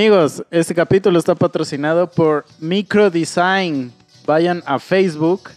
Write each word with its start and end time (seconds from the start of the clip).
Amigos, 0.00 0.44
este 0.52 0.76
capítulo 0.76 1.18
está 1.18 1.34
patrocinado 1.34 2.08
por 2.08 2.44
Microdesign. 2.60 3.92
Vayan 4.24 4.62
a 4.64 4.78
Facebook. 4.78 5.50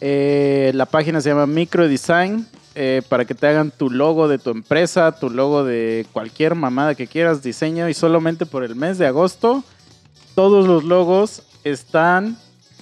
eh, 0.00 0.72
la 0.74 0.84
página 0.84 1.20
se 1.20 1.28
llama 1.28 1.46
Microdesign. 1.46 2.44
eh, 2.74 3.02
para 3.08 3.24
que 3.24 3.36
te 3.36 3.46
hagan 3.46 3.70
tu 3.70 3.88
logo 3.88 4.26
de 4.26 4.38
tu 4.38 4.50
empresa, 4.50 5.12
tu 5.12 5.30
logo 5.30 5.62
de 5.62 6.06
cualquier 6.12 6.56
mamada 6.56 6.96
que 6.96 7.06
quieras, 7.06 7.40
diseño. 7.40 7.88
Y 7.88 7.94
solamente 7.94 8.46
por 8.46 8.64
el 8.64 8.74
mes 8.74 8.98
de 8.98 9.06
agosto, 9.06 9.62
todos 10.34 10.66
los 10.66 10.82
logos 10.82 11.44
están 11.62 12.36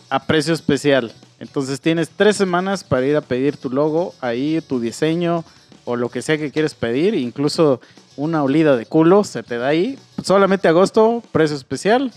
a 0.08 0.24
precio 0.24 0.54
especial. 0.54 1.12
Entonces 1.40 1.78
tienes 1.78 2.08
tres 2.08 2.38
semanas 2.38 2.84
para 2.84 3.04
ir 3.04 3.16
a 3.16 3.20
pedir 3.20 3.58
tu 3.58 3.68
logo, 3.68 4.14
ahí 4.22 4.62
tu 4.66 4.80
diseño 4.80 5.44
o 5.84 5.94
lo 5.94 6.08
que 6.08 6.22
sea 6.22 6.38
que 6.38 6.50
quieres 6.50 6.72
pedir. 6.72 7.14
Incluso 7.14 7.82
una 8.16 8.42
olida 8.42 8.76
de 8.76 8.86
culo 8.86 9.24
se 9.24 9.42
te 9.42 9.58
da 9.58 9.68
ahí. 9.68 9.98
Solamente 10.22 10.68
agosto, 10.68 11.22
precio 11.32 11.56
especial. 11.56 12.12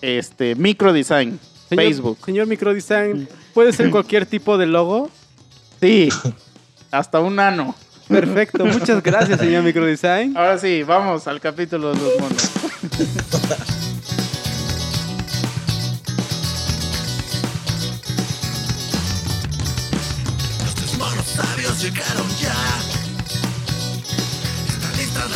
Este, 0.00 0.54
Microdesign, 0.54 1.38
Señor- 1.68 1.84
Facebook. 1.84 2.18
Señor 2.24 2.46
Microdesign, 2.46 3.28
¿puede 3.54 3.72
ser 3.72 3.90
cualquier 3.90 4.26
tipo 4.26 4.56
de 4.58 4.66
logo? 4.66 5.10
Sí, 5.80 6.08
hasta 6.90 7.20
un 7.20 7.38
ano. 7.40 7.74
Perfecto, 8.08 8.64
muchas 8.64 9.02
gracias, 9.02 9.38
señor 9.38 9.62
Microdesign. 9.64 10.34
Ahora 10.36 10.56
sí, 10.58 10.82
vamos 10.82 11.26
al 11.28 11.40
capítulo 11.40 11.92
de 11.92 12.00
los 12.00 12.18
monos. 12.20 12.50
Los 20.64 20.74
tres 20.74 20.98
monos 20.98 21.26
sabios 21.26 21.82
llegaron 21.82 22.26
ya. 22.40 22.54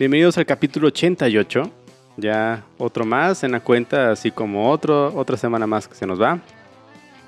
Bienvenidos 0.00 0.38
al 0.38 0.46
capítulo 0.46 0.88
88. 0.88 1.70
Ya 2.16 2.64
otro 2.78 3.04
más 3.04 3.44
en 3.44 3.52
la 3.52 3.60
cuenta, 3.60 4.10
así 4.10 4.30
como 4.30 4.70
otro, 4.70 5.14
otra 5.14 5.36
semana 5.36 5.66
más 5.66 5.86
que 5.86 5.94
se 5.94 6.06
nos 6.06 6.18
va. 6.18 6.38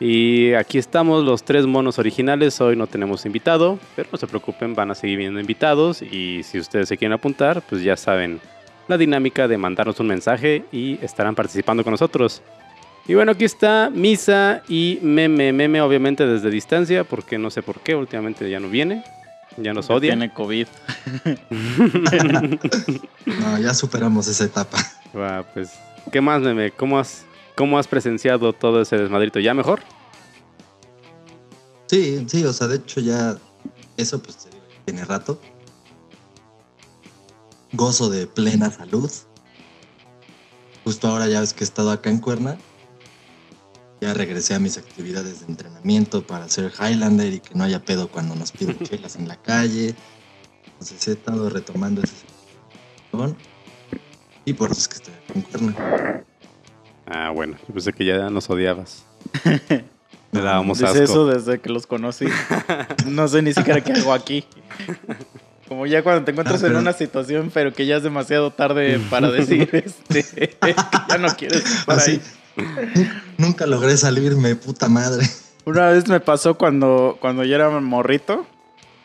Y 0.01 0.55
aquí 0.55 0.79
estamos 0.79 1.23
los 1.23 1.45
tres 1.45 1.67
monos 1.67 1.99
originales. 1.99 2.59
Hoy 2.63 2.75
no 2.75 2.87
tenemos 2.87 3.27
invitado, 3.27 3.79
pero 3.95 4.09
no 4.11 4.17
se 4.17 4.27
preocupen, 4.27 4.75
van 4.75 4.91
a 4.91 4.95
seguir 4.95 5.19
viendo 5.19 5.39
invitados. 5.39 6.01
Y 6.01 6.45
si 6.45 6.59
ustedes 6.59 6.89
se 6.89 6.97
quieren 6.97 7.13
apuntar, 7.13 7.61
pues 7.61 7.83
ya 7.83 7.95
saben 7.95 8.41
la 8.89 8.97
dinámica 8.97 9.47
de 9.49 9.59
mandarnos 9.59 10.01
un 10.01 10.07
mensaje 10.07 10.65
y 10.73 10.99
estarán 11.05 11.35
participando 11.35 11.85
con 11.85 11.91
nosotros. 11.91 12.41
Y 13.07 13.13
bueno, 13.13 13.33
aquí 13.33 13.45
está 13.45 13.91
Misa 13.93 14.63
y 14.67 14.99
Meme. 15.03 15.53
Meme 15.53 15.83
obviamente 15.83 16.27
desde 16.27 16.49
distancia, 16.49 17.05
porque 17.05 17.37
no 17.37 17.51
sé 17.51 17.61
por 17.63 17.81
qué, 17.81 17.95
últimamente 17.95 18.49
ya 18.49 18.61
no 18.61 18.71
viene. 18.71 19.05
Ya 19.57 19.73
nos 19.73 19.91
odia. 19.91 20.13
Tiene 20.13 20.33
COVID. 20.33 20.67
No, 23.27 23.59
ya 23.59 23.75
superamos 23.75 24.27
esa 24.29 24.45
etapa. 24.45 24.79
Va, 25.17 25.43
pues, 25.53 25.71
¿qué 26.11 26.21
más, 26.21 26.43
Meme? 26.43 26.71
¿Cómo 26.71 26.99
has, 26.99 27.25
¿Cómo 27.57 27.79
has 27.79 27.87
presenciado 27.87 28.53
todo 28.53 28.83
ese 28.83 28.97
desmadrito? 28.97 29.41
¿Ya 29.41 29.55
mejor? 29.55 29.81
Sí, 31.87 32.25
sí, 32.27 32.45
o 32.45 32.53
sea, 32.53 32.69
de 32.69 32.77
hecho 32.77 33.01
ya 33.01 33.37
eso 33.97 34.23
pues 34.23 34.37
te 34.39 34.51
digo, 34.51 34.63
ya 34.69 34.85
tiene 34.85 35.05
rato. 35.05 35.41
Gozo 37.73 38.11
de 38.11 38.27
plena 38.27 38.71
salud. 38.71 39.11
Justo 40.85 41.09
ahora 41.09 41.29
ya 41.29 41.41
ves 41.41 41.53
que 41.53 41.65
he 41.65 41.67
estado 41.67 41.91
acá 41.91 42.11
en 42.11 42.19
Cuerna. 42.19 42.59
Ya 44.03 44.13
regresé 44.15 44.55
a 44.55 44.59
mis 44.59 44.79
actividades 44.79 45.41
de 45.41 45.47
entrenamiento 45.47 46.27
para 46.27 46.49
ser 46.49 46.73
Highlander 46.77 47.35
y 47.35 47.39
que 47.39 47.55
no 47.55 47.63
haya 47.63 47.85
pedo 47.85 48.09
cuando 48.09 48.35
nos 48.35 48.51
piden 48.51 48.77
chelas 48.83 49.15
en 49.15 49.29
la 49.29 49.37
calle. 49.37 49.95
Entonces 50.73 51.07
he 51.07 51.13
estado 51.13 51.49
retomando 51.49 52.03
ese 52.03 52.15
situación. 52.17 53.37
Y 54.45 54.55
por 54.55 54.73
eso 54.73 54.81
es 54.81 54.89
que 54.89 54.95
estoy 54.97 55.15
acá 55.15 55.33
en 55.37 55.43
Cuerna. 55.43 56.25
Ah, 57.07 57.31
bueno, 57.31 57.57
yo 57.69 57.75
pensé 57.75 57.93
que 57.93 58.05
ya 58.05 58.29
nos 58.29 58.51
odiabas. 58.51 59.05
Le 60.33 60.41
dábamos 60.41 60.79
Dice 60.79 60.91
asco. 60.91 61.03
eso 61.05 61.27
desde 61.29 61.61
que 61.61 61.69
los 61.71 61.87
conocí. 61.87 62.25
No 63.07 63.29
sé 63.29 63.41
ni 63.43 63.55
siquiera 63.55 63.83
qué 63.83 63.93
hago 63.93 64.13
aquí. 64.13 64.45
Como 65.69 65.87
ya 65.87 66.03
cuando 66.03 66.25
te 66.25 66.33
encuentras 66.33 66.61
Ah, 66.65 66.67
en 66.67 66.75
una 66.75 66.93
situación, 66.93 67.53
pero 67.55 67.73
que 67.73 67.87
ya 67.87 67.99
es 67.99 68.03
demasiado 68.03 68.51
tarde 68.51 68.99
para 69.11 69.31
decir 69.31 69.71
este, 69.73 70.25
que 70.59 70.75
ya 71.09 71.19
no 71.19 71.29
quieres 71.37 71.65
estar 71.65 71.99
Así. 71.99 72.11
ahí. 72.13 72.23
Nunca 73.39 73.67
logré 73.67 73.97
salirme, 73.97 74.55
puta 74.57 74.89
madre. 74.89 75.27
Una 75.65 75.89
vez 75.89 76.09
me 76.09 76.21
pasó 76.21 76.57
cuando, 76.59 77.17
cuando 77.21 77.45
yo 77.45 77.55
era 77.55 77.71
morrito. 77.71 78.47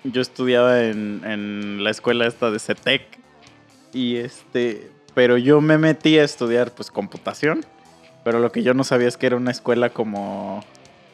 Yo 0.04 0.22
estudiaba 0.22 0.84
en, 0.84 1.22
en 1.26 1.84
la 1.84 1.90
escuela 1.92 2.28
esta 2.28 2.52
de 2.52 2.60
CETEC. 2.60 3.02
Y 3.94 4.18
este. 4.18 4.92
Pero 5.14 5.38
yo 5.38 5.62
me 5.62 5.78
metí 5.78 6.18
a 6.20 6.24
estudiar 6.24 6.72
pues 6.72 6.92
computación. 6.92 7.66
Pero 8.24 8.40
lo 8.40 8.52
que 8.52 8.64
yo 8.64 8.74
no 8.74 8.84
sabía 8.84 9.08
es 9.08 9.18
que 9.18 9.28
era 9.28 9.36
una 9.36 9.52
escuela 9.52 9.90
como. 9.90 10.64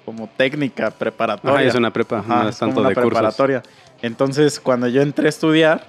como 0.05 0.27
técnica, 0.27 0.91
preparatoria. 0.91 1.59
Ajá, 1.59 1.67
es 1.67 1.75
una 1.75 1.91
prepa, 1.93 2.19
Ajá, 2.19 2.43
no 2.43 2.49
es 2.49 2.57
como 2.57 2.69
tanto 2.69 2.79
una 2.81 2.89
de 2.89 2.95
cursos. 2.95 3.09
preparatoria. 3.11 3.63
Entonces, 4.01 4.59
cuando 4.59 4.87
yo 4.87 5.01
entré 5.01 5.27
a 5.27 5.29
estudiar, 5.29 5.85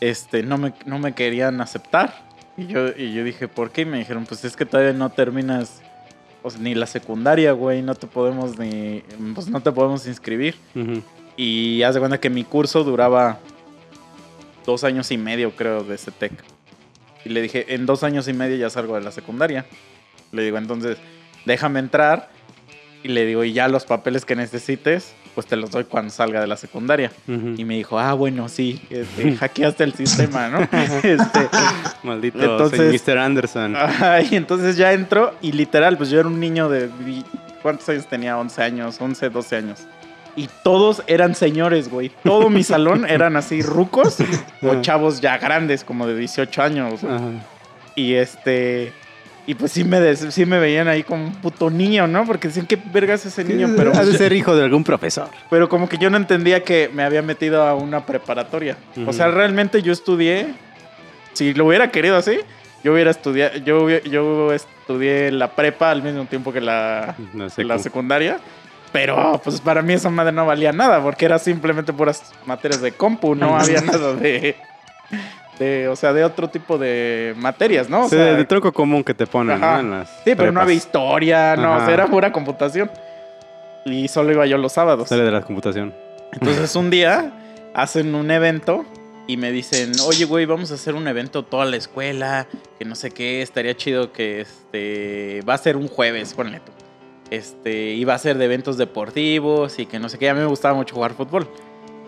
este, 0.00 0.42
no 0.42 0.56
me, 0.56 0.72
no 0.86 0.98
me 0.98 1.14
querían 1.14 1.60
aceptar. 1.60 2.29
Y 2.60 2.66
yo, 2.66 2.88
y 2.88 3.14
yo 3.14 3.24
dije, 3.24 3.48
¿por 3.48 3.70
qué? 3.70 3.82
Y 3.82 3.86
me 3.86 3.98
dijeron, 3.98 4.26
pues 4.26 4.44
es 4.44 4.54
que 4.54 4.66
todavía 4.66 4.92
no 4.92 5.10
terminas 5.10 5.80
o 6.42 6.50
sea, 6.50 6.60
ni 6.60 6.74
la 6.74 6.86
secundaria, 6.86 7.52
güey, 7.52 7.82
no 7.82 7.94
te 7.94 8.06
podemos 8.06 8.58
ni, 8.58 9.02
pues 9.34 9.48
no 9.48 9.60
te 9.60 9.72
podemos 9.72 10.06
inscribir. 10.06 10.56
Y 11.36 11.82
haz 11.82 11.94
de 11.94 12.00
cuenta 12.00 12.18
que 12.18 12.30
mi 12.30 12.44
curso 12.44 12.84
duraba 12.84 13.38
dos 14.66 14.84
años 14.84 15.10
y 15.10 15.18
medio, 15.18 15.54
creo, 15.54 15.84
de 15.84 15.98
CETEC. 15.98 16.32
Y 17.24 17.30
le 17.30 17.42
dije, 17.42 17.74
en 17.74 17.86
dos 17.86 18.02
años 18.02 18.28
y 18.28 18.32
medio 18.32 18.56
ya 18.56 18.70
salgo 18.70 18.94
de 18.94 19.02
la 19.02 19.10
secundaria. 19.10 19.66
Le 20.32 20.42
digo, 20.42 20.58
entonces, 20.58 20.98
déjame 21.44 21.80
entrar. 21.80 22.30
Y 23.02 23.08
le 23.08 23.26
digo, 23.26 23.44
y 23.44 23.52
ya 23.52 23.68
los 23.68 23.84
papeles 23.84 24.24
que 24.24 24.36
necesites, 24.36 25.14
pues 25.34 25.46
te 25.46 25.56
los 25.56 25.70
doy 25.70 25.84
cuando 25.84 26.10
salga 26.10 26.40
de 26.40 26.46
la 26.46 26.56
secundaria. 26.56 27.12
Ujú. 27.28 27.54
Y 27.56 27.64
me 27.64 27.76
dijo, 27.76 27.98
ah, 27.98 28.14
bueno, 28.14 28.48
sí, 28.48 28.80
este, 28.90 29.36
hackeaste 29.36 29.84
el 29.84 29.94
sistema, 29.94 30.48
¿no? 30.48 30.60
este, 31.02 31.48
Maldito 32.02 32.40
Entonces- 32.40 33.02
Mr. 33.06 33.18
Anderson. 33.18 33.76
Ajá, 33.76 34.22
y 34.22 34.36
entonces 34.36 34.76
ya 34.76 34.92
entro 34.92 35.34
y 35.40 35.52
literal, 35.52 35.96
pues 35.96 36.10
yo 36.10 36.20
era 36.20 36.28
un 36.28 36.40
niño 36.40 36.68
de... 36.68 36.88
¿Cuántos 37.62 37.88
años 37.90 38.06
tenía? 38.06 38.38
11 38.38 38.62
años, 38.62 38.96
11, 39.00 39.28
12 39.28 39.56
años. 39.56 39.80
Y 40.36 40.48
todos 40.62 41.02
eran 41.06 41.34
señores, 41.34 41.90
güey. 41.90 42.10
Todo 42.24 42.48
mi 42.48 42.62
salón 42.62 43.04
eran 43.08 43.36
así 43.36 43.62
rucos 43.62 44.16
o 44.62 44.80
chavos 44.80 45.20
ya 45.20 45.36
grandes, 45.38 45.84
como 45.84 46.06
de 46.06 46.16
18 46.16 46.62
años. 46.62 47.00
Y 47.94 48.14
este... 48.14 48.92
Y 49.46 49.54
pues 49.54 49.72
sí 49.72 49.82
me, 49.84 49.98
des- 50.00 50.26
sí 50.32 50.46
me 50.46 50.58
veían 50.58 50.86
ahí 50.86 51.02
como 51.02 51.24
un 51.24 51.32
puto 51.32 51.70
niño, 51.70 52.06
¿no? 52.06 52.24
Porque 52.26 52.48
decían, 52.48 52.66
¿qué 52.66 52.78
vergas 52.92 53.26
es 53.26 53.38
ese 53.38 53.44
niño? 53.44 53.70
Pero, 53.76 53.92
ha 53.96 54.04
de 54.04 54.16
ser 54.16 54.32
hijo 54.32 54.54
de 54.54 54.62
algún 54.64 54.84
profesor. 54.84 55.28
pero 55.48 55.68
como 55.68 55.88
que 55.88 55.98
yo 55.98 56.08
no 56.10 56.16
entendía 56.18 56.62
que 56.62 56.90
me 56.92 57.02
había 57.02 57.22
metido 57.22 57.62
a 57.66 57.74
una 57.74 58.04
preparatoria. 58.06 58.76
O 58.96 59.00
Ujú. 59.00 59.12
sea, 59.12 59.28
realmente 59.28 59.82
yo 59.82 59.92
estudié, 59.92 60.48
si 61.32 61.52
lo 61.54 61.66
hubiera 61.66 61.90
querido 61.90 62.16
así, 62.16 62.38
yo 62.84 62.92
hubiera 62.92 63.10
estudiado, 63.10 63.56
yo, 63.58 63.88
yo 63.88 64.52
estudié 64.52 65.32
la 65.32 65.48
prepa 65.50 65.90
al 65.90 66.02
mismo 66.02 66.24
tiempo 66.26 66.52
que 66.52 66.60
la, 66.60 67.16
No 67.32 67.50
sé 67.50 67.64
la 67.64 67.78
secundaria. 67.78 68.38
Pero 68.92 69.40
pues 69.44 69.60
para 69.60 69.82
mí 69.82 69.92
esa 69.92 70.10
madre 70.10 70.32
no 70.32 70.46
valía 70.46 70.72
nada, 70.72 71.00
porque 71.02 71.24
era 71.24 71.38
simplemente 71.38 71.92
puras 71.92 72.32
materias 72.44 72.80
de 72.80 72.90
compu, 72.92 73.34
no 73.36 73.56
había 73.56 73.80
nada 73.80 74.14
de, 74.14 74.56
de, 75.60 75.86
o 75.88 75.94
sea, 75.94 76.12
de 76.12 76.24
otro 76.24 76.48
tipo 76.48 76.76
de 76.78 77.34
materias, 77.36 77.88
¿no? 77.88 78.06
O 78.06 78.08
Sí, 78.08 78.16
sea, 78.16 78.34
de 78.34 78.44
tronco 78.46 78.72
común 78.72 79.04
que 79.04 79.14
te 79.14 79.26
ponen, 79.26 79.62
Ajá. 79.62 79.74
¿no? 79.74 79.80
En 79.80 79.90
las 80.00 80.08
sí, 80.24 80.34
pero 80.34 80.50
no 80.50 80.60
había 80.60 80.74
historia, 80.74 81.54
no, 81.54 81.72
o 81.74 81.76
sea, 81.76 81.84
Ajá. 81.84 81.92
era 81.94 82.06
pura 82.08 82.32
computación. 82.32 82.90
Y 83.84 84.08
solo 84.08 84.32
iba 84.32 84.44
yo 84.46 84.58
los 84.58 84.72
sábados. 84.72 85.08
Sale 85.08 85.22
de 85.22 85.30
la 85.30 85.42
computación. 85.42 85.94
Entonces 86.32 86.74
un 86.76 86.90
día 86.90 87.32
hacen 87.74 88.14
un 88.14 88.30
evento 88.30 88.84
y 89.26 89.36
me 89.36 89.52
dicen, 89.52 89.92
oye, 90.06 90.24
güey, 90.24 90.44
vamos 90.46 90.70
a 90.72 90.74
hacer 90.74 90.94
un 90.94 91.06
evento 91.06 91.44
toda 91.44 91.64
la 91.66 91.76
escuela, 91.76 92.46
que 92.78 92.84
no 92.84 92.94
sé 92.94 93.10
qué, 93.10 93.42
estaría 93.42 93.76
chido 93.76 94.12
que 94.12 94.40
este 94.40 95.40
va 95.48 95.54
a 95.54 95.58
ser 95.58 95.76
un 95.76 95.88
jueves, 95.88 96.34
ponle 96.34 96.58
tú. 96.60 96.72
Este, 97.30 97.90
iba 97.92 98.12
a 98.14 98.18
ser 98.18 98.38
de 98.38 98.46
eventos 98.46 98.76
deportivos 98.76 99.78
y 99.78 99.86
que 99.86 99.98
no 100.00 100.08
sé 100.08 100.18
qué, 100.18 100.28
a 100.30 100.34
mí 100.34 100.40
me 100.40 100.46
gustaba 100.46 100.74
mucho 100.74 100.94
jugar 100.96 101.12
fútbol. 101.14 101.46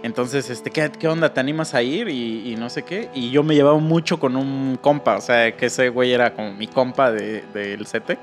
Entonces, 0.03 0.51
este, 0.51 0.71
¿qué, 0.71 0.91
qué 0.99 1.07
onda? 1.07 1.33
¿Te 1.33 1.39
animas 1.41 1.75
a 1.75 1.83
ir? 1.83 2.09
Y, 2.09 2.57
no 2.59 2.69
sé 2.71 2.83
qué. 2.83 3.09
Y 3.15 3.31
yo 3.31 3.43
me 3.45 3.55
llevaba 3.55 3.79
mucho 3.79 4.19
con 4.19 4.35
un 4.37 4.77
compa, 4.81 5.17
o 5.17 5.21
sea, 5.21 5.57
que 5.57 5.67
ese 5.67 5.89
güey 5.91 6.13
era 6.13 6.35
como 6.35 6.53
mi 6.53 6.67
compa 6.67 7.13
de- 7.13 7.43
del 7.55 7.87
CETEC. 7.87 8.19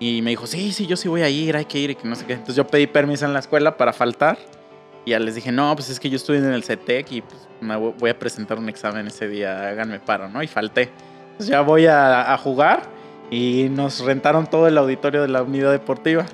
Y 0.00 0.22
me 0.22 0.30
dijo, 0.30 0.46
sí, 0.48 0.72
sí, 0.72 0.86
yo 0.86 0.96
sí 0.96 1.06
voy 1.08 1.22
a 1.22 1.28
ir, 1.28 1.56
hay 1.56 1.66
que 1.66 1.78
ir 1.78 1.90
y 1.90 1.94
que 1.94 2.08
no 2.08 2.16
sé 2.16 2.24
qué. 2.26 2.32
Entonces 2.32 2.56
yo 2.56 2.66
pedí 2.66 2.88
permiso 2.88 3.24
en 3.26 3.32
la 3.32 3.38
escuela 3.38 3.76
para 3.76 3.92
faltar. 3.92 4.36
Y 5.04 5.10
ya 5.10 5.20
les 5.20 5.36
dije, 5.36 5.52
no, 5.52 5.74
pues 5.76 5.88
es 5.88 6.00
que 6.00 6.10
yo 6.10 6.16
estoy 6.16 6.38
en 6.38 6.52
el 6.52 6.64
CETEC 6.64 7.12
y 7.12 7.20
pues 7.20 7.46
me 7.60 7.76
vo- 7.76 7.94
voy 7.98 8.10
a 8.10 8.18
presentar 8.18 8.58
un 8.58 8.68
examen 8.68 9.06
ese 9.06 9.28
día, 9.28 9.68
háganme 9.68 10.00
paro, 10.00 10.28
¿no? 10.28 10.42
Y 10.42 10.48
falté. 10.48 10.90
Entonces 11.32 11.46
ya 11.46 11.60
voy 11.60 11.86
a, 11.86 12.32
a 12.32 12.38
jugar 12.38 12.82
y 13.30 13.68
nos 13.70 14.00
rentaron 14.00 14.48
todo 14.48 14.66
el 14.66 14.76
auditorio 14.78 15.22
de 15.22 15.28
la 15.28 15.42
unidad 15.42 15.70
deportiva. 15.70 16.26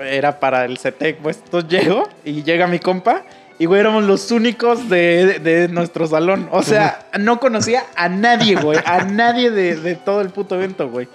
Era 0.00 0.38
para 0.40 0.64
el 0.64 0.78
CETEC, 0.78 1.18
pues 1.18 1.42
entonces 1.44 1.68
llego 1.82 2.08
y 2.24 2.42
llega 2.44 2.66
mi 2.66 2.78
compa 2.78 3.24
y 3.60 3.66
güey 3.66 3.78
éramos 3.78 4.04
los 4.04 4.30
únicos 4.30 4.88
de, 4.88 5.38
de 5.38 5.68
nuestro 5.68 6.06
salón. 6.06 6.48
O 6.50 6.62
sea, 6.62 7.06
no 7.18 7.38
conocía 7.38 7.84
a 7.94 8.08
nadie, 8.08 8.56
güey, 8.56 8.78
a 8.86 9.04
nadie 9.04 9.50
de, 9.50 9.76
de 9.76 9.96
todo 9.96 10.22
el 10.22 10.30
puto 10.30 10.54
evento, 10.54 10.88
güey. 10.88 11.08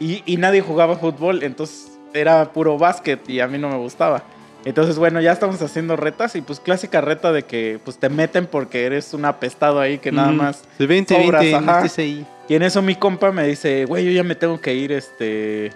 Y, 0.00 0.22
y 0.24 0.38
nadie 0.38 0.62
jugaba 0.62 0.96
fútbol, 0.96 1.42
entonces 1.42 1.92
era 2.14 2.52
puro 2.54 2.78
básquet 2.78 3.28
y 3.28 3.40
a 3.40 3.46
mí 3.48 3.58
no 3.58 3.68
me 3.68 3.76
gustaba. 3.76 4.22
Entonces, 4.64 4.96
bueno, 4.96 5.20
ya 5.20 5.32
estamos 5.32 5.60
haciendo 5.60 5.94
retas 5.94 6.36
y 6.36 6.40
pues 6.40 6.58
clásica 6.58 7.02
reta 7.02 7.32
de 7.32 7.42
que 7.42 7.78
pues 7.84 7.98
te 7.98 8.08
meten 8.08 8.46
porque 8.46 8.86
eres 8.86 9.12
un 9.12 9.26
apestado 9.26 9.78
ahí 9.78 9.98
que 9.98 10.10
nada 10.10 10.32
más 10.32 10.64
Sí, 10.78 10.86
20, 10.86 11.22
sobras, 11.22 11.42
20, 11.42 11.60
no 11.60 11.70
ajá. 11.72 11.86
ahí. 11.98 12.26
y 12.48 12.54
en 12.54 12.62
eso 12.62 12.80
mi 12.80 12.94
compa 12.94 13.30
me 13.30 13.46
dice, 13.46 13.84
güey, 13.84 14.06
yo 14.06 14.10
ya 14.10 14.24
me 14.24 14.34
tengo 14.36 14.58
que 14.58 14.72
ir, 14.74 14.92
este... 14.92 15.70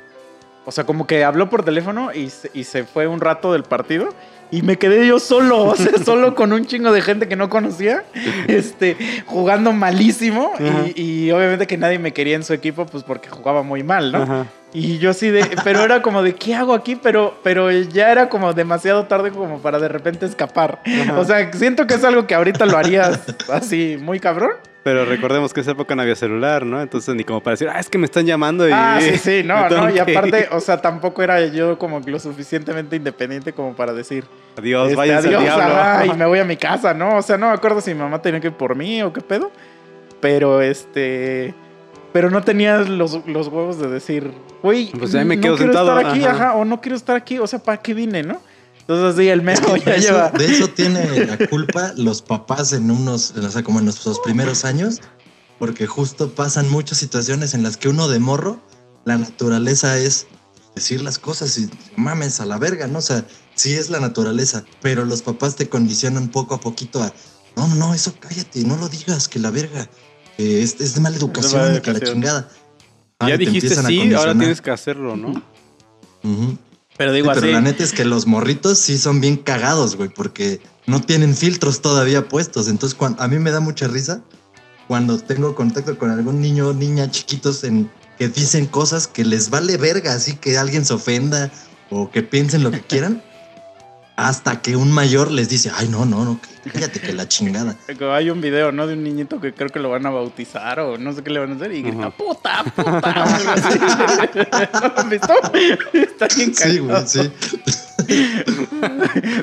O 0.67 0.73
sea, 0.73 0.85
como 0.85 1.07
que 1.07 1.23
habló 1.23 1.51
por 1.51 1.63
teléfono 1.63 2.15
y 2.15 2.31
se, 2.31 2.51
y 2.55 2.65
se 2.65 2.85
fue 2.85 3.07
un 3.07 3.21
rato 3.21 3.53
del 3.53 3.65
partido. 3.65 4.09
Y 4.51 4.63
me 4.63 4.77
quedé 4.77 5.07
yo 5.07 5.19
solo, 5.19 5.65
o 5.65 5.77
sea, 5.77 5.99
solo 6.05 6.35
con 6.35 6.53
un 6.53 6.67
chingo 6.67 6.93
de 6.93 7.03
gente 7.03 7.29
que 7.29 7.37
no 7.37 7.49
conocía, 7.49 8.05
este, 8.49 8.97
jugando 9.27 9.73
malísimo. 9.73 10.53
Y, 10.95 11.03
y 11.03 11.31
obviamente 11.33 11.67
que 11.67 11.77
nadie 11.77 11.99
me 11.99 12.13
quería 12.13 12.37
en 12.37 12.45
su 12.45 12.53
equipo, 12.53 12.87
pues 12.87 13.05
porque 13.05 13.29
jugaba 13.29 13.63
muy 13.63 13.83
mal, 13.83 14.13
¿no? 14.13 14.23
Ajá. 14.23 14.47
Y 14.75 14.99
yo 14.99 15.11
así 15.11 15.31
de, 15.31 15.49
pero 15.63 15.85
era 15.85 16.03
como 16.03 16.23
de, 16.25 16.35
¿qué 16.35 16.57
hago 16.57 16.75
aquí? 16.75 16.97
Pero, 16.97 17.39
pero 17.45 17.71
ya 17.71 18.11
era 18.11 18.29
como 18.29 18.53
demasiado 18.55 19.05
tarde 19.05 19.31
como 19.31 19.61
para 19.61 19.79
de 19.79 19.87
repente 19.87 20.27
escapar. 20.27 20.81
Ajá. 20.85 21.21
O 21.21 21.25
sea, 21.25 21.53
siento 21.53 21.87
que 21.87 21.95
es 21.95 22.03
algo 22.03 22.27
que 22.27 22.35
ahorita 22.35 22.67
lo 22.67 22.77
harías 22.77 23.21
así 23.53 23.97
muy 24.01 24.19
cabrón. 24.19 24.51
Pero 24.85 25.07
recordemos 25.07 25.55
que 25.55 25.63
esa 25.63 25.71
época 25.71 25.97
no 25.97 26.03
había 26.03 26.15
celular, 26.15 26.67
¿no? 26.67 26.81
Entonces 26.81 27.15
ni 27.15 27.25
como 27.25 27.41
para 27.43 27.53
decir, 27.55 27.69
ah, 27.73 27.81
es 27.81 27.89
que 27.89 27.97
me 27.97 28.05
están 28.05 28.27
llamando 28.27 28.69
y... 28.69 28.73
Ah, 28.73 28.99
sí, 29.01 29.17
sí, 29.17 29.43
no, 29.47 29.69
no. 29.71 29.89
Y 29.91 29.99
aparte, 29.99 30.49
o 30.53 30.61
sea, 30.61 30.83
tampoco 30.83 31.23
era 31.23 31.47
yo 31.47 31.79
como 31.79 32.01
lo 32.01 32.19
suficientemente 32.21 32.95
independiente 32.95 33.55
como 33.55 33.75
para 33.75 33.95
decir, 33.95 34.25
Adiós, 34.59 34.85
este, 34.89 34.97
váyanse 34.97 35.29
al 35.29 35.35
adiós, 35.37 35.43
diablo. 35.57 35.75
ajá, 35.75 36.07
y 36.07 36.11
me 36.19 36.27
voy 36.27 36.39
a 36.39 36.45
mi 36.45 36.59
casa, 36.59 36.93
¿no? 36.93 37.17
O 37.17 37.23
sea, 37.23 37.39
no 37.39 37.49
me 37.49 37.55
acuerdo 37.55 37.81
si 37.81 37.95
mi 37.95 38.01
mamá 38.01 38.21
tenía 38.21 38.41
que 38.41 38.49
ir 38.49 38.53
por 38.53 38.77
mí 38.77 39.03
o 39.03 39.11
qué 39.13 39.23
pedo. 39.23 39.51
Pero 40.21 40.61
este. 40.61 41.55
Pero 42.13 42.31
no 42.31 42.43
tenía 42.43 42.79
los, 42.79 43.27
los 43.27 43.49
huevos 43.49 43.79
de 43.81 43.89
decir, 43.89 44.31
güey, 44.63 44.91
Pues 44.99 45.15
me 45.15 45.25
no 45.25 45.31
quedo 45.43 45.57
quiero 45.57 45.73
sentado, 45.73 45.99
estar 45.99 46.13
aquí, 46.13 46.25
ajá. 46.25 46.35
ajá. 46.51 46.55
o 46.55 46.65
no 46.65 46.81
quiero 46.81 46.95
estar 46.97 47.17
aquí, 47.17 47.39
o 47.39 47.47
sea, 47.47 47.59
¿para 47.59 47.79
qué 47.79 47.93
vine, 47.95 48.23
no? 48.23 48.41
Entonces, 48.87 49.23
sí, 49.23 49.29
el 49.29 49.41
memo 49.43 49.77
ya 49.77 49.93
de, 49.93 49.97
eso, 49.99 50.09
lleva. 50.09 50.31
de 50.31 50.45
eso 50.45 50.69
tiene 50.69 51.25
la 51.27 51.39
culpa 51.49 51.93
los 51.97 52.21
papás 52.21 52.73
en 52.75 52.91
unos, 52.91 53.31
o 53.33 53.51
sea, 53.51 53.63
como 53.63 53.79
en 53.79 53.87
nuestros 53.87 54.21
primeros 54.21 54.65
años, 54.67 55.01
porque 55.59 55.87
justo 55.87 56.35
pasan 56.35 56.71
muchas 56.71 56.99
situaciones 56.99 57.55
en 57.55 57.63
las 57.63 57.77
que 57.79 57.89
uno 57.89 58.09
de 58.09 58.19
morro, 58.19 58.61
la 59.07 59.17
naturaleza 59.17 59.97
es 59.99 60.27
decir 60.75 61.01
las 61.03 61.19
cosas 61.19 61.57
y 61.59 61.71
mames 61.97 62.41
a 62.41 62.47
la 62.47 62.59
verga, 62.59 62.87
¿no? 62.87 62.99
O 62.99 63.03
sea, 63.03 63.25
sí 63.55 63.73
es 63.75 63.89
la 63.89 64.01
naturaleza, 64.01 64.65
pero 64.83 65.05
los 65.05 65.23
papás 65.23 65.57
te 65.57 65.69
condicionan 65.69 66.29
poco 66.29 66.55
a 66.55 66.61
poquito 66.61 67.03
a, 67.03 67.13
no, 67.57 67.69
no, 67.77 67.95
eso 67.95 68.13
cállate, 68.19 68.65
no 68.65 68.77
lo 68.77 68.89
digas, 68.89 69.29
que 69.29 69.39
la 69.39 69.51
verga, 69.51 69.89
que 70.37 70.63
es, 70.63 70.81
es 70.81 70.95
de 70.95 71.01
mala 71.01 71.17
educación, 71.17 71.63
mala 71.63 71.77
y 71.79 71.81
que 71.81 71.93
la 71.93 71.99
educación. 71.99 72.17
chingada. 72.23 72.49
Ya 72.51 72.59
Ah, 73.21 73.27
te 73.29 73.39
dijiste 73.39 73.75
sí, 73.77 74.13
ahora 74.13 74.37
tienes 74.37 74.61
que 74.61 74.71
hacerlo, 74.71 75.17
¿no? 75.17 75.29
Ujú. 76.25 76.59
Pero 76.97 77.11
Sí, 77.11 77.17
digo 77.17 77.29
pero 77.29 77.41
así. 77.47 77.53
la 77.53 77.61
neta 77.61 77.83
es 77.83 77.93
que 77.93 78.05
los 78.05 78.27
morritos 78.27 78.79
sí 78.79 78.99
son 78.99 79.21
bien 79.21 79.37
cagados, 79.37 79.97
güey, 79.97 80.09
porque 80.09 80.61
no 80.87 81.01
tienen 81.01 81.35
filtros 81.35 81.81
todavía 81.83 82.29
puestos. 82.29 82.69
Entonces, 82.69 82.97
cuan- 82.97 83.17
a 83.19 83.27
mí 83.29 83.39
me 83.39 83.51
da 83.51 83.61
mucha 83.61 83.89
risa 83.89 84.21
cuando 84.87 85.19
tengo 85.19 85.55
contacto 85.55 85.99
con 85.99 86.11
algún 86.11 86.41
niño 86.41 86.69
o 86.69 86.73
niña 86.75 87.11
chiquitos 87.11 87.65
en, 87.65 87.91
que 88.19 88.29
dicen 88.29 88.67
cosas 88.67 89.09
que 89.09 89.25
les 89.25 89.51
vale 89.51 89.77
verga, 89.77 90.15
así 90.15 90.35
que 90.37 90.57
alguien 90.59 90.85
se 90.85 90.95
ofenda 90.95 91.51
o 91.91 92.11
que 92.11 92.23
piensen 92.23 92.63
lo 92.63 92.71
que 92.71 92.81
quieran, 92.83 93.23
hasta 94.17 94.63
que 94.63 94.77
un 94.77 94.93
mayor 94.93 95.31
les 95.31 95.49
dice, 95.49 95.73
ay, 95.75 95.89
no, 95.89 96.05
no, 96.05 96.25
no, 96.25 96.41
que- 96.41 96.54
cállate 96.71 97.01
que 97.01 97.13
la 97.13 97.27
chingada. 97.29 97.77
Hay 98.13 98.31
un 98.31 98.41
video, 98.41 98.73
¿no? 98.73 98.87
De 98.87 98.95
un 98.95 99.03
niñito 99.05 99.41
que 99.41 99.53
creo 99.53 99.69
que 99.71 99.79
lo 99.81 99.91
van 99.91 100.05
a 100.07 100.11
bautizar 100.11 100.81
o 100.81 100.99
no 100.99 101.13
sé 101.13 101.23
qué 101.23 101.31
le 101.31 101.41
van 101.41 101.53
a 101.53 101.57
hacer 101.57 101.73
y 101.73 101.83
grita, 101.83 102.11
puta, 102.11 102.65
puta. 102.75 103.15
Está 105.93 106.27
bien 106.37 106.55
Sí, 106.55 106.79
güey, 106.79 107.07
sí. 107.07 107.31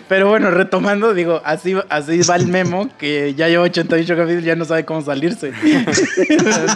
Pero 0.08 0.30
bueno, 0.30 0.52
retomando, 0.52 1.14
digo, 1.14 1.42
así, 1.46 1.76
así 1.90 2.22
va 2.30 2.36
el 2.36 2.48
memo, 2.48 2.90
que 2.98 3.34
ya 3.34 3.48
lleva 3.48 3.64
88 3.64 4.16
capítulos 4.16 4.44
y 4.44 4.46
ya 4.46 4.56
no 4.56 4.66
sabe 4.66 4.86
cómo 4.86 5.02
salirse. 5.02 5.52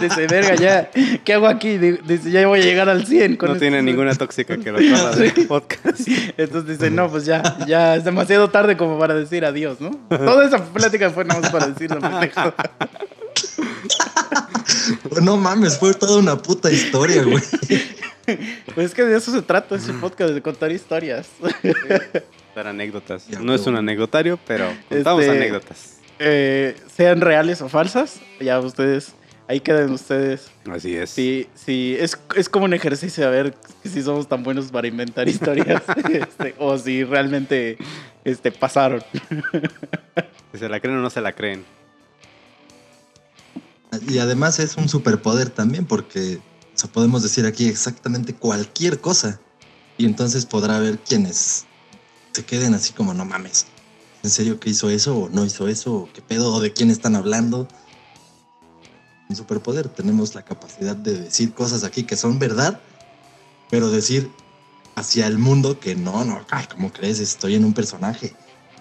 Dice, 0.00 0.26
verga, 0.26 0.54
ya, 0.56 0.90
¿qué 1.24 1.34
hago 1.34 1.46
aquí? 1.46 1.78
Di- 1.78 1.98
Dice, 2.06 2.30
ya 2.30 2.46
voy 2.46 2.60
a 2.60 2.62
llegar 2.64 2.88
al 2.88 3.06
100 3.06 3.36
con 3.36 3.48
no 3.50 3.54
esto". 3.54 3.60
tiene 3.62 3.82
ninguna 3.82 4.14
tóxica 4.14 4.56
que 4.56 4.72
lo 4.72 4.78
agarra 4.78 5.14
del 5.16 5.46
podcast. 5.46 6.00
Entonces 6.36 6.78
dice, 6.78 6.90
no, 6.90 7.08
pues 7.10 7.24
ya, 7.26 7.42
ya 7.66 7.94
es 7.96 8.04
demasiado 8.04 8.48
tarde 8.50 8.76
como 8.76 8.98
para 8.98 9.14
decir 9.14 9.44
adiós, 9.44 9.80
¿no? 9.80 9.90
Toda 10.36 10.48
esa 10.48 10.62
plática 10.62 11.08
fue 11.10 11.24
nada 11.24 11.40
más 11.40 11.50
para 11.50 11.66
decir 11.68 11.90
la 11.90 11.98
pendejada. 12.10 12.54
No 15.22 15.36
mames, 15.36 15.78
fue 15.78 15.94
toda 15.94 16.18
una 16.18 16.36
puta 16.36 16.70
historia, 16.70 17.22
güey. 17.22 17.42
Pues 18.74 18.86
es 18.88 18.94
que 18.94 19.02
de 19.04 19.16
eso 19.16 19.32
se 19.32 19.40
trata 19.40 19.76
ese 19.76 19.92
podcast, 19.94 20.32
de 20.34 20.42
contar 20.42 20.70
historias. 20.72 21.28
Dar 22.54 22.66
anécdotas. 22.66 23.28
No 23.40 23.54
es 23.54 23.66
un 23.66 23.76
anecdotario, 23.76 24.38
pero 24.46 24.66
contamos 24.88 25.22
Este- 25.22 25.36
anécdotas. 25.36 25.96
Eh, 26.18 26.76
sean 26.94 27.20
reales 27.20 27.62
o 27.62 27.68
falsas, 27.68 28.20
ya 28.40 28.58
ustedes, 28.60 29.14
ahí 29.48 29.60
queden 29.60 29.90
ustedes. 29.92 30.50
Así 30.70 30.96
es. 30.96 31.10
Sí, 31.10 31.48
sí, 31.54 31.96
es, 31.98 32.18
es 32.34 32.48
como 32.48 32.64
un 32.64 32.74
ejercicio 32.74 33.26
a 33.26 33.30
ver 33.30 33.54
si 33.84 34.02
somos 34.02 34.28
tan 34.28 34.42
buenos 34.42 34.70
para 34.70 34.88
inventar 34.88 35.28
historias 35.28 35.82
este, 36.10 36.54
o 36.58 36.76
si 36.78 37.04
realmente 37.04 37.78
este, 38.24 38.52
pasaron. 38.52 39.02
Si 40.52 40.58
se 40.58 40.68
la 40.68 40.80
creen 40.80 40.98
o 40.98 41.00
no 41.00 41.10
se 41.10 41.20
la 41.20 41.32
creen. 41.32 41.64
Y 44.08 44.18
además 44.18 44.58
es 44.58 44.76
un 44.76 44.88
superpoder 44.88 45.50
también 45.50 45.86
porque 45.86 46.40
o 46.76 46.78
sea, 46.78 46.92
podemos 46.92 47.22
decir 47.22 47.46
aquí 47.46 47.68
exactamente 47.68 48.34
cualquier 48.34 49.00
cosa. 49.00 49.40
Y 49.96 50.04
entonces 50.04 50.44
podrá 50.44 50.76
haber 50.76 50.98
quienes 50.98 51.64
se 52.32 52.44
queden 52.44 52.74
así 52.74 52.92
como, 52.92 53.14
no 53.14 53.24
mames, 53.24 53.64
¿en 54.22 54.28
serio 54.28 54.60
que 54.60 54.68
hizo 54.68 54.90
eso 54.90 55.16
o 55.16 55.28
no 55.30 55.46
hizo 55.46 55.68
eso? 55.68 55.94
¿O 55.94 56.08
qué 56.12 56.20
pedo? 56.20 56.52
¿O 56.52 56.60
de 56.60 56.74
quién 56.74 56.90
están 56.90 57.16
hablando? 57.16 57.66
Un 59.28 59.36
superpoder. 59.36 59.88
Tenemos 59.88 60.34
la 60.34 60.42
capacidad 60.42 60.94
de 60.96 61.18
decir 61.18 61.52
cosas 61.52 61.84
aquí 61.84 62.04
que 62.04 62.16
son 62.16 62.38
verdad, 62.38 62.80
pero 63.70 63.90
decir 63.90 64.30
hacia 64.94 65.26
el 65.26 65.38
mundo 65.38 65.78
que 65.80 65.94
no, 65.94 66.24
no, 66.24 66.40
ay, 66.50 66.66
¿cómo 66.70 66.92
crees? 66.92 67.20
Estoy 67.20 67.54
en 67.56 67.64
un 67.64 67.74
personaje. 67.74 68.32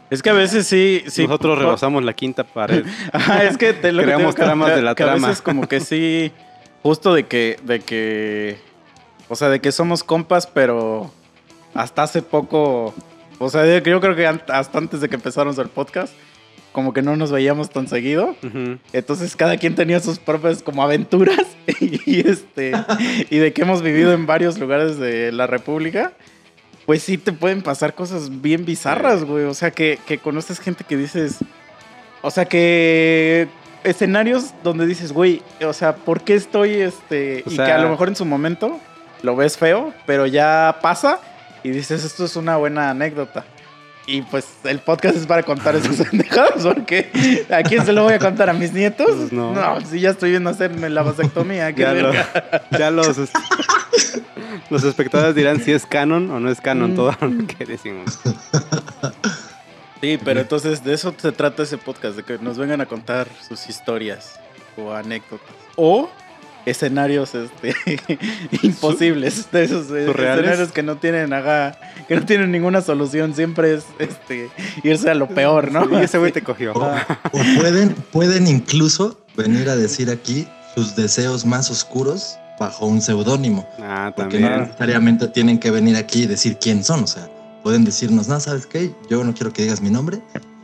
Es 0.09 0.21
que 0.21 0.29
a 0.29 0.33
veces 0.33 0.67
sí... 0.67 1.03
sí 1.07 1.23
Nosotros 1.23 1.57
rebasamos 1.57 2.03
la 2.03 2.13
quinta 2.13 2.43
pared. 2.43 2.85
Ajá, 3.11 3.43
es 3.49 3.57
que 3.57 3.73
te 3.73 3.91
lo 3.91 4.01
que 4.01 4.05
Creamos 4.05 4.35
te 4.35 4.41
que- 4.41 4.45
tramas 4.45 4.75
de 4.75 4.81
la 4.81 4.93
que 4.95 5.03
a 5.03 5.07
trama. 5.07 5.27
veces 5.29 5.41
como 5.41 5.67
que 5.67 5.79
sí, 5.79 6.31
justo 6.83 7.13
de 7.13 7.25
que, 7.25 7.59
de 7.63 7.79
que, 7.79 8.59
o 9.27 9.35
sea, 9.35 9.49
de 9.49 9.59
que 9.59 9.71
somos 9.71 10.03
compas, 10.03 10.45
pero 10.45 11.11
hasta 11.73 12.03
hace 12.03 12.21
poco, 12.21 12.93
o 13.39 13.49
sea, 13.49 13.65
yo 13.79 13.99
creo 13.99 14.15
que 14.15 14.27
hasta 14.27 14.77
antes 14.77 15.01
de 15.01 15.09
que 15.09 15.15
empezáramos 15.15 15.57
el 15.57 15.69
podcast, 15.69 16.13
como 16.75 16.91
que 16.91 17.01
no 17.01 17.15
nos 17.15 17.31
veíamos 17.31 17.69
tan 17.69 17.87
seguido. 17.87 18.35
Ujú. 18.43 18.77
Entonces 18.91 19.33
cada 19.37 19.55
quien 19.55 19.75
tenía 19.75 20.01
sus 20.01 20.19
propias 20.19 20.61
como 20.61 20.83
aventuras 20.83 21.39
y 21.79 22.27
este 22.27 22.73
y 23.29 23.37
de 23.37 23.53
que 23.53 23.61
hemos 23.61 23.81
vivido 23.81 24.11
en 24.11 24.25
varios 24.25 24.59
lugares 24.59 24.99
de 24.99 25.31
la 25.31 25.47
República, 25.47 26.11
pues 26.85 27.01
sí 27.01 27.17
te 27.17 27.31
pueden 27.31 27.61
pasar 27.61 27.95
cosas 27.95 28.41
bien 28.41 28.65
bizarras, 28.65 29.23
güey. 29.23 29.45
O 29.45 29.53
sea 29.53 29.71
que, 29.71 29.97
que 30.05 30.17
conoces 30.17 30.59
gente 30.59 30.83
que 30.83 30.97
dices, 30.97 31.37
o 32.21 32.29
sea 32.29 32.43
que 32.43 33.47
escenarios 33.85 34.53
donde 34.61 34.85
dices, 34.85 35.13
güey, 35.13 35.41
o 35.65 35.71
sea, 35.71 35.95
¿por 35.95 36.23
qué 36.23 36.35
estoy 36.35 36.73
este 36.73 37.43
O 37.47 37.51
y 37.51 37.55
sea- 37.55 37.65
que 37.67 37.71
a 37.71 37.77
lo 37.77 37.89
mejor 37.89 38.09
en 38.09 38.17
su 38.17 38.25
momento 38.25 38.81
lo 39.23 39.37
ves 39.37 39.57
feo, 39.57 39.93
pero 40.05 40.25
ya 40.25 40.79
pasa 40.81 41.21
y 41.63 41.69
dices, 41.69 42.03
esto 42.03 42.25
es 42.25 42.35
una 42.35 42.57
buena 42.57 42.89
anécdota. 42.89 43.45
Y 44.07 44.21
pues 44.21 44.45
el 44.65 44.79
podcast 44.79 45.17
es 45.17 45.25
para 45.25 45.41
contar 45.43 45.75
esas 45.75 46.07
pendejadas, 46.09 46.63
porque 46.63 47.45
¿a 47.49 47.63
quién 47.63 47.83
se 47.85 47.91
lo 47.91 48.03
voy 48.03 48.13
a 48.13 48.19
contar? 48.19 48.49
¿A 48.49 48.53
mis 48.53 48.71
nietos? 48.71 49.07
Pues 49.15 49.31
no. 49.33 49.55
si 49.89 49.99
ya 49.99 50.11
estoy 50.11 50.29
viendo 50.29 50.49
hacerme 50.51 50.89
la 50.89 51.01
vasectomía, 51.01 51.71
Ya, 51.71 51.93
lo- 51.93 52.11
ya 52.77 52.91
los, 52.91 53.17
los 54.69 54.83
espectadores 54.83 55.33
dirán 55.35 55.59
si 55.59 55.71
es 55.71 55.85
canon 55.87 56.29
o 56.29 56.39
no 56.39 56.51
es 56.51 56.61
canon 56.61 56.93
Mm. 56.93 56.95
todo 56.95 57.15
lo 57.21 57.47
que 57.47 57.65
decimos. 57.65 58.19
Sí, 60.01 60.19
pero 60.23 60.41
entonces 60.41 60.83
de 60.83 60.93
eso 60.93 61.15
se 61.17 61.31
trata 61.31 61.63
ese 61.63 61.79
podcast, 61.79 62.15
de 62.17 62.21
que 62.23 62.37
nos 62.37 62.57
vengan 62.59 62.79
a 62.79 62.85
contar 62.85 63.27
sus 63.47 63.67
historias 63.69 64.39
o 64.77 64.93
anécdotas. 64.93 65.55
O 65.77 66.11
escenarios 66.65 67.33
este, 67.35 67.75
imposibles, 68.63 69.51
de 69.51 69.63
esos 69.63 69.85
eh, 69.91 70.05
¿Surreales? 70.05 70.43
escenarios 70.43 70.71
que 70.71 70.83
no 70.83 70.97
tienen 70.97 71.33
haga, 71.33 71.77
que 72.07 72.15
no 72.15 72.25
tienen 72.25 72.51
ninguna 72.51 72.81
solución, 72.81 73.33
siempre 73.35 73.73
es 73.75 73.85
este 73.99 74.49
irse 74.83 75.09
a 75.09 75.15
lo 75.15 75.27
peor, 75.27 75.71
¿no? 75.71 75.99
Y 75.99 76.03
ese 76.03 76.17
güey 76.17 76.31
te 76.31 76.41
cogió. 76.41 76.73
O, 76.73 76.85
o 76.85 77.41
pueden, 77.59 77.93
pueden 78.11 78.47
incluso 78.47 79.19
venir 79.37 79.69
a 79.69 79.75
decir 79.75 80.09
aquí 80.09 80.47
sus 80.73 80.95
deseos 80.95 81.45
más 81.45 81.69
oscuros 81.69 82.37
bajo 82.59 82.85
un 82.85 83.01
seudónimo. 83.01 83.67
Ah, 83.79 84.13
Porque 84.15 84.39
no 84.39 84.47
también. 84.47 84.67
necesariamente 84.67 85.27
tienen 85.27 85.59
que 85.59 85.71
venir 85.71 85.95
aquí 85.97 86.23
y 86.23 86.25
decir 86.27 86.57
quién 86.59 86.83
son. 86.83 87.03
O 87.03 87.07
sea, 87.07 87.29
pueden 87.63 87.83
decirnos, 87.83 88.27
no, 88.27 88.39
¿sabes 88.39 88.65
qué? 88.65 88.91
Yo 89.09 89.23
no 89.23 89.33
quiero 89.33 89.51
que 89.51 89.63
digas 89.63 89.81
mi 89.81 89.89
nombre. 89.89 90.19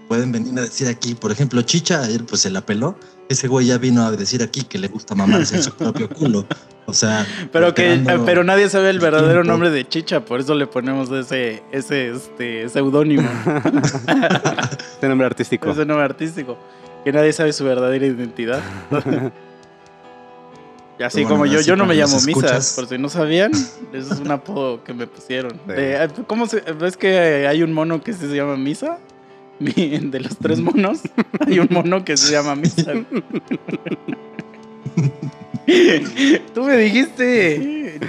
Pueden 0.07 0.31
venir 0.31 0.57
a 0.57 0.61
decir 0.63 0.87
aquí, 0.87 1.15
por 1.15 1.31
ejemplo, 1.31 1.61
Chicha, 1.61 2.01
ayer 2.01 2.25
pues 2.25 2.41
se 2.41 2.49
la 2.49 2.61
peló. 2.61 2.97
Ese 3.31 3.47
güey 3.47 3.67
ya 3.67 3.77
vino 3.77 4.03
a 4.05 4.11
decir 4.11 4.43
aquí 4.43 4.63
que 4.63 4.77
le 4.77 4.87
gusta 4.89 5.15
mamarse 5.15 5.55
en 5.55 5.63
su 5.63 5.71
propio 5.73 6.09
culo. 6.09 6.45
O 6.85 6.93
sea, 6.93 7.25
Pero 7.53 7.73
que 7.73 8.01
pero 8.25 8.43
nadie 8.43 8.67
sabe 8.69 8.89
el 8.89 8.99
verdadero 8.99 9.41
tiempo. 9.41 9.51
nombre 9.51 9.69
de 9.69 9.87
Chicha, 9.87 10.19
por 10.25 10.39
eso 10.41 10.53
le 10.55 10.67
ponemos 10.67 11.09
ese 11.11 11.63
ese 11.71 12.09
este 12.11 12.67
seudónimo, 12.67 13.29
Este 14.93 15.07
nombre 15.07 15.27
artístico. 15.27 15.69
ese 15.71 15.85
nombre 15.85 16.03
artístico, 16.05 16.57
que 17.05 17.11
nadie 17.13 17.31
sabe 17.33 17.53
su 17.53 17.63
verdadera 17.63 18.05
identidad. 18.05 18.59
Y 20.99 21.03
así 21.03 21.21
bueno, 21.23 21.29
como 21.29 21.45
yo, 21.47 21.59
así 21.59 21.67
yo 21.67 21.75
no 21.75 21.85
me 21.87 21.95
llamo 21.95 22.13
los 22.13 22.25
Misa, 22.27 22.39
escuchas. 22.41 22.73
por 22.75 22.87
si 22.87 22.97
no 22.99 23.09
sabían, 23.09 23.51
ese 23.91 24.13
es 24.13 24.19
un 24.19 24.29
apodo 24.29 24.83
que 24.83 24.93
me 24.93 25.07
pusieron. 25.07 25.53
Sí. 25.65 25.71
De- 25.73 26.09
¿Cómo 26.27 26.45
se, 26.45 26.59
ves 26.59 26.95
que 26.95 27.47
hay 27.47 27.63
un 27.63 27.73
mono 27.73 28.03
que 28.03 28.13
se 28.13 28.27
llama 28.27 28.55
Misa? 28.55 28.99
Mi- 29.61 29.71
De 30.11 30.19
los 30.19 30.37
tres 30.37 30.59
monos, 30.59 31.01
hay 31.47 31.59
un 31.59 31.67
mono 31.69 32.03
que 32.03 32.17
se 32.17 32.31
llama 32.31 32.55
Misa. 32.55 32.93
Tú 36.53 36.63
me 36.63 36.75
dijiste. 36.77 37.99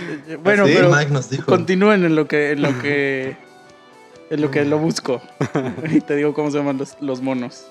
Bueno, 0.42 0.66
¿Sí? 0.66 0.72
pero 0.74 0.90
Mike 0.90 1.10
nos 1.10 1.30
dijo. 1.30 1.44
continúen 1.46 2.04
en 2.04 2.16
lo 2.16 2.26
que 2.26 2.52
en 2.52 2.62
lo 2.62 2.78
que 2.80 3.36
en 4.30 4.40
lo 4.40 4.50
que 4.50 4.64
lo 4.64 4.78
busco 4.78 5.20
y 5.90 6.00
te 6.00 6.16
digo 6.16 6.32
cómo 6.32 6.50
se 6.50 6.56
llaman 6.58 6.78
los, 6.78 6.96
los 7.00 7.20
monos. 7.20 7.66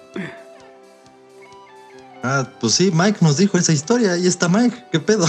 Ah, 2.24 2.48
pues 2.60 2.74
sí, 2.74 2.92
Mike 2.94 3.18
nos 3.22 3.38
dijo 3.38 3.58
esa 3.58 3.74
historia. 3.74 4.14
Ahí 4.14 4.28
está 4.28 4.48
Mike. 4.48 4.78
¿Qué 4.92 5.00
pedo? 5.00 5.26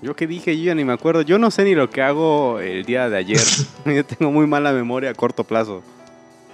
Yo 0.00 0.16
qué 0.16 0.26
dije, 0.26 0.56
yo 0.56 0.64
ya 0.64 0.74
ni 0.74 0.84
me 0.84 0.94
acuerdo. 0.94 1.20
Yo 1.22 1.38
no 1.38 1.50
sé 1.50 1.64
ni 1.64 1.74
lo 1.74 1.90
que 1.90 2.00
hago 2.00 2.58
el 2.60 2.84
día 2.86 3.10
de 3.10 3.18
ayer. 3.18 3.40
Yo 3.84 4.04
tengo 4.06 4.32
muy 4.32 4.46
mala 4.46 4.72
memoria 4.72 5.10
a 5.10 5.14
corto 5.14 5.44
plazo. 5.44 5.82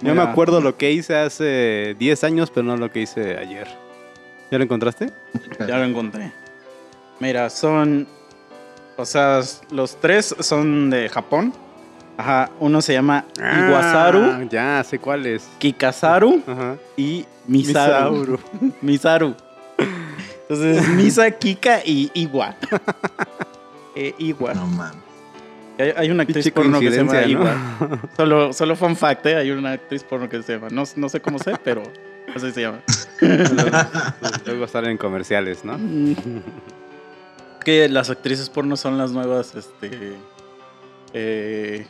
Yo 0.05 0.15
me 0.15 0.21
acuerdo 0.21 0.61
lo 0.61 0.77
que 0.77 0.91
hice 0.91 1.15
hace 1.15 1.95
10 1.99 2.23
años, 2.23 2.51
pero 2.51 2.65
no 2.65 2.77
lo 2.77 2.91
que 2.91 3.01
hice 3.01 3.37
ayer. 3.37 3.67
¿Ya 4.51 4.57
lo 4.57 4.63
encontraste? 4.63 5.11
Ya 5.67 5.77
lo 5.77 5.83
encontré. 5.83 6.31
Mira, 7.19 7.49
son 7.49 8.07
o 8.97 9.05
sea, 9.05 9.41
los 9.71 9.99
tres 9.99 10.35
son 10.39 10.89
de 10.89 11.09
Japón. 11.09 11.53
Ajá, 12.17 12.49
uno 12.61 12.81
se 12.81 12.93
llama 12.93 13.25
Iwasaru, 13.37 14.21
Ah, 14.23 14.41
ya, 14.49 14.83
sé 14.85 14.99
cuál 14.99 15.25
es. 15.25 15.49
Kikasaru 15.57 16.41
Ajá. 16.47 16.77
y 16.95 17.25
Misaru. 17.45 18.39
Misaru. 18.81 19.35
Entonces, 20.47 20.87
Misa, 20.89 21.29
Kika 21.31 21.81
y 21.85 22.11
Iwa. 22.13 22.55
Eh, 23.97 24.13
Iwa. 24.17 24.53
No 24.53 24.67
mames. 24.67 25.04
Hay, 25.77 25.93
hay 25.95 26.11
una 26.11 26.23
actriz 26.23 26.49
porno 26.51 26.79
que 26.79 26.89
se 26.91 26.97
llama 26.97 27.21
Iwa. 27.23 27.77
¿no? 27.79 28.01
Solo, 28.17 28.53
solo 28.53 28.75
fun 28.75 28.95
fact, 28.95 29.25
¿eh? 29.25 29.35
Hay 29.35 29.51
una 29.51 29.73
actriz 29.73 30.03
porno 30.03 30.29
que 30.29 30.41
se 30.41 30.53
llama. 30.53 30.67
No, 30.71 30.83
no 30.95 31.09
sé 31.09 31.19
cómo 31.21 31.37
sé, 31.39 31.53
pero 31.63 31.83
así 32.35 32.51
se 32.51 32.61
llama. 32.61 32.79
Luego 34.45 34.67
salen 34.67 34.91
en 34.91 34.97
comerciales, 34.97 35.63
¿no? 35.65 35.77
Que 37.63 37.89
las 37.89 38.11
actrices 38.11 38.47
porno 38.51 38.77
son 38.77 38.97
las 38.99 39.11
nuevas, 39.11 39.55
este. 39.55 40.13
eh, 41.13 41.85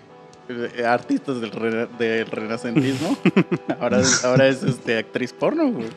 artistas 0.88 1.42
del, 1.42 1.52
rena- 1.52 1.88
del 2.00 2.26
renacentismo. 2.28 3.18
ahora, 3.82 4.00
es- 4.00 4.24
ahora 4.24 4.48
es 4.48 4.64
este, 4.64 4.98
actriz 4.98 5.34
porno, 5.34 5.70
güey. 5.72 5.88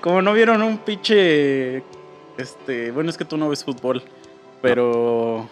Como 0.00 0.22
no 0.22 0.32
vieron 0.32 0.60
un 0.62 0.78
pinche. 0.78 1.84
Este. 2.36 2.90
Bueno, 2.90 3.10
es 3.10 3.16
que 3.16 3.24
tú 3.24 3.36
no 3.36 3.48
ves 3.48 3.62
fútbol. 3.64 4.02
Pero. 4.60 5.48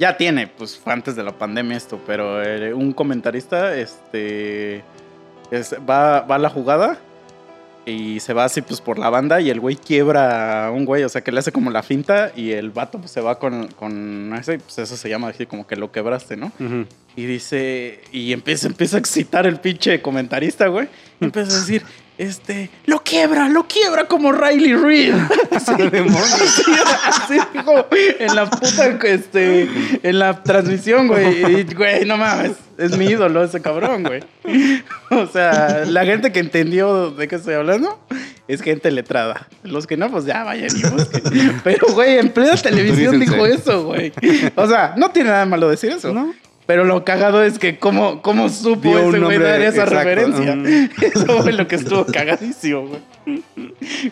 Ya 0.00 0.16
tiene, 0.16 0.46
pues 0.48 0.76
fue 0.76 0.92
antes 0.92 1.14
de 1.14 1.22
la 1.22 1.32
pandemia 1.38 1.76
esto, 1.76 2.00
pero 2.06 2.42
eh, 2.42 2.74
un 2.74 2.92
comentarista, 2.92 3.76
este. 3.76 4.82
es- 5.52 5.74
va, 5.88 6.22
va 6.22 6.34
a 6.36 6.38
la 6.38 6.48
jugada 6.50 6.98
y 7.86 8.20
se 8.20 8.32
va 8.34 8.44
así 8.44 8.60
pues 8.62 8.80
por 8.80 8.98
la 8.98 9.10
banda 9.10 9.40
y 9.40 9.50
el 9.50 9.58
güey 9.60 9.74
quiebra 9.76 10.66
a 10.66 10.70
un 10.70 10.84
güey, 10.84 11.02
o 11.04 11.08
sea 11.08 11.22
que 11.22 11.32
le 11.32 11.38
hace 11.40 11.50
como 11.52 11.70
la 11.70 11.82
finta 11.82 12.30
y 12.36 12.52
el 12.52 12.70
vato 12.70 12.98
pues 12.98 13.10
se 13.10 13.20
va 13.20 13.38
con, 13.38 13.68
con 13.68 14.34
ese, 14.38 14.58
pues 14.58 14.78
eso 14.78 14.96
se 14.96 15.08
llama 15.08 15.28
así 15.28 15.46
como 15.46 15.66
que 15.66 15.76
lo 15.76 15.90
quebraste, 15.92 16.36
¿no? 16.36 16.50
Y 17.16 17.26
dice, 17.26 18.00
y 18.12 18.32
empieza, 18.32 18.68
empieza 18.68 18.96
a 18.96 19.00
excitar 19.00 19.46
el 19.46 19.58
pinche 19.60 20.00
comentarista, 20.00 20.68
güey. 20.68 20.88
Y 21.20 21.24
empieza 21.24 21.56
a 21.56 21.60
decir, 21.60 21.82
este, 22.20 22.68
lo 22.84 23.02
quiebra, 23.02 23.48
lo 23.48 23.66
quiebra 23.66 24.04
como 24.04 24.30
Riley 24.30 24.74
Reid. 24.74 25.14
Así, 25.56 25.72
así, 25.72 26.62
así 27.06 27.38
dijo 27.54 27.86
en 28.18 28.34
la 28.36 28.50
puta, 28.50 28.98
este, 29.04 29.66
en 30.02 30.18
la 30.18 30.42
transmisión, 30.42 31.08
güey. 31.08 31.60
Y, 31.60 31.74
güey, 31.74 32.04
no 32.04 32.18
mames, 32.18 32.52
es 32.76 32.94
mi 32.98 33.06
ídolo 33.06 33.42
ese 33.42 33.62
cabrón, 33.62 34.02
güey. 34.02 34.22
O 35.10 35.26
sea, 35.26 35.84
la 35.86 36.04
gente 36.04 36.30
que 36.30 36.40
entendió 36.40 37.10
de 37.10 37.26
qué 37.26 37.36
estoy 37.36 37.54
hablando 37.54 37.98
es 38.46 38.60
gente 38.60 38.90
letrada. 38.90 39.48
Los 39.62 39.86
que 39.86 39.96
no, 39.96 40.10
pues 40.10 40.26
ya 40.26 40.44
vayan 40.44 40.70
y 40.76 40.82
busquen. 40.82 41.60
Pero, 41.64 41.88
güey, 41.94 42.18
en 42.18 42.28
plena 42.28 42.54
televisión 42.56 43.18
dijo 43.18 43.46
eso, 43.46 43.84
güey. 43.84 44.12
O 44.56 44.68
sea, 44.68 44.92
no 44.96 45.10
tiene 45.10 45.30
nada 45.30 45.46
malo 45.46 45.70
decir 45.70 45.90
eso. 45.90 46.12
¿No? 46.12 46.34
Pero 46.70 46.84
lo 46.84 47.04
cagado 47.04 47.42
es 47.42 47.58
que 47.58 47.80
cómo, 47.80 48.22
cómo 48.22 48.48
supo 48.48 48.90
Dio 48.90 49.08
un 49.08 49.16
ese 49.16 49.24
güey 49.24 49.38
dar 49.40 49.60
esa 49.60 49.82
exacto. 49.82 49.94
referencia. 49.96 50.54
Mm. 50.54 50.90
Eso 51.02 51.42
fue 51.42 51.52
lo 51.52 51.66
que 51.66 51.74
estuvo 51.74 52.06
cagadísimo, 52.06 52.86
güey. 52.86 53.02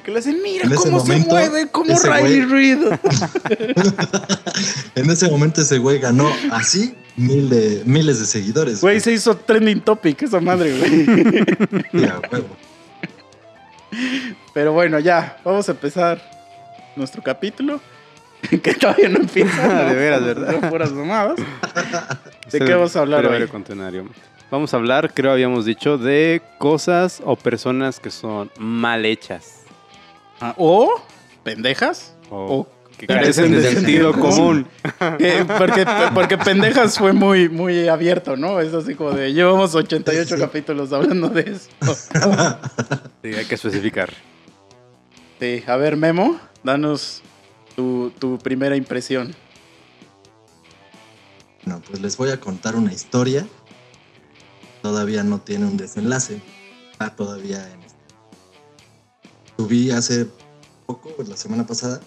Que 0.03 0.11
le 0.11 0.19
hacen, 0.19 0.43
mira 0.43 0.65
En 0.65 0.75
cómo 0.75 0.99
se 0.99 1.19
mueve, 1.19 1.69
como 1.69 1.93
ese 1.93 2.12
Riley 2.12 2.41
güey- 2.43 2.50
Reid. 2.50 2.79
En 4.97 5.09
ese 5.09 5.31
momento 5.31 5.62
ese 5.62 5.79
güey 5.79 6.00
ganó 6.00 6.29
así 6.50 6.97
mil 7.17 7.49
de- 7.49 7.83
miles 7.85 8.19
de 8.19 8.27
seguidores. 8.27 8.81
Güey, 8.81 8.99
se 8.99 9.12
hizo 9.12 9.37
trending 9.37 9.81
topic 9.81 10.21
esa 10.23 10.41
madre, 10.41 10.77
güey. 10.77 11.07
Huevo. 12.33 12.57
Pero 14.53 14.73
bueno, 14.73 14.99
ya, 14.99 15.37
vamos 15.45 15.69
a 15.69 15.71
empezar 15.71 16.21
nuestro 16.97 17.23
capítulo. 17.23 17.81
Que 18.62 18.75
todavía 18.75 19.09
no 19.09 19.18
empieza. 19.18 19.85
De 19.90 19.95
veras, 19.95 20.25
¿verdad? 20.25 20.71
Puras 20.71 20.92
mamadas. 20.92 21.38
¿De 22.52 22.59
qué 22.61 22.75
vamos 22.75 22.95
a 22.97 23.00
hablar 23.00 23.26
breve 23.26 23.45
hoy? 23.45 23.49
contenario. 23.50 24.07
Vamos 24.50 24.73
a 24.73 24.78
hablar, 24.78 25.12
creo 25.12 25.33
habíamos 25.33 25.64
dicho, 25.66 25.99
de 25.99 26.40
cosas 26.59 27.21
o 27.25 27.37
personas 27.37 28.00
que 28.00 28.11
son 28.11 28.50
mal 28.59 29.04
hechas. 29.04 29.64
Ah, 30.40 30.54
O 30.57 30.90
pendejas. 31.42 32.14
O, 32.30 32.61
O 32.61 32.68
que 32.97 33.07
carecen 33.07 33.52
de 33.52 33.62
sentido 33.75 34.12
común. 34.12 34.66
Que- 35.18 35.45
porque, 35.59 35.85
porque 36.14 36.38
pendejas 36.38 36.97
fue 36.99 37.12
muy, 37.12 37.49
muy 37.50 37.88
abierto, 37.88 38.37
¿no? 38.37 38.61
Es 38.61 38.73
así 38.73 38.95
como 38.95 39.11
de 39.12 39.33
llevamos 39.35 39.75
88 39.75 40.37
Sí. 40.37 40.40
capítulos 40.40 40.92
hablando 40.92 41.28
de 41.28 41.42
eso. 41.42 41.68
Sí, 43.23 43.35
hay 43.35 43.45
que 43.45 43.54
especificar. 43.54 44.11
Sí, 45.38 45.62
a 45.66 45.76
ver, 45.76 45.97
Memo, 45.97 46.40
danos 46.64 47.23
tu, 47.78 48.38
primera 48.42 48.76
impresión. 48.76 49.35
Bueno, 51.64 51.80
pues 51.87 52.00
les 52.00 52.16
voy 52.16 52.30
a 52.30 52.40
contar 52.40 52.75
una 52.75 52.92
historia. 52.92 53.47
Todavía 54.82 55.23
no 55.23 55.40
tiene 55.40 55.66
un 55.66 55.76
desenlace. 55.76 56.42
Está 56.90 57.14
todavía 57.14 57.73
en 57.73 57.82
este. 57.82 57.99
Subí 59.56 59.90
hace 59.92 60.28
poco, 60.87 61.11
pues, 61.14 61.28
la 61.28 61.37
semana 61.37 61.66
pasada, 61.66 62.00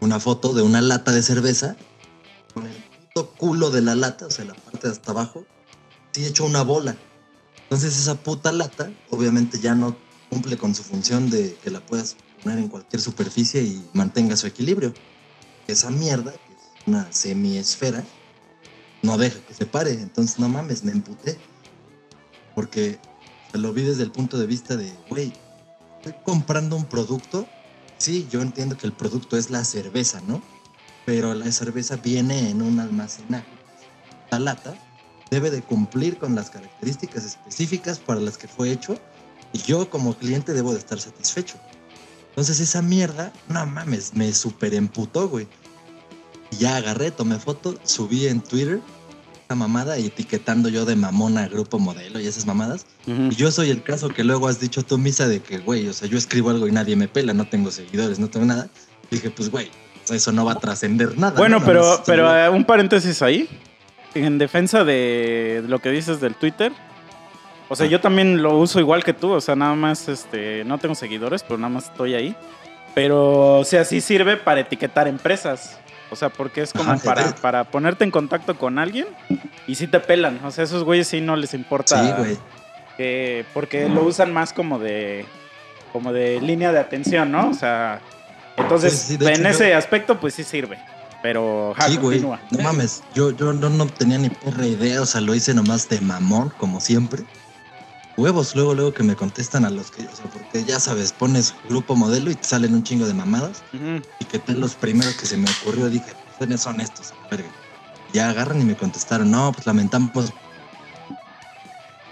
una 0.00 0.18
foto 0.18 0.54
de 0.54 0.62
una 0.62 0.80
lata 0.80 1.12
de 1.12 1.22
cerveza 1.22 1.76
con 2.54 2.66
el 2.66 2.72
puto 2.72 3.30
culo 3.32 3.70
de 3.70 3.82
la 3.82 3.94
lata, 3.94 4.26
o 4.26 4.30
sea, 4.30 4.44
la 4.46 4.54
parte 4.54 4.86
de 4.86 4.92
hasta 4.92 5.10
abajo, 5.10 5.44
sí 6.12 6.24
hecho 6.24 6.44
una 6.44 6.62
bola. 6.62 6.96
Entonces 7.64 7.98
esa 7.98 8.14
puta 8.14 8.50
lata, 8.52 8.90
obviamente 9.10 9.60
ya 9.60 9.74
no 9.74 9.96
cumple 10.30 10.56
con 10.56 10.74
su 10.74 10.82
función 10.82 11.28
de 11.28 11.54
que 11.62 11.70
la 11.70 11.80
puedas 11.80 12.16
poner 12.42 12.58
en 12.58 12.68
cualquier 12.68 13.00
superficie 13.00 13.62
y 13.62 13.88
mantenga 13.92 14.36
su 14.36 14.46
equilibrio. 14.46 14.94
Esa 15.66 15.90
mierda, 15.90 16.32
que 16.32 16.52
es 16.52 16.60
una 16.86 17.12
semiesfera, 17.12 18.04
no 19.02 19.18
deja 19.18 19.40
que 19.46 19.54
se 19.54 19.66
pare. 19.66 19.92
Entonces, 19.92 20.38
no 20.38 20.48
mames, 20.48 20.84
me 20.84 20.92
emputé. 20.92 21.38
Porque 22.54 22.98
lo 23.52 23.72
vi 23.72 23.82
desde 23.82 24.02
el 24.02 24.10
punto 24.10 24.38
de 24.38 24.46
vista 24.46 24.76
de, 24.76 24.92
güey, 25.08 25.32
estoy 25.96 26.14
comprando 26.24 26.76
un 26.76 26.86
producto. 26.86 27.46
Sí, 27.98 28.26
yo 28.30 28.40
entiendo 28.40 28.76
que 28.76 28.86
el 28.86 28.92
producto 28.92 29.36
es 29.36 29.50
la 29.50 29.64
cerveza, 29.64 30.20
¿no? 30.26 30.42
Pero 31.04 31.34
la 31.34 31.50
cerveza 31.52 31.96
viene 31.96 32.50
en 32.50 32.62
un 32.62 32.80
almacenaje, 32.80 33.48
la 34.30 34.38
lata, 34.38 34.74
debe 35.30 35.50
de 35.50 35.62
cumplir 35.62 36.18
con 36.18 36.34
las 36.34 36.50
características 36.50 37.24
específicas 37.24 37.98
para 37.98 38.20
las 38.20 38.36
que 38.36 38.48
fue 38.48 38.70
hecho 38.70 38.98
y 39.52 39.58
yo 39.58 39.88
como 39.90 40.16
cliente 40.16 40.52
debo 40.52 40.72
de 40.72 40.78
estar 40.78 41.00
satisfecho. 41.00 41.56
Entonces 42.30 42.60
esa 42.60 42.82
mierda, 42.82 43.32
no 43.48 43.66
mames, 43.66 44.14
me 44.14 44.32
super 44.32 44.74
emputó, 44.74 45.28
güey. 45.28 45.46
Y 46.52 46.56
ya 46.56 46.76
agarré, 46.76 47.10
tomé 47.10 47.38
foto, 47.38 47.78
subí 47.84 48.26
en 48.26 48.40
Twitter 48.40 48.80
esa 49.44 49.54
mamada 49.56 49.98
y 49.98 50.06
etiquetando 50.06 50.68
yo 50.68 50.84
de 50.84 50.94
mamona 50.94 51.48
grupo 51.48 51.78
modelo 51.78 52.20
y 52.20 52.26
esas 52.26 52.46
mamadas. 52.46 52.86
Y 53.06 53.34
yo 53.34 53.50
soy 53.50 53.70
el 53.70 53.82
caso 53.82 54.08
que 54.08 54.22
luego 54.22 54.46
has 54.46 54.60
dicho 54.60 54.84
tú, 54.84 54.96
Misa, 54.96 55.26
de 55.26 55.40
que, 55.40 55.58
güey, 55.58 55.88
o 55.88 55.92
sea, 55.92 56.08
yo 56.08 56.16
escribo 56.18 56.50
algo 56.50 56.68
y 56.68 56.72
nadie 56.72 56.94
me 56.94 57.08
pela, 57.08 57.34
no 57.34 57.48
tengo 57.48 57.70
seguidores, 57.70 58.18
no 58.20 58.28
tengo 58.28 58.46
nada. 58.46 58.68
dije, 59.10 59.30
pues, 59.30 59.50
güey, 59.50 59.68
eso 60.08 60.32
no 60.32 60.44
va 60.44 60.52
a 60.52 60.58
trascender 60.60 61.18
nada. 61.18 61.36
Bueno, 61.36 61.58
¿no? 61.58 61.66
pero, 61.66 62.02
pero 62.06 62.36
eh, 62.36 62.48
un 62.48 62.64
paréntesis 62.64 63.22
ahí. 63.22 63.48
En 64.14 64.38
defensa 64.38 64.84
de 64.84 65.64
lo 65.66 65.78
que 65.80 65.90
dices 65.90 66.20
del 66.20 66.34
Twitter. 66.34 66.72
O 67.70 67.76
sea, 67.76 67.86
Ah. 67.86 67.88
yo 67.88 68.00
también 68.00 68.42
lo 68.42 68.58
uso 68.58 68.80
igual 68.80 69.02
que 69.04 69.14
tú. 69.14 69.30
O 69.32 69.40
sea, 69.40 69.56
nada 69.56 69.74
más, 69.74 70.08
este, 70.08 70.64
no 70.64 70.76
tengo 70.78 70.94
seguidores, 70.94 71.42
pero 71.42 71.56
nada 71.56 71.70
más 71.70 71.84
estoy 71.84 72.14
ahí. 72.14 72.36
Pero, 72.94 73.60
o 73.60 73.64
sea, 73.64 73.84
sí 73.84 74.00
sirve 74.02 74.36
para 74.36 74.60
etiquetar 74.60 75.08
empresas. 75.08 75.78
O 76.10 76.16
sea, 76.16 76.28
porque 76.28 76.60
es 76.62 76.72
como 76.72 76.90
Ajá, 76.90 77.02
para, 77.04 77.34
para 77.36 77.64
ponerte 77.64 78.02
en 78.02 78.10
contacto 78.10 78.58
con 78.58 78.78
alguien 78.80 79.06
y 79.68 79.76
sí 79.76 79.86
te 79.86 80.00
pelan. 80.00 80.40
O 80.44 80.50
sea, 80.50 80.64
esos 80.64 80.82
güeyes 80.82 81.06
sí 81.06 81.20
no 81.20 81.36
les 81.36 81.54
importa. 81.54 82.04
Sí, 82.04 82.12
güey. 82.18 82.36
que- 82.96 83.46
porque 83.54 83.88
lo 83.88 84.02
usan 84.04 84.30
más 84.30 84.52
como 84.52 84.78
de 84.78 85.24
como 85.92 86.12
de 86.12 86.38
línea 86.40 86.70
de 86.70 86.78
atención, 86.80 87.32
¿no? 87.32 87.48
O 87.48 87.54
sea, 87.54 88.00
entonces 88.58 88.92
Sí, 88.92 89.16
sí, 89.18 89.24
en 89.24 89.40
hecho, 89.40 89.48
ese 89.48 89.70
yo- 89.70 89.78
aspecto 89.78 90.20
pues 90.20 90.34
sí 90.34 90.44
sirve. 90.44 90.76
Pero 91.22 91.72
ja, 91.76 91.88
Sí, 91.88 91.96
güey. 91.96 92.20
No 92.20 92.36
mames, 92.62 93.02
yo, 93.14 93.30
yo 93.30 93.52
no, 93.54 93.70
no 93.70 93.86
tenía 93.86 94.18
ni 94.18 94.28
perra 94.30 94.66
idea, 94.66 95.00
o 95.02 95.06
sea, 95.06 95.20
lo 95.22 95.34
hice 95.34 95.54
nomás 95.54 95.88
de 95.88 96.00
mamón, 96.00 96.50
como 96.58 96.80
siempre. 96.80 97.22
Huevos, 98.16 98.54
luego, 98.54 98.74
luego 98.74 98.92
que 98.92 99.02
me 99.02 99.16
contestan 99.16 99.64
a 99.64 99.70
los 99.70 99.90
que, 99.90 100.04
o 100.06 100.14
sea, 100.14 100.26
porque 100.26 100.64
ya 100.64 100.78
sabes, 100.78 101.12
pones 101.12 101.54
grupo 101.68 101.96
modelo 101.96 102.30
y 102.30 102.34
te 102.34 102.46
salen 102.46 102.74
un 102.74 102.82
chingo 102.82 103.06
de 103.06 103.14
mamadas. 103.14 103.64
Y 104.18 104.24
que 104.26 104.38
tal 104.38 104.60
los 104.60 104.74
primeros 104.74 105.14
que 105.14 105.26
se 105.26 105.36
me 105.36 105.48
ocurrió, 105.50 105.88
dije, 105.88 106.12
¿quiénes 106.38 106.60
son 106.60 106.80
estos? 106.80 107.14
Verga. 107.30 107.50
Ya 108.12 108.28
agarran 108.28 108.60
y 108.60 108.64
me 108.64 108.76
contestaron, 108.76 109.30
no, 109.30 109.52
pues 109.52 109.66
lamentamos 109.66 110.34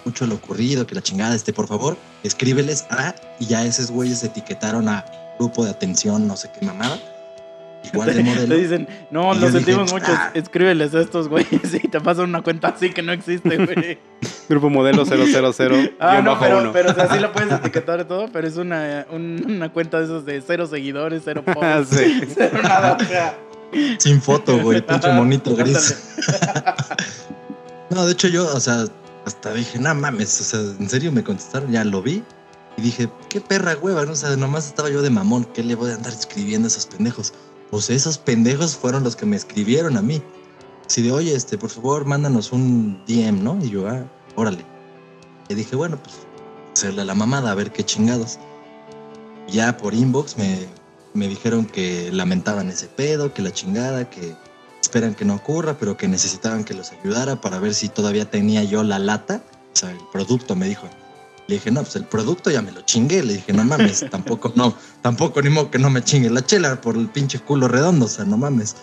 mucho 0.05 0.27
lo 0.27 0.37
ocurrido, 0.37 0.87
que 0.87 0.95
la 0.95 1.03
chingada, 1.03 1.35
este, 1.35 1.53
por 1.53 1.69
favor, 1.69 1.99
escríbeles 2.23 2.87
a, 2.91 3.15
y 3.39 3.47
ya 3.47 3.65
esos 3.67 3.91
güeyes 3.91 4.23
etiquetaron 4.23 4.89
a 4.89 5.05
grupo 5.39 5.65
de 5.65 5.71
atención, 5.71 6.27
no 6.27 6.37
sé 6.37 6.51
qué 6.51 6.65
mamada. 6.65 6.99
Igual 7.93 8.09
de 8.09 8.15
Te 8.15 8.23
modelo. 8.25 8.57
dicen, 8.59 8.89
no, 9.11 9.33
Y 9.35 9.37
lo 9.37 9.41
yo 9.43 9.47
dije, 9.47 9.59
sentimos 9.59 9.93
mucho, 9.93 10.07
"Ah". 10.09 10.31
escríbeles 10.35 10.95
a 10.95 11.01
estos 11.01 11.29
güeyes 11.29 11.75
y 11.75 11.89
te 11.89 12.01
pasan 12.01 12.25
una 12.31 12.43
cuenta 12.43 12.69
así 12.69 12.91
que 12.91 13.03
no 13.03 13.13
existe, 13.13 13.57
güey. 13.65 13.99
Grupo 14.49 14.69
modelo 14.71 15.05
000. 15.07 15.23
ah, 16.01 16.21
no, 16.23 16.39
pero, 16.39 16.59
uno. 16.59 16.73
pero 16.73 16.91
o 16.91 16.95
sea, 16.95 17.13
sí 17.13 17.19
la 17.21 17.33
puedes 17.33 17.53
etiquetar 17.53 18.05
todo, 18.07 18.29
pero 18.33 18.47
es 18.49 18.57
una, 18.57 19.07
un- 19.11 19.45
una 19.49 19.73
cuenta 19.73 19.99
de 19.99 20.05
esos 20.05 20.25
de 20.27 20.43
cero 20.47 20.67
seguidores, 20.67 21.23
cero 21.25 21.43
Ah, 21.47 21.53
posts, 21.55 21.97
sí. 21.97 22.21
cero 22.35 22.61
nada. 22.63 22.97
o 23.01 23.05
sea. 23.05 23.35
Sin 23.99 24.21
foto, 24.23 24.59
güey, 24.61 24.81
pinche 24.85 25.13
monito 25.13 25.55
gris. 25.55 26.17
No, 27.91 28.05
de 28.07 28.13
hecho 28.13 28.29
yo, 28.29 28.47
o 28.55 28.61
sea, 28.61 28.85
hasta 29.25 29.53
dije, 29.55 29.79
no 29.79 29.95
mames, 29.95 30.41
o 30.41 30.45
sea, 30.45 30.61
en 30.79 30.89
serio 30.89 31.13
me 31.13 31.23
contestaron, 31.23 31.71
ya 31.73 31.85
lo 31.85 32.03
vi. 32.03 32.23
Y 32.77 32.83
dije, 32.83 33.09
qué 33.29 33.41
perra 33.41 33.77
hueva, 33.77 34.05
¿no? 34.05 34.13
O 34.13 34.17
sea, 34.17 34.37
nomás 34.37 34.67
estaba 34.67 34.89
yo 34.89 35.03
de 35.03 35.11
mamón, 35.11 35.45
¿qué 35.53 35.63
le 35.65 35.75
voy 35.75 35.91
a 35.91 35.95
andar 35.95 36.13
escribiendo 36.13 36.67
a 36.67 36.69
esos 36.69 36.87
pendejos? 36.87 37.33
Pues 37.71 37.91
esos 37.91 38.19
pendejos 38.19 38.77
fueron 38.77 39.05
los 39.05 39.17
que 39.17 39.27
me 39.27 39.37
escribieron 39.37 39.97
a 39.97 40.03
mí. 40.03 40.23
Así 40.87 41.03
de, 41.03 41.13
oye, 41.13 41.35
este, 41.35 41.59
por 41.59 41.71
favor, 41.71 42.07
mándanos 42.07 42.53
un 42.53 43.05
DM, 43.07 43.43
¿no? 43.43 43.59
Y 43.63 43.71
yo, 43.71 43.87
ah, 43.89 44.05
órale. 44.37 44.65
Y 45.49 45.55
dije, 45.55 45.77
bueno, 45.77 45.99
pues, 46.03 46.17
hacerle 46.73 47.03
a 47.03 47.05
la 47.05 47.15
mamada, 47.15 47.51
a 47.51 47.55
ver 47.55 47.73
qué 47.73 47.85
chingados. 47.85 48.39
Ya 49.49 49.77
por 49.77 49.95
inbox 49.95 50.39
me, 50.39 50.67
me 51.13 51.29
dijeron 51.29 51.67
que 51.67 52.11
lamentaban 52.13 52.71
ese 52.71 52.87
pedo, 52.87 53.35
que 53.35 53.43
la 53.43 53.53
chingada, 53.53 54.09
que 54.09 54.35
esperan 54.81 55.15
que 55.15 55.25
no 55.27 55.35
ocurra, 55.35 55.77
pero 55.79 55.97
que 55.97 56.09
necesitaban 56.09 56.65
que 56.65 56.73
los 56.75 56.93
ayudara 56.93 57.41
para 57.41 57.59
ver 57.59 57.75
si 57.75 57.89
todavía 57.89 58.31
tenía 58.31 58.65
yo 58.65 58.83
la 58.83 58.99
lata. 58.99 59.43
O 59.73 59.77
sea, 59.77 59.91
el 59.91 59.99
producto 60.13 60.57
me 60.57 60.67
dijo. 60.67 60.89
Le 61.49 61.55
dije, 61.55 61.71
no, 61.71 61.83
pues 61.83 61.97
el 61.97 62.05
producto 62.05 62.51
ya 62.51 62.61
me 62.61 62.71
lo 62.71 62.83
chingué. 62.83 63.23
Le 63.23 63.35
dije, 63.35 63.55
no 63.55 63.65
mames, 63.65 64.05
tampoco, 64.11 64.53
no, 64.55 64.75
tampoco 65.01 65.41
ni 65.41 65.49
modo 65.49 65.71
que 65.71 65.79
no 65.79 65.89
me 65.89 66.05
chingue 66.05 66.29
la 66.31 66.45
chela 66.45 66.81
por 66.81 66.97
el 66.97 67.09
pinche 67.09 67.41
culo 67.41 67.69
redondo, 67.69 68.05
o 68.05 68.09
sea, 68.09 68.27
no 68.27 68.37
mames. 68.37 68.77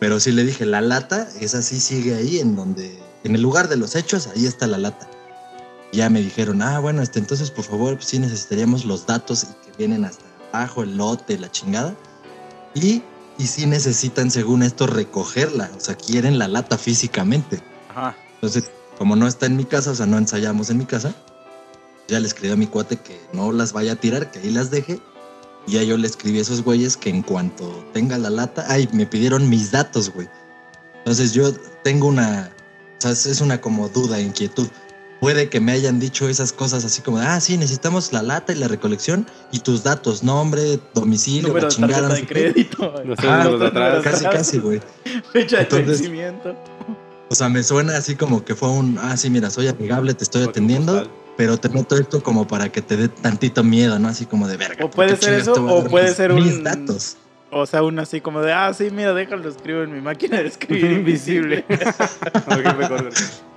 Pero 0.00 0.18
sí 0.18 0.32
le 0.32 0.44
dije, 0.44 0.64
la 0.64 0.80
lata, 0.80 1.28
esa 1.40 1.60
sí 1.60 1.78
sigue 1.78 2.14
ahí 2.14 2.38
en 2.38 2.56
donde, 2.56 2.98
en 3.22 3.34
el 3.34 3.42
lugar 3.42 3.68
de 3.68 3.76
los 3.76 3.96
hechos, 3.96 4.28
ahí 4.28 4.46
está 4.46 4.66
la 4.66 4.78
lata. 4.78 5.08
Y 5.92 5.98
ya 5.98 6.08
me 6.08 6.22
dijeron, 6.22 6.62
ah, 6.62 6.80
bueno, 6.80 7.02
este, 7.02 7.18
entonces 7.18 7.50
por 7.50 7.64
favor, 7.64 8.02
sí 8.02 8.18
necesitaríamos 8.18 8.86
los 8.86 9.06
datos 9.06 9.44
y 9.44 9.46
que 9.46 9.76
vienen 9.76 10.06
hasta 10.06 10.24
abajo, 10.52 10.82
el 10.82 10.96
lote, 10.96 11.38
la 11.38 11.50
chingada. 11.50 11.94
Y, 12.74 13.02
y 13.36 13.46
sí 13.46 13.66
necesitan, 13.66 14.30
según 14.30 14.62
esto, 14.62 14.86
recogerla, 14.86 15.70
o 15.76 15.80
sea, 15.80 15.96
quieren 15.96 16.38
la 16.38 16.48
lata 16.48 16.78
físicamente. 16.78 17.62
Ajá. 17.90 18.16
Entonces, 18.36 18.70
como 18.96 19.16
no 19.16 19.26
está 19.26 19.44
en 19.46 19.56
mi 19.56 19.66
casa, 19.66 19.90
o 19.90 19.94
sea, 19.94 20.06
no 20.06 20.16
ensayamos 20.16 20.70
en 20.70 20.78
mi 20.78 20.86
casa, 20.86 21.14
ya 22.08 22.20
le 22.20 22.26
escribí 22.26 22.52
a 22.52 22.56
mi 22.56 22.66
cuate 22.66 22.96
que 22.96 23.18
no 23.32 23.52
las 23.52 23.72
vaya 23.72 23.92
a 23.92 23.96
tirar, 23.96 24.30
que 24.30 24.38
ahí 24.40 24.50
las 24.50 24.70
deje. 24.70 25.00
Y 25.66 25.72
ya 25.72 25.82
yo 25.82 25.96
le 25.96 26.06
escribí 26.06 26.38
a 26.38 26.42
esos 26.42 26.62
güeyes 26.62 26.96
que 26.96 27.08
en 27.10 27.22
cuanto 27.22 27.84
tenga 27.94 28.18
la 28.18 28.28
lata, 28.30 28.66
ay, 28.68 28.88
me 28.92 29.06
pidieron 29.06 29.48
mis 29.48 29.70
datos, 29.70 30.10
güey. 30.12 30.28
Entonces 30.98 31.32
yo 31.32 31.52
tengo 31.82 32.06
una, 32.08 32.50
o 32.98 33.00
sea, 33.00 33.12
es 33.12 33.40
una 33.40 33.60
como 33.60 33.88
duda, 33.88 34.20
inquietud. 34.20 34.68
Puede 35.20 35.48
que 35.48 35.60
me 35.60 35.72
hayan 35.72 35.98
dicho 36.00 36.28
esas 36.28 36.52
cosas 36.52 36.84
así 36.84 37.00
como, 37.00 37.18
de, 37.18 37.24
ah, 37.26 37.40
sí, 37.40 37.56
necesitamos 37.56 38.12
la 38.12 38.22
lata 38.22 38.52
y 38.52 38.56
la 38.56 38.68
recolección 38.68 39.26
y 39.52 39.60
tus 39.60 39.82
datos, 39.82 40.22
nombre, 40.22 40.78
domicilio, 40.92 41.48
Número 41.48 41.68
la 41.68 41.68
de 41.68 41.74
chingada. 41.74 42.08
tarjeta 42.08 42.08
no 42.08 42.14
de 42.14 42.26
crédito. 42.26 43.02
Los 43.06 43.18
Ah, 43.20 43.48
de 43.48 43.66
atrás. 43.66 44.02
Casi, 44.04 44.24
casi, 44.24 44.58
güey. 44.58 44.82
Fecha 45.32 45.56
de 45.58 45.62
Entonces- 45.62 45.86
vencimiento. 46.00 46.54
O 47.30 47.34
sea, 47.34 47.48
me 47.48 47.62
suena 47.62 47.96
así 47.96 48.16
como 48.16 48.44
que 48.44 48.54
fue 48.54 48.68
un, 48.68 48.98
ah, 49.00 49.16
sí, 49.16 49.30
mira, 49.30 49.48
soy 49.48 49.68
amigable, 49.68 50.12
te 50.12 50.24
estoy 50.24 50.42
atendiendo, 50.42 50.92
Postal. 50.92 51.10
Pero 51.36 51.56
te 51.58 51.68
meto 51.68 51.96
esto 51.96 52.22
como 52.22 52.46
para 52.46 52.70
que 52.70 52.82
te 52.82 52.96
dé 52.96 53.08
tantito 53.08 53.62
miedo, 53.64 53.98
¿no? 53.98 54.08
Así 54.08 54.26
como 54.26 54.46
de 54.48 54.56
verga. 54.56 54.84
O 54.84 54.88
¿por 54.90 54.96
puede 55.06 55.16
ser 55.16 55.34
eso, 55.34 55.52
o 55.54 55.84
puede 55.84 56.06
mis- 56.08 56.14
ser 56.16 56.32
Mis 56.32 56.54
un- 56.54 56.64
datos. 56.64 57.16
O 57.56 57.66
sea, 57.66 57.84
uno 57.84 58.02
así 58.02 58.20
como 58.20 58.40
de, 58.40 58.52
ah, 58.52 58.74
sí, 58.74 58.88
mira, 58.90 59.14
déjalo 59.14 59.48
escribo 59.48 59.82
en 59.82 59.92
mi 59.92 60.00
máquina 60.00 60.38
de 60.38 60.48
escribir 60.48 60.90
invisible. 60.90 61.64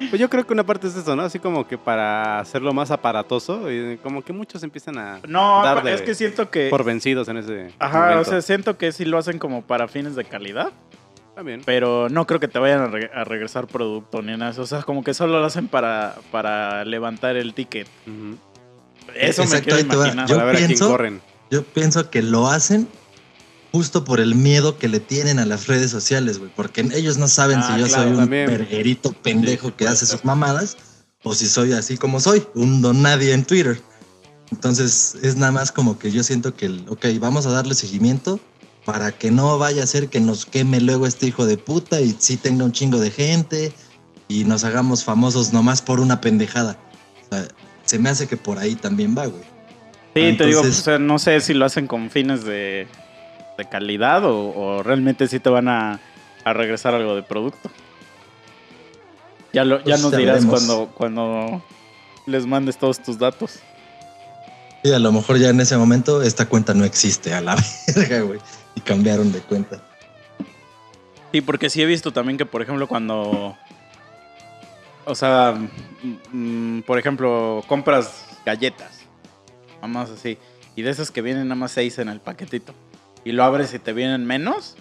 Pues 0.09 0.19
yo 0.21 0.29
creo 0.29 0.45
que 0.45 0.53
una 0.53 0.63
parte 0.63 0.87
es 0.87 0.95
eso, 0.95 1.15
¿no? 1.15 1.23
Así 1.23 1.39
como 1.39 1.67
que 1.67 1.77
para 1.77 2.39
hacerlo 2.39 2.73
más 2.73 2.91
aparatoso, 2.91 3.71
y 3.71 3.97
como 3.97 4.23
que 4.23 4.33
muchos 4.33 4.61
empiezan 4.63 4.97
a 4.97 5.19
No, 5.27 5.63
dar 5.63 5.83
de- 5.83 5.93
es 5.93 6.01
que 6.01 6.13
siento 6.15 6.49
que... 6.49 6.69
por 6.69 6.83
vencidos 6.83 7.27
en 7.27 7.37
ese 7.37 7.73
Ajá, 7.79 7.99
momento. 8.01 8.21
o 8.21 8.25
sea, 8.25 8.41
siento 8.41 8.77
que 8.77 8.91
sí 8.91 9.05
lo 9.05 9.17
hacen 9.17 9.39
como 9.39 9.63
para 9.63 9.87
fines 9.87 10.15
de 10.15 10.23
calidad, 10.25 10.71
También. 11.37 11.61
pero 11.65 12.09
no 12.09 12.25
creo 12.25 12.39
que 12.39 12.47
te 12.47 12.57
vayan 12.57 12.81
a, 12.81 12.87
re- 12.87 13.11
a 13.13 13.23
regresar 13.23 13.67
producto 13.67 14.23
ni 14.23 14.35
nada. 14.35 14.59
O 14.59 14.65
sea, 14.65 14.81
como 14.81 15.03
que 15.03 15.13
solo 15.13 15.39
lo 15.39 15.45
hacen 15.45 15.67
para, 15.67 16.15
para 16.31 16.83
levantar 16.83 17.37
el 17.37 17.53
ticket. 17.53 17.87
Eso 19.15 19.43
me 19.43 19.47
Exacto, 19.47 19.63
quiero 19.75 19.87
te 19.89 19.95
va. 19.95 20.03
imaginar. 20.05 20.27
Yo 20.27 20.35
Para 20.35 20.45
ver 20.47 20.55
a 20.55 20.57
quién 20.57 20.67
pienso- 20.69 20.87
corren. 20.89 21.21
Yo 21.51 21.63
pienso 21.63 22.09
que 22.09 22.21
lo 22.23 22.47
hacen 22.47 22.87
justo 23.71 24.03
por 24.03 24.19
el 24.19 24.33
miedo 24.33 24.77
que 24.79 24.87
le 24.87 24.99
tienen 24.99 25.37
a 25.39 25.45
las 25.45 25.67
redes 25.67 25.91
sociales, 25.91 26.39
güey. 26.39 26.49
Porque 26.55 26.81
ellos 26.93 27.17
no 27.19 27.27
saben 27.27 27.59
Ah, 27.59 27.73
si 27.75 27.81
yo 27.81 27.87
claro, 27.87 28.03
soy 28.03 28.11
un 28.13 28.17
también. 28.17 28.47
verguerito 28.47 29.13
pendejo 29.13 29.67
Sí, 29.67 29.73
que 29.77 29.87
hace 29.87 30.05
sus 30.07 30.25
mamadas 30.25 30.75
o 31.23 31.35
si 31.35 31.47
soy 31.47 31.71
así 31.73 31.97
como 31.97 32.19
soy, 32.19 32.45
un 32.55 32.81
don 32.81 33.01
nadie 33.03 33.33
en 33.33 33.45
Twitter. 33.45 33.79
Entonces 34.51 35.15
es 35.21 35.35
nada 35.35 35.51
más 35.51 35.71
como 35.71 35.99
que 35.99 36.11
yo 36.11 36.23
siento 36.23 36.55
que, 36.55 36.65
el, 36.65 36.85
ok, 36.89 37.05
vamos 37.19 37.45
a 37.45 37.51
darle 37.51 37.75
seguimiento 37.75 38.39
para 38.87 39.11
que 39.11 39.31
no 39.31 39.57
vaya 39.59 39.83
a 39.83 39.85
ser 39.85 40.07
que 40.07 40.21
nos 40.21 40.45
queme 40.45 40.79
luego 40.79 41.07
este 41.07 41.27
hijo 41.27 41.45
de 41.45 41.57
puta 41.57 41.99
y 41.99 42.15
sí 42.17 42.37
tenga 42.37 42.63
un 42.63 42.71
chingo 42.71 42.99
de 42.99 43.11
gente 43.11 43.73
y 44.29 44.45
nos 44.45 44.63
hagamos 44.63 45.03
famosos 45.03 45.51
nomás 45.51 45.81
por 45.81 45.99
una 45.99 46.21
pendejada. 46.21 46.77
O 47.29 47.35
sea, 47.35 47.47
se 47.83 47.99
me 47.99 48.07
hace 48.07 48.27
que 48.27 48.37
por 48.37 48.59
ahí 48.59 48.75
también 48.75 49.13
va, 49.13 49.25
güey. 49.25 49.43
Sí, 49.43 50.37
te 50.37 50.45
digo, 50.45 50.59
Entonces- 50.61 50.79
o 50.79 50.83
sea, 50.83 50.99
no 50.99 51.19
sé 51.19 51.41
si 51.41 51.53
lo 51.53 51.65
hacen 51.65 51.85
con 51.85 52.09
fines 52.09 52.45
de, 52.45 52.87
de 53.57 53.69
calidad 53.69 54.23
o, 54.23 54.55
o 54.55 54.83
realmente 54.83 55.27
sí 55.27 55.41
te 55.41 55.49
van 55.49 55.67
a, 55.67 55.99
a 56.45 56.53
regresar 56.53 56.95
algo 56.95 57.13
de 57.13 57.23
producto. 57.23 57.69
Ya, 59.51 59.65
lo, 59.65 59.79
ya 59.79 59.83
Pues 59.83 60.01
nos 60.01 60.15
dirás 60.15 60.45
cuando, 60.45 60.89
cuando 60.95 61.61
les 62.25 62.45
mandes 62.45 62.77
todos 62.77 63.03
tus 63.03 63.19
datos. 63.19 63.59
Sí, 64.81 64.93
a 64.93 64.99
lo 64.99 65.11
mejor 65.11 65.39
ya 65.39 65.49
en 65.49 65.59
ese 65.59 65.75
momento 65.75 66.21
esta 66.21 66.45
cuenta 66.45 66.73
no 66.73 66.85
existe 66.85 67.33
a 67.33 67.41
la 67.41 67.57
verga, 67.93 68.21
güey. 68.21 68.39
Y 68.77 68.81
cambiaron 68.81 69.31
de 69.31 69.39
cuenta. 69.39 69.81
Sí, 71.31 71.41
porque 71.41 71.67
sí 71.71 71.81
he 71.81 71.85
visto 71.87 72.13
también 72.13 72.37
que, 72.37 72.45
por 72.45 72.61
ejemplo, 72.61 72.87
cuando. 72.87 73.57
O 75.03 75.15
sea, 75.15 75.55
mm, 76.31 76.77
mm, 76.77 76.81
por 76.83 76.99
ejemplo, 76.99 77.63
compras 77.67 78.37
galletas. 78.45 78.99
Nada 79.77 79.87
más 79.87 80.11
así. 80.11 80.37
Y 80.75 80.83
de 80.83 80.91
esas 80.91 81.09
que 81.09 81.23
vienen 81.23 81.47
nada 81.47 81.55
más 81.59 81.71
seis 81.71 81.97
en 81.97 82.07
el 82.07 82.19
paquetito. 82.19 82.75
Y 83.25 83.31
lo 83.31 83.43
abres 83.43 83.73
y 83.73 83.79
te 83.79 83.93
vienen 83.93 84.25
menos. 84.27 84.75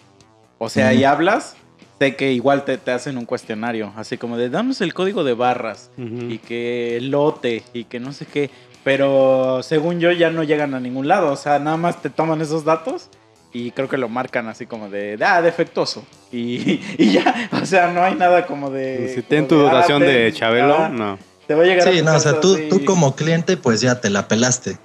O 0.59 0.69
sea, 0.69 0.93
y 0.93 1.05
hablas. 1.05 1.57
sé 1.99 2.17
que 2.17 2.33
igual 2.35 2.67
te, 2.67 2.77
te 2.77 2.91
hacen 2.91 3.17
un 3.17 3.25
cuestionario, 3.25 3.95
así 3.97 4.19
como 4.19 4.37
de 4.37 4.51
danos 4.51 4.83
el 4.83 4.93
código 4.93 5.25
de 5.25 5.33
barras 5.33 5.91
Ujú. 5.97 6.27
y 6.29 6.37
que 6.37 6.99
lote 7.01 7.63
y 7.73 7.85
que 7.85 7.99
no 7.99 8.13
sé 8.13 8.27
qué. 8.27 8.51
Pero 8.85 9.63
según 9.63 10.01
yo 10.01 10.13
ya 10.13 10.29
no 10.29 10.43
llegan 10.43 10.75
a 10.75 10.81
ningún 10.81 11.09
lado. 11.09 11.33
O 11.33 11.37
sea, 11.37 11.59
nada 11.59 11.79
más 11.79 12.03
te 12.03 12.11
toman 12.11 12.43
esos 12.43 12.63
datos 12.65 13.09
y 13.57 13.71
creo 13.71 13.89
que 13.89 13.97
lo 13.97 14.11
marcan 14.11 14.49
así 14.49 14.67
como 14.67 14.91
de, 14.91 15.19
ah, 15.25 15.41
defectuoso. 15.41 16.05
Y, 16.31 16.81
y 16.99 17.13
ya, 17.13 17.49
o 17.63 17.65
sea, 17.65 17.91
no 17.91 18.03
hay 18.03 18.15
nada 18.15 18.47
como 18.47 18.71
de... 18.71 19.15
Si 19.15 19.23
ten 19.23 19.49
tu 19.49 19.57
de, 19.57 19.63
ah, 19.63 19.73
dotación 19.73 20.03
de 20.03 20.31
Chabelo, 20.35 20.75
ajá, 20.75 20.89
no. 20.91 21.19
Te 21.47 21.55
va 21.55 21.63
a 21.63 21.67
llegar 21.67 21.89
a 21.89 21.93
Sí, 21.93 22.03
no, 22.03 22.15
o 22.15 22.21
sea, 22.21 22.41
tú, 22.41 22.59
tú 22.69 22.85
como 22.85 23.17
cliente, 23.17 23.57
pues 23.57 23.81
ya 23.81 24.01
te 24.01 24.11
la 24.11 24.29
pelaste. 24.29 24.77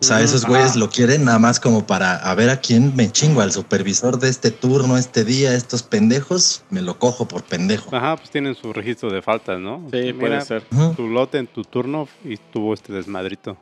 O 0.00 0.04
sea, 0.04 0.22
esos 0.22 0.46
güeyes 0.46 0.76
lo 0.76 0.88
quieren 0.88 1.24
nada 1.24 1.38
más 1.38 1.60
como 1.60 1.86
para 1.86 2.16
a 2.16 2.34
ver 2.34 2.48
a 2.48 2.58
quién 2.58 2.96
me 2.96 3.10
chingo, 3.10 3.42
al 3.42 3.52
supervisor 3.52 4.18
de 4.18 4.30
este 4.30 4.50
turno, 4.50 4.96
este 4.96 5.24
día, 5.24 5.54
estos 5.54 5.82
pendejos, 5.82 6.64
me 6.70 6.80
lo 6.80 6.98
cojo 6.98 7.28
por 7.28 7.42
pendejo. 7.42 7.94
Ajá, 7.94 8.16
pues 8.16 8.30
tienen 8.30 8.54
su 8.54 8.72
registro 8.72 9.10
de 9.10 9.20
faltas, 9.20 9.58
¿no? 9.58 9.82
Sí, 9.90 9.98
Mira, 9.98 10.18
puede 10.18 10.40
ser. 10.42 10.62
Tu 10.96 11.06
lote 11.08 11.36
en 11.36 11.48
tu 11.48 11.64
turno 11.64 12.08
y 12.24 12.38
tuvo 12.38 12.72
este 12.72 12.94
desmadrito. 12.94 13.58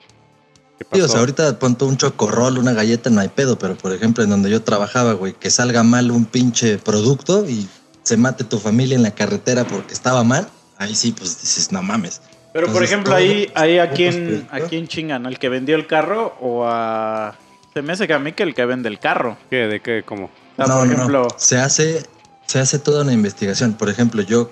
¿Qué 0.79 0.87
Sí, 0.93 1.01
o 1.01 1.09
sea, 1.09 1.21
ahorita 1.21 1.59
ponte 1.59 1.85
un 1.85 1.97
chocorrol, 1.97 2.59
una 2.59 2.73
galleta, 2.73 3.11
no 3.11 3.21
hay 3.21 3.29
pedo, 3.29 3.59
pero 3.59 3.77
por 3.77 3.93
ejemplo, 3.93 4.23
en 4.23 4.31
donde 4.31 4.49
yo 4.49 4.63
trabajaba, 4.63 5.13
güey, 5.15 5.33
que 5.33 5.51
salga 5.51 5.83
mal 5.83 6.11
un 6.11 6.25
pinche 6.25 6.79
producto 6.79 7.49
y 7.49 7.69
se 8.03 8.17
mate 8.17 8.45
tu 8.45 8.59
familia 8.59 8.97
en 8.97 9.03
la 9.03 9.11
carretera 9.11 9.65
porque 9.65 9.93
estaba 9.93 10.25
mal, 10.25 10.49
ahí 10.79 10.95
sí, 10.95 11.13
pues 11.13 11.41
dices, 11.41 11.73
no 11.73 11.83
mames. 11.83 12.23
Pero 12.53 12.73
por 12.73 12.83
ejemplo, 12.83 13.15
ahí, 13.15 13.51
ahí 13.55 13.79
a 13.79 13.91
quién, 13.91 14.49
a 14.51 14.61
quién 14.61 14.89
chingan, 14.89 15.27
al 15.27 15.39
que 15.39 15.49
vendió 15.49 15.77
el 15.77 15.87
carro 15.87 16.37
o 16.41 16.65
a... 16.67 17.37
Se 17.75 17.83
me 17.83 17.93
hace 17.93 18.07
que 18.07 18.15
a 18.15 18.19
mí 18.19 18.33
que 18.33 18.43
el 18.43 18.55
que 18.55 18.65
vende 18.65 18.89
el 18.89 18.99
carro. 18.99 19.37
¿Qué? 19.51 19.67
¿De 19.67 19.81
qué? 19.81 20.03
¿Cómo? 20.05 20.25
O 20.25 20.57
sea, 20.57 20.67
no, 20.67 20.79
por 20.79 20.87
no, 20.87 20.93
ejemplo, 20.95 21.23
no. 21.25 21.29
Se 21.37 21.59
hace, 21.59 22.03
se 22.47 22.59
hace 22.59 22.79
toda 22.79 23.03
una 23.03 23.13
investigación. 23.13 23.75
Por 23.75 23.91
ejemplo, 23.91 24.23
yo 24.23 24.51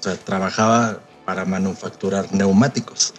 o 0.00 0.02
sea, 0.02 0.16
trabajaba 0.16 1.00
para 1.24 1.44
manufacturar 1.44 2.32
neumáticos, 2.32 3.14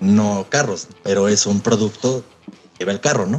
no 0.00 0.46
carros, 0.48 0.88
pero 1.02 1.28
es 1.28 1.46
un 1.46 1.60
producto 1.60 2.24
que 2.46 2.78
lleva 2.80 2.92
el 2.92 3.00
carro, 3.00 3.26
¿no? 3.26 3.38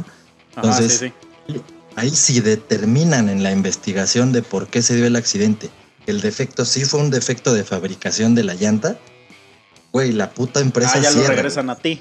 ajá, 0.56 0.66
entonces- 0.68 0.98
sí, 0.98 1.12
sí. 1.48 1.62
Ahí 1.96 2.10
sí 2.10 2.40
determinan 2.40 3.28
en 3.28 3.42
la 3.42 3.50
investigación 3.50 4.30
de 4.32 4.42
por 4.42 4.68
qué 4.68 4.82
se 4.82 4.94
dio 4.94 5.06
el 5.06 5.16
accidente. 5.16 5.68
El 6.06 6.20
defecto 6.20 6.64
sí 6.64 6.84
fue 6.84 7.00
un 7.00 7.10
defecto 7.10 7.52
de 7.52 7.64
fabricación 7.64 8.36
de 8.36 8.44
la 8.44 8.54
llanta. 8.54 8.98
Güey, 9.90 10.12
la 10.12 10.30
puta 10.30 10.60
empresa 10.60 10.92
Ah, 10.94 11.00
ya 11.00 11.10
lo 11.10 11.16
cierra. 11.18 11.34
regresan 11.34 11.70
a 11.70 11.74
ti. 11.76 12.00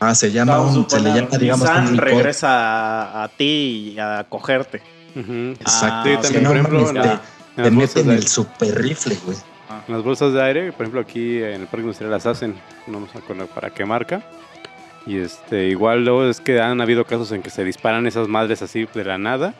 Ah, 0.00 0.14
se 0.14 0.30
llama 0.32 0.60
un, 0.60 0.88
se 0.88 1.00
le 1.00 1.14
llama, 1.14 1.38
digamos, 1.38 1.66
Nissan 1.68 1.96
regresa 1.96 2.48
a, 2.50 3.24
a 3.24 3.28
ti 3.28 3.92
y 3.94 3.98
a 3.98 4.26
cogerte. 4.28 4.82
Ujú. 5.16 5.52
Exacto. 5.58 6.08
Sí, 6.08 6.14
Ah, 6.16 6.20
también, 6.20 6.46
ok. 6.46 6.48
por 6.48 6.56
ejemplo, 6.56 7.02
Te 7.56 7.70
bolsas 7.70 7.72
meten 7.72 8.10
el 8.10 8.28
super 8.28 8.82
rifle, 8.82 9.16
güey. 9.24 9.38
En 9.88 9.94
las 9.94 10.02
bolsas 10.02 10.32
de 10.32 10.42
aire, 10.42 10.72
por 10.72 10.82
ejemplo, 10.82 11.00
aquí 11.00 11.38
en 11.38 11.62
el 11.62 11.66
Parque 11.66 11.80
Industrial 11.82 12.10
las 12.10 12.26
hacen, 12.26 12.54
no 12.86 13.00
me 13.00 13.06
acuerdo 13.14 13.46
para 13.46 13.70
qué 13.70 13.84
marca. 13.84 14.22
Y 15.06 15.18
este, 15.18 15.66
igual 15.68 16.04
luego 16.04 16.24
es 16.26 16.40
que 16.40 16.60
han 16.60 16.80
habido 16.80 17.04
casos 17.04 17.32
en 17.32 17.42
que 17.42 17.50
se 17.50 17.64
disparan 17.64 18.06
esas 18.06 18.28
madres 18.28 18.62
así 18.62 18.86
de 18.92 19.04
la 19.04 19.18
nada. 19.18 19.54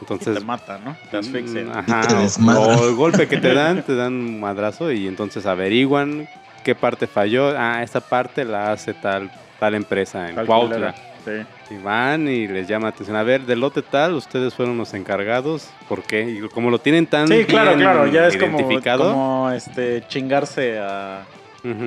Entonces, 0.00 0.38
te 0.38 0.44
mata, 0.44 0.78
¿no? 0.78 0.96
Te 1.10 1.18
asfixia. 1.18 1.64
Mm, 1.64 1.70
Ajá, 1.90 2.08
te 2.08 2.42
o- 2.56 2.88
el 2.88 2.94
golpe 2.94 3.28
que 3.28 3.36
te 3.36 3.52
dan, 3.54 3.82
te 3.82 3.94
dan 3.94 4.14
un 4.14 4.40
madrazo 4.40 4.90
y 4.90 5.06
entonces 5.06 5.44
averiguan 5.44 6.26
qué 6.64 6.74
parte 6.74 7.06
falló. 7.06 7.54
Ah, 7.56 7.82
esta 7.82 8.00
parte 8.00 8.44
la 8.46 8.72
hace 8.72 8.94
tal, 8.94 9.30
tal 9.58 9.74
empresa 9.74 10.28
en. 10.30 10.36
Cuautla. 10.46 10.94
Sí. 11.24 11.32
Y 11.70 11.76
van 11.76 12.26
y 12.26 12.48
les 12.48 12.66
llama 12.66 12.86
la 12.86 12.90
atención. 12.90 13.16
A 13.16 13.22
ver, 13.22 13.42
del 13.42 13.60
lote 13.60 13.80
tal, 13.82 14.14
ustedes 14.14 14.52
fueron 14.54 14.76
los 14.76 14.92
encargados. 14.92 15.68
¿Por 15.88 16.02
qué? 16.02 16.22
Y 16.22 16.40
como 16.48 16.68
lo 16.68 16.80
tienen 16.80 17.06
tan 17.06 17.28
Sí, 17.28 17.44
claro, 17.44 17.76
bien 17.76 17.80
claro. 17.80 18.06
Ya 18.08 18.26
es 18.26 18.36
como, 18.36 18.58
identificado. 18.58 19.12
como 19.12 19.50
este, 19.52 20.02
chingarse 20.08 20.80
a... 20.80 21.24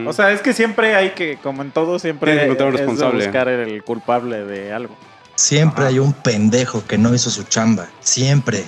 O 0.06 0.14
sea, 0.14 0.32
es 0.32 0.42
que 0.42 0.54
siempre 0.54 0.96
hay 0.96 1.10
que, 1.10 1.38
como 1.42 1.64
en 1.64 1.72
todo, 1.72 2.00
siempre 2.00 2.32
Tienes 2.32 2.58
que 2.58 3.06
buscar 3.06 3.50
el 3.50 3.84
culpable 3.84 4.46
de 4.46 4.72
algo. 4.72 4.96
Siempre 5.36 5.82
Ajá. 5.82 5.90
hay 5.90 6.00
un 6.00 6.14
pendejo 6.14 6.86
que 6.88 6.98
no 6.98 7.14
hizo 7.14 7.30
su 7.30 7.44
chamba. 7.44 7.88
Siempre. 8.00 8.64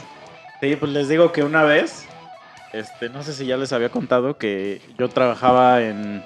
Sí, 0.59 0.75
pues 0.75 0.91
les 0.91 1.07
digo 1.07 1.31
que 1.31 1.43
una 1.43 1.63
vez, 1.63 2.07
este, 2.73 3.09
no 3.09 3.23
sé 3.23 3.33
si 3.33 3.45
ya 3.45 3.55
les 3.55 3.71
había 3.71 3.89
contado 3.89 4.37
que 4.37 4.81
yo 4.97 5.07
trabajaba 5.07 5.83
en, 5.83 6.23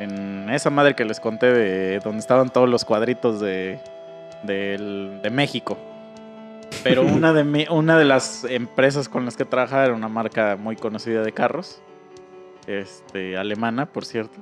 en 0.00 0.50
esa 0.50 0.70
madre 0.70 0.94
que 0.94 1.04
les 1.04 1.20
conté 1.20 1.52
de 1.52 2.00
donde 2.00 2.18
estaban 2.18 2.50
todos 2.50 2.68
los 2.68 2.84
cuadritos 2.84 3.40
de, 3.40 3.78
del- 4.44 5.20
de 5.22 5.30
México. 5.30 5.76
Pero 6.82 7.02
una 7.06 7.32
de, 7.32 7.44
mi- 7.44 7.66
una 7.70 7.98
de 7.98 8.04
las 8.04 8.44
empresas 8.44 9.08
con 9.08 9.24
las 9.24 9.36
que 9.36 9.44
trabajaba 9.44 9.84
era 9.86 9.94
una 9.94 10.08
marca 10.08 10.56
muy 10.56 10.76
conocida 10.76 11.22
de 11.22 11.32
carros, 11.32 11.80
este, 12.66 13.36
alemana, 13.36 13.86
por 13.86 14.04
cierto. 14.04 14.38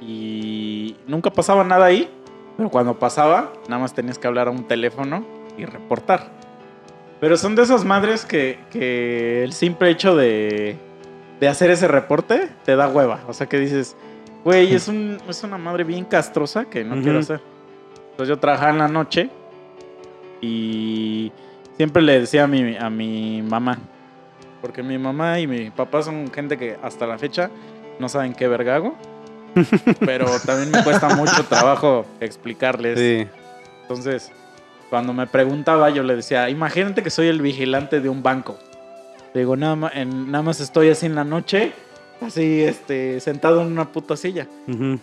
Y 0.00 0.96
nunca 1.06 1.30
pasaba 1.30 1.62
nada 1.64 1.84
ahí, 1.86 2.08
pero 2.56 2.70
cuando 2.70 2.98
pasaba, 2.98 3.52
nada 3.68 3.80
más 3.82 3.92
tenías 3.94 4.18
que 4.18 4.26
hablar 4.26 4.48
a 4.48 4.50
un 4.50 4.66
teléfono 4.66 5.24
y 5.58 5.64
reportar. 5.66 6.28
Pero 7.20 7.36
son 7.36 7.54
de 7.54 7.62
esas 7.62 7.84
madres 7.84 8.24
que, 8.24 8.58
que 8.70 9.44
el 9.44 9.52
simple 9.52 9.90
hecho 9.90 10.16
de, 10.16 10.78
de 11.38 11.48
hacer 11.48 11.70
ese 11.70 11.86
reporte 11.86 12.48
te 12.64 12.76
da 12.76 12.88
hueva. 12.88 13.20
O 13.28 13.34
sea 13.34 13.46
que 13.46 13.58
dices, 13.58 13.94
güey, 14.42 14.74
es, 14.74 14.88
un, 14.88 15.18
es 15.28 15.42
una 15.44 15.58
madre 15.58 15.84
bien 15.84 16.06
castrosa 16.06 16.64
que 16.64 16.82
no 16.82 16.94
quiero 17.02 17.18
hacer. 17.18 17.40
Entonces 18.20 18.36
yo 18.36 18.38
trabajaba 18.38 18.70
en 18.72 18.78
la 18.78 18.88
noche 18.88 19.30
y 20.42 21.32
siempre 21.78 22.02
le 22.02 22.20
decía 22.20 22.44
a 22.44 22.46
mi, 22.46 22.76
a 22.76 22.90
mi 22.90 23.40
mamá, 23.40 23.78
porque 24.60 24.82
mi 24.82 24.98
mamá 24.98 25.40
y 25.40 25.46
mi 25.46 25.70
papá 25.70 26.02
son 26.02 26.30
gente 26.30 26.58
que 26.58 26.76
hasta 26.82 27.06
la 27.06 27.16
fecha 27.16 27.50
no 27.98 28.10
saben 28.10 28.34
qué 28.34 28.46
verga 28.46 28.74
hago. 28.76 28.94
pero 30.00 30.26
también 30.44 30.70
me 30.70 30.84
cuesta 30.84 31.14
mucho 31.16 31.44
trabajo 31.46 32.04
explicarles. 32.20 32.98
Sí. 32.98 33.26
Entonces, 33.82 34.30
cuando 34.90 35.14
me 35.14 35.26
preguntaba, 35.26 35.88
yo 35.88 36.02
le 36.02 36.14
decía, 36.14 36.50
imagínate 36.50 37.02
que 37.02 37.08
soy 37.08 37.28
el 37.28 37.40
vigilante 37.40 38.00
de 38.02 38.10
un 38.10 38.22
banco. 38.22 38.58
Le 39.32 39.40
digo, 39.40 39.56
nada 39.56 39.76
más, 39.76 39.92
en- 39.96 40.30
nada 40.30 40.42
más 40.42 40.60
estoy 40.60 40.90
así 40.90 41.06
en 41.06 41.14
la 41.14 41.24
noche, 41.24 41.72
así, 42.22 42.62
este, 42.62 43.20
sentado 43.20 43.62
en 43.62 43.68
una 43.68 43.92
puta 43.92 44.16
silla. 44.16 44.46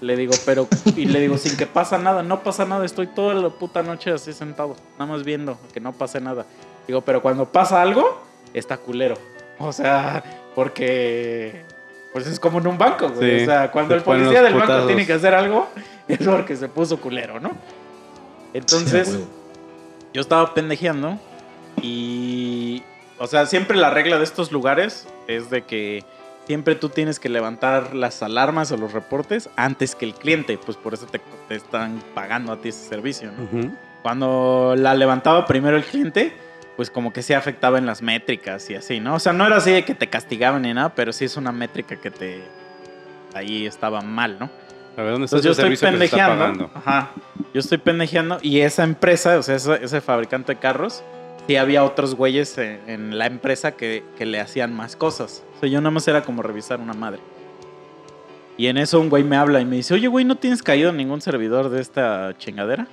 Le 0.01 0.15
digo, 0.15 0.33
pero, 0.45 0.67
y 0.95 1.05
le 1.05 1.19
digo, 1.19 1.37
sin 1.37 1.57
que 1.57 1.67
pasa 1.67 1.97
nada, 1.97 2.23
no 2.23 2.43
pasa 2.43 2.65
nada, 2.65 2.85
estoy 2.85 3.07
toda 3.07 3.33
la 3.33 3.49
puta 3.49 3.83
noche 3.83 4.11
así 4.11 4.33
sentado, 4.33 4.75
nada 4.93 5.11
más 5.11 5.23
viendo 5.23 5.57
que 5.73 5.79
no 5.79 5.93
pase 5.93 6.19
nada. 6.21 6.45
Digo, 6.87 7.01
pero 7.01 7.21
cuando 7.21 7.51
pasa 7.51 7.81
algo, 7.81 8.21
está 8.53 8.77
culero. 8.77 9.15
O 9.59 9.73
sea, 9.73 10.23
porque, 10.55 11.63
pues 12.13 12.27
es 12.27 12.39
como 12.39 12.59
en 12.59 12.67
un 12.67 12.77
banco, 12.77 13.09
güey. 13.09 13.39
Sí, 13.39 13.43
O 13.43 13.45
sea, 13.47 13.71
cuando 13.71 13.95
el 13.95 14.01
policía 14.01 14.41
del 14.41 14.53
banco 14.53 14.85
tiene 14.85 15.05
que 15.05 15.13
hacer 15.13 15.33
algo, 15.33 15.67
es 16.07 16.25
porque 16.25 16.55
se 16.55 16.69
puso 16.69 16.99
culero, 16.99 17.39
¿no? 17.39 17.51
Entonces, 18.53 19.09
Sí, 19.09 19.25
yo 20.13 20.21
estaba 20.21 20.53
pendejeando 20.53 21.19
y, 21.81 22.81
o 23.19 23.27
sea, 23.27 23.45
siempre 23.45 23.77
la 23.77 23.89
regla 23.89 24.17
de 24.17 24.23
estos 24.23 24.51
lugares 24.51 25.07
es 25.27 25.49
de 25.49 25.63
que 25.63 26.03
siempre 26.47 26.75
tú 26.75 26.87
tienes 26.87 27.19
que 27.19 27.27
levantar 27.27 27.93
las 27.93 28.23
alarmas 28.23 28.71
o 28.71 28.77
los 28.77 28.93
reportes 28.93 29.49
antes 29.57 29.95
que 29.95 30.05
el 30.05 30.13
cliente, 30.13 30.57
pues 30.57 30.77
por 30.77 30.93
eso 30.93 31.05
te, 31.05 31.19
te 31.49 31.55
están 31.55 32.01
pagando 32.15 32.53
a 32.53 32.61
ti 32.61 32.69
ese 32.69 32.87
servicio, 32.87 33.33
¿no? 33.33 33.43
Ujú. 33.43 33.71
Cuando 34.01 34.73
la 34.77 34.95
levantaba 34.95 35.45
primero 35.45 35.75
el 35.75 35.83
cliente, 35.83 36.33
pues 36.77 36.89
como 36.89 37.11
que 37.11 37.21
se 37.21 37.35
afectaba 37.35 37.77
en 37.77 37.85
las 37.85 38.01
métricas 38.01 38.69
y 38.69 38.75
así, 38.75 39.01
¿no? 39.01 39.15
O 39.15 39.19
sea, 39.19 39.33
no 39.33 39.45
era 39.45 39.57
así 39.57 39.71
de 39.71 39.83
que 39.83 39.93
te 39.93 40.07
castigaban 40.07 40.61
ni 40.61 40.73
nada, 40.73 40.95
pero 40.95 41.11
sí 41.11 41.25
es 41.25 41.35
una 41.35 41.51
métrica 41.51 41.97
que 41.97 42.11
te... 42.11 42.41
Ahí 43.33 43.65
estaba 43.65 43.99
mal, 44.01 44.37
¿no? 44.39 44.49
A 44.95 45.01
ver, 45.01 45.11
¿dónde 45.11 45.25
está 45.25 45.35
Entonces 45.37 45.43
yo 45.43 45.51
estoy 45.51 45.73
está 45.73 45.91
pendejeando. 45.91 46.71
Ajá. 46.73 47.11
Yo 47.53 47.59
estoy 47.59 47.77
pendejeando 47.77 48.39
y 48.41 48.61
esa 48.61 48.85
empresa, 48.85 49.37
o 49.37 49.43
sea, 49.43 49.55
ese, 49.55 49.83
ese 49.83 49.99
fabricante 49.99 50.53
de 50.53 50.59
carros, 50.59 51.03
sí 51.47 51.55
había 51.55 51.83
otros 51.83 52.15
güeyes 52.15 52.57
en, 52.57 52.81
en 52.87 53.17
la 53.17 53.25
empresa 53.25 53.71
que, 53.71 54.03
que 54.17 54.25
le 54.25 54.39
hacían 54.39 54.73
más 54.75 54.95
cosas. 54.95 55.43
O 55.55 55.59
sea, 55.61 55.69
yo 55.69 55.79
nada 55.79 55.91
más 55.91 56.07
era 56.07 56.23
como 56.23 56.41
revisar 56.41 56.79
una 56.79 56.93
madre. 56.93 57.19
Y 58.57 58.67
en 58.67 58.77
eso 58.77 58.99
un 58.99 59.09
güey 59.09 59.23
me 59.23 59.37
habla 59.37 59.61
y 59.61 59.65
me 59.65 59.75
dice, 59.75 59.93
oye, 59.93 60.07
güey, 60.07 60.25
¿no 60.25 60.35
tienes 60.35 60.63
caído 60.63 60.91
ningún 60.91 61.21
servidor 61.21 61.69
de 61.69 61.79
esta 61.79 62.35
chingadera? 62.39 62.87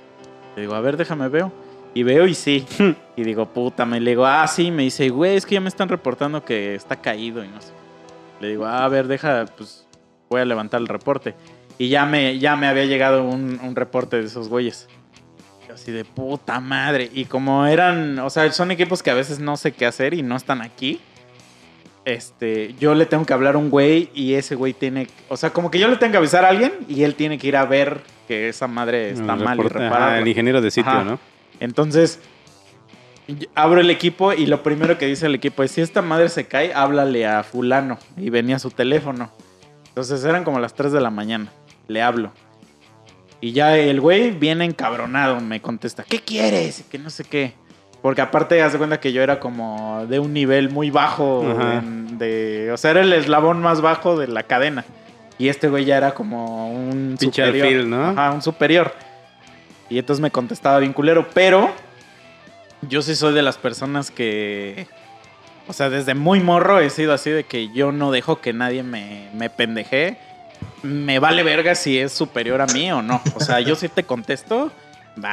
Le 0.55 0.61
digo, 0.61 0.75
a 0.75 0.79
ver, 0.79 0.95
déjame 0.95 1.27
veo. 1.27 1.51
Y 1.95 2.03
veo 2.03 2.27
y 2.27 2.35
sí. 2.35 2.65
y 3.15 3.23
digo, 3.23 3.47
puta, 3.47 3.85
me 3.85 3.99
le 3.99 4.11
digo, 4.11 4.25
ah, 4.25 4.47
sí. 4.47 4.69
Me 4.69 4.83
dice, 4.83 5.09
güey, 5.09 5.35
es 5.35 5.45
que 5.45 5.55
ya 5.55 5.61
me 5.61 5.69
están 5.69 5.89
reportando 5.89 6.45
que 6.45 6.75
está 6.75 6.97
caído 6.97 7.43
y 7.43 7.47
no 7.47 7.61
sé. 7.61 7.71
Le 8.41 8.49
digo, 8.49 8.65
ah, 8.65 8.85
a 8.85 8.89
ver, 8.89 9.07
deja, 9.07 9.45
pues 9.57 9.87
voy 10.29 10.41
a 10.41 10.45
levantar 10.45 10.81
el 10.81 10.87
reporte. 10.87 11.33
Y 11.79 11.89
ya 11.89 12.05
me, 12.05 12.37
ya 12.37 12.55
me 12.55 12.67
había 12.67 12.85
llegado 12.85 13.23
un, 13.23 13.59
un 13.63 13.75
reporte 13.75 14.17
de 14.17 14.27
esos 14.27 14.49
güeyes. 14.49 14.87
Así 15.75 15.91
de 15.91 16.03
puta 16.05 16.59
madre. 16.59 17.09
Y 17.13 17.25
como 17.25 17.65
eran, 17.67 18.17
o 18.19 18.29
sea, 18.31 18.51
son 18.51 18.71
equipos 18.71 19.03
que 19.03 19.11
a 19.11 19.13
veces 19.13 19.39
no 19.39 19.55
sé 19.57 19.71
qué 19.73 19.85
hacer 19.85 20.13
y 20.15 20.23
no 20.23 20.35
están 20.35 20.61
aquí. 20.61 20.99
Este, 22.05 22.75
yo 22.79 22.93
le 22.93 23.05
tengo 23.07 23.25
que 23.25 23.33
hablar 23.33 23.55
a 23.55 23.57
un 23.57 23.69
güey 23.69 24.09
y 24.13 24.35
ese 24.35 24.53
güey 24.55 24.73
tiene, 24.73 25.07
o 25.27 25.37
sea, 25.37 25.49
como 25.51 25.71
que 25.71 25.79
yo 25.79 25.87
le 25.87 25.95
tengo 25.97 26.11
que 26.11 26.17
avisar 26.17 26.45
a 26.45 26.49
alguien 26.49 26.71
y 26.87 27.01
él 27.03 27.15
tiene 27.15 27.37
que 27.39 27.47
ir 27.47 27.57
a 27.57 27.65
ver 27.65 28.01
que 28.27 28.47
esa 28.49 28.67
madre 28.67 29.09
está 29.09 29.33
El 29.33 29.43
mal 29.43 29.57
y 29.57 29.61
reporte- 29.63 29.77
ajá, 29.77 29.83
repararla. 29.85 30.19
el 30.19 30.27
ingeniero 30.27 30.61
de 30.61 30.69
sitio, 30.71 30.91
Ajá. 30.91 31.03
¿no? 31.03 31.19
Entonces, 31.59 32.19
Y 33.27 33.49
Abro 33.55 33.81
el 33.81 33.89
equipo 33.89 34.33
y 34.33 34.45
lo 34.45 34.61
primero 34.61 34.99
que 34.99 35.07
dice 35.07 35.25
el 35.25 35.33
equipo 35.33 35.63
es, 35.63 35.71
si 35.71 35.81
esta 35.81 36.03
madre 36.03 36.29
se 36.29 36.45
cae, 36.45 36.71
háblale 36.75 37.25
a 37.25 37.41
fulano. 37.41 37.97
Y 38.17 38.29
venía 38.29 38.59
su 38.59 38.69
teléfono. 38.69 39.31
Entonces 39.87 40.23
eran 40.25 40.43
como 40.43 40.59
las 40.59 40.75
3 40.75 40.91
de 40.91 41.01
la 41.01 41.09
mañana. 41.09 41.51
Le 41.87 42.03
hablo. 42.03 42.31
Y 43.45 43.51
ya 43.51 43.77
el 43.77 44.01
güey 44.01 44.31
viene 44.31 44.65
encabronado, 44.65 45.39
me 45.39 45.61
contesta, 45.61 46.03
¿qué 46.03 46.19
quieres? 46.19 46.83
Que 46.89 46.97
no 46.97 47.11
sé 47.11 47.23
qué. 47.25 47.53
Porque 48.01 48.21
aparte, 48.21 48.59
haz 48.63 48.71
de 48.71 48.79
cuenta 48.79 48.99
que 48.99 49.13
yo 49.13 49.21
era 49.21 49.39
como 49.39 50.03
de 50.07 50.17
un 50.17 50.33
nivel 50.33 50.71
muy 50.71 50.89
bajo. 50.89 51.43
En- 51.71 52.17
de, 52.17 52.71
o 52.71 52.77
sea, 52.77 52.89
era 52.89 53.01
el 53.01 53.13
eslabón 53.13 53.61
más 53.61 53.81
bajo 53.81 54.17
de 54.17 54.27
la 54.29 54.41
cadena. 54.41 54.83
Y 55.37 55.49
este 55.49 55.67
güey 55.69 55.85
ya 55.85 55.97
era 55.97 56.15
como 56.15 56.71
un 56.71 57.17
Pinche 57.19 57.45
superior. 57.45 57.67
alfil, 57.67 57.89
¿no? 57.91 58.07
Ajá, 58.07 58.31
un 58.31 58.41
superior. 58.41 58.91
Y 59.91 59.99
entonces 59.99 60.21
me 60.23 60.31
contestaba 60.31 60.79
bien 60.79 60.93
culero. 60.93 61.27
Pero 61.35 61.69
yo 62.81 63.03
sí 63.03 63.13
soy 63.15 63.35
de 63.35 63.43
las 63.43 63.59
personas 63.59 64.09
que... 64.09 64.87
O 65.67 65.73
sea, 65.73 65.91
desde 65.91 66.15
muy 66.15 66.39
morro 66.39 66.79
he 66.79 66.89
sido 66.89 67.13
así 67.13 67.29
de 67.29 67.43
que 67.43 67.71
yo 67.73 67.91
no 67.91 68.11
dejo 68.11 68.41
que 68.41 68.53
nadie 68.53 68.81
me, 68.81 69.29
me 69.35 69.51
pendeje. 69.51 70.17
Me 70.83 71.19
vale 71.19 71.43
verga 71.43 71.75
si 71.75 71.97
es 71.97 72.11
superior 72.11 72.61
a 72.61 72.65
mí 72.67 72.91
o 72.91 73.01
no. 73.01 73.21
O 73.35 73.39
sea, 73.39 73.59
yo 73.59 73.75
sí 73.75 73.89
te 73.89 74.03
contesto. 74.03 74.71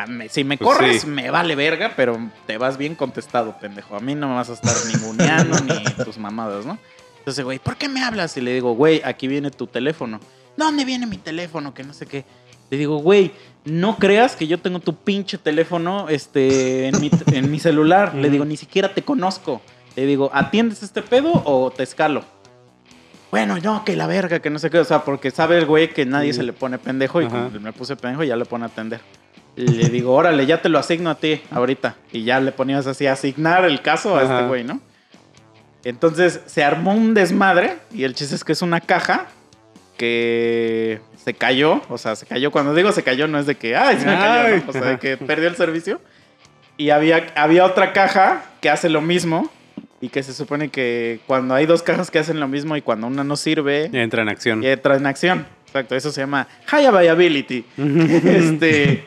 me- 0.08 0.28
si 0.28 0.44
me 0.44 0.56
Pues 0.58 0.76
corres, 0.76 1.00
sí. 1.02 1.06
me 1.08 1.30
vale 1.30 1.54
verga, 1.56 1.92
pero 1.96 2.18
te 2.46 2.56
vas 2.58 2.78
bien 2.78 2.94
contestado, 2.94 3.56
pendejo. 3.60 3.96
A 3.96 4.00
mí 4.00 4.14
no 4.14 4.28
me 4.28 4.34
vas 4.36 4.48
a 4.50 4.52
estar 4.54 4.74
ninguneando 4.94 5.58
ni 5.60 6.04
tus 6.04 6.18
mamadas, 6.18 6.64
¿no? 6.64 6.78
Entonces, 7.18 7.44
güey, 7.44 7.58
¿por 7.58 7.76
qué 7.76 7.88
me 7.88 8.02
hablas? 8.02 8.36
Y 8.36 8.40
le 8.40 8.52
digo, 8.52 8.74
güey, 8.74 9.00
aquí 9.04 9.28
viene 9.28 9.50
tu 9.50 9.66
teléfono. 9.66 10.20
¿Dónde 10.56 10.84
viene 10.84 11.06
mi 11.06 11.16
teléfono? 11.18 11.72
Que 11.74 11.82
no 11.84 11.94
sé 11.94 12.06
qué. 12.06 12.24
Le 12.70 12.78
digo, 12.78 12.96
güey, 12.98 13.32
no 13.64 13.96
creas 13.98 14.34
que 14.34 14.46
yo 14.46 14.58
tengo 14.58 14.78
tu 14.80 14.94
pinche 14.96 15.36
teléfono 15.38 16.08
este, 16.08 16.88
en, 16.88 17.00
mi, 17.00 17.10
en 17.32 17.50
mi 17.50 17.58
celular. 17.60 18.14
Le 18.14 18.30
digo, 18.30 18.44
ni 18.44 18.56
siquiera 18.56 18.92
te 18.94 19.02
conozco. 19.02 19.60
Le 19.94 20.06
digo, 20.06 20.30
¿atiendes 20.32 20.82
este 20.82 21.02
pedo 21.02 21.30
o 21.44 21.70
te 21.70 21.82
escalo? 21.82 22.24
Bueno, 23.32 23.56
no, 23.58 23.84
que 23.84 23.96
la 23.96 24.06
verga, 24.06 24.38
que 24.40 24.50
no 24.50 24.58
sé 24.60 24.70
qué. 24.70 24.78
O 24.78 24.84
sea, 24.84 25.00
porque 25.04 25.30
sabe 25.32 25.58
el 25.58 25.66
güey 25.66 25.92
que 25.92 26.04
nadie 26.06 26.32
Sí. 26.32 26.36
se 26.38 26.42
le 26.44 26.52
pone 26.52 26.78
pendejo 26.78 27.20
y 27.20 27.24
Ajá. 27.26 27.48
me 27.60 27.72
puse 27.72 27.96
pendejo 27.96 28.22
ya 28.22 28.36
le 28.36 28.44
pone 28.44 28.64
a 28.64 28.68
atender. 28.68 29.00
Le 29.56 29.88
digo, 29.88 30.12
órale, 30.14 30.46
ya 30.46 30.62
te 30.62 30.68
lo 30.68 30.78
asigno 30.78 31.10
a 31.10 31.14
ti 31.16 31.42
ahorita. 31.50 31.96
Y 32.12 32.24
ya 32.24 32.38
le 32.40 32.52
ponías 32.52 32.86
así, 32.86 33.06
asignar 33.06 33.64
el 33.64 33.80
caso 33.82 34.16
a 34.16 34.22
Ajá. 34.22 34.34
este 34.36 34.48
güey, 34.48 34.64
¿no? 34.64 34.80
Entonces 35.82 36.40
se 36.46 36.62
armó 36.62 36.92
un 36.94 37.14
desmadre 37.14 37.78
y 37.92 38.04
el 38.04 38.14
chiste 38.14 38.34
es 38.34 38.44
que 38.44 38.52
es 38.52 38.62
una 38.62 38.80
caja 38.82 39.26
que 39.96 41.00
se 41.24 41.32
cayó. 41.34 41.80
O 41.88 41.96
sea, 41.98 42.14
se 42.16 42.26
cayó. 42.26 42.50
Cuando 42.50 42.74
digo 42.74 42.92
se 42.92 43.02
cayó, 43.02 43.28
no 43.28 43.38
es 43.38 43.46
de 43.46 43.54
que, 43.56 43.76
ay, 43.76 43.98
se 43.98 44.06
me 44.06 44.14
cayó. 44.14 44.54
Ay. 44.56 44.62
¿no? 44.64 44.70
O 44.70 44.72
sea, 44.72 44.82
de 44.82 44.98
que 44.98 45.16
perdió 45.16 45.48
el 45.48 45.56
servicio. 45.56 46.00
Y 46.76 46.90
había, 46.90 47.28
había 47.34 47.64
otra 47.64 47.92
caja 47.92 48.42
que 48.60 48.68
hace 48.70 48.88
lo 48.90 49.00
mismo. 49.00 49.50
Y 50.02 50.08
que 50.08 50.22
se 50.24 50.34
supone 50.34 50.68
que 50.68 51.20
cuando 51.26 51.54
hay 51.54 51.64
dos 51.64 51.82
cajas 51.82 52.10
que 52.10 52.18
hacen 52.18 52.40
lo 52.40 52.48
mismo 52.48 52.76
y 52.76 52.82
cuando 52.82 53.06
una 53.06 53.22
no 53.22 53.36
sirve, 53.36 53.88
Entra 53.92 54.20
en 54.22 54.28
acción. 54.28 54.62
entra 54.64 54.96
en 54.96 55.06
acción. 55.06 55.46
Exacto, 55.66 55.94
eso 55.94 56.10
se 56.12 56.20
llama 56.20 56.48
high 56.66 56.84
availability. 56.84 57.64
este, 57.78 59.04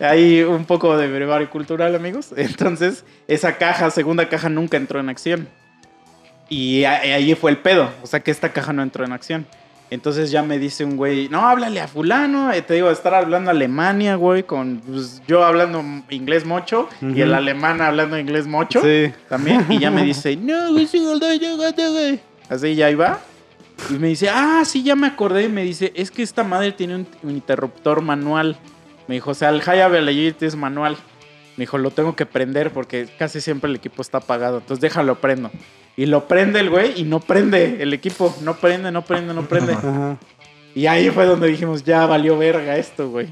hay 0.00 0.42
un 0.42 0.64
poco 0.64 0.96
de 0.96 1.06
brevario 1.06 1.48
cultural, 1.50 1.94
amigos. 1.94 2.32
Entonces, 2.36 3.04
esa 3.28 3.56
caja, 3.58 3.90
segunda 3.90 4.28
caja, 4.28 4.48
nunca 4.48 4.78
entró 4.78 4.98
en 4.98 5.10
acción. 5.10 5.48
Y 6.48 6.84
ahí 6.84 7.34
fue 7.34 7.50
el 7.50 7.58
pedo. 7.58 7.90
O 8.02 8.06
sea, 8.06 8.20
que 8.20 8.30
esta 8.30 8.52
caja 8.52 8.72
no 8.72 8.82
entró 8.82 9.04
en 9.04 9.12
acción. 9.12 9.46
Entonces 9.90 10.30
ya 10.30 10.42
me 10.42 10.58
dice 10.58 10.84
un 10.84 10.96
güey, 10.96 11.28
no, 11.30 11.48
háblale 11.48 11.80
a 11.80 11.88
fulano. 11.88 12.50
Te 12.66 12.74
digo, 12.74 12.90
estar 12.90 13.14
hablando 13.14 13.50
Alemania, 13.50 14.16
güey, 14.16 14.42
con 14.42 14.80
pues, 14.86 15.22
yo 15.26 15.44
hablando 15.44 15.82
inglés 16.10 16.44
mocho 16.44 16.88
y 17.00 17.06
Ujú. 17.06 17.22
el 17.22 17.34
alemán 17.34 17.80
hablando 17.80 18.18
inglés 18.18 18.46
mocho 18.46 18.82
Sí. 18.82 19.12
también. 19.28 19.64
Y 19.70 19.78
ya 19.78 19.90
me 19.90 20.02
dice, 20.04 20.36
no, 20.36 20.72
güey, 20.72 20.86
sí, 20.86 20.98
güey, 20.98 21.38
yo, 21.38 21.56
güey, 21.56 21.72
yo, 21.76 21.92
güey". 21.92 22.20
Así 22.50 22.74
ya 22.74 22.90
iba. 22.90 23.18
Y 23.90 23.94
me 23.94 24.08
dice, 24.08 24.28
ah, 24.28 24.62
sí, 24.66 24.82
ya 24.82 24.94
me 24.96 25.06
acordé. 25.06 25.44
Y 25.44 25.48
me 25.48 25.62
dice, 25.62 25.92
es 25.94 26.10
que 26.10 26.22
esta 26.22 26.44
madre 26.44 26.72
tiene 26.72 26.96
un, 26.96 27.06
un 27.22 27.30
interruptor 27.30 28.02
manual. 28.02 28.56
Me 29.06 29.14
dijo, 29.14 29.30
o 29.30 29.34
sea, 29.34 29.48
el 29.48 29.62
High 29.62 29.80
Availability 29.82 30.44
es 30.44 30.56
manual. 30.56 30.96
Me 31.56 31.62
dijo, 31.62 31.78
lo 31.78 31.90
tengo 31.90 32.14
que 32.14 32.26
prender 32.26 32.72
porque 32.72 33.08
casi 33.18 33.40
siempre 33.40 33.70
el 33.70 33.76
equipo 33.76 34.02
está 34.02 34.18
apagado. 34.18 34.58
Entonces 34.58 34.80
déjalo 34.82 35.14
prendo. 35.20 35.50
Y 35.98 36.06
lo 36.06 36.26
prende 36.28 36.60
el 36.60 36.70
güey 36.70 36.98
y 36.98 37.02
no 37.04 37.18
prende 37.20 37.82
el 37.82 37.92
equipo. 37.92 38.34
No 38.42 38.54
prende, 38.54 38.90
no 38.92 39.02
prende, 39.02 39.34
no 39.34 39.42
prende. 39.42 39.72
Ajá. 39.74 40.16
Y 40.74 40.86
ahí 40.86 41.10
fue 41.10 41.26
donde 41.26 41.48
dijimos, 41.48 41.82
ya 41.84 42.06
valió 42.06 42.38
verga 42.38 42.76
esto, 42.76 43.10
güey. 43.10 43.28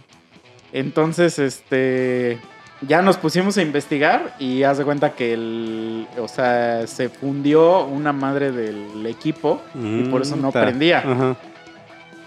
Entonces, 0.73 1.39
este, 1.39 2.41
ya 2.81 3.03
nos 3.03 3.19
pusimos 3.19 3.57
a 3.57 3.63
investigar 3.63 4.35
y 4.41 4.65
haz 4.65 4.79
de 4.79 4.85
cuenta 4.85 5.11
que 5.15 5.33
el, 5.35 6.09
o 6.19 6.27
sea, 6.27 6.89
se 6.89 7.09
fundió 7.09 7.85
una 7.85 8.13
madre 8.13 8.51
del 8.51 9.07
equipo 9.07 9.63
y 9.81 10.03
por 10.11 10.23
eso 10.23 10.35
no 10.35 10.49
Mm, 10.49 10.53
ta. 10.53 10.63
prendía. 10.63 10.99
Ajá. 10.99 11.37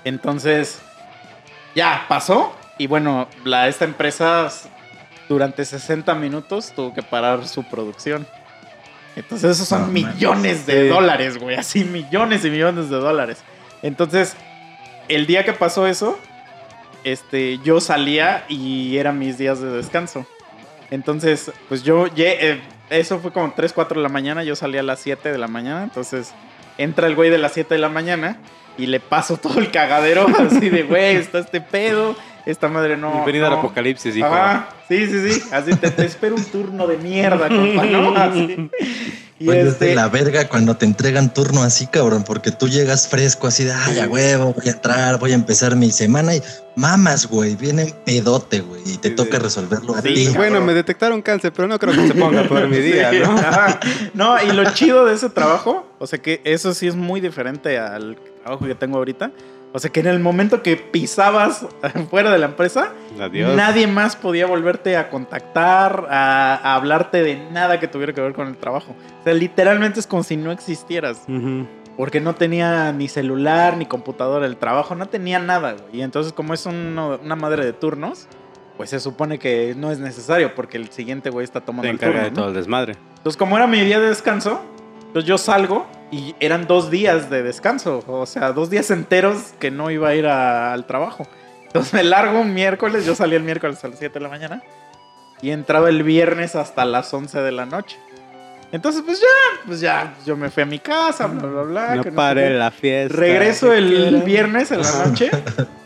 Entonces, 0.06 0.80
ya 1.76 2.06
pasó 2.08 2.54
y 2.78 2.88
bueno, 2.88 3.28
la, 3.44 3.68
esta 3.68 3.84
empresa 3.86 4.50
durante 5.28 5.66
60 5.66 6.16
minutos 6.16 6.72
tuvo 6.76 6.94
que 6.94 7.04
parar 7.04 7.46
su 7.48 7.64
producción. 7.64 8.26
Entonces, 9.20 9.52
esos 9.52 9.68
son 9.68 9.82
No 9.82 9.88
millones 9.88 10.66
de 10.66 10.84
Sí. 10.84 10.88
dólares, 10.88 11.38
güey, 11.38 11.56
así 11.56 11.84
millones 11.84 12.44
y 12.46 12.50
millones 12.50 12.90
de 12.90 12.98
dólares. 12.98 13.44
Entonces, 13.82 14.36
el 15.08 15.26
día 15.28 15.44
que 15.46 15.54
pasó 15.54 15.88
eso, 15.88 16.20
este, 17.04 17.60
yo 17.60 17.80
salía 17.80 18.44
y 18.50 18.98
eran 18.98 19.18
mis 19.20 19.38
días 19.38 19.62
de 19.62 19.70
descanso. 19.70 20.26
Entonces, 20.92 21.52
pues 21.68 21.84
yo, 21.84 22.08
eh, 22.16 22.62
eso 22.90 23.20
fue 23.20 23.32
como 23.32 23.52
3, 23.54 23.74
4 23.74 24.00
de 24.00 24.04
la 24.04 24.10
mañana, 24.10 24.44
yo 24.44 24.56
salía 24.56 24.82
a 24.82 24.84
las 24.84 25.00
7 25.00 25.32
de 25.32 25.38
la 25.38 25.48
mañana, 25.48 25.84
entonces 25.84 26.34
entra 26.78 27.08
el 27.08 27.16
güey 27.16 27.30
de 27.30 27.38
las 27.38 27.54
7 27.54 27.76
de 27.76 27.80
la 27.80 27.90
mañana 27.90 28.38
y 28.78 28.88
le 28.88 29.00
paso 29.00 29.38
todo 29.38 29.60
el 29.60 29.70
cagadero 29.72 30.26
así 30.40 30.70
de, 30.70 30.84
güey, 30.84 31.16
está 31.18 31.40
este 31.40 31.62
pedo, 31.62 32.16
esta 32.52 32.68
madre 32.68 32.98
no... 32.98 33.12
Bienvenido 33.14 33.46
al 33.46 33.54
no". 33.54 33.60
apocalipsis, 33.60 34.16
hijo. 34.16 34.28
Ajá, 34.28 34.70
sí, 34.88 35.08
sí, 35.08 35.32
sí, 35.34 35.42
así 35.52 35.76
te, 35.76 35.92
te 35.92 36.06
espero 36.06 36.36
un 36.36 36.44
turno 36.46 36.88
de 36.88 36.98
mierda, 36.98 37.48
compa, 37.50 37.86
¿no? 37.86 38.16
Así. 38.16 38.70
Y 39.42 39.48
Oye, 39.48 39.62
es 39.62 39.68
este, 39.70 39.86
de 39.86 39.96
la 39.96 40.10
verga 40.10 40.50
cuando 40.50 40.76
te 40.76 40.86
entregan 40.86 41.34
turno 41.34 41.64
así, 41.64 41.88
cabrón, 41.88 42.24
porque 42.26 42.52
tú 42.52 42.68
llegas 42.68 43.08
fresco 43.08 43.48
así 43.48 43.64
de, 43.64 43.72
ay, 43.72 44.00
a 44.00 44.08
huevo, 44.10 44.54
voy 44.54 44.68
a 44.68 44.72
entrar, 44.72 45.18
voy 45.18 45.32
a 45.32 45.36
empezar 45.36 45.78
mi 45.78 45.92
semana 45.92 46.36
y 46.36 46.42
mamas, 46.76 47.26
güey, 47.28 47.56
viene 47.56 47.94
pedote, 48.06 48.60
güey, 48.60 48.82
y 48.86 48.98
te 48.98 49.10
Sí, 49.10 49.16
toca 49.16 49.38
sí. 49.38 49.44
resolverlo 49.44 49.96
a 49.96 50.02
ti. 50.02 50.26
Bueno, 50.36 50.42
cabrón. 50.56 50.66
me 50.66 50.74
detectaron 50.74 51.22
cáncer, 51.22 51.54
pero 51.56 51.70
no 51.70 51.80
creo 51.80 51.94
que 51.94 52.06
se 52.08 52.14
ponga 52.16 52.44
por 52.44 52.68
mi 52.68 52.78
día, 52.80 53.12
Sí, 53.12 53.20
¿no? 53.24 53.32
ajá. 53.38 53.80
No, 54.14 54.44
y 54.44 54.52
lo 54.52 54.70
chido 54.74 55.06
de 55.06 55.14
ese 55.16 55.30
trabajo, 55.30 55.88
o 56.00 56.06
sea 56.08 56.20
que 56.20 56.42
eso 56.44 56.74
sí 56.74 56.88
es 56.88 56.96
muy 56.96 57.22
diferente 57.22 57.78
al 57.80 58.18
trabajo 58.44 58.66
que 58.66 58.76
tengo 58.76 58.98
ahorita. 58.98 59.32
O 59.72 59.78
sea 59.80 59.92
que 59.92 60.00
en 60.00 60.08
el 60.08 60.20
momento 60.20 60.64
que 60.64 60.78
pisabas 60.78 61.66
fuera 62.10 62.32
de 62.32 62.40
la 62.40 62.48
empresa, 62.48 62.92
Adiós. 63.20 63.56
nadie 63.56 63.86
más 63.86 64.16
podía 64.16 64.48
volverte 64.48 64.98
a 64.98 65.10
contactar, 65.12 66.08
a, 66.10 66.56
a 66.56 66.76
hablarte 66.76 67.22
de 67.22 67.36
nada 67.52 67.80
que 67.80 67.88
tuviera 67.88 68.14
que 68.14 68.22
ver 68.22 68.34
con 68.34 68.48
el 68.48 68.58
trabajo. 68.58 68.96
O 69.22 69.24
sea, 69.24 69.34
literalmente 69.34 70.00
es 70.00 70.08
como 70.08 70.24
si 70.24 70.38
no 70.38 70.52
existieras. 70.52 71.22
Porque 71.98 72.22
no 72.22 72.34
tenía 72.34 72.92
ni 72.94 73.08
celular, 73.10 73.76
ni 73.78 73.86
computadora 73.86 74.46
el 74.46 74.56
trabajo, 74.58 74.96
no 74.96 75.08
tenía 75.08 75.38
nada, 75.38 75.74
güey. 75.74 75.98
Y 75.98 76.02
entonces, 76.02 76.32
como 76.34 76.54
es 76.54 76.66
uno- 76.66 77.20
una 77.22 77.36
madre 77.36 77.66
de 77.66 77.74
turnos, 77.74 78.28
pues 78.78 78.90
se 78.90 79.00
supone 79.02 79.38
que 79.38 79.76
no 79.78 79.92
es 79.92 80.00
necesario 80.00 80.56
porque 80.56 80.78
el 80.78 80.90
siguiente 80.90 81.30
güey 81.30 81.44
está 81.44 81.60
tomando 81.62 81.90
el 81.90 81.96
encarga 81.96 82.14
turno. 82.14 82.24
de 82.24 82.30
¿no? 82.32 82.36
todo 82.38 82.48
el 82.48 82.54
desmadre. 82.54 82.96
Entonces, 83.18 83.36
como 83.38 83.58
era 83.58 83.68
mi 83.68 83.82
día 83.82 84.00
de 84.00 84.08
descanso, 84.08 84.62
pues 85.14 85.26
yo 85.26 85.38
salgo 85.38 85.86
y 86.12 86.36
eran 86.40 86.68
dos 86.68 86.90
días 86.90 87.30
de 87.30 87.44
descanso. 87.44 88.04
O 88.08 88.26
sea, 88.26 88.52
dos 88.52 88.70
días 88.70 88.90
enteros 88.92 89.54
que 89.60 89.72
no 89.72 89.92
iba 89.92 90.10
a 90.10 90.16
ir 90.16 90.28
a- 90.28 90.74
al 90.74 90.86
trabajo. 90.86 91.28
Entonces 91.68 91.94
me 91.94 92.04
largo 92.04 92.40
un 92.40 92.54
miércoles, 92.54 93.06
yo 93.06 93.14
salí 93.16 93.36
el 93.36 93.44
miércoles 93.44 93.84
a 93.84 93.88
las 93.90 94.00
7 94.00 94.16
de 94.16 94.20
la 94.24 94.30
mañana 94.30 94.64
y 95.42 95.52
entraba 95.52 95.90
el 95.90 96.04
viernes 96.04 96.56
hasta 96.56 96.84
las 96.86 97.14
11 97.14 97.40
de 97.42 97.52
la 97.52 97.66
noche. 97.66 97.98
Entonces, 98.72 99.02
pues 99.04 99.20
ya, 99.20 99.62
pues 99.66 99.80
ya, 99.80 100.14
yo 100.26 100.36
me 100.38 100.50
fui 100.52 100.62
a 100.64 100.66
mi 100.68 100.78
casa, 100.80 101.26
bla, 101.28 101.48
bla, 101.48 101.62
bla. 101.64 101.96
no 101.96 102.04
que 102.04 102.10
qué. 102.10 102.50
la 102.52 102.70
fiesta. 102.72 103.18
Regreso 103.18 103.74
el 103.74 104.22
viernes 104.24 104.72
en 104.72 104.82
la 104.82 105.06
noche 105.06 105.32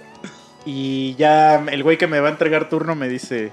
y 0.66 1.16
ya 1.16 1.56
el 1.72 1.84
güey 1.84 1.98
que 1.98 2.08
me 2.08 2.20
va 2.20 2.28
a 2.30 2.32
entregar 2.32 2.70
turno 2.70 2.96
me 2.96 3.08
dice, 3.08 3.52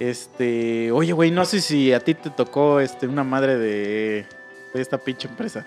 este, 0.00 0.90
oye 0.92 1.12
güey, 1.12 1.30
no 1.30 1.44
sé 1.44 1.60
si 1.60 1.92
a 1.92 2.00
ti 2.00 2.14
te 2.14 2.30
tocó 2.30 2.80
este, 2.80 3.06
una 3.06 3.24
madre 3.24 3.56
de, 3.56 4.26
de 4.74 4.82
esta 4.82 4.98
pinche 4.98 5.28
empresa. 5.28 5.66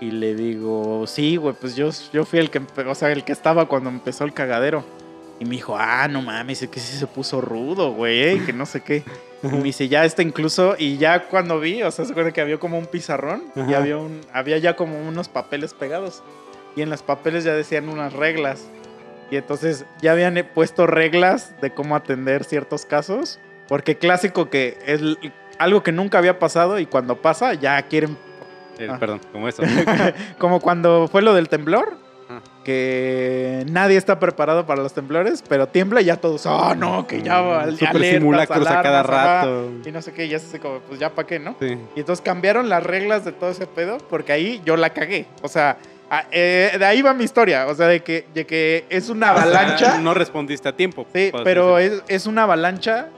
Y 0.00 0.12
le 0.12 0.34
digo, 0.34 1.06
sí, 1.06 1.36
güey, 1.36 1.54
pues 1.60 1.74
yo, 1.74 1.90
yo 2.12 2.24
fui 2.24 2.38
el 2.38 2.50
que, 2.50 2.60
o 2.86 2.94
sea, 2.94 3.10
el 3.10 3.24
que 3.24 3.32
estaba 3.32 3.66
cuando 3.66 3.90
empezó 3.90 4.24
el 4.24 4.32
cagadero. 4.32 4.84
Y 5.40 5.44
me 5.44 5.52
dijo, 5.52 5.76
ah, 5.78 6.08
no 6.08 6.20
mames, 6.22 6.62
es 6.62 6.68
que 6.68 6.80
sí 6.80 6.96
se 6.96 7.06
puso 7.06 7.40
rudo, 7.40 7.92
güey, 7.92 8.22
eh, 8.22 8.42
que 8.44 8.52
no 8.52 8.66
sé 8.66 8.80
qué. 8.80 9.04
Y 9.42 9.46
me 9.46 9.62
dice, 9.62 9.88
ya 9.88 10.04
está 10.04 10.22
incluso, 10.22 10.74
y 10.76 10.98
ya 10.98 11.28
cuando 11.28 11.60
vi, 11.60 11.80
o 11.84 11.90
sea, 11.92 12.04
se 12.04 12.10
acuerda 12.10 12.32
que 12.32 12.40
había 12.40 12.58
como 12.58 12.76
un 12.76 12.86
pizarrón 12.86 13.44
y 13.54 13.60
Ajá. 13.60 13.78
había, 13.78 13.96
un, 13.98 14.20
había 14.32 14.58
ya 14.58 14.74
como 14.74 15.00
unos 15.00 15.28
papeles 15.28 15.74
pegados. 15.74 16.24
Y 16.74 16.82
en 16.82 16.90
los 16.90 17.02
papeles 17.02 17.44
ya 17.44 17.54
decían 17.54 17.88
unas 17.88 18.12
reglas. 18.12 18.66
Y 19.30 19.36
entonces 19.36 19.84
ya 20.00 20.12
habían 20.12 20.44
puesto 20.54 20.86
reglas 20.86 21.60
de 21.60 21.72
cómo 21.72 21.94
atender 21.94 22.44
ciertos 22.44 22.84
casos. 22.84 23.38
Porque 23.68 23.96
clásico 23.96 24.48
que 24.48 24.78
es 24.86 25.00
algo 25.58 25.82
que 25.82 25.92
nunca 25.92 26.18
había 26.18 26.38
pasado 26.38 26.78
y 26.78 26.86
cuando 26.86 27.16
pasa 27.16 27.54
ya 27.54 27.80
quieren 27.82 28.16
El- 28.78 28.90
Ah. 28.90 28.96
Perdón, 29.00 29.20
como 29.32 29.48
eso. 29.48 29.62
como 30.38 30.60
cuando 30.60 31.08
fue 31.10 31.20
lo 31.22 31.34
del 31.34 31.48
temblor, 31.48 31.96
Ah. 32.30 32.40
que 32.64 33.64
nadie 33.70 33.96
está 33.96 34.20
preparado 34.20 34.66
para 34.66 34.82
los 34.82 34.92
temblores, 34.92 35.42
pero 35.48 35.66
tiembla 35.66 36.00
y 36.00 36.04
ya 36.04 36.16
todos, 36.16 36.44
oh 36.46 36.74
no, 36.76 37.06
que 37.06 37.22
ya 37.22 37.40
va, 37.40 37.70
Super 37.70 37.88
alertas, 37.88 38.10
simulacros 38.20 38.66
a 38.68 38.82
cada 38.82 39.00
alarmas, 39.00 39.18
ajá", 39.18 39.34
rato. 39.46 39.70
Y 39.86 39.90
no 39.90 40.02
sé 40.02 40.12
qué, 40.12 40.28
ya 40.28 40.38
se 40.38 40.46
hace 40.46 40.60
como, 40.60 40.78
pues 40.80 41.00
ya 41.00 41.10
para 41.10 41.26
qué, 41.26 41.38
¿no? 41.40 41.56
Sí. 41.58 41.76
Y 41.96 42.00
entonces 42.00 42.22
cambiaron 42.24 42.68
las 42.68 42.82
reglas 42.84 43.24
de 43.24 43.32
todo 43.32 43.50
ese 43.50 43.66
pedo 43.66 43.98
porque 44.10 44.32
ahí 44.32 44.60
yo 44.64 44.76
la 44.76 44.90
cagué. 44.90 45.26
O 45.42 45.48
sea, 45.48 45.78
eh, 46.30 46.76
de 46.78 46.84
ahí 46.84 47.02
va 47.02 47.14
mi 47.14 47.24
historia. 47.24 47.66
O 47.66 47.74
sea, 47.74 47.86
de 47.88 48.00
que, 48.00 48.26
de 48.34 48.46
que 48.46 48.84
es 48.90 49.08
una 49.08 49.30
avalancha. 49.30 49.98
No 49.98 50.14
respondiste 50.14 50.68
a 50.68 50.76
tiempo. 50.76 51.06
Sí, 51.14 51.32
pero 51.44 51.78
es, 51.78 52.02
es 52.08 52.26
una 52.26 52.44
avalancha 52.44 53.08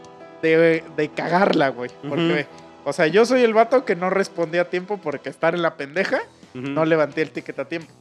de, 0.42 0.84
de 0.96 1.08
cagarla, 1.08 1.68
güey. 1.68 1.90
Porque, 2.08 2.46
o 2.84 2.92
sea, 2.92 3.06
yo 3.06 3.24
soy 3.26 3.42
el 3.42 3.54
vato 3.54 3.84
que 3.84 3.96
no 3.96 4.10
respondí 4.10 4.58
a 4.58 4.68
tiempo 4.70 4.98
porque 4.98 5.28
estar 5.28 5.54
en 5.54 5.62
la 5.62 5.76
pendeja, 5.76 6.20
no 6.54 6.84
levanté 6.84 7.22
el 7.22 7.30
ticket 7.30 7.58
a 7.58 7.64
tiempo. 7.66 7.92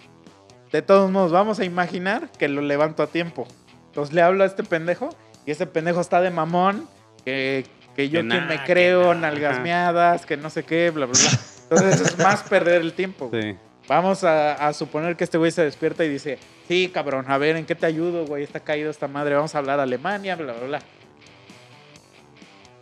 De 0.71 0.81
todos 0.81 1.09
modos, 1.09 1.31
vamos 1.31 1.59
a 1.59 1.65
imaginar 1.65 2.29
que 2.37 2.47
lo 2.47 2.61
levanto 2.61 3.01
a 3.03 3.07
tiempo. 3.07 3.47
Entonces 3.87 4.13
le 4.13 4.21
hablo 4.21 4.43
a 4.43 4.47
este 4.47 4.63
pendejo 4.63 5.09
y 5.45 5.51
ese 5.51 5.65
pendejo 5.65 5.99
está 5.99 6.21
de 6.21 6.29
mamón, 6.29 6.87
que, 7.25 7.65
que 7.95 8.09
yo 8.09 8.19
Que 8.19 8.23
me 8.23 8.63
creo, 8.65 9.13
nah, 9.13 9.21
nalgas 9.21 9.53
ajá. 9.55 9.63
meadas, 9.63 10.25
que 10.25 10.37
no 10.37 10.49
sé 10.49 10.63
qué, 10.63 10.91
bla, 10.91 11.07
bla, 11.07 11.19
bla. 11.19 11.39
Entonces 11.63 12.01
es 12.01 12.17
más 12.19 12.43
perder 12.43 12.81
el 12.81 12.93
tiempo. 12.93 13.29
Sí. 13.33 13.55
Vamos 13.87 14.23
a, 14.23 14.53
a 14.67 14.71
suponer 14.73 15.15
que 15.15 15.23
este 15.23 15.39
güey 15.39 15.49
se 15.51 15.63
despierta 15.63 16.05
y 16.05 16.09
dice, 16.09 16.37
sí, 16.67 16.91
cabrón, 16.93 17.25
a 17.27 17.39
ver, 17.39 17.55
¿en 17.55 17.65
qué 17.65 17.73
te 17.73 17.87
ayudo, 17.87 18.27
güey? 18.27 18.43
Está 18.43 18.59
caído 18.59 18.91
esta 18.91 19.07
madre, 19.07 19.33
vamos 19.33 19.55
a 19.55 19.57
hablar 19.57 19.79
Alemania, 19.79 20.35
bla, 20.35 20.53
bla, 20.53 20.67
bla. 20.67 20.79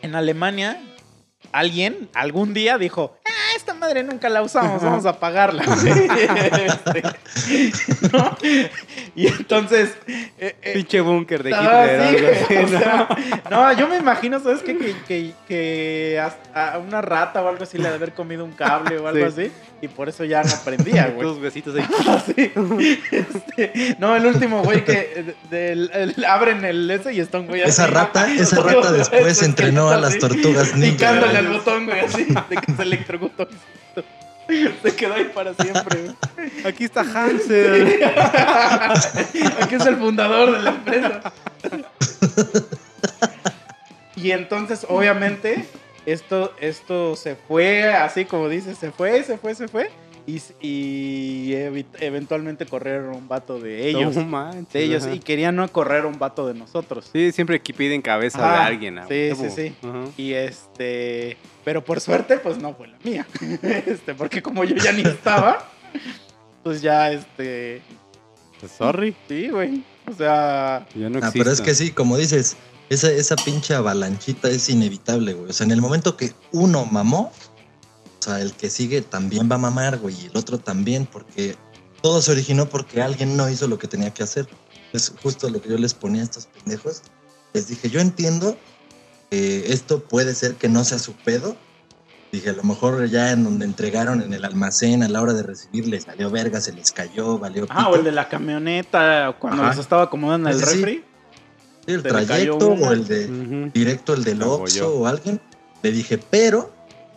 En 0.02 0.16
Alemania, 0.16 0.80
alguien 1.52 2.10
algún 2.14 2.54
día 2.54 2.78
dijo, 2.78 3.18
ah, 3.26 3.56
esta 3.56 3.74
madre 3.74 4.04
nunca 4.04 4.30
la 4.30 4.42
usamos, 4.44 4.82
vamos 4.84 5.06
a 5.06 5.20
pagarla. 5.20 5.64
¿no? 8.14 8.38
Y 9.16 9.28
entonces... 9.28 9.96
eh, 10.08 10.56
eh, 10.62 10.74
Pinche 10.74 11.02
búnker 11.02 11.44
de 11.44 11.54
Ah, 11.54 12.10
Hitler. 12.12 12.46
sí, 12.48 12.56
o 12.56 12.62
¿no? 12.64 12.68
sea, 12.80 13.08
no, 13.50 13.74
yo 13.74 13.88
me 13.88 13.98
imagino, 13.98 14.40
¿sabes? 14.40 14.62
Que, 14.62 14.78
que, 15.08 15.34
que 15.48 16.20
hasta 16.24 16.74
a 16.74 16.78
una 16.80 17.02
rata 17.02 17.42
o 17.42 17.48
algo 17.48 17.64
así 17.64 17.78
le 17.78 17.88
ha 17.88 17.92
de 17.92 17.96
haber 17.96 18.14
comido 18.14 18.44
un 18.46 18.52
cable 18.52 18.98
o 19.00 19.08
algo 19.08 19.30
Sí. 19.32 19.46
así. 19.46 19.52
Y 19.80 19.88
por 19.90 20.10
eso 20.10 20.24
ya 20.26 20.42
no 20.44 20.52
aprendía, 20.52 21.08
güey. 21.16 21.28
Dos 21.28 21.40
besitos 21.40 21.76
ahí. 21.76 21.86
Sí. 22.36 22.52
Este, 23.12 23.96
no, 24.00 24.16
el 24.16 24.26
último 24.26 24.64
güey 24.64 24.84
que 24.84 25.36
del- 25.52 25.92
el- 25.94 26.26
abren 26.26 26.66
el 26.66 26.90
ese 26.90 27.14
y 27.14 27.20
está 27.20 27.40
un 27.40 27.48
güey 27.48 27.62
Esa 27.62 27.86
rata, 27.88 28.32
esa 28.34 28.60
rata 28.62 28.92
después 28.92 29.42
entrenó 29.44 29.90
a 29.90 29.98
las 29.98 30.18
tortugas 30.18 30.76
ninja. 30.76 30.98
Picándole 30.98 31.38
al 31.38 31.48
botón, 31.48 31.86
güey, 31.86 32.00
así, 32.02 32.24
de 32.26 32.56
que 32.58 32.74
se 32.76 32.82
electrocutó. 32.82 33.48
Se 34.82 34.96
quedó 34.96 35.14
ahí 35.16 35.30
para 35.36 35.54
siempre. 35.54 36.02
güey. 36.02 36.66
Aquí 36.66 36.86
está 36.86 37.02
Hansel. 37.02 38.00
Aquí 39.62 39.76
es 39.76 39.86
el 39.86 39.98
fundador 39.98 40.54
de 40.54 40.60
la 40.64 40.70
empresa. 40.72 41.22
Y 44.16 44.32
entonces, 44.32 44.86
obviamente, 44.90 45.66
esto, 46.08 46.54
esto 46.62 47.18
se 47.18 47.36
fue, 47.36 47.94
así 47.94 48.24
como 48.24 48.48
dices, 48.48 48.78
se 48.78 48.92
fue, 48.92 49.24
se 49.24 49.38
fue, 49.38 49.54
se 49.54 49.68
fue. 49.68 49.90
Y, 50.26 51.54
eventualmente 52.00 52.66
corrieron 52.66 53.16
un 53.16 53.28
vato 53.28 53.60
de 53.60 53.90
ellos. 53.90 54.16
No 54.16 54.26
manches, 54.26 54.74
de 54.74 54.84
ellos. 54.84 55.04
ajá. 55.04 55.16
Y 55.16 55.20
querían 55.20 55.56
no 55.56 55.68
correr 55.70 56.06
un 56.06 56.18
vato 56.18 56.48
de 56.48 56.54
nosotros. 56.54 57.10
Sí, 57.12 57.32
siempre 57.32 57.62
que 57.62 57.74
piden 57.74 58.02
cabeza 58.02 58.40
de 58.40 58.58
alguien. 58.58 59.00
a 59.00 59.08
sí, 59.08 59.32
sí, 59.36 59.50
sí. 59.50 59.76
Ajá. 59.82 60.06
Y 60.18 60.34
este. 60.34 61.38
Pero 61.64 61.84
por 61.84 62.02
suerte, 62.02 62.38
pues 62.40 62.58
no 62.58 62.74
fue 62.74 62.88
la 62.88 62.98
mía. 63.04 63.28
Este, 63.86 64.14
porque 64.16 64.42
como 64.42 64.64
yo 64.66 64.76
ya 64.76 64.92
ni 64.92 65.02
estaba, 65.02 65.70
pues 66.64 66.82
ya 66.82 67.12
este. 67.12 67.82
Pues, 68.60 68.72
Sorry, 68.74 69.16
Sí, 69.30 69.50
güey. 69.50 69.84
O 70.10 70.14
sea. 70.14 70.86
yo 70.94 71.10
no 71.10 71.20
Ah, 71.22 71.32
pero 71.34 71.52
es 71.52 71.62
que 71.62 71.74
sí, 71.74 71.92
como 71.92 72.18
dices, 72.18 72.58
esa, 72.90 73.12
esa 73.12 73.36
pinche 73.36 73.74
avalanchita 73.76 74.50
es 74.50 74.70
inevitable, 74.70 75.34
güey. 75.34 75.50
O 75.50 75.54
sea, 75.54 75.66
en 75.66 75.72
el 75.72 75.82
momento 75.82 76.16
que 76.18 76.34
uno 76.52 76.86
mamó, 76.86 77.32
o 78.20 78.24
sea, 78.24 78.42
el 78.42 78.54
que 78.54 78.70
sigue 78.70 79.02
también 79.02 79.50
va 79.52 79.56
a 79.56 79.60
mamar, 79.60 79.98
güey, 80.00 80.16
y 80.22 80.26
el 80.28 80.38
otro 80.38 80.58
también, 80.58 81.06
porque 81.06 81.56
todo 82.02 82.22
se 82.22 82.32
originó 82.32 82.68
porque 82.70 83.02
alguien 83.02 83.36
no 83.38 83.50
hizo 83.50 83.68
lo 83.68 83.78
que 83.80 83.88
tenía 83.88 84.14
que 84.14 84.24
hacer. 84.24 84.48
Es 84.94 85.14
justo 85.22 85.50
lo 85.50 85.62
que 85.62 85.70
yo 85.70 85.78
les 85.78 85.94
ponía 85.94 86.22
a 86.22 86.26
estos 86.26 86.46
pendejos. 86.48 87.02
Les 87.54 87.68
dije, 87.68 87.90
yo 87.90 88.00
entiendo 88.00 88.58
que 89.30 89.72
esto 89.74 90.04
puede 90.04 90.34
ser 90.34 90.56
que 90.56 90.70
no 90.70 90.84
sea 90.86 91.00
su 91.00 91.14
pedo. 91.14 91.58
Dije, 92.32 92.50
a 92.50 92.54
lo 92.54 92.64
mejor 92.64 93.06
ya 93.08 93.32
en 93.32 93.44
donde 93.44 93.66
entregaron 93.66 94.22
en 94.22 94.34
el 94.34 94.44
almacén 94.46 95.02
a 95.02 95.08
la 95.08 95.22
hora 95.22 95.34
de 95.34 95.44
recibir 95.44 95.88
les 95.88 96.06
valió 96.06 96.30
verga, 96.30 96.60
se 96.62 96.74
les 96.74 96.92
cayó, 96.92 97.38
valió 97.40 97.66
Ah, 97.70 97.86
o 97.88 97.92
pito. 97.92 98.00
el 98.00 98.04
de 98.06 98.12
la 98.12 98.28
camioneta 98.30 99.36
cuando 99.40 99.64
Ajá. 99.64 99.72
los 99.72 99.80
estaba 99.82 100.04
acomodando 100.04 100.50
en 100.50 100.56
el 100.56 100.64
sí. 100.66 100.76
refri. 100.76 101.04
Sí, 101.88 101.94
el 101.94 102.02
se 102.02 102.10
trayecto 102.10 102.68
o 102.68 102.92
el 102.92 103.08
de 103.08 103.72
directo 103.74 104.14
el 104.14 104.24
del 104.24 104.44
Oxxo 104.44 104.94
o 105.00 105.08
alguien. 105.08 105.40
Le 105.82 105.92
dije, 105.92 106.18
pero 106.18 106.72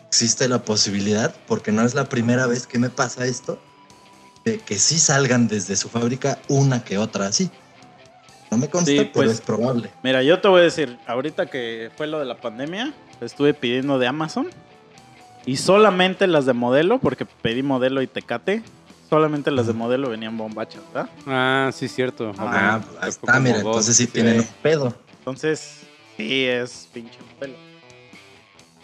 existe 0.07 0.47
la 0.47 0.63
posibilidad, 0.63 1.35
porque 1.47 1.71
no 1.71 1.83
es 1.83 1.93
la 1.93 2.05
primera 2.05 2.47
vez 2.47 2.67
que 2.67 2.79
me 2.79 2.89
pasa 2.89 3.25
esto, 3.25 3.59
de 4.45 4.59
que 4.59 4.79
sí 4.79 4.97
salgan 4.97 5.47
desde 5.47 5.75
su 5.75 5.89
fábrica 5.89 6.39
una 6.47 6.83
que 6.83 6.97
otra 6.97 7.27
así. 7.27 7.49
No 8.49 8.57
me 8.57 8.69
consta, 8.69 8.91
Sí, 8.91 8.97
pero 8.97 9.11
pues. 9.13 9.31
es 9.31 9.41
probable. 9.41 9.91
Mira, 10.03 10.23
yo 10.23 10.39
te 10.41 10.47
voy 10.47 10.61
a 10.61 10.63
decir, 10.63 10.97
ahorita 11.07 11.45
que 11.47 11.89
fue 11.95 12.07
lo 12.07 12.19
de 12.19 12.25
la 12.25 12.35
pandemia, 12.35 12.93
estuve 13.21 13.53
pidiendo 13.53 13.99
de 13.99 14.07
Amazon 14.07 14.47
y 15.45 15.57
solamente 15.57 16.27
las 16.27 16.45
de 16.45 16.53
modelo, 16.53 16.99
porque 16.99 17.25
pedí 17.25 17.63
modelo 17.63 18.01
y 18.01 18.07
tecate, 18.07 18.63
solamente 19.11 19.51
las 19.51 19.67
de 19.67 19.73
modelo 19.73 20.09
venían 20.09 20.37
bombachas, 20.37 20.81
¿verdad? 20.93 21.09
Ah, 21.27 21.69
sí, 21.73 21.89
cierto. 21.89 22.31
Ah, 22.37 22.75
ahí 23.01 23.11
Tocó 23.11 23.27
está, 23.27 23.39
mira, 23.41 23.57
dos, 23.57 23.65
entonces 23.65 23.97
sí 23.97 24.07
tienen 24.07 24.39
un 24.39 24.47
pedo. 24.63 24.95
Entonces, 25.19 25.81
sí 26.15 26.45
es 26.45 26.87
pinche 26.93 27.19
modelo. 27.35 27.55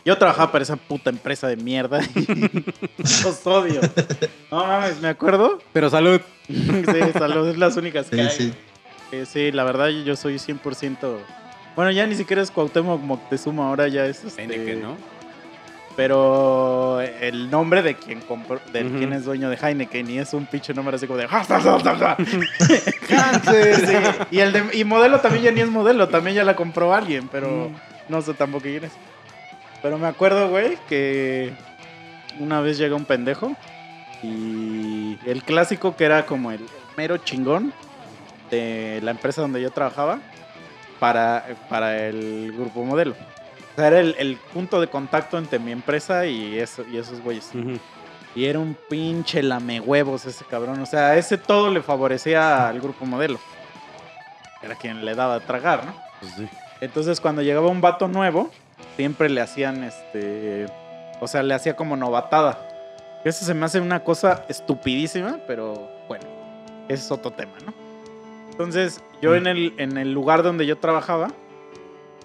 Yo 0.04 0.18
trabajaba 0.18 0.52
para 0.52 0.64
esa 0.64 0.76
puta 0.76 1.10
empresa 1.10 1.48
de 1.48 1.56
mierda 1.56 2.02
y 2.14 2.26
los 3.24 3.48
odio. 3.48 3.80
No 4.52 4.66
mames, 4.68 5.00
me 5.00 5.08
acuerdo. 5.08 5.60
Pero 5.72 5.90
salud. 5.90 6.20
Sí, 6.48 7.12
salud, 7.14 7.48
es 7.48 7.58
las 7.58 7.78
únicas 7.78 8.10
que 8.10 8.16
Sí, 8.18 8.22
hay. 8.22 8.30
sí. 8.38 8.54
Eh, 9.14 9.26
sí, 9.26 9.52
la 9.54 9.64
verdad 9.64 9.88
yo 9.88 10.16
soy 10.18 10.36
100%... 10.36 10.98
Bueno, 11.76 11.92
ya 11.92 12.06
ni 12.06 12.16
siquiera 12.16 12.42
es 12.42 12.52
Cuauhtémoc 12.52 13.02
Moctezuma, 13.02 13.68
ahora 13.70 13.88
ya 13.88 14.06
es 14.06 14.26
este... 14.26 14.42
Heineken, 14.42 14.82
¿no? 14.82 14.98
Pero 15.98 17.02
el 17.02 17.50
nombre 17.50 17.82
de 17.82 17.96
quien 17.96 18.22
compró, 18.22 18.62
de 18.72 18.82
quien 18.82 19.14
es 19.14 19.26
dueño 19.26 19.50
de 19.50 19.58
Heineken 19.58 20.08
y 20.08 20.20
es 20.20 20.32
un 20.36 20.46
pinche 20.46 20.72
nombre 20.76 20.96
así 20.96 21.08
como 21.08 21.18
de 21.18 21.28
Sí, 23.48 23.94
Y 24.30 24.40
el 24.40 24.54
de, 24.54 24.64
y 24.74 24.84
modelo 24.84 25.20
también 25.22 25.46
ya 25.46 25.52
ni 25.52 25.62
es 25.62 25.70
modelo, 25.70 26.08
también 26.08 26.36
ya 26.36 26.44
la 26.44 26.56
compró 26.56 26.94
alguien, 26.94 27.28
pero 27.30 27.72
no 28.10 28.22
sé 28.22 28.36
tampoco 28.36 28.62
quién 28.62 28.84
es. 28.84 28.92
Pero 29.82 29.98
me 29.98 30.06
acuerdo, 30.06 30.50
güey, 30.50 30.78
que 30.88 31.54
una 32.40 32.62
vez 32.62 32.78
llega 32.78 32.96
un 32.96 33.06
pendejo 33.06 33.56
y 34.22 35.18
el 35.26 35.42
clásico 35.42 35.96
que 35.96 36.06
era 36.06 36.28
como 36.28 36.52
el 36.52 36.62
mero 36.96 37.18
chingón 37.18 37.74
de 38.52 39.00
la 39.02 39.10
empresa 39.10 39.42
donde 39.42 39.64
yo 39.64 39.72
trabajaba 39.72 40.20
para, 41.00 41.44
para 41.70 42.06
el 42.06 42.54
grupo 42.56 42.84
modelo. 42.84 43.16
O 43.78 43.80
sea, 43.80 43.90
era 43.90 44.00
el, 44.00 44.16
el 44.18 44.38
punto 44.38 44.82
de 44.82 44.88
contacto 44.88 45.38
entre 45.38 45.60
mi 45.60 45.72
empresa 45.72 46.26
y, 46.26 46.58
eso, 46.58 46.84
y 46.92 46.98
esos 46.98 47.22
güeyes. 47.22 47.52
Y 48.36 48.46
era 48.46 48.58
un 48.58 48.76
pinche 48.90 49.44
lamehuevos 49.44 50.26
ese 50.26 50.44
cabrón. 50.46 50.82
O 50.82 50.88
sea, 50.88 51.16
ese 51.16 51.38
todo 51.38 51.70
le 51.70 51.84
favorecía 51.84 52.70
al 52.70 52.82
grupo 52.82 53.06
modelo. 53.06 53.38
Era 54.64 54.74
quien 54.74 55.06
le 55.06 55.14
daba 55.14 55.36
a 55.36 55.40
tragar, 55.42 55.86
¿no? 55.86 55.94
Pues 56.20 56.34
sí. 56.34 56.50
Entonces, 56.82 57.22
cuando 57.22 57.44
llegaba 57.44 57.68
un 57.68 57.80
vato 57.80 58.08
nuevo, 58.08 58.50
siempre 58.96 59.30
le 59.30 59.42
hacían 59.42 59.84
este. 59.84 60.66
O 61.22 61.28
sea, 61.28 61.44
le 61.44 61.54
hacía 61.54 61.76
como 61.76 61.96
novatada. 61.96 62.58
Eso 63.24 63.46
se 63.46 63.54
me 63.54 63.64
hace 63.64 63.80
una 63.80 64.04
cosa 64.04 64.44
estupidísima, 64.50 65.38
pero 65.46 65.88
bueno, 66.08 66.26
ese 66.88 67.04
es 67.04 67.12
otro 67.12 67.30
tema, 67.30 67.54
¿no? 67.64 67.76
Entonces, 68.50 69.04
yo 69.22 69.36
en 69.36 69.46
el, 69.46 69.76
en 69.78 70.00
el 70.00 70.14
lugar 70.14 70.42
donde 70.42 70.66
yo 70.66 70.80
trabajaba, 70.80 71.28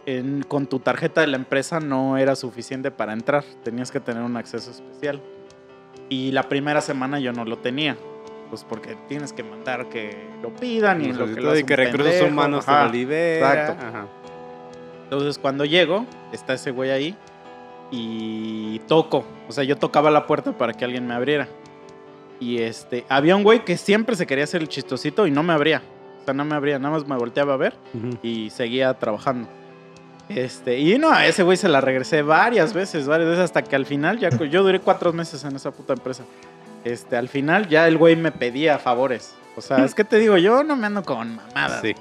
en- 0.07 0.43
con 0.43 0.67
tu 0.67 0.79
tarjeta 0.81 1.21
de 1.21 1.27
la 1.29 1.37
empresa 1.37 1.81
no 1.81 2.17
era 2.19 2.35
suficiente 2.37 2.91
para 2.91 3.13
entrar. 3.13 3.45
Tenías 3.65 3.91
que 3.91 4.01
tener 4.01 4.23
un 4.23 4.37
acceso 4.37 4.71
especial. 4.71 5.21
Y 6.09 6.33
la 6.33 6.49
primera 6.49 6.81
semana 6.81 7.19
yo 7.21 7.33
no 7.33 7.45
lo 7.45 7.59
tenía. 7.59 7.97
Pues 8.51 8.65
porque 8.65 8.97
tienes 9.09 9.33
que 9.33 9.43
mandar 9.43 9.89
que 9.89 10.15
lo 10.43 10.51
pidan 10.55 11.03
y 11.03 11.13
lo 11.13 11.25
que, 11.27 11.41
lo 11.41 11.57
y 11.59 11.65
que 11.65 11.75
recursos 11.77 12.07
pendejo, 12.07 12.27
humanos 12.31 12.67
te 12.67 12.71
ajá. 12.71 12.85
lo 12.87 12.93
libera. 12.93 13.61
exacto. 13.63 13.87
Ajá. 13.87 14.07
Entonces 15.05 15.39
cuando 15.39 15.65
llego, 15.65 16.05
está 16.33 16.53
ese 16.55 16.71
güey 16.71 16.91
ahí 16.91 17.17
y 17.91 18.79
toco. 18.81 19.25
O 19.49 19.53
sea, 19.53 19.65
yo 19.65 19.77
tocaba 19.77 20.11
la 20.11 20.27
puerta 20.27 20.53
para 20.53 20.73
que 20.75 20.85
alguien 20.85 21.07
me 21.07 21.15
abriera. 21.15 21.49
Y 22.41 22.59
este, 22.59 23.05
había 23.09 23.37
un 23.37 23.43
güey 23.45 23.65
que 23.65 23.77
siempre 23.77 24.17
se 24.17 24.27
quería 24.27 24.45
hacer 24.45 24.61
el 24.63 24.69
chistosito 24.69 25.27
y 25.27 25.31
no 25.31 25.43
me 25.43 25.53
abría. 25.53 25.83
O 26.21 26.25
sea, 26.25 26.35
no 26.35 26.45
me 26.45 26.55
abría, 26.55 26.79
nada 26.79 26.95
más 26.95 27.07
me 27.07 27.17
volteaba 27.17 27.55
a 27.55 27.57
ver 27.57 27.75
Ujú. 27.95 28.19
y 28.23 28.51
seguía 28.51 28.93
trabajando. 28.95 29.49
Este, 30.29 30.79
y 30.79 30.99
no, 30.99 31.11
a 31.11 31.27
ese 31.27 31.43
güey 31.43 31.57
se 31.57 31.69
la 31.69 31.81
regresé 31.81 32.23
varias 32.23 32.73
veces, 32.73 33.07
varias 33.07 33.29
veces, 33.29 33.45
hasta 33.45 33.63
que 33.63 33.77
al 33.77 33.87
final, 33.87 34.19
ya 34.19 34.31
yo 34.31 34.63
duré 34.63 34.81
cuatro 34.81 35.13
meses 35.13 35.45
en 35.45 35.57
esa 35.57 35.71
puta 35.71 35.93
empresa. 35.93 36.25
Este, 36.85 37.17
al 37.17 37.29
final 37.29 37.69
ya 37.69 37.87
el 37.87 37.97
güey 37.97 38.17
me 38.17 38.33
pedía 38.33 38.79
favores. 38.79 39.35
O 39.57 39.61
sea, 39.61 39.85
es 39.85 39.95
que 39.95 40.05
te 40.05 40.19
digo, 40.19 40.37
yo 40.39 40.65
no 40.65 40.77
me 40.77 40.87
ando 40.87 41.03
con 41.03 41.37
mamadas. 41.37 41.83
Sí. 41.83 41.95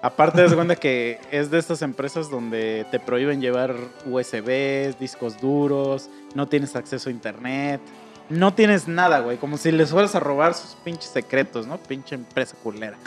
Aparte, 0.00 0.46
de 0.46 0.54
cuenta 0.54 0.76
que 0.76 1.18
es 1.30 1.50
de 1.50 1.58
estas 1.58 1.80
empresas 1.80 2.30
donde 2.30 2.86
te 2.90 3.00
prohíben 3.00 3.40
llevar 3.40 3.74
USBs, 4.04 4.98
discos 5.00 5.40
duros, 5.40 6.10
no 6.34 6.46
tienes 6.46 6.76
acceso 6.76 7.08
a 7.08 7.12
internet, 7.12 7.80
no 8.28 8.52
tienes 8.52 8.86
nada, 8.86 9.20
güey. 9.20 9.38
Como 9.38 9.56
si 9.56 9.72
les 9.72 9.90
fueras 9.90 10.14
a 10.14 10.20
robar 10.20 10.52
sus 10.52 10.76
pinches 10.84 11.10
secretos, 11.10 11.66
¿no? 11.66 11.78
Pinche 11.78 12.14
empresa 12.14 12.54
culera. 12.62 12.98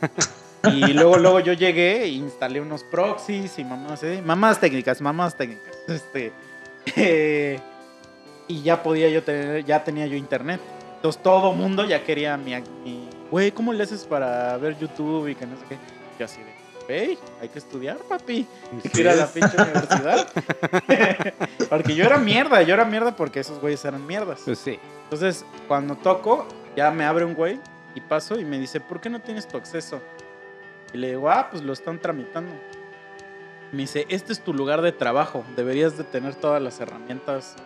y 0.72 0.92
luego, 0.92 1.18
luego 1.18 1.40
yo 1.40 1.52
llegué 1.52 2.04
e 2.04 2.08
instalé 2.08 2.60
unos 2.60 2.84
proxies 2.84 3.58
y 3.58 3.64
mamás, 3.64 4.02
¿eh? 4.02 4.22
mamás 4.24 4.60
técnicas, 4.60 5.00
mamás 5.00 5.36
técnicas. 5.36 5.74
Este, 5.88 6.32
eh, 6.96 7.60
y 8.48 8.62
ya 8.62 8.82
podía 8.82 9.08
yo 9.08 9.22
tener, 9.22 9.64
ya 9.64 9.82
tenía 9.84 10.06
yo 10.06 10.16
internet. 10.16 10.60
Entonces 10.96 11.22
todo 11.22 11.52
mundo 11.52 11.84
ya 11.84 12.02
quería 12.02 12.36
mi, 12.36 12.54
güey, 13.30 13.52
¿cómo 13.52 13.72
le 13.72 13.82
haces 13.82 14.04
para 14.04 14.56
ver 14.56 14.78
YouTube 14.78 15.28
y 15.28 15.34
que 15.34 15.46
no 15.46 15.56
sé 15.56 15.62
qué? 15.68 15.76
Yo 16.18 16.24
así 16.24 16.40
de, 16.40 16.54
güey, 16.86 17.18
hay 17.40 17.48
que 17.48 17.58
estudiar, 17.58 17.98
papi. 17.98 18.46
Que 18.92 19.00
ir 19.00 19.08
a 19.08 19.14
la 19.14 19.26
pinche 19.26 19.56
universidad. 19.60 20.28
porque 21.68 21.94
yo 21.94 22.04
era 22.04 22.18
mierda, 22.18 22.62
yo 22.62 22.74
era 22.74 22.84
mierda 22.84 23.14
porque 23.14 23.40
esos 23.40 23.60
güeyes 23.60 23.84
eran 23.84 24.06
mierdas. 24.06 24.40
Pues 24.44 24.58
sí. 24.58 24.78
Entonces, 25.04 25.44
cuando 25.68 25.96
toco, 25.96 26.46
ya 26.76 26.90
me 26.90 27.04
abre 27.04 27.24
un 27.24 27.34
güey 27.34 27.60
y 27.94 28.00
paso 28.00 28.38
y 28.38 28.44
me 28.44 28.58
dice, 28.58 28.80
¿por 28.80 29.00
qué 29.00 29.10
no 29.10 29.20
tienes 29.20 29.46
tu 29.46 29.56
acceso? 29.56 30.00
Y 30.94 30.96
le 30.96 31.08
digo, 31.08 31.28
ah, 31.28 31.48
pues 31.50 31.62
lo 31.62 31.72
están 31.72 31.98
tramitando. 31.98 32.52
Me 33.72 33.78
dice, 33.78 34.06
este 34.08 34.32
es 34.32 34.40
tu 34.42 34.54
lugar 34.54 34.80
de 34.80 34.92
trabajo, 34.92 35.44
deberías 35.56 35.98
de 35.98 36.04
tener 36.04 36.36
todas 36.36 36.62
las 36.62 36.80
herramientas 36.80 37.56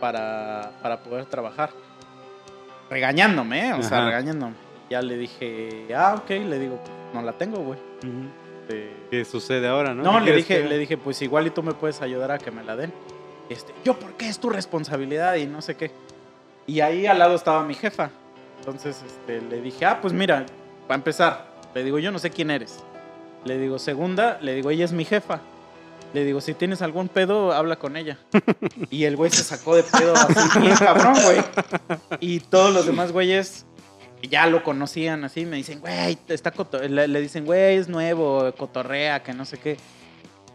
para, 0.00 0.72
para 0.82 1.02
poder 1.02 1.24
trabajar. 1.24 1.70
Regañándome, 2.90 3.68
¿eh? 3.68 3.72
o 3.72 3.82
sea, 3.82 4.04
regañándome. 4.04 4.54
Ya 4.90 5.00
le 5.00 5.16
dije, 5.16 5.88
ah, 5.96 6.16
ok, 6.18 6.28
le 6.30 6.58
digo, 6.58 6.78
no 7.14 7.22
la 7.22 7.32
tengo, 7.32 7.58
güey. 7.60 7.78
Este, 8.62 8.92
¿Qué 9.10 9.24
sucede 9.24 9.66
ahora, 9.66 9.94
no? 9.94 10.02
no, 10.02 10.18
¿Qué 10.18 10.30
le 10.30 10.36
dije, 10.36 10.62
que- 10.62 10.68
le 10.68 10.76
dije, 10.78 10.98
pues 10.98 11.22
igual 11.22 11.46
y 11.46 11.50
tú 11.50 11.62
me 11.62 11.72
puedes 11.72 12.02
ayudar 12.02 12.30
a 12.30 12.38
que 12.38 12.50
me 12.50 12.62
la 12.62 12.76
den. 12.76 12.92
Este, 13.48 13.72
yo, 13.84 13.98
¿por 13.98 14.12
qué 14.14 14.28
es 14.28 14.38
tu 14.38 14.50
responsabilidad? 14.50 15.36
Y 15.36 15.46
no 15.46 15.62
sé 15.62 15.76
qué. 15.76 15.90
Y 16.66 16.80
ahí 16.80 17.06
al 17.06 17.18
lado 17.18 17.34
estaba 17.34 17.64
mi 17.64 17.74
jefa. 17.74 18.10
Entonces, 18.58 19.02
este, 19.06 19.40
le 19.40 19.62
dije, 19.62 19.86
ah, 19.86 19.98
pues 20.02 20.12
mira, 20.12 20.44
para 20.86 20.96
empezar, 20.96 21.53
le 21.74 21.84
digo, 21.84 21.98
yo 21.98 22.10
no 22.12 22.18
sé 22.18 22.30
quién 22.30 22.50
eres. 22.50 22.78
Le 23.44 23.58
digo, 23.58 23.78
segunda, 23.78 24.38
le 24.40 24.54
digo, 24.54 24.70
ella 24.70 24.84
es 24.84 24.92
mi 24.92 25.04
jefa. 25.04 25.40
Le 26.12 26.24
digo, 26.24 26.40
si 26.40 26.54
tienes 26.54 26.80
algún 26.80 27.08
pedo, 27.08 27.52
habla 27.52 27.76
con 27.76 27.96
ella. 27.96 28.18
Y 28.90 29.04
el 29.04 29.16
güey 29.16 29.30
se 29.32 29.42
sacó 29.42 29.74
de 29.74 29.82
pedo 29.82 30.14
así 30.14 30.60
bien 30.60 30.76
cabrón, 30.76 31.14
güey. 31.24 31.38
Y 32.20 32.38
todos 32.40 32.72
los 32.72 32.86
demás 32.86 33.10
güeyes 33.10 33.66
ya 34.22 34.46
lo 34.46 34.62
conocían 34.62 35.24
así. 35.24 35.44
Me 35.44 35.56
dicen, 35.56 35.80
güey, 35.80 36.16
está 36.28 36.52
coto-". 36.52 36.78
le, 36.78 37.08
le 37.08 37.20
dicen, 37.20 37.44
güey, 37.44 37.76
es 37.76 37.88
nuevo, 37.88 38.52
cotorrea, 38.56 39.22
que 39.24 39.32
no 39.32 39.44
sé 39.44 39.58
qué. 39.58 39.76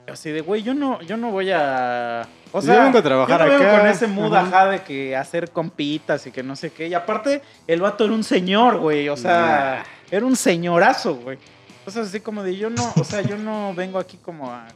Así 0.10 0.32
de, 0.32 0.42
güey, 0.42 0.64
yo 0.64 0.74
no, 0.74 1.02
yo 1.02 1.18
no 1.18 1.30
voy 1.32 1.52
a. 1.52 2.28
O 2.52 2.62
sea, 2.62 2.76
yo 2.76 2.82
vengo 2.84 2.98
a 2.98 3.04
trabajar 3.04 3.40
yo 3.42 3.46
no 3.46 3.52
vengo 3.60 3.70
acá. 3.70 3.80
con 3.80 3.88
ese 3.90 4.08
mood, 4.08 4.34
Ajá. 4.34 4.66
de 4.68 4.82
que 4.82 5.16
hacer 5.16 5.52
compitas 5.52 6.26
y 6.26 6.32
que 6.32 6.42
no 6.42 6.56
sé 6.56 6.72
qué. 6.72 6.88
Y 6.88 6.94
aparte, 6.94 7.42
el 7.68 7.82
vato 7.82 8.06
era 8.06 8.14
un 8.14 8.24
señor, 8.24 8.78
güey. 8.78 9.08
O 9.10 9.18
sea, 9.18 9.84
era 10.12 10.26
un 10.26 10.36
señorazo, 10.36 11.16
güey. 11.16 11.38
Entonces, 11.80 12.08
así 12.08 12.20
como 12.20 12.44
de, 12.44 12.58
yo 12.58 12.70
no, 12.70 12.94
o 12.96 13.04
sea, 13.04 13.22
yo 13.22 13.38
no 13.38 13.74
vengo 13.74 14.00
aquí 14.00 14.18
como 14.18 14.52
a 14.52 14.68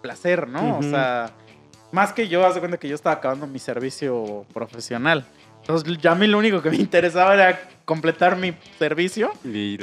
placer, 0.00 0.48
¿no? 0.48 0.78
O 0.78 0.82
sea, 0.82 1.30
más 1.90 2.12
que 2.12 2.28
yo, 2.28 2.44
haz 2.46 2.54
de 2.54 2.60
cuenta 2.60 2.78
que 2.78 2.88
yo 2.88 2.94
estaba 2.94 3.16
acabando 3.16 3.46
mi 3.46 3.58
servicio 3.58 4.44
profesional. 4.52 5.24
Entonces, 5.60 5.98
ya 5.98 6.12
a 6.12 6.14
mí 6.14 6.26
lo 6.26 6.38
único 6.38 6.60
que 6.60 6.70
me 6.70 6.76
interesaba 6.76 7.34
era 7.34 7.60
completar 7.84 8.36
mi 8.36 8.54
servicio 8.78 9.32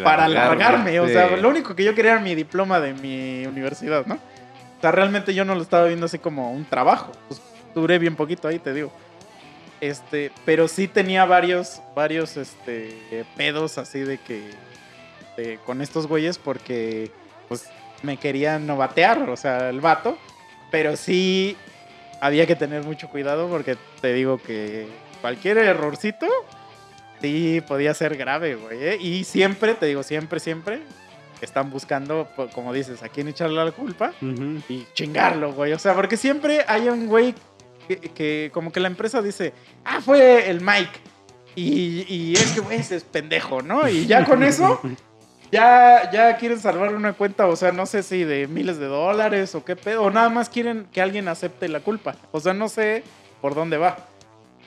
para 0.03 0.27
largarme. 0.27 0.99
O 0.99 1.07
sea, 1.07 1.37
lo 1.37 1.49
único 1.49 1.75
que 1.75 1.83
yo 1.83 1.95
quería 1.95 2.13
era 2.13 2.21
mi 2.21 2.35
diploma 2.35 2.79
de 2.79 2.93
mi 2.93 3.45
universidad, 3.45 4.05
¿no? 4.05 4.15
O 4.15 4.81
sea, 4.81 4.91
realmente 4.91 5.33
yo 5.33 5.43
no 5.43 5.55
lo 5.55 5.61
estaba 5.61 5.87
viendo 5.87 6.05
así 6.05 6.19
como 6.19 6.51
un 6.51 6.65
trabajo. 6.65 7.11
Pues 7.27 7.41
duré 7.75 7.99
bien 7.99 8.15
poquito 8.15 8.47
ahí, 8.47 8.59
te 8.59 8.73
digo. 8.73 8.91
Este, 9.81 10.31
pero 10.45 10.67
sí 10.67 10.87
tenía 10.87 11.25
varios, 11.25 11.81
varios, 11.95 12.35
este, 12.37 13.25
pedos 13.37 13.77
así 13.77 13.99
de 13.99 14.17
que, 14.17 14.49
de- 15.39 15.57
con 15.65 15.81
estos 15.81 16.07
güeyes 16.07 16.37
porque, 16.37 17.11
pues, 17.47 17.65
me 18.03 18.17
querían 18.17 18.65
novatear, 18.67 19.29
o 19.29 19.35
sea, 19.37 19.69
el 19.69 19.81
vato. 19.81 20.17
Pero 20.71 20.95
sí 20.95 21.55
había 22.21 22.45
que 22.45 22.55
tener 22.55 22.83
mucho 22.83 23.09
cuidado 23.09 23.47
porque 23.49 23.75
te 24.01 24.13
digo 24.13 24.37
que 24.37 24.87
cualquier 25.21 25.57
errorcito 25.57 26.27
sí 27.21 27.61
podía 27.67 27.93
ser 27.93 28.15
grave, 28.17 28.55
güey. 28.55 28.77
¿eh? 28.83 28.97
Y 28.99 29.23
siempre, 29.23 29.73
te 29.73 29.85
digo, 29.87 30.03
siempre, 30.03 30.39
siempre 30.39 30.79
están 31.41 31.69
buscando, 31.71 32.27
po- 32.35 32.49
como 32.49 32.71
dices, 32.73 33.01
a 33.03 33.09
quién 33.09 33.27
echarle 33.27 33.63
la 33.63 33.71
culpa 33.71 34.13
y 34.69 34.85
chingarlo, 34.93 35.53
güey. 35.53 35.73
O 35.73 35.79
sea, 35.79 35.93
porque 35.95 36.17
siempre 36.17 36.63
hay 36.67 36.87
un 36.89 37.07
güey 37.07 37.33
que, 37.87 37.97
que 37.97 38.51
como 38.53 38.71
que 38.71 38.79
la 38.79 38.87
empresa 38.87 39.21
dice, 39.21 39.53
ah, 39.85 39.99
fue 40.01 40.49
el 40.49 40.61
Mike. 40.61 40.99
Y, 41.55 42.05
y 42.07 42.33
es 42.33 42.51
que, 42.51 42.59
güey, 42.59 42.79
ese 42.79 42.95
es 42.97 43.03
pendejo, 43.03 43.61
¿no? 43.61 43.87
Y 43.89 44.05
ya 44.05 44.23
con 44.23 44.43
eso, 44.43 44.79
ya, 45.51 46.11
ya 46.11 46.37
quieren 46.37 46.59
salvar 46.59 46.93
una 46.93 47.13
cuenta, 47.13 47.47
o 47.47 47.55
sea, 47.55 47.71
no 47.71 47.85
sé 47.85 48.03
si 48.03 48.23
de 48.23 48.47
miles 48.47 48.77
de 48.77 48.85
dólares 48.87 49.55
o 49.55 49.63
qué 49.65 49.75
pedo, 49.75 50.03
o 50.03 50.11
nada 50.11 50.29
más 50.29 50.49
quieren 50.49 50.87
que 50.91 51.01
alguien 51.01 51.27
acepte 51.27 51.67
la 51.69 51.79
culpa. 51.79 52.15
O 52.31 52.39
sea, 52.39 52.53
no 52.53 52.69
sé 52.69 53.03
por 53.41 53.55
dónde 53.55 53.77
va. 53.77 53.97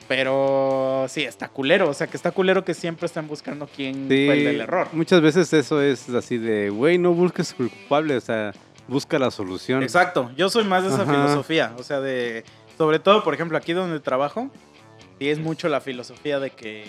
Pero 0.07 1.05
sí, 1.07 1.23
está 1.23 1.47
culero. 1.47 1.89
O 1.89 1.93
sea, 1.93 2.07
que 2.07 2.17
está 2.17 2.31
culero 2.31 2.65
que 2.65 2.73
siempre 2.73 3.05
están 3.05 3.27
buscando 3.27 3.67
quién 3.73 4.09
Sí, 4.09 4.25
fue 4.25 4.37
el 4.37 4.43
del 4.43 4.61
error. 4.61 4.89
Muchas 4.91 5.21
veces 5.21 5.51
eso 5.53 5.81
es 5.81 6.09
así 6.09 6.37
de, 6.37 6.69
güey, 6.69 6.97
no 6.97 7.13
busques 7.13 7.53
culpable, 7.53 8.17
o 8.17 8.21
sea, 8.21 8.51
busca 8.87 9.17
la 9.17 9.31
solución. 9.31 9.81
Exacto, 9.81 10.29
yo 10.35 10.49
soy 10.49 10.65
más 10.65 10.83
de 10.83 10.89
esa 10.89 11.03
Ajá. 11.03 11.11
filosofía, 11.11 11.73
o 11.77 11.83
sea, 11.83 12.01
de, 12.01 12.43
sobre 12.77 12.99
todo, 12.99 13.23
por 13.23 13.33
ejemplo, 13.33 13.57
aquí 13.57 13.71
donde 13.71 13.99
trabajo, 14.01 14.49
sí 15.19 15.29
es 15.29 15.39
mucho 15.39 15.69
la 15.69 15.79
filosofía 15.79 16.39
de 16.39 16.49
que, 16.49 16.85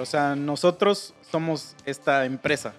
o 0.00 0.06
sea, 0.06 0.36
nosotros 0.36 1.14
somos 1.30 1.74
esta 1.86 2.24
empresa 2.24 2.74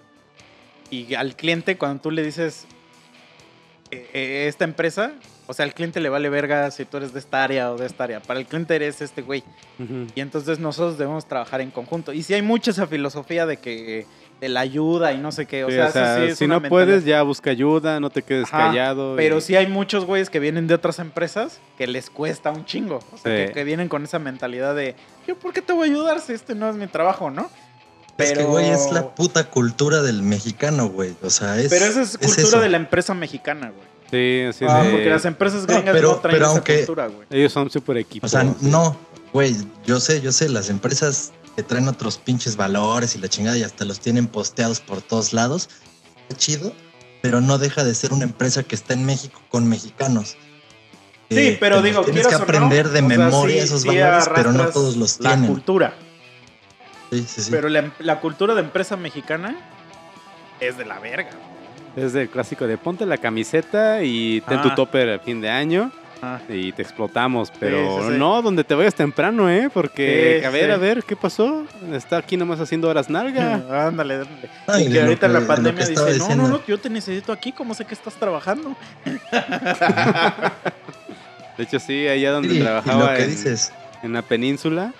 y 0.90 1.14
al 1.14 1.34
cliente 1.36 1.76
cuando 1.78 2.02
tú 2.02 2.10
le 2.10 2.22
dices 2.22 2.66
eh, 3.90 4.08
eh, 4.12 4.44
esta 4.48 4.64
empresa, 4.64 5.12
o 5.46 5.52
sea, 5.54 5.64
al 5.64 5.74
cliente 5.74 6.00
le 6.00 6.08
vale 6.08 6.28
verga 6.30 6.70
si 6.70 6.84
tú 6.84 6.96
eres 6.98 7.12
de 7.12 7.18
esta 7.18 7.42
área 7.44 7.72
o 7.72 7.76
de 7.76 7.86
esta 7.86 8.04
área, 8.04 8.20
para 8.20 8.40
el 8.40 8.46
cliente 8.46 8.74
eres 8.74 9.00
este 9.02 9.22
güey. 9.22 9.42
Ujú. 9.78 10.06
Y 10.14 10.20
entonces 10.20 10.58
nosotros 10.58 10.98
debemos 10.98 11.26
trabajar 11.26 11.60
en 11.60 11.70
conjunto. 11.70 12.12
Y 12.12 12.22
sí 12.22 12.32
hay 12.34 12.42
mucha 12.42 12.70
esa 12.70 12.86
filosofía 12.86 13.44
de 13.46 13.56
que 13.58 14.06
de 14.40 14.48
la 14.48 14.60
ayuda 14.60 15.12
y 15.12 15.18
no 15.18 15.30
sé 15.30 15.46
qué. 15.46 15.64
O 15.64 15.68
Sí, 15.68 15.74
sea, 15.74 15.86
o 15.86 15.90
sea, 15.92 16.16
sí 16.16 16.22
es 16.24 16.38
si 16.38 16.46
no 16.46 16.54
mentalidad. 16.54 16.70
puedes, 16.70 17.04
ya 17.04 17.22
busca 17.22 17.50
ayuda, 17.50 18.00
no 18.00 18.10
te 18.10 18.22
quedes 18.22 18.46
Ajá, 18.52 18.68
callado. 18.68 19.14
Pero 19.16 19.38
y- 19.38 19.40
sí 19.40 19.56
hay 19.56 19.66
muchos 19.66 20.04
güeyes 20.04 20.30
que 20.30 20.40
vienen 20.40 20.66
de 20.66 20.74
otras 20.74 20.98
empresas 20.98 21.60
que 21.78 21.86
les 21.86 22.08
cuesta 22.10 22.50
un 22.50 22.64
chingo. 22.64 23.00
O 23.12 23.18
sea, 23.18 23.36
Sí. 23.36 23.46
que, 23.48 23.52
que 23.52 23.64
vienen 23.64 23.88
con 23.88 24.02
esa 24.04 24.18
mentalidad 24.18 24.74
de, 24.74 24.94
yo, 25.28 25.36
¿por 25.36 25.52
qué 25.52 25.60
te 25.62 25.72
voy 25.72 25.88
a 25.88 25.92
ayudar 25.92 26.20
si 26.20 26.32
este 26.32 26.54
no 26.54 26.68
es 26.70 26.76
mi 26.76 26.86
trabajo, 26.86 27.30
no? 27.30 27.50
Es 28.18 28.32
que, 28.32 28.44
güey, 28.44 28.70
es 28.70 28.92
la 28.92 29.14
puta 29.14 29.44
cultura 29.50 30.02
del 30.02 30.22
mexicano, 30.22 30.88
güey. 30.88 31.14
O 31.22 31.30
sea, 31.30 31.58
es. 31.58 31.70
Pero 31.70 31.86
esa 31.86 32.02
es 32.02 32.18
cultura 32.18 32.42
eso. 32.42 32.60
de 32.60 32.68
la 32.68 32.76
empresa 32.76 33.14
mexicana, 33.14 33.70
güey. 33.74 33.92
Sí, 34.10 34.42
así 34.46 34.64
Ah, 34.68 34.86
porque 34.90 35.08
las 35.08 35.24
empresas 35.24 35.62
No, 35.62 35.66
gringas 35.74 35.86
no, 35.86 35.92
pero- 35.92 36.16
traen 36.16 36.34
pero 36.34 36.44
esa 36.46 36.54
aunque- 36.54 36.76
cultura, 36.78 37.06
güey. 37.06 37.26
Ellos 37.30 37.52
son 37.52 37.70
súper 37.70 37.96
O 37.96 38.00
equipos. 38.00 38.30
sea, 38.30 38.44
no, 38.60 38.96
güey, 39.32 39.56
yo 39.86 39.98
sé, 40.00 40.20
yo 40.20 40.30
sé, 40.32 40.48
las 40.50 40.68
empresas 40.68 41.32
que 41.56 41.62
traen 41.62 41.88
otros 41.88 42.18
pinches 42.18 42.56
valores 42.56 43.16
y 43.16 43.18
la 43.18 43.28
chingada 43.28 43.56
y 43.58 43.62
hasta 43.62 43.84
los 43.86 44.00
tienen 44.00 44.26
posteados 44.26 44.80
por 44.80 45.00
todos 45.02 45.32
lados. 45.32 45.70
Está 46.28 46.36
chido, 46.36 46.72
pero 47.22 47.40
no 47.40 47.56
deja 47.58 47.84
de 47.84 47.94
ser 47.94 48.12
una 48.12 48.24
empresa 48.24 48.62
que 48.62 48.74
está 48.74 48.92
en 48.94 49.04
México 49.06 49.40
con 49.48 49.66
mexicanos. 49.68 50.36
Sí, 51.30 51.38
Eh, 51.38 51.56
pero 51.58 51.80
digo, 51.80 52.02
tienes 52.02 52.26
que 52.26 52.34
o 52.34 52.38
no, 52.38 52.44
aprender 52.44 52.90
de 52.90 53.00
o 53.00 53.08
sea, 53.08 53.18
memoria 53.18 53.56
sí- 53.56 53.62
esos 53.62 53.82
sí 53.82 53.88
valores, 53.88 54.28
pero 54.34 54.52
no 54.52 54.66
todos 54.68 54.96
los 54.96 55.18
La 55.20 55.30
tienen. 55.30 55.48
cultura. 55.50 55.94
Sí, 57.12 57.24
sí, 57.28 57.42
sí. 57.42 57.50
Pero 57.50 57.68
la, 57.68 57.80
em- 57.80 57.90
la 57.98 58.20
cultura 58.20 58.54
de 58.54 58.60
empresa 58.62 58.96
mexicana 58.96 59.54
es 60.60 60.78
de 60.78 60.84
la 60.86 60.98
verga. 60.98 61.30
Es 61.94 62.14
del 62.14 62.30
clásico 62.30 62.66
de 62.66 62.78
ponte 62.78 63.04
la 63.04 63.18
camiseta 63.18 64.02
y 64.02 64.40
ten 64.48 64.58
Ah. 64.60 64.62
tu 64.62 64.70
topper 64.74 65.08
al 65.10 65.20
fin 65.20 65.42
de 65.42 65.50
año 65.50 65.92
Ah. 66.22 66.38
y 66.48 66.72
te 66.72 66.80
explotamos. 66.80 67.52
Pero 67.60 67.98
sí, 68.00 68.12
sí. 68.12 68.18
no, 68.18 68.40
donde 68.40 68.64
te 68.64 68.74
vayas 68.74 68.94
temprano, 68.94 69.50
¿eh? 69.50 69.68
Porque, 69.74 70.38
Sí, 70.40 70.46
a 70.46 70.50
ver, 70.50 70.64
sí. 70.66 70.70
a 70.70 70.76
ver, 70.78 71.02
¿qué 71.04 71.14
pasó? 71.16 71.66
Está 71.92 72.16
aquí 72.16 72.38
nomás 72.38 72.60
haciendo 72.60 72.88
horas 72.88 73.10
nalga. 73.10 73.54
ándale, 73.88 74.14
ándale. 74.14 74.48
Y 74.86 74.90
que 74.90 75.00
ahorita 75.02 75.26
en 75.26 75.32
que- 75.34 75.40
la 75.40 75.46
pandemia 75.46 75.84
dice, 75.86 76.18
no, 76.18 76.34
no, 76.34 76.48
no, 76.48 76.64
yo 76.66 76.78
te 76.78 76.88
necesito 76.88 77.30
aquí, 77.32 77.52
¿cómo 77.52 77.74
sé 77.74 77.84
que 77.84 77.92
estás 77.92 78.14
trabajando? 78.14 78.74
De 81.58 81.64
hecho, 81.64 81.78
sí, 81.78 82.08
allá 82.08 82.32
donde 82.32 82.48
Sí, 82.48 82.56
y 82.58 82.60
trabajaba 82.62 83.10
lo 83.10 83.16
que 83.18 83.24
en, 83.24 83.30
dices, 83.30 83.72
en 84.02 84.12
la 84.14 84.22
península, 84.22 84.94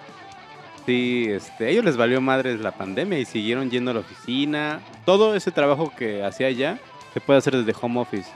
sí, 0.86 1.26
este, 1.30 1.66
a 1.66 1.68
ellos 1.68 1.84
les 1.84 1.96
valió 1.96 2.20
madres 2.20 2.60
la 2.60 2.72
pandemia 2.72 3.18
y 3.18 3.24
siguieron 3.24 3.70
yendo 3.70 3.90
a 3.90 3.94
la 3.94 4.00
oficina. 4.00 4.80
Todo 5.04 5.34
ese 5.34 5.50
trabajo 5.50 5.92
que 5.96 6.24
hacía 6.24 6.46
allá 6.48 6.78
se 7.12 7.20
puede 7.20 7.38
hacer 7.38 7.56
desde 7.56 7.78
home 7.80 8.00
office. 8.00 8.30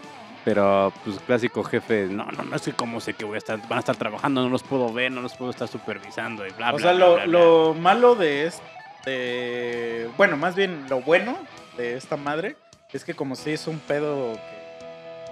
Pero, 0.45 0.93
pues, 1.05 1.19
clásico 1.27 1.65
jefe, 1.65 2.07
no, 2.09 2.25
no, 2.27 2.45
no 2.45 2.55
es 2.55 2.63
que 2.63 2.73
como 2.73 3.01
sé 3.01 3.15
que 3.15 3.25
voy 3.25 3.35
a 3.35 3.39
estar, 3.39 3.59
van 3.69 3.79
a 3.79 3.81
estar 3.81 3.97
trabajando, 3.97 4.43
no 4.43 4.49
los 4.49 4.63
puedo 4.63 4.93
ver, 4.93 5.11
no 5.11 5.21
los 5.21 5.35
puedo 5.35 5.51
estar 5.51 5.67
supervisando 5.67 6.47
y 6.47 6.51
bla, 6.53 6.73
O 6.73 6.77
bla, 6.77 6.83
sea, 6.83 6.93
bla, 6.93 7.07
lo, 7.07 7.15
bla, 7.15 7.25
bla. 7.25 7.39
lo 7.39 7.75
malo 7.75 8.15
de 8.15 8.47
este. 8.47 10.09
Bueno, 10.17 10.37
más 10.37 10.55
bien 10.55 10.87
lo 10.89 11.01
bueno 11.01 11.37
de 11.77 11.97
esta 11.97 12.17
madre 12.17 12.57
es 12.93 13.05
que, 13.05 13.15
como 13.15 13.35
si 13.35 13.51
es 13.51 13.67
un 13.67 13.81
pedo 13.81 14.35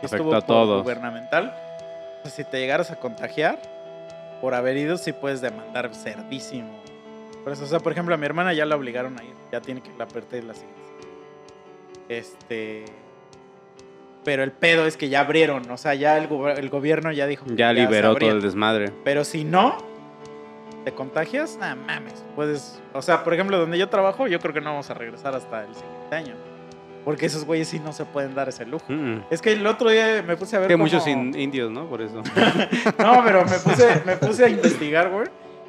que 0.00 0.06
Afectó 0.06 0.16
estuvo 0.16 0.34
a 0.34 0.40
por 0.40 0.46
todos. 0.48 0.82
gubernamental, 0.82 1.54
pues, 2.22 2.34
si 2.34 2.42
te 2.44 2.58
llegaras 2.58 2.90
a 2.90 2.96
contagiar 2.96 3.60
por 4.40 4.54
haber 4.54 4.76
ido, 4.76 4.96
sí 4.98 5.12
puedes 5.12 5.40
demandar 5.40 5.94
cerdísimo. 5.94 6.82
Por 7.44 7.52
eso, 7.52 7.64
o 7.64 7.66
sea, 7.66 7.78
por 7.78 7.92
ejemplo, 7.92 8.14
a 8.14 8.18
mi 8.18 8.24
hermana 8.24 8.54
ya 8.54 8.64
la 8.64 8.74
obligaron 8.74 9.18
a 9.20 9.22
ir, 9.22 9.34
ya 9.52 9.60
tiene 9.60 9.82
que 9.82 9.90
la 9.98 10.08
parte 10.08 10.36
de 10.36 10.42
la 10.42 10.54
siguiente. 10.54 10.80
Este. 12.08 12.86
Pero 14.24 14.42
el 14.42 14.52
pedo 14.52 14.86
es 14.86 14.96
que 14.96 15.10
ya 15.10 15.20
abrieron, 15.20 15.70
o 15.70 15.76
sea, 15.76 15.94
ya 15.94 16.16
el, 16.16 16.28
gobierno 16.70 17.12
ya 17.12 17.26
dijo 17.26 17.44
que 17.44 17.56
Ya 17.56 17.68
se 17.68 17.74
liberó 17.74 18.14
todo 18.14 18.30
el 18.30 18.40
desmadre. 18.40 18.90
Pero 19.04 19.22
si 19.22 19.44
no, 19.44 19.76
te 20.86 20.92
contagias, 20.92 21.58
nada 21.58 21.74
mames. 21.74 22.24
Puedes. 22.34 22.80
O 22.94 23.02
sea, 23.02 23.22
por 23.22 23.34
ejemplo, 23.34 23.58
donde 23.58 23.76
yo 23.76 23.90
trabajo, 23.90 24.26
yo 24.26 24.40
creo 24.40 24.54
que 24.54 24.62
no 24.62 24.70
vamos 24.70 24.88
a 24.88 24.94
regresar 24.94 25.34
hasta 25.34 25.64
el 25.66 25.74
siguiente 25.74 26.16
año. 26.16 26.34
Porque 27.04 27.26
esos 27.26 27.44
güeyes 27.44 27.68
sí 27.68 27.80
no 27.80 27.92
se 27.92 28.06
pueden 28.06 28.34
dar 28.34 28.48
ese 28.48 28.64
lujo. 28.64 28.86
Mm, 28.88 29.16
mm. 29.16 29.24
Es 29.30 29.42
que 29.42 29.52
el 29.52 29.66
otro 29.66 29.90
día 29.90 30.24
me 30.26 30.38
puse 30.38 30.56
a 30.56 30.60
ver. 30.60 30.68
Que 30.68 30.74
cómo- 30.74 30.84
muchos 30.84 31.06
in- 31.06 31.38
indios, 31.38 31.70
¿no? 31.70 31.86
Por 31.86 32.00
eso. 32.00 32.22
No, 32.98 33.22
pero 33.22 33.44
me 33.44 33.58
puse, 33.58 34.02
me 34.06 34.16
puse 34.16 34.46
a 34.46 34.48
investigar, 34.48 35.10
güey. 35.10 35.26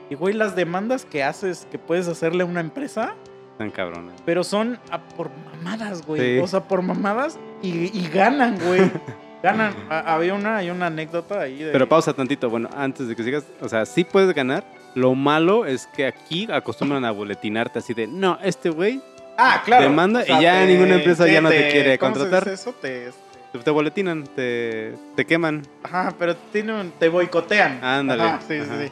Y, 0.10 0.16
güey, 0.16 0.34
las 0.34 0.56
demandas 0.56 1.06
que 1.06 1.24
haces, 1.24 1.68
que 1.72 1.80
puedes 1.80 2.08
hacerle 2.08 2.44
a 2.44 2.46
una 2.46 2.60
empresa, 2.60 3.14
Tan 3.58 3.72
cabrones. 3.72 4.14
pero 4.26 4.44
son 4.44 4.78
a 4.92 5.00
por 5.02 5.30
mamadas, 5.54 6.06
güey. 6.06 6.22
Sí. 6.38 6.40
O 6.44 6.48
sea, 6.48 6.62
por 6.62 6.82
mamadas 6.82 7.40
y, 7.62 7.98
y 7.98 8.10
ganan, 8.14 8.58
güey. 8.66 8.92
Ganan. 9.44 9.74
A- 9.90 10.16
había 10.16 10.34
una, 10.34 10.58
hay 10.58 10.70
una 10.72 10.88
anécdota 10.88 11.40
ahí 11.42 11.60
de. 11.64 11.72
Pero 11.72 11.88
pausa 11.88 12.14
tantito, 12.14 12.50
bueno, 12.50 12.68
antes 12.76 13.08
de 13.08 13.16
que 13.16 13.24
sigas, 13.24 13.44
o 13.62 13.70
sea, 13.70 13.86
sí 13.86 14.04
puedes 14.04 14.34
ganar. 14.34 14.64
Lo 14.96 15.14
malo 15.14 15.66
es 15.66 15.88
que 15.88 16.06
aquí 16.08 16.48
acostumbran 16.52 17.04
a 17.06 17.12
boletinarte 17.12 17.80
así 17.80 17.94
de, 17.94 18.08
no, 18.08 18.40
este 18.42 18.70
güey 18.70 19.02
ah, 19.38 19.62
claro. 19.66 19.84
demanda 19.84 20.24
y 20.24 20.42
ya 20.42 20.66
ninguna 20.66 20.96
empresa 20.96 21.28
ya 21.28 21.42
no 21.42 21.50
te 21.50 21.70
quiere 21.70 21.98
¿cómo 22.00 22.14
se 22.16 22.20
contratar. 22.22 22.50
dice 22.50 22.54
eso? 22.62 22.74
Te, 22.82 23.08
este, 23.10 23.20
te, 23.52 23.60
te 23.60 23.72
boletinan, 23.72 24.24
te, 24.36 24.96
te 25.16 25.26
queman. 25.26 25.64
Ajá, 25.84 26.14
pero 26.18 26.36
un- 26.54 26.92
te 26.98 27.10
boicotean. 27.10 27.84
Ándale. 27.84 28.24
Ajá, 28.24 28.40
sí, 28.48 28.56
Ajá. 28.58 28.78
sí, 28.80 28.86
sí. 28.88 28.92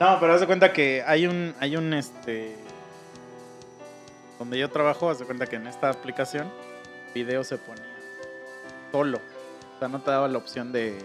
No, 0.00 0.18
pero 0.20 0.34
haz 0.34 0.40
de 0.40 0.46
cuenta 0.46 0.72
que 0.72 1.02
hay 1.06 1.26
un, 1.26 1.54
hay 1.60 1.76
un, 1.76 1.94
este... 1.94 2.56
Donde 4.38 4.58
yo 4.58 4.68
trabajo, 4.68 5.10
haz 5.10 5.20
de 5.20 5.24
cuenta 5.24 5.46
que 5.46 5.56
en 5.56 5.66
esta 5.66 5.88
aplicación, 5.90 6.50
video 7.14 7.44
se 7.44 7.56
ponía 7.56 7.84
solo. 8.90 9.18
O 9.76 9.78
sea, 9.78 9.88
no 9.88 10.00
te 10.00 10.10
daba 10.10 10.28
la 10.28 10.38
opción 10.38 10.72
de, 10.72 10.98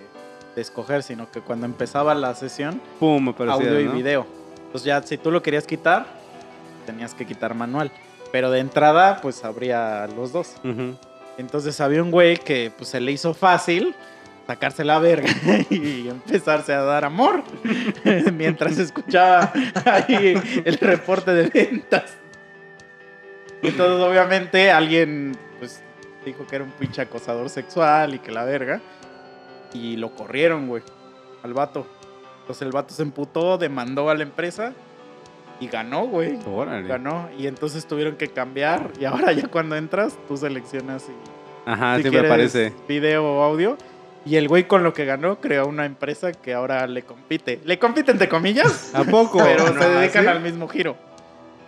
de 0.55 0.61
escoger, 0.61 1.03
sino 1.03 1.29
que 1.31 1.41
cuando 1.41 1.65
empezaba 1.65 2.15
la 2.15 2.33
sesión, 2.35 2.81
Pum, 2.99 3.33
audio 3.47 3.79
y 3.79 3.85
¿no? 3.85 3.93
video. 3.93 4.25
Entonces 4.57 4.83
ya, 4.83 5.01
si 5.03 5.17
tú 5.17 5.31
lo 5.31 5.41
querías 5.41 5.65
quitar, 5.65 6.05
tenías 6.85 7.13
que 7.13 7.25
quitar 7.25 7.53
manual. 7.53 7.91
Pero 8.31 8.51
de 8.51 8.59
entrada, 8.59 9.19
pues 9.21 9.43
habría 9.43 10.07
los 10.07 10.31
dos. 10.31 10.55
Entonces 11.37 11.79
había 11.81 12.03
un 12.03 12.11
güey 12.11 12.37
que 12.37 12.71
pues 12.75 12.89
se 12.89 12.99
le 12.99 13.11
hizo 13.11 13.33
fácil 13.33 13.95
sacarse 14.49 14.83
la 14.83 14.97
verga 14.97 15.29
y 15.69 16.07
empezarse 16.07 16.73
a 16.73 16.81
dar 16.81 17.05
amor 17.05 17.43
mientras 18.33 18.79
escuchaba 18.79 19.53
ahí 19.85 20.41
el 20.65 20.75
reporte 20.79 21.31
de 21.35 21.49
ventas. 21.49 22.17
Entonces 23.61 24.03
obviamente 24.03 24.71
alguien 24.71 25.37
pues 25.59 25.83
dijo 26.25 26.47
que 26.47 26.55
era 26.55 26.65
un 26.65 26.71
pinche 26.71 26.99
acosador 26.99 27.47
sexual 27.51 28.15
y 28.15 28.19
que 28.19 28.31
la 28.31 28.43
verga 28.43 28.81
y 29.71 29.97
lo 29.97 30.15
corrieron, 30.15 30.67
güey, 30.67 30.81
al 31.43 31.53
vato. 31.53 31.85
Entonces 32.39 32.63
el 32.63 32.71
vato 32.71 32.91
se 32.95 33.03
emputó, 33.03 33.59
demandó 33.59 34.09
a 34.09 34.15
la 34.15 34.23
empresa 34.23 34.73
y 35.59 35.67
ganó, 35.67 36.07
güey. 36.07 36.39
Órale. 36.47 36.87
Ganó 36.87 37.29
y 37.37 37.45
entonces 37.45 37.85
tuvieron 37.85 38.15
que 38.15 38.29
cambiar 38.29 38.93
y 38.99 39.05
ahora 39.05 39.31
ya 39.31 39.47
cuando 39.47 39.75
entras 39.75 40.17
tú 40.27 40.37
seleccionas 40.37 41.03
si, 41.03 41.11
Ajá, 41.67 41.97
si 41.97 42.01
siempre 42.01 42.25
aparece. 42.25 42.73
video 42.87 43.23
o 43.23 43.43
audio 43.43 43.77
y 44.25 44.35
el 44.35 44.47
güey 44.47 44.67
con 44.67 44.83
lo 44.83 44.93
que 44.93 45.05
ganó 45.05 45.39
creó 45.39 45.67
una 45.67 45.85
empresa 45.85 46.31
que 46.31 46.53
ahora 46.53 46.85
le 46.87 47.03
compite. 47.03 47.59
Le 47.65 47.79
compite 47.79 48.11
entre 48.11 48.27
comillas, 48.29 48.91
¿A 48.93 49.03
poco? 49.03 49.39
pero 49.39 49.71
No, 49.73 49.81
se 49.81 49.89
dedican 49.89 50.23
¿sí? 50.23 50.29
al 50.29 50.41
mismo 50.41 50.67
giro. 50.67 50.95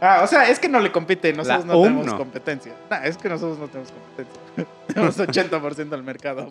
Ah, 0.04 0.22
o 0.24 0.28
sea, 0.28 0.50
es 0.50 0.58
que 0.58 0.68
no 0.68 0.80
le 0.80 0.92
compite, 0.92 1.32
nosotros 1.32 1.66
La 1.68 1.74
no 1.76 1.82
tenemos 1.84 2.06
no. 2.08 2.18
competencia. 2.18 2.74
Nah, 2.90 3.04
es 3.04 3.18
que 3.18 3.30
nosotros 3.30 3.60
no 3.60 3.68
tenemos 3.68 3.92
competencia. 3.92 4.42
tenemos 4.88 5.18
80% 5.84 5.90
del 5.90 6.02
mercado. 6.04 6.50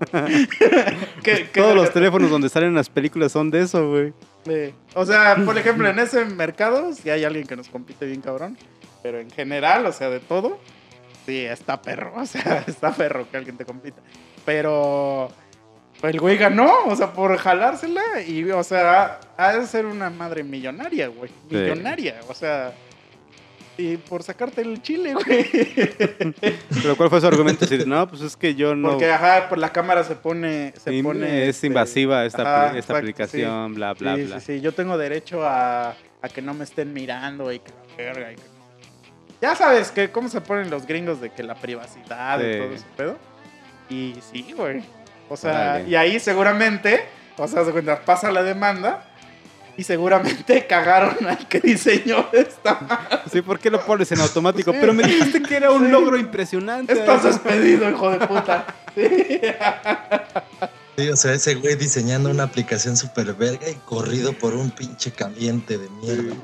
¿Qué- 1.24 1.48
qué 1.52 1.60
Todos 1.60 1.74
los 1.74 1.92
teléfonos 1.92 2.30
donde 2.30 2.48
salen 2.48 2.74
las 2.74 2.88
películas 2.88 3.32
son 3.32 3.50
de 3.50 3.62
eso, 3.62 3.88
güey. 3.90 4.12
Sí. 4.46 4.72
O 4.94 5.04
sea, 5.04 5.36
por 5.44 5.58
ejemplo, 5.58 5.88
en 5.88 5.98
ese 5.98 6.24
mercado 6.24 6.92
sí 6.94 7.10
hay 7.10 7.24
alguien 7.24 7.44
que 7.46 7.56
nos 7.56 7.68
compite 7.68 8.06
bien 8.06 8.20
cabrón. 8.20 8.56
Pero 9.02 9.18
en 9.18 9.30
general, 9.30 9.84
o 9.86 9.92
sea, 9.92 10.10
de 10.10 10.20
todo, 10.20 10.58
sí, 11.26 11.40
está 11.44 11.82
perro. 11.82 12.12
O 12.16 12.26
sea, 12.26 12.62
está 12.68 12.92
perro 12.92 13.26
que 13.30 13.36
alguien 13.36 13.56
te 13.56 13.64
compita. 13.64 14.00
Pero 14.44 15.28
el 16.02 16.20
güey 16.20 16.36
ganó, 16.36 16.84
o 16.86 16.96
sea, 16.96 17.12
por 17.12 17.36
jalársela. 17.36 18.22
Y, 18.26 18.50
o 18.50 18.62
sea, 18.64 19.20
ha, 19.36 19.52
de 19.52 19.66
ser 19.66 19.86
una 19.86 20.10
madre 20.10 20.42
millonaria, 20.42 21.08
güey. 21.08 21.30
Sí. 21.48 21.56
Millonaria. 21.56 22.20
O 22.28 22.34
sea, 22.34 22.72
y 23.76 23.96
por 23.96 24.22
sacarte 24.22 24.60
el 24.62 24.82
chile, 24.82 25.14
güey. 25.14 25.46
Pero 26.82 26.96
¿cuál 26.96 27.10
fue 27.10 27.20
su 27.20 27.26
argumento? 27.26 27.64
Así 27.64 27.76
de, 27.76 27.86
no, 27.86 28.06
pues 28.08 28.22
es 28.22 28.36
que 28.36 28.54
yo 28.54 28.74
no... 28.74 28.90
Porque, 28.90 29.10
ajá, 29.10 29.48
por 29.48 29.58
la 29.58 29.72
cámara 29.72 30.04
se 30.04 30.16
pone. 30.16 30.72
Se 30.76 31.02
pone 31.02 31.44
es 31.44 31.56
este, 31.56 31.66
invasiva 31.68 32.24
esta, 32.24 32.42
ajá, 32.42 32.66
esta 32.66 32.78
exacto, 32.78 32.96
aplicación, 32.98 33.74
bla, 33.74 33.94
bla, 33.94 34.16
sí, 34.16 34.22
bla. 34.24 34.40
Sí, 34.40 34.54
sí, 34.54 34.60
yo 34.60 34.72
tengo 34.72 34.98
derecho 34.98 35.46
a, 35.46 35.90
a 36.22 36.28
que 36.28 36.42
no 36.42 36.52
me 36.54 36.64
estén 36.64 36.92
mirando 36.92 37.50
y 37.52 37.58
que 37.60 37.70
la 37.70 37.96
verga 37.96 38.32
y 38.32 38.36
que- 38.36 38.42
Ya 39.40 39.54
sabes 39.54 39.90
que 39.90 40.10
cómo 40.10 40.28
se 40.28 40.40
ponen 40.40 40.70
los 40.70 40.86
gringos 40.86 41.20
de 41.20 41.30
que 41.30 41.42
la 41.42 41.54
privacidad 41.54 42.38
y 42.40 42.52
Sí. 42.52 42.58
todo 42.58 42.72
ese 42.72 42.84
pedo. 42.96 43.18
Y 43.88 44.14
sí, 44.30 44.52
güey. 44.56 44.82
O 45.30 45.36
sea, 45.36 45.80
y 45.86 45.94
ahí 45.94 46.18
seguramente, 46.20 47.04
o 47.38 47.46
sea, 47.48 47.64
se 47.64 47.70
cuenta, 47.70 48.00
pasa 48.04 48.30
la 48.32 48.42
demanda 48.42 49.04
y 49.76 49.84
seguramente 49.84 50.66
cagaron 50.68 51.24
al 51.26 51.46
que 51.48 51.60
diseñó 51.60 52.26
esta. 52.32 53.22
Sí, 53.32 53.40
¿por 53.40 53.58
qué 53.60 53.70
lo 53.70 53.80
pones 53.86 54.10
en 54.12 54.20
automático? 54.20 54.72
Sí. 54.72 54.78
Pero 54.80 54.92
me 54.92 55.04
dijiste 55.04 55.40
que 55.40 55.56
era 55.56 55.70
un 55.70 55.86
Sí. 55.86 55.90
logro 55.92 56.18
impresionante. 56.18 56.92
Estás 56.92 57.22
despedido, 57.24 57.88
hijo 57.88 58.10
de 58.10 58.26
puta. 58.26 58.66
Sí. 58.96 59.40
Sí, 60.98 61.08
o 61.08 61.16
sea, 61.16 61.32
ese 61.32 61.54
güey 61.54 61.76
diseñando 61.76 62.28
una 62.28 62.42
aplicación 62.42 62.96
super 62.96 63.32
verga 63.34 63.70
y 63.70 63.74
corrido 63.86 64.32
por 64.32 64.54
un 64.54 64.70
pinche 64.72 65.12
caliente 65.12 65.78
de 65.78 65.88
mierda. 65.88 66.34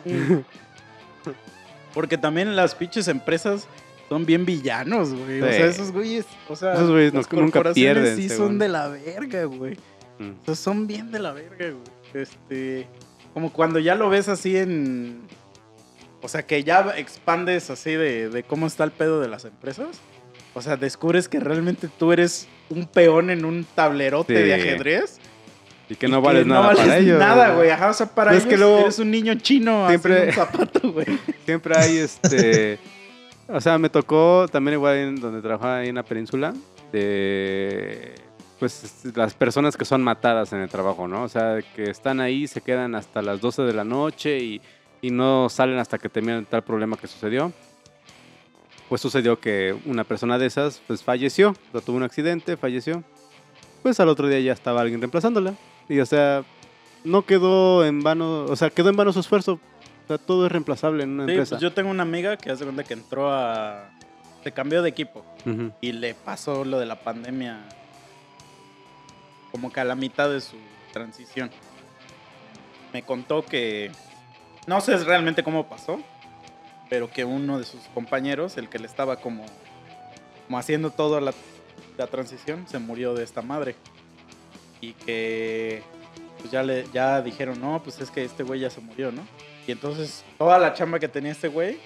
Porque 1.93 2.17
también 2.19 2.55
las 2.57 2.75
pinches 2.75 3.09
empresas 3.09 3.67
son 4.09 4.25
bien 4.27 4.45
villanos, 4.47 5.13
güey. 5.15 5.41
O 5.43 5.47
sea, 5.47 5.67
esos 5.67 5.93
güeyes, 5.93 6.25
o 6.49 6.57
sea, 6.57 6.75
Esos 6.75 6.91
güeyes 6.91 7.13
las 7.15 7.31
no- 7.33 7.41
nunca 7.43 7.73
pierden, 7.73 8.17
sí 8.17 8.29
según. 8.29 8.47
son 8.47 8.59
de 8.59 8.69
la 8.69 8.89
verga, 8.89 9.45
güey. 9.45 9.77
Mm. 10.19 10.31
O 10.43 10.45
sea, 10.47 10.55
son 10.55 10.87
bien 10.87 11.11
de 11.11 11.19
la 11.19 11.33
verga, 11.33 11.71
güey. 11.71 12.23
Este, 12.23 12.87
como 13.35 13.53
cuando 13.53 13.79
ya 13.79 13.95
lo 13.95 14.09
ves 14.09 14.29
así 14.29 14.57
en 14.57 15.21
o 16.23 16.29
sea, 16.29 16.45
que 16.47 16.65
ya 16.65 16.95
expandes 16.97 17.71
así 17.71 17.93
de, 17.93 18.29
de 18.31 18.43
cómo 18.43 18.67
está 18.67 18.83
el 18.85 18.91
pedo 18.91 19.21
de 19.21 19.29
las 19.29 19.45
empresas. 19.45 19.89
O 20.55 20.63
sea, 20.63 20.77
descubres 20.77 21.29
que 21.29 21.39
realmente 21.39 21.89
tú 21.99 22.13
eres 22.13 22.49
un 22.71 22.87
peón 22.87 23.31
en 23.31 23.45
un 23.45 23.65
tablerote 23.75 24.35
Sí. 24.37 24.43
de 24.43 24.55
ajedrez. 24.55 25.19
Y 25.89 25.95
que 25.95 26.07
y 26.07 26.11
no 26.11 26.21
vales 26.21 26.47
nada 26.47 26.69
vales 26.69 26.81
para 26.83 26.99
ellos. 26.99 27.19
Nada, 27.19 27.55
güey. 27.55 27.71
Ajá, 27.71 27.91
o 27.91 27.93
sea, 27.95 28.07
para 28.07 28.33
Es 28.33 28.39
ellos 28.39 28.49
que 28.49 28.57
luego 28.57 28.79
eres 28.81 28.99
un 28.99 29.11
niño 29.11 29.35
chino 29.37 29.87
siempre- 29.89 30.31
haciendo 30.31 30.43
un 30.43 30.47
zapato, 30.49 30.93
güey. 30.93 31.07
Siempre 31.45 31.77
hay 31.77 31.99
este. 31.99 32.79
o 33.49 33.61
sea, 33.61 33.79
me 33.79 33.89
tocó 33.89 34.47
también 34.51 34.75
igual 34.75 34.97
en 34.97 35.21
donde 35.21 35.41
trabajaba 35.41 35.79
ahí 35.79 35.89
en 35.89 35.97
la 35.97 36.03
península. 36.03 36.55
De. 36.93 38.15
Pues 38.59 39.03
las 39.15 39.35
personas 39.35 39.77
que 39.77 39.85
son 39.85 40.03
matadas 40.03 40.53
en 40.55 40.61
el 40.61 40.69
trabajo, 40.71 41.07
¿no? 41.07 41.25
O 41.25 41.29
sea, 41.29 41.59
que 41.75 41.91
están 41.91 42.21
ahí, 42.21 42.47
se 42.47 42.63
quedan 42.63 42.95
hasta 42.95 43.21
las 43.21 43.41
12 43.41 43.63
de 43.63 43.75
la 43.75 43.85
noche 43.85 44.39
y, 44.39 44.63
y 45.03 45.11
no 45.11 45.51
salen 45.51 45.79
hasta 45.79 45.99
que 45.99 46.09
terminan 46.09 46.47
tal 46.47 46.65
problema 46.65 46.97
que 46.97 47.07
sucedió. 47.07 47.53
Pues 48.89 49.03
sucedió 49.03 49.39
que 49.39 49.77
una 49.85 50.05
persona 50.05 50.39
de 50.39 50.47
esas, 50.47 50.81
pues 50.87 51.03
falleció. 51.03 51.51
O 51.51 51.73
sea, 51.73 51.81
tuvo 51.83 51.99
un 51.99 52.03
accidente, 52.03 52.57
falleció. 52.57 53.05
Pues 53.83 54.01
al 54.01 54.09
otro 54.09 54.27
día 54.27 54.41
ya 54.41 54.53
estaba 54.53 54.81
alguien 54.81 55.01
reemplazándola. 55.01 55.55
Y 55.89 56.01
o 56.01 56.07
sea, 56.07 56.43
no 57.05 57.23
quedó 57.23 57.85
en 57.85 58.03
vano, 58.03 58.45
o 58.45 58.57
sea, 58.57 58.71
quedó 58.71 58.89
en 58.91 58.97
vano 58.97 59.13
su 59.13 59.21
esfuerzo. 59.21 59.61
O 60.07 60.09
sea, 60.09 60.19
todo 60.19 60.47
es 60.47 60.53
reemplazable 60.53 61.03
en 61.03 61.11
una 61.11 61.25
Sí, 61.27 61.33
empresa. 61.33 61.51
pues 61.57 61.63
yo 61.63 61.73
tengo 61.73 61.91
una 61.91 62.05
amiga 62.05 62.37
que 62.37 62.51
hace 62.51 62.65
cuenta 62.65 62.85
que 62.85 62.95
entró 62.95 63.31
a. 63.33 63.91
Se 64.45 64.53
cambió 64.53 64.81
de 64.83 64.89
equipo 64.89 65.25
y 65.81 65.91
le 65.93 66.15
pasó 66.15 66.65
lo 66.65 66.79
de 66.79 66.87
la 66.87 67.01
pandemia 67.01 67.59
como 69.51 69.73
que 69.73 69.81
a 69.81 69.85
la 69.85 69.95
mitad 69.97 70.29
de 70.31 70.41
su 70.41 70.57
transición. 70.93 71.51
Me 72.93 73.03
contó 73.03 73.45
que. 73.45 73.91
No 74.67 74.81
sé 74.81 74.97
realmente 74.99 75.43
cómo 75.43 75.69
pasó, 75.69 76.01
pero 76.91 77.11
que 77.11 77.25
uno 77.25 77.59
de 77.59 77.65
sus 77.65 77.81
compañeros, 77.95 78.57
el 78.57 78.69
que 78.69 78.79
le 78.79 78.87
estaba 78.87 79.17
como, 79.17 79.45
como 80.47 80.59
haciendo 80.59 80.91
toda 80.91 81.21
la, 81.21 81.33
la 81.99 82.07
transición, 82.09 82.67
se 82.69 82.79
murió 82.79 83.15
de 83.15 83.25
esta 83.25 83.43
madre. 83.43 83.75
y 84.81 84.93
que 84.93 85.83
pues 86.39 86.51
ya 86.53 86.63
le 86.63 86.87
ya 86.93 87.23
dijeron, 87.23 87.61
"No, 87.61 87.83
pues 87.83 88.01
es 88.01 88.11
que 88.11 88.25
este 88.25 88.43
güey 88.43 88.61
ya 88.61 88.71
se 88.71 88.81
murió, 88.81 89.11
¿no?" 89.11 89.23
Y 89.67 89.73
entonces 89.73 90.25
toda 90.39 90.59
la 90.59 90.75
chamba 90.75 90.99
que 90.99 91.09
tenía 91.09 91.33
este 91.33 91.49
güey 91.49 91.79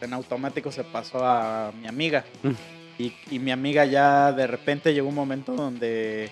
en 0.00 0.12
automático 0.12 0.72
se 0.72 0.84
pasó 0.84 1.24
a 1.24 1.72
mi 1.80 1.86
amiga. 1.86 2.24
Mm. 2.42 2.50
Y, 2.98 3.14
y 3.30 3.38
mi 3.38 3.50
amiga 3.50 3.84
ya 3.84 4.32
de 4.32 4.46
repente 4.46 4.92
llegó 4.92 5.08
un 5.08 5.14
momento 5.14 5.54
donde 5.54 6.30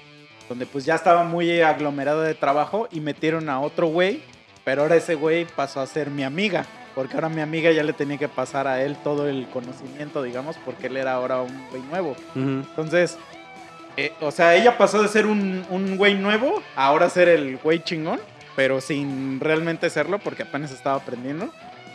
donde 0.49 0.67
pues 0.67 0.85
ya 0.85 0.95
estaba 0.95 1.25
muy 1.25 1.61
aglomerado 1.61 2.23
de 2.23 2.35
trabajo 2.35 2.89
y 2.91 3.01
metieron 3.01 3.49
a 3.49 3.61
otro 3.61 3.89
güey, 3.89 4.23
pero 4.65 4.83
ahora 4.83 4.97
ese 4.97 5.15
güey 5.15 5.45
pasó 5.45 5.81
a 5.81 5.87
ser 5.87 6.11
mi 6.11 6.25
amiga, 6.25 6.65
porque 6.95 7.15
ahora 7.15 7.29
mi 7.29 7.43
amiga 7.43 7.71
ya 7.71 7.83
le 7.83 7.93
tenía 7.93 8.17
que 8.17 8.29
pasar 8.29 8.67
a 8.67 8.83
él 8.83 8.97
todo 9.05 9.29
el 9.29 9.47
conocimiento, 9.49 10.23
digamos, 10.23 10.57
porque 10.65 10.87
él 10.87 10.97
era 10.97 11.13
ahora 11.13 11.43
un 11.43 11.69
güey 11.71 11.83
nuevo. 11.83 12.17
Entonces, 12.35 13.19
eh, 13.97 14.13
o 14.21 14.31
sea, 14.31 14.57
ella 14.57 14.79
pasó 14.79 15.03
de 15.03 15.09
ser 15.09 15.27
un, 15.27 15.65
un 15.71 15.97
güey 15.97 16.15
nuevo 16.15 16.63
a 16.75 16.87
ahora 16.87 17.11
ser 17.11 17.29
el 17.29 17.59
güey 17.59 17.81
chingón, 17.81 18.21
pero 18.59 18.81
sin 18.81 19.39
realmente 19.39 19.89
serlo 19.89 20.19
porque 20.19 20.43
apenas 20.43 20.73
estaba 20.73 20.97
aprendiendo. 20.97 21.49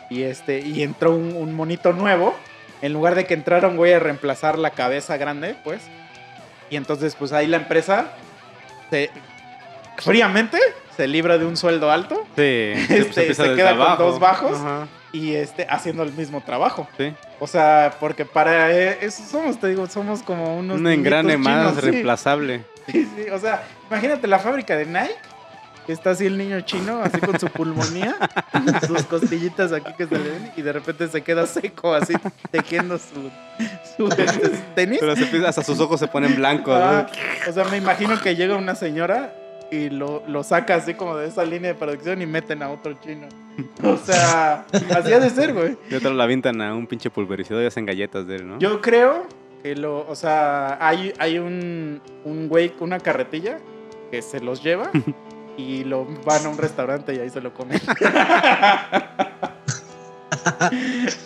Y, 0.09 0.21
este, 0.23 0.61
y 0.61 0.81
entró 0.81 1.13
un, 1.13 1.35
un 1.35 1.53
monito 1.53 1.91
nuevo, 1.91 2.33
en 2.81 2.93
lugar 2.93 3.15
de 3.15 3.25
que 3.25 3.33
entrara 3.33 3.67
un 3.67 3.75
güey 3.75 3.91
a 3.91 3.99
reemplazar 3.99 4.57
la 4.57 4.69
cabeza 4.69 5.17
grande, 5.17 5.57
pues. 5.65 5.81
Y 6.69 6.77
entonces, 6.77 7.15
pues 7.15 7.33
ahí 7.33 7.47
la 7.47 7.57
empresa 7.57 8.13
se, 8.89 9.09
fríamente 9.97 10.57
se 10.95 11.05
libra 11.05 11.37
de 11.37 11.45
un 11.45 11.57
sueldo 11.57 11.91
alto 11.91 12.25
Sí, 12.37 12.41
Este, 12.75 12.97
empieza 12.97 13.43
se 13.43 13.49
desde 13.49 13.55
queda 13.57 13.75
con 13.75 13.97
dos 13.97 14.21
bajos. 14.21 14.57
Ajá, 14.57 14.87
y 15.11 15.33
este, 15.33 15.67
haciendo 15.69 16.03
el 16.03 16.13
mismo 16.13 16.39
trabajo. 16.39 16.87
sí. 16.97 17.13
O 17.41 17.47
sea, 17.47 17.93
porque 17.99 18.23
para 18.23 18.71
eh, 18.71 18.99
eso 19.01 19.21
somos, 19.29 19.59
te 19.59 19.67
digo, 19.67 19.85
somos 19.87 20.23
como 20.23 20.57
unos. 20.57 20.79
Un 20.79 20.87
engrane 20.87 21.35
más 21.35 21.71
chinos, 21.71 21.83
reemplazable. 21.83 22.63
Sí, 22.87 23.05
sí, 23.17 23.29
o 23.29 23.37
sea, 23.37 23.63
imagínate 23.89 24.27
la 24.27 24.39
fábrica 24.39 24.77
de 24.77 24.85
Nike, 24.85 25.13
está 25.91 26.11
así 26.11 26.25
el 26.25 26.37
niño 26.37 26.61
chino, 26.61 27.01
así 27.03 27.19
con 27.19 27.39
su 27.39 27.47
pulmonía, 27.47 28.15
sus 28.87 29.03
costillitas 29.03 29.73
aquí 29.73 29.91
que 29.97 30.07
se 30.07 30.17
le 30.17 30.29
ven, 30.29 30.51
y 30.55 30.61
de 30.61 30.71
repente 30.71 31.07
se 31.07 31.21
queda 31.21 31.45
seco, 31.45 31.93
así 31.93 32.13
tejiendo 32.51 32.97
su, 32.97 33.29
su 33.97 34.09
tenis. 34.75 34.99
Pero 34.99 35.15
se 35.15 35.47
hasta 35.47 35.63
sus 35.63 35.79
ojos 35.79 35.99
se 35.99 36.07
ponen 36.07 36.35
blancos. 36.35 36.79
¿no? 36.79 36.85
Ah, 36.85 37.07
o 37.47 37.51
sea, 37.51 37.65
me 37.65 37.77
imagino 37.77 38.19
que 38.21 38.35
llega 38.35 38.55
una 38.55 38.75
señora 38.75 39.33
y 39.71 39.89
lo, 39.89 40.23
lo 40.27 40.43
saca 40.43 40.75
así 40.75 40.93
como 40.93 41.17
de 41.17 41.27
esa 41.27 41.43
línea 41.43 41.73
de 41.73 41.79
producción 41.79 42.21
y 42.21 42.25
meten 42.25 42.61
a 42.61 42.69
otro 42.69 42.93
chino. 43.01 43.27
O 43.83 43.97
sea, 43.97 44.65
así 44.95 45.13
ha 45.13 45.19
de 45.19 45.29
ser, 45.29 45.53
güey. 45.53 45.77
Y 45.89 45.95
otro 45.95 46.13
la 46.13 46.23
avientan 46.23 46.61
a 46.61 46.73
un 46.73 46.87
pinche 46.87 47.09
pulverizador 47.09 47.63
y 47.63 47.67
hacen 47.67 47.85
galletas 47.85 48.27
de 48.27 48.37
él, 48.37 48.47
¿no? 48.47 48.59
Yo 48.59 48.81
creo 48.81 49.27
que 49.63 49.75
lo, 49.75 50.07
o 50.07 50.15
sea, 50.15 50.77
hay, 50.85 51.13
hay 51.17 51.39
un, 51.39 52.01
un 52.25 52.47
güey, 52.47 52.73
una 52.79 52.99
carretilla 52.99 53.57
que 54.11 54.21
se 54.21 54.39
los 54.39 54.63
lleva 54.63 54.91
y 55.57 55.83
lo 55.83 56.05
van 56.25 56.45
a 56.45 56.49
un 56.49 56.57
restaurante 56.57 57.13
y 57.13 57.19
ahí 57.19 57.29
se 57.29 57.41
lo 57.41 57.53
comen. 57.53 57.79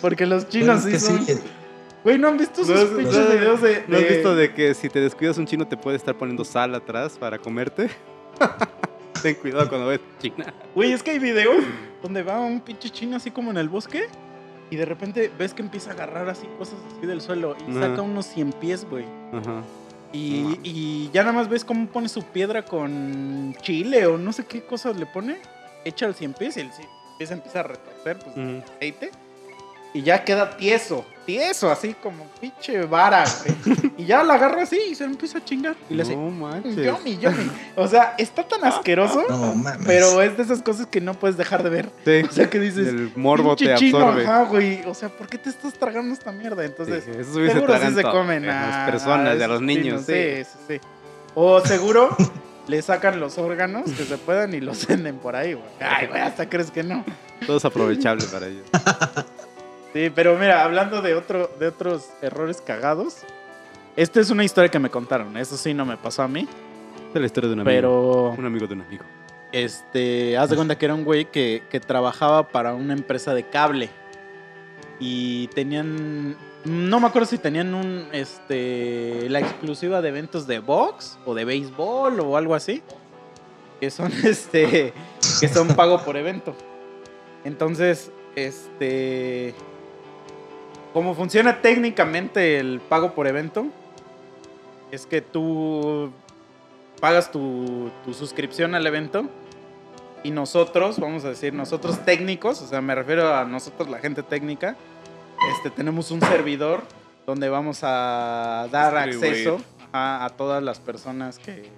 Porque 0.00 0.26
los 0.26 0.48
chinos 0.48 0.82
Bueno, 0.82 0.98
sí 0.98 1.04
son... 1.04 1.24
sí, 1.24 1.34
Güey, 2.04 2.18
¿no 2.18 2.28
han 2.28 2.38
visto 2.38 2.64
sus 2.64 2.90
No, 2.90 2.96
pinches 2.96 3.18
no, 3.18 3.34
videos 3.34 3.60
de, 3.60 3.84
¿No 3.88 3.96
has 3.96 4.08
visto 4.08 4.34
de 4.34 4.54
que 4.54 4.72
si 4.74 4.88
te 4.88 5.00
descuidas 5.00 5.36
un 5.38 5.46
chino 5.46 5.66
te 5.66 5.76
puede 5.76 5.96
estar 5.96 6.16
poniendo 6.16 6.44
sal 6.44 6.74
atrás 6.74 7.18
para 7.18 7.38
comerte? 7.38 7.90
Ten 9.22 9.34
cuidado 9.34 9.68
cuando 9.68 9.88
ves 9.88 10.00
China. 10.20 10.54
Güey, 10.74 10.92
es 10.92 11.02
que 11.02 11.10
hay 11.10 11.18
videos 11.18 11.64
donde 12.02 12.22
va 12.22 12.38
un 12.40 12.60
pinche 12.60 12.88
chino 12.88 13.16
así 13.16 13.32
como 13.32 13.50
en 13.50 13.56
el 13.56 13.68
bosque 13.68 14.06
y 14.70 14.76
de 14.76 14.84
repente 14.84 15.30
ves 15.36 15.54
que 15.54 15.62
empieza 15.62 15.90
a 15.90 15.94
agarrar 15.94 16.28
así 16.28 16.46
cosas 16.56 16.76
así 16.86 17.04
del 17.04 17.20
suelo 17.20 17.56
y 17.66 17.72
saca 17.74 18.00
unos 18.02 18.26
100 18.26 18.52
pies, 18.52 18.86
güey. 18.88 19.06
Ajá. 19.32 19.62
Y, 20.12 20.58
y 20.62 21.10
ya 21.12 21.22
nada 21.22 21.34
más 21.34 21.48
ves 21.48 21.64
cómo 21.64 21.86
pone 21.88 22.08
su 22.08 22.22
piedra 22.22 22.64
con 22.64 23.54
chile 23.60 24.06
o 24.06 24.16
no 24.16 24.32
sé 24.32 24.46
qué 24.46 24.62
cosas 24.62 24.96
le 24.96 25.06
pone. 25.06 25.38
Echa 25.84 26.06
el 26.06 26.14
100 26.14 26.34
pies 26.34 26.56
y 26.56 26.60
el 26.60 26.72
100 26.72 26.88
pies 27.18 27.30
empieza 27.30 27.60
a 27.60 27.62
retorcer, 27.64 28.18
pues, 28.18 28.64
aceite. 28.64 29.10
Y 29.98 30.02
ya 30.02 30.22
queda 30.22 30.56
tieso, 30.56 31.04
tieso, 31.26 31.68
así 31.72 31.92
como 32.00 32.24
pinche 32.40 32.82
vara, 32.82 33.24
güey. 33.64 33.92
Y 33.96 34.04
ya 34.04 34.22
la 34.22 34.34
agarra 34.34 34.62
así 34.62 34.78
y 34.90 34.94
se 34.94 35.02
lo 35.04 35.10
empieza 35.10 35.38
a 35.38 35.44
chingar. 35.44 35.74
Y 35.90 35.94
le 35.94 36.02
hace, 36.02 36.14
No 36.14 36.30
manches. 36.30 36.76
yummy, 36.76 37.18
yummy. 37.18 37.50
O 37.74 37.88
sea, 37.88 38.14
está 38.16 38.46
tan 38.46 38.62
asqueroso, 38.64 39.24
No 39.28 39.56
mames. 39.56 39.84
pero 39.84 40.22
es 40.22 40.36
de 40.36 40.42
esas 40.44 40.62
cosas 40.62 40.86
que 40.86 41.00
no 41.00 41.14
puedes 41.14 41.36
dejar 41.36 41.64
de 41.64 41.70
ver. 41.70 41.90
Sí. 42.04 42.22
O 42.28 42.32
sea, 42.32 42.48
que 42.48 42.60
dices, 42.60 42.86
El 42.86 43.10
morbo 43.16 43.56
te 43.56 43.74
chino, 43.74 43.98
absorbe. 43.98 44.24
ajá, 44.24 44.44
güey. 44.44 44.84
O 44.86 44.94
sea, 44.94 45.08
¿por 45.08 45.26
qué 45.26 45.36
te 45.38 45.50
estás 45.50 45.72
tragando 45.74 46.14
esta 46.14 46.30
mierda? 46.30 46.64
Entonces, 46.64 47.02
Sí, 47.04 47.24
seguro 47.50 47.76
sí 47.80 47.94
se 47.94 48.02
comen 48.04 48.48
a 48.48 48.64
a 48.64 48.70
las 48.84 48.90
personas 48.90 49.36
y 49.36 49.42
a 49.42 49.48
los 49.48 49.60
niños. 49.62 50.02
Sí, 50.06 50.44
sí, 50.44 50.58
sí. 50.68 50.80
O 51.34 51.60
seguro 51.60 52.14
le 52.68 52.80
sacan 52.82 53.18
los 53.18 53.36
órganos 53.38 53.90
que 53.90 54.04
se 54.04 54.16
puedan 54.16 54.54
y 54.54 54.60
los 54.60 54.86
venden 54.86 55.16
por 55.18 55.34
ahí, 55.34 55.54
güey. 55.54 55.66
Ay, 55.80 56.06
güey, 56.06 56.20
hasta 56.20 56.48
crees 56.48 56.70
que 56.70 56.84
no. 56.84 57.04
Todo 57.46 57.56
es 57.56 57.64
aprovechable 57.64 58.24
para 58.26 58.46
ellos. 58.46 58.62
Sí, 59.92 60.10
pero 60.14 60.36
mira, 60.36 60.64
hablando 60.64 61.00
de, 61.02 61.14
otro, 61.14 61.50
de 61.58 61.68
otros 61.68 62.10
errores 62.20 62.60
cagados, 62.60 63.18
esta 63.96 64.20
es 64.20 64.30
una 64.30 64.44
historia 64.44 64.70
que 64.70 64.78
me 64.78 64.90
contaron. 64.90 65.36
Eso 65.36 65.56
sí 65.56 65.72
no 65.74 65.84
me 65.86 65.96
pasó 65.96 66.22
a 66.22 66.28
mí, 66.28 66.46
Esta 67.06 67.14
es 67.14 67.20
la 67.20 67.26
historia 67.26 67.48
de 67.48 67.54
un 67.54 67.60
amigo. 67.60 67.74
pero 67.74 68.34
Un 68.38 68.44
amigo 68.46 68.66
de 68.66 68.74
un 68.74 68.82
amigo. 68.82 69.04
este, 69.50 70.36
haz 70.36 70.50
de 70.50 70.56
cuenta 70.56 70.76
que 70.78 70.84
era 70.84 70.94
un 70.94 71.04
güey 71.04 71.24
que, 71.24 71.62
que 71.70 71.80
trabajaba 71.80 72.48
para 72.48 72.74
una 72.74 72.92
empresa 72.92 73.34
de 73.34 73.48
cable. 73.48 73.88
Y 75.00 75.46
tenían. 75.48 76.36
No 76.64 76.98
me 77.00 77.06
acuerdo 77.06 77.26
si 77.26 77.38
tenían 77.38 77.72
un. 77.74 78.08
Este. 78.12 79.26
La 79.30 79.38
exclusiva 79.40 80.02
de 80.02 80.08
eventos 80.10 80.46
de 80.46 80.58
box 80.58 81.18
o 81.24 81.34
de 81.34 81.44
béisbol 81.44 82.20
o 82.20 82.36
algo 82.36 82.54
así. 82.54 82.82
Que 83.80 83.90
son 83.90 84.12
este. 84.24 84.92
Que 85.40 85.48
son 85.48 85.68
pago 85.68 86.04
por 86.04 86.16
evento. 86.16 86.54
Entonces, 87.44 88.10
este. 88.36 89.54
Cómo 90.92 91.14
funciona 91.14 91.60
técnicamente 91.60 92.58
el 92.58 92.80
pago 92.80 93.12
por 93.14 93.26
evento. 93.26 93.66
Es 94.90 95.06
que 95.06 95.20
tú 95.20 96.10
pagas 97.00 97.30
tu, 97.30 97.90
tu 98.04 98.14
suscripción 98.14 98.74
al 98.74 98.86
evento 98.86 99.24
y 100.24 100.30
nosotros, 100.30 100.98
vamos 100.98 101.24
a 101.24 101.28
decir, 101.28 101.52
nosotros 101.54 102.04
técnicos, 102.04 102.60
o 102.62 102.66
sea, 102.66 102.80
me 102.80 102.94
refiero 102.94 103.34
a 103.36 103.44
nosotros, 103.44 103.88
la 103.88 103.98
gente 103.98 104.22
técnica, 104.22 104.76
este, 105.54 105.70
tenemos 105.70 106.10
un 106.10 106.20
servidor 106.20 106.82
donde 107.26 107.48
vamos 107.48 107.80
a 107.82 108.66
dar 108.72 108.96
acceso 108.96 109.60
a, 109.92 110.24
a 110.24 110.30
todas 110.30 110.62
las 110.62 110.80
personas 110.80 111.38
que, 111.38 111.70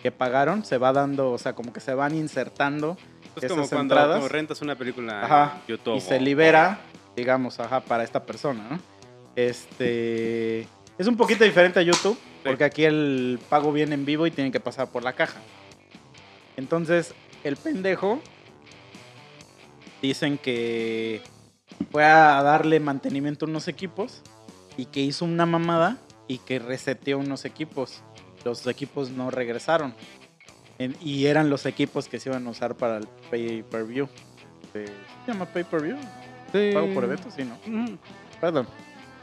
que 0.00 0.10
pagaron. 0.12 0.64
Se 0.64 0.78
va 0.78 0.92
dando, 0.92 1.32
o 1.32 1.38
sea, 1.38 1.54
como 1.54 1.72
que 1.72 1.80
se 1.80 1.92
van 1.92 2.14
insertando 2.14 2.96
Es 3.36 3.44
Esas 3.44 3.50
como 3.56 3.68
cuando 3.68 3.94
entradas. 3.94 4.16
como 4.18 4.28
rentas 4.28 4.62
una 4.62 4.76
película 4.76 5.24
Ajá, 5.24 5.58
en 5.62 5.66
YouTube. 5.66 5.96
y 5.96 6.00
se 6.00 6.20
libera, 6.20 6.78
digamos, 7.16 7.60
ajá, 7.60 7.80
para 7.80 8.04
esta 8.04 8.24
persona, 8.24 8.66
¿no? 8.70 8.78
Este 9.36 10.60
es 10.98 11.06
un 11.06 11.16
poquito 11.16 11.44
diferente 11.44 11.78
a 11.80 11.82
YouTube, 11.82 12.18
porque 12.44 12.64
aquí 12.64 12.84
el 12.84 13.40
pago 13.48 13.72
viene 13.72 13.94
en 13.94 14.04
vivo 14.04 14.26
y 14.26 14.30
tiene 14.30 14.52
que 14.52 14.60
pasar 14.60 14.88
por 14.88 15.02
la 15.02 15.12
caja. 15.14 15.40
Entonces, 16.56 17.14
el 17.42 17.56
pendejo 17.56 18.20
dicen 20.00 20.38
que 20.38 21.20
fue 21.90 22.04
a 22.04 22.42
darle 22.42 22.78
mantenimiento 22.80 23.46
a 23.46 23.48
unos 23.48 23.66
equipos 23.68 24.22
y 24.76 24.86
que 24.86 25.00
hizo 25.00 25.24
una 25.24 25.46
mamada 25.46 25.96
y 26.28 26.38
que 26.38 26.58
reseteó 26.58 27.18
unos 27.18 27.44
equipos. 27.44 28.02
Los 28.44 28.66
equipos 28.66 29.10
no 29.10 29.30
regresaron. 29.30 29.94
En- 30.78 30.96
y 31.00 31.26
eran 31.26 31.50
los 31.50 31.66
equipos 31.66 32.08
que 32.08 32.18
se 32.20 32.28
iban 32.30 32.46
a 32.46 32.50
usar 32.50 32.74
para 32.76 32.98
el 32.98 33.06
pay-per-view. 33.30 34.08
Eh, 34.74 34.86
¿Se 35.24 35.32
llama 35.32 35.46
pay-per-view? 35.46 35.96
Sí. 36.54 36.70
¿Pago 36.72 36.94
por 36.94 37.04
evento? 37.04 37.28
Sí, 37.36 37.42
¿no? 37.44 37.58
Perdón. 38.40 38.66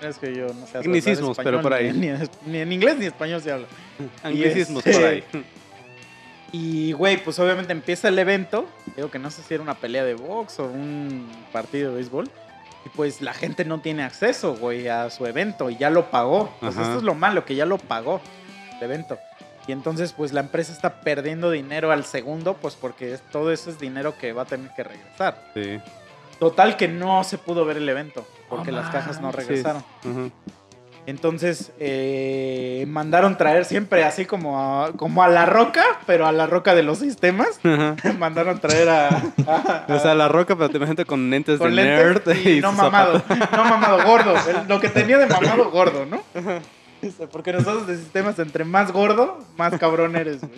Es 0.02 0.18
que 0.18 0.34
yo 0.36 0.48
no 0.48 0.68
sé 0.68 0.80
español, 0.80 1.38
pero 1.44 1.62
por 1.62 1.74
ahí. 1.74 1.92
Ni, 1.94 2.00
ni 2.00 2.08
en- 2.10 2.30
ni 2.46 2.58
en 2.58 2.72
inglés 2.74 2.96
ni 2.98 3.06
en 3.06 3.12
español 3.12 3.42
se 3.42 3.52
habla. 3.52 3.68
Anglicismos 4.24 4.86
este- 4.86 5.00
por 5.00 5.10
ahí. 5.10 5.24
Y, 6.54 6.92
güey, 6.92 7.24
pues 7.24 7.40
obviamente 7.40 7.72
empieza 7.72 8.10
el 8.10 8.20
evento. 8.20 8.66
Digo 8.98 9.10
que 9.10 9.20
no 9.20 9.32
sé 9.32 9.42
si 9.42 9.54
era 9.54 9.64
una 9.64 9.76
pelea 9.76 10.04
de 10.04 10.16
box 10.16 10.60
o 10.60 10.66
un 10.66 11.26
partido 11.54 11.92
de 11.92 11.96
béisbol. 11.96 12.30
Y 12.86 12.90
pues 12.90 13.22
la 13.22 13.34
gente 13.34 13.64
no 13.64 13.80
tiene 13.80 14.04
acceso, 14.04 14.56
güey, 14.58 14.90
a 14.90 15.10
su 15.12 15.26
evento 15.26 15.70
y 15.70 15.78
ya 15.78 15.90
lo 15.90 16.12
pagó. 16.12 16.54
Pues 16.60 16.74
Ajá. 16.76 16.88
esto 16.88 16.98
es 16.98 17.04
lo 17.04 17.16
malo, 17.16 17.46
que 17.46 17.56
ya 17.56 17.66
lo 17.66 17.78
pagó 17.78 18.20
el 18.78 18.84
evento. 18.84 19.18
Y 19.68 19.72
entonces, 19.72 20.12
pues 20.12 20.34
la 20.34 20.42
empresa 20.42 20.74
está 20.74 21.00
perdiendo 21.02 21.52
dinero 21.52 21.92
al 21.92 22.04
segundo, 22.04 22.56
pues 22.56 22.76
porque 22.76 23.14
es- 23.14 23.22
todo 23.32 23.52
eso 23.54 23.70
es 23.70 23.80
dinero 23.80 24.18
que 24.18 24.34
va 24.34 24.42
a 24.42 24.46
tener 24.46 24.72
que 24.76 24.84
regresar. 24.84 25.42
Sí. 25.54 25.80
Total 26.42 26.76
que 26.76 26.88
no 26.88 27.24
se 27.24 27.38
pudo 27.38 27.66
ver 27.66 27.78
el 27.78 27.88
evento, 27.88 28.28
porque 28.50 28.72
las 28.72 28.89
cajas 28.89 29.22
no 29.22 29.32
regresaron. 29.32 29.84
Entonces 31.08 31.72
eh, 31.80 32.86
mandaron 32.88 33.36
traer 33.38 33.66
siempre 33.66 34.04
así 34.04 34.26
como 34.26 34.60
a, 34.60 34.92
como 34.94 35.22
a 35.24 35.28
la 35.28 35.46
roca, 35.46 35.84
pero 36.08 36.26
a 36.26 36.32
la 36.32 36.48
roca 36.48 36.74
de 36.76 36.82
los 36.84 36.98
sistemas. 36.98 37.60
Mandaron 38.20 38.60
traer 38.60 38.89
a, 38.89 39.08
a- 39.48 39.86
O 39.89 40.00
sea, 40.00 40.14
la 40.16 40.28
roca, 40.30 40.56
pero 40.56 40.70
te 40.70 40.78
imaginas 40.78 41.06
con 41.06 41.30
lentes 41.30 41.60
con 41.60 41.70
de 41.70 41.76
lentes 41.76 42.26
nerd 42.36 42.48
y 42.48 42.60
no 42.62 42.72
mamado, 42.72 43.20
zapatos. 43.20 43.50
no 43.58 43.64
mamado, 43.66 44.04
gordo. 44.04 44.34
El- 44.48 44.68
lo 44.68 44.80
que 44.80 44.89
tenía 44.89 45.18
de 45.20 45.28
mamado 45.28 45.70
gordo, 45.72 46.06
¿no? 46.08 46.22
Dice, 46.34 46.62
Porque 47.32 47.54
nosotros 47.54 47.88
de 47.88 47.97
sistemas, 47.97 48.38
entre 48.39 48.64
más 48.64 48.91
gordo, 48.91 49.39
más 49.58 49.78
cabrón 49.80 50.16
eres, 50.16 50.41
güey. 50.41 50.52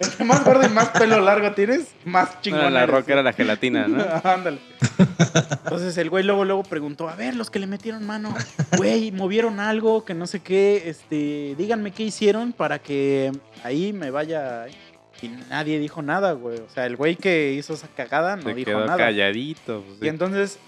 Entre 0.00 0.24
más 0.24 0.44
gordo 0.44 0.64
y 0.66 0.68
más 0.68 0.88
pelo 0.90 1.20
largo 1.20 1.52
tienes, 1.52 1.88
más 2.04 2.34
No 2.34 2.40
chingón 2.40 2.60
era 2.60 2.70
la 2.70 2.82
eres, 2.84 2.94
roca, 2.94 3.12
era 3.12 3.22
la 3.22 3.32
gelatina, 3.32 3.86
¿no? 3.88 4.04
Ándale. 4.24 4.58
Entonces 5.64 5.96
el 5.98 6.10
güey 6.10 6.24
luego, 6.24 6.44
luego 6.44 6.62
preguntó, 6.62 7.08
a 7.08 7.14
ver, 7.16 7.34
los 7.36 7.50
que 7.50 7.58
le 7.58 7.66
metieron 7.66 8.06
mano, 8.06 8.34
güey, 8.76 9.12
movieron 9.12 9.60
algo, 9.60 10.04
que 10.04 10.14
no 10.14 10.26
sé 10.26 10.40
qué, 10.40 10.88
este, 10.88 11.54
díganme 11.56 11.90
qué 11.92 12.04
hicieron 12.04 12.52
para 12.52 12.78
que 12.78 13.32
ahí 13.62 13.92
me 13.92 14.10
vaya. 14.10 14.66
Y 15.22 15.28
nadie 15.48 15.78
dijo 15.78 16.02
nada, 16.02 16.32
güey. 16.32 16.58
O 16.58 16.68
sea, 16.68 16.86
el 16.86 16.96
güey 16.96 17.16
que 17.16 17.52
hizo 17.52 17.74
esa 17.74 17.88
cagada 17.88 18.36
no 18.36 18.42
Se 18.42 18.54
dijo 18.54 18.70
quedó 18.70 18.84
nada. 18.86 18.98
calladito. 18.98 19.82
pues. 19.86 20.02
Y 20.02 20.08
entonces 20.08 20.58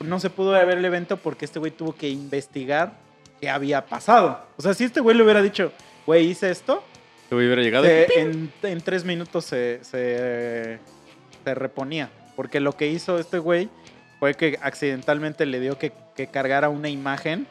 no 0.00 0.20
se 0.20 0.30
pudo 0.30 0.52
ver 0.52 0.78
el 0.78 0.84
evento 0.84 1.16
porque 1.16 1.44
este 1.44 1.58
güey 1.58 1.72
tuvo 1.72 1.94
que 1.94 2.08
investigar 2.08 2.92
qué 3.40 3.48
había 3.50 3.84
pasado. 3.86 4.46
O 4.56 4.62
sea, 4.62 4.74
si 4.74 4.84
este 4.84 5.00
güey 5.00 5.16
le 5.16 5.22
hubiera 5.22 5.42
dicho, 5.42 5.72
güey, 6.06 6.26
hice 6.26 6.50
esto, 6.50 6.82
Se 7.28 7.34
hubiera 7.34 7.60
llegado. 7.62 7.84
se- 7.84 8.20
en, 8.20 8.52
en 8.62 8.80
tres 8.80 9.04
minutos 9.04 9.44
se, 9.44 9.80
se, 9.82 10.78
se 11.44 11.54
reponía. 11.54 12.10
Porque 12.36 12.60
lo 12.60 12.76
que 12.76 12.86
hizo 12.88 13.18
este 13.18 13.38
güey 13.38 13.68
fue 14.20 14.34
que 14.34 14.58
accidentalmente 14.62 15.44
le 15.46 15.60
dio 15.60 15.78
que, 15.78 15.92
que 16.16 16.28
cargara 16.28 16.68
una 16.68 16.88
imagen 16.88 17.46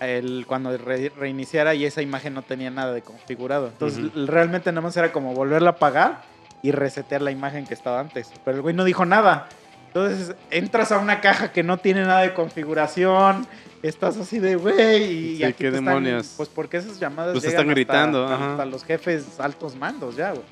el, 0.00 0.44
cuando 0.46 0.76
re- 0.76 1.12
reiniciara 1.16 1.74
y 1.74 1.84
esa 1.84 2.02
imagen 2.02 2.34
no 2.34 2.42
tenía 2.42 2.70
nada 2.70 2.92
de 2.92 3.02
configurado. 3.02 3.68
Entonces 3.68 4.04
Ujú. 4.04 4.26
realmente 4.26 4.70
nada 4.72 4.80
más 4.82 4.96
era 4.96 5.12
como 5.12 5.34
volverla 5.34 5.70
a 5.70 5.72
apagar 5.74 6.22
y 6.62 6.72
resetear 6.72 7.22
la 7.22 7.30
imagen 7.30 7.66
que 7.66 7.74
estaba 7.74 8.00
antes. 8.00 8.30
Pero 8.44 8.56
el 8.56 8.62
güey 8.62 8.74
no 8.74 8.84
dijo 8.84 9.04
nada. 9.04 9.48
Entonces 9.88 10.34
entras 10.50 10.90
a 10.92 10.98
una 10.98 11.20
caja 11.20 11.52
que 11.52 11.62
no 11.62 11.78
tiene 11.78 12.02
nada 12.02 12.22
de 12.22 12.34
configuración. 12.34 13.46
Estás 13.86 14.16
así 14.16 14.38
de 14.38 14.56
güey. 14.56 15.02
Y 15.02 15.36
Sí, 15.38 15.44
aquí 15.44 15.52
qué 15.58 15.70
te 15.70 15.76
están- 15.76 15.84
demonios. 15.84 16.34
pues 16.36 16.48
porque 16.48 16.78
esas 16.78 16.98
llamadas 16.98 17.32
Pues 17.32 17.44
llegan 17.44 17.52
están 17.60 17.66
hasta- 17.68 17.74
gritando, 17.74 18.24
hasta, 18.24 18.54
ajá. 18.54 18.64
los 18.64 18.84
jefes 18.84 19.38
altos 19.38 19.76
mandos 19.76 20.16
ya, 20.16 20.30
güey. 20.30 20.42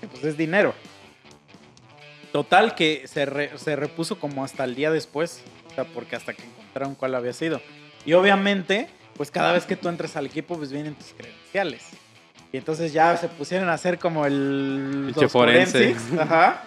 Que, 0.00 0.06
Pues 0.08 0.24
es 0.24 0.36
dinero. 0.36 0.74
Total 2.32 2.74
que 2.74 3.06
se, 3.06 3.26
re- 3.26 3.56
se 3.58 3.76
repuso 3.76 4.18
como 4.18 4.42
hasta 4.44 4.64
el 4.64 4.74
día 4.74 4.90
después. 4.90 5.42
O 5.70 5.74
sea, 5.74 5.84
porque 5.84 6.16
hasta 6.16 6.32
que 6.34 6.42
encontraron 6.44 6.94
cuál 6.94 7.14
había 7.14 7.32
sido. 7.32 7.60
Y 8.06 8.14
obviamente, 8.14 8.88
pues 9.16 9.30
cada 9.30 9.52
vez 9.52 9.64
que 9.64 9.76
tú 9.76 9.88
entres 9.88 10.16
al 10.16 10.26
equipo, 10.26 10.56
pues 10.56 10.72
vienen 10.72 10.94
tus 10.94 11.12
credenciales. 11.14 11.82
Y 12.52 12.56
entonces 12.58 12.92
ya 12.92 13.16
se 13.16 13.28
pusieron 13.28 13.68
a 13.68 13.74
hacer 13.74 13.98
como 13.98 14.26
el... 14.26 15.12
Los 15.12 15.30
forense. 15.32 15.94
Ajá. 16.20 16.62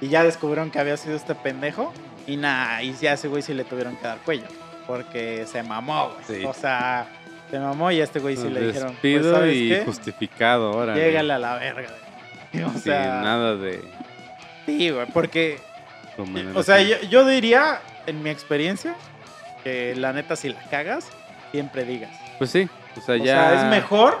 Y 0.00 0.08
ya 0.08 0.24
descubrieron 0.24 0.70
que 0.70 0.78
había 0.78 0.96
sido 0.96 1.16
este 1.16 1.34
pendejo. 1.34 1.92
Y 2.26 2.36
nada, 2.36 2.82
y 2.82 2.94
ya 3.00 3.14
ese 3.14 3.28
güey 3.28 3.42
sí 3.42 3.52
le 3.54 3.64
tuvieron 3.64 3.96
que 3.96 4.06
dar 4.06 4.18
cuello. 4.18 4.44
Porque 4.90 5.46
se 5.46 5.62
mamó, 5.62 6.10
güey. 6.10 6.40
Sí. 6.40 6.44
O 6.44 6.52
sea, 6.52 7.06
se 7.48 7.58
mamó 7.60 7.90
y 7.92 8.00
a 8.00 8.04
este 8.04 8.18
güey 8.18 8.36
sí 8.36 8.48
le 8.48 8.66
dijeron... 8.66 8.96
pues, 9.00 9.02
Despido 9.14 9.34
¿sabes 9.34 9.56
y 9.56 9.68
qué? 9.68 9.82
justificado 9.84 10.72
ahora. 10.72 10.94
Llégale 10.96 11.32
a 11.32 11.38
la 11.38 11.54
verga. 11.56 11.88
güey. 12.52 12.64
O 12.74 12.78
sea, 12.80 13.20
nada 13.22 13.54
de. 13.54 13.80
sí, 14.66 14.90
güey, 14.90 15.06
porque 15.12 15.60
o 16.54 16.62
sea, 16.64 16.82
yo, 16.82 16.96
yo 17.08 17.24
diría, 17.24 17.80
en 18.06 18.22
mi 18.22 18.30
experiencia, 18.30 18.94
que 19.62 19.94
la 19.94 20.12
neta, 20.12 20.34
si 20.34 20.48
la 20.48 20.60
cagas, 20.64 21.06
siempre 21.52 21.84
digas. 21.84 22.10
Pues 22.38 22.50
sí. 22.50 22.68
O 22.96 23.00
sea, 23.00 23.14
O 23.14 23.18
ya. 23.18 23.24
sea, 23.24 23.54
es 23.62 23.70
mejor 23.70 24.18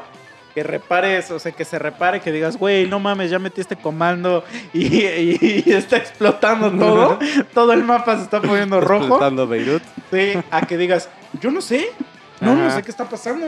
que 0.54 0.62
repares, 0.62 1.30
o 1.30 1.38
sea, 1.38 1.52
que 1.52 1.64
se 1.64 1.78
repare, 1.78 2.20
que 2.20 2.32
digas, 2.32 2.56
güey, 2.56 2.86
no 2.88 2.98
mames, 2.98 3.30
ya 3.30 3.38
metí 3.38 3.60
este 3.60 3.76
comando 3.76 4.44
y, 4.72 4.86
y- 5.04 5.62
y 5.66 5.72
está 5.72 5.96
explotando 5.96 6.70
todo. 6.78 7.18
todo 7.54 7.72
el 7.72 7.84
mapa 7.84 8.16
se 8.16 8.22
está 8.24 8.40
poniendo 8.40 8.80
rojo. 8.80 9.04
Explotando 9.04 9.46
Beirut. 9.46 9.82
Sí, 10.12 10.32
a 10.50 10.66
que 10.66 10.76
digas, 10.76 11.08
yo 11.40 11.50
no 11.50 11.60
sé, 11.60 11.86
no, 12.40 12.54
no 12.56 12.74
sé 12.74 12.82
qué 12.82 12.90
está 12.90 13.08
pasando. 13.08 13.46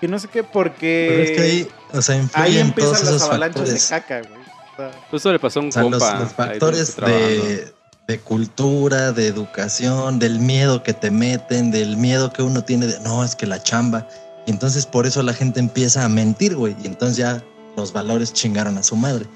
Que 0.00 0.08
no 0.08 0.18
sé 0.18 0.28
qué, 0.28 0.42
porque 0.44 1.06
Pero 1.08 1.22
es 1.22 1.30
que 1.30 1.40
ahí, 1.42 1.68
o 1.94 2.02
sea, 2.02 2.14
ahí 2.16 2.20
influyen 2.20 2.52
todos 2.52 2.68
empiezan 2.68 2.92
las 2.92 3.02
esos 3.08 3.22
avalanchas 3.22 3.60
factores. 3.62 3.88
de 3.88 3.96
caca, 3.96 4.28
güey. 4.28 4.40
O 4.42 4.76
sea, 4.76 4.90
Pues 5.10 5.22
eso 5.22 5.32
le 5.32 5.38
pasó 5.38 5.60
a 5.60 5.62
un 5.62 5.68
O 5.70 5.72
sea, 5.72 5.82
los, 5.84 5.90
compa. 6.02 6.12
los 6.20 6.28
ahí 6.28 6.34
factores 6.36 6.96
de, 6.96 7.72
de 8.06 8.18
cultura, 8.20 9.12
de 9.12 9.26
educación, 9.26 10.18
del 10.18 10.38
miedo 10.38 10.82
que 10.82 10.92
te 10.92 11.10
meten, 11.10 11.70
del 11.70 11.96
miedo 11.96 12.30
que 12.30 12.42
uno 12.42 12.62
tiene 12.62 12.86
de, 12.88 13.00
no, 13.00 13.24
es 13.24 13.34
que 13.36 13.46
la 13.46 13.62
chamba. 13.62 14.06
Y 14.46 14.50
entonces 14.52 14.86
por 14.86 15.06
eso 15.06 15.22
la 15.22 15.34
gente 15.34 15.60
empieza 15.60 16.04
a 16.04 16.08
mentir, 16.08 16.54
güey. 16.56 16.76
Y 16.82 16.86
entonces 16.86 17.16
ya 17.16 17.44
los 17.76 17.92
valores 17.92 18.32
chingaron 18.32 18.78
a 18.78 18.82
su 18.82 18.96
madre. 18.96 19.26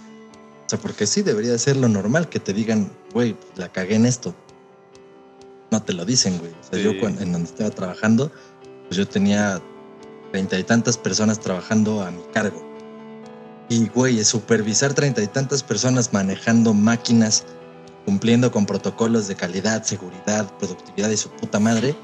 O 0.67 0.71
sea, 0.71 0.79
porque 0.79 1.07
sí 1.07 1.23
debería 1.23 1.59
ser 1.59 1.77
lo 1.77 1.89
normal 1.89 2.29
que 2.29 2.39
te 2.39 2.53
digan, 2.53 2.91
güey, 3.13 3.37
la 3.57 3.69
cagué 3.69 3.97
en 3.97 4.07
esto. 4.07 4.35
No 5.71 5.83
te 5.83 5.93
lo 5.93 6.05
dicen, 6.05 6.39
güey. 6.39 6.53
O 6.53 6.63
sea, 6.63 6.79
Sí. 6.79 6.85
yo 6.85 6.99
cuando, 7.01 7.23
en 7.23 7.33
donde 7.33 7.49
estaba 7.51 7.71
trabajando, 7.71 8.31
pues 8.87 8.97
yo 8.97 9.07
tenía 9.07 9.61
treinta 10.31 10.59
y 10.59 10.63
tantas 10.65 10.97
personas 10.97 11.41
trabajando 11.41 12.03
a 12.03 12.11
mi 12.13 12.23
cargo. 12.33 12.65
Y, 13.69 13.89
güey, 13.89 14.25
supervisar 14.25 14.95
treinta 14.95 15.23
y 15.23 15.27
tantas 15.27 15.63
personas 15.63 16.13
manejando 16.13 16.73
máquinas, 16.75 17.45
cumpliendo 18.05 18.51
con 18.51 18.67
protocolos 18.67 19.29
de 19.29 19.37
calidad, 19.37 19.85
seguridad, 19.85 20.53
productividad 20.59 21.11
y 21.11 21.17
su 21.17 21.31
puta 21.31 21.61
madre, 21.61 21.95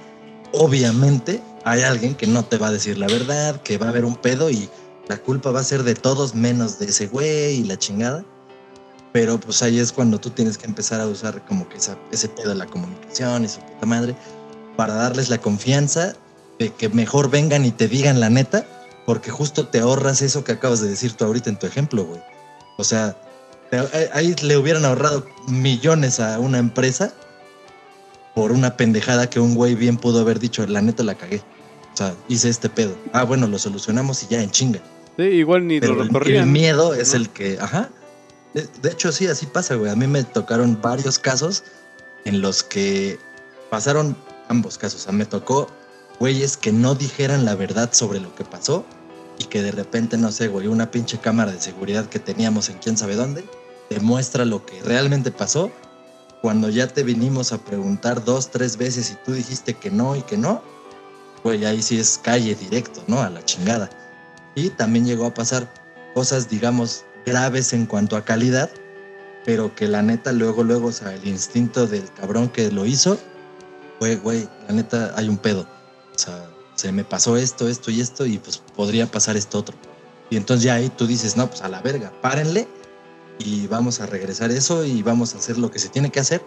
obviamente 0.52 1.42
hay 1.64 1.82
alguien 1.82 2.14
que 2.14 2.26
no 2.26 2.44
te 2.44 2.58
va 2.58 2.68
a 2.68 2.72
decir 2.72 2.98
la 2.98 3.06
verdad, 3.08 3.60
que 3.62 3.78
va 3.78 3.86
a 3.86 3.88
haber 3.90 4.04
un 4.04 4.16
pedo 4.16 4.50
y 4.50 4.68
la 5.08 5.18
culpa 5.18 5.50
va 5.50 5.60
a 5.60 5.64
ser 5.64 5.82
de 5.82 5.94
todos 5.94 6.34
menos 6.34 6.78
de 6.78 6.86
ese 6.86 7.06
güey 7.08 7.56
y 7.60 7.64
la 7.64 7.78
chingada. 7.78 8.24
Pero 9.12 9.40
pues 9.40 9.62
ahí 9.62 9.78
es 9.78 9.92
cuando 9.92 10.18
tú 10.18 10.30
tienes 10.30 10.58
que 10.58 10.66
empezar 10.66 11.00
a 11.00 11.06
usar 11.06 11.44
como 11.46 11.68
que 11.68 11.78
esa- 11.78 11.96
ese 12.12 12.28
pedo 12.28 12.50
de 12.50 12.56
la 12.56 12.66
comunicación 12.66 13.44
y 13.44 13.48
su 13.48 13.60
puta 13.60 13.86
madre 13.86 14.14
para 14.76 14.94
darles 14.94 15.30
la 15.30 15.38
confianza 15.38 16.14
de 16.58 16.72
que 16.72 16.88
mejor 16.88 17.30
vengan 17.30 17.64
y 17.64 17.70
te 17.70 17.88
digan 17.88 18.20
la 18.20 18.28
neta, 18.30 18.66
porque 19.06 19.30
justo 19.30 19.68
te 19.68 19.80
ahorras 19.80 20.20
eso 20.22 20.44
que 20.44 20.52
acabas 20.52 20.80
de 20.80 20.88
decir 20.88 21.12
tú 21.14 21.24
ahorita 21.24 21.48
en 21.48 21.58
tu 21.58 21.66
ejemplo, 21.66 22.04
güey. 22.04 22.20
O 22.76 22.84
sea, 22.84 23.16
ahí 24.12 24.34
le 24.42 24.56
hubieran 24.56 24.84
ahorrado 24.84 25.24
millones 25.48 26.20
a 26.20 26.38
una 26.38 26.58
empresa 26.58 27.12
por 28.36 28.52
una 28.52 28.76
pendejada 28.76 29.30
que 29.30 29.40
un 29.40 29.54
güey 29.54 29.74
bien 29.74 29.96
pudo 29.96 30.20
haber 30.20 30.38
dicho, 30.38 30.66
la 30.66 30.82
neta 30.82 31.02
la 31.02 31.14
cagué. 31.14 31.38
O 31.94 31.96
sea, 31.96 32.14
hice 32.28 32.50
este 32.50 32.68
pedo. 32.68 32.94
Ah, 33.14 33.24
bueno, 33.24 33.46
lo 33.46 33.58
solucionamos 33.58 34.22
y 34.22 34.26
ya 34.26 34.42
en 34.42 34.50
chinga. 34.50 34.80
Sí, 35.16 35.22
igual 35.22 35.66
ni 35.66 35.80
Pero 35.80 35.94
lo 35.94 36.02
el, 36.02 36.08
recorrían. 36.08 36.44
el 36.44 36.50
miedo 36.50 36.92
es 36.92 37.14
¿no? 37.14 37.16
el 37.20 37.30
que, 37.30 37.56
ajá. 37.58 37.88
De, 38.52 38.68
de 38.82 38.90
hecho, 38.90 39.10
sí, 39.10 39.26
así 39.26 39.46
pasa, 39.46 39.76
güey. 39.76 39.90
A 39.90 39.96
mí 39.96 40.06
me 40.06 40.22
tocaron 40.22 40.78
varios 40.82 41.18
casos 41.18 41.64
en 42.26 42.42
los 42.42 42.62
que 42.62 43.18
pasaron 43.70 44.14
ambos 44.50 44.76
casos. 44.76 45.00
O 45.00 45.04
sea, 45.04 45.12
me 45.14 45.24
tocó 45.24 45.70
güeyes 46.20 46.58
que 46.58 46.72
no 46.72 46.94
dijeran 46.94 47.46
la 47.46 47.54
verdad 47.54 47.88
sobre 47.94 48.20
lo 48.20 48.34
que 48.34 48.44
pasó 48.44 48.84
y 49.38 49.44
que 49.44 49.62
de 49.62 49.70
repente, 49.72 50.18
no 50.18 50.30
sé, 50.30 50.48
güey, 50.48 50.66
una 50.66 50.90
pinche 50.90 51.16
cámara 51.16 51.52
de 51.52 51.60
seguridad 51.62 52.04
que 52.10 52.18
teníamos 52.18 52.68
en 52.68 52.76
quién 52.76 52.98
sabe 52.98 53.16
dónde 53.16 53.46
demuestra 53.88 54.44
lo 54.44 54.66
que 54.66 54.82
realmente 54.82 55.30
pasó. 55.30 55.70
Cuando 56.42 56.68
ya 56.68 56.86
te 56.86 57.02
vinimos 57.02 57.52
a 57.52 57.58
preguntar 57.58 58.24
dos, 58.24 58.50
tres 58.50 58.76
veces 58.76 59.10
y 59.10 59.14
tú 59.24 59.32
dijiste 59.32 59.74
que 59.74 59.90
no 59.90 60.16
y 60.16 60.22
que 60.22 60.36
no, 60.36 60.62
güey, 61.42 61.64
ahí 61.64 61.82
sí 61.82 61.98
es 61.98 62.18
calle 62.22 62.54
directo, 62.54 63.02
¿no? 63.06 63.20
A 63.20 63.30
la 63.30 63.44
chingada. 63.44 63.90
Y 64.54 64.70
también 64.70 65.06
llegó 65.06 65.26
a 65.26 65.34
pasar 65.34 65.72
cosas, 66.14 66.48
digamos, 66.48 67.04
graves 67.24 67.72
en 67.72 67.86
cuanto 67.86 68.16
a 68.16 68.24
calidad, 68.24 68.70
pero 69.44 69.74
que 69.74 69.88
la 69.88 70.02
neta 70.02 70.32
luego, 70.32 70.62
luego, 70.62 70.88
o 70.88 70.92
sea, 70.92 71.14
el 71.14 71.26
instinto 71.26 71.86
del 71.86 72.10
cabrón 72.12 72.48
que 72.48 72.70
lo 72.70 72.86
hizo 72.86 73.18
fue, 73.98 74.16
güey, 74.16 74.48
la 74.68 74.74
neta 74.74 75.12
hay 75.16 75.28
un 75.28 75.38
pedo. 75.38 75.66
O 76.14 76.18
sea, 76.18 76.48
se 76.74 76.92
me 76.92 77.04
pasó 77.04 77.36
esto, 77.36 77.68
esto 77.68 77.90
y 77.90 78.00
esto, 78.00 78.26
y 78.26 78.38
pues 78.38 78.62
podría 78.74 79.06
pasar 79.06 79.36
esto 79.36 79.58
otro. 79.58 79.76
Y 80.30 80.36
entonces 80.36 80.64
ya 80.64 80.74
ahí 80.74 80.88
tú 80.90 81.06
dices, 81.06 81.36
no, 81.36 81.48
pues 81.48 81.62
a 81.62 81.68
la 81.68 81.80
verga, 81.80 82.12
párenle 82.20 82.68
y 83.38 83.66
vamos 83.66 84.00
a 84.00 84.06
regresar 84.06 84.50
eso 84.50 84.84
y 84.84 85.02
vamos 85.02 85.34
a 85.34 85.38
hacer 85.38 85.58
lo 85.58 85.70
que 85.70 85.78
se 85.78 85.88
tiene 85.88 86.10
que 86.10 86.20
hacer. 86.20 86.42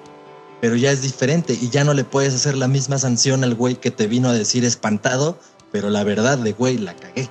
Pero 0.62 0.76
ya 0.76 0.92
es 0.92 1.02
diferente 1.02 1.58
y 1.60 1.70
ya 1.70 1.84
no 1.84 1.94
le 1.94 2.04
puedes 2.04 2.34
hacer 2.34 2.58
la 2.58 2.68
misma 2.68 2.98
sanción 2.98 3.44
al 3.44 3.56
güey 3.56 3.76
que 3.76 3.92
te 3.92 4.08
vino 4.08 4.30
a 4.30 4.34
decir 4.34 4.66
espantado, 4.66 5.40
pero 5.72 5.90
la 5.90 6.04
verdad 6.04 6.38
de 6.38 6.52
güey, 6.52 6.78
la 6.78 6.96
cagué. 6.96 7.30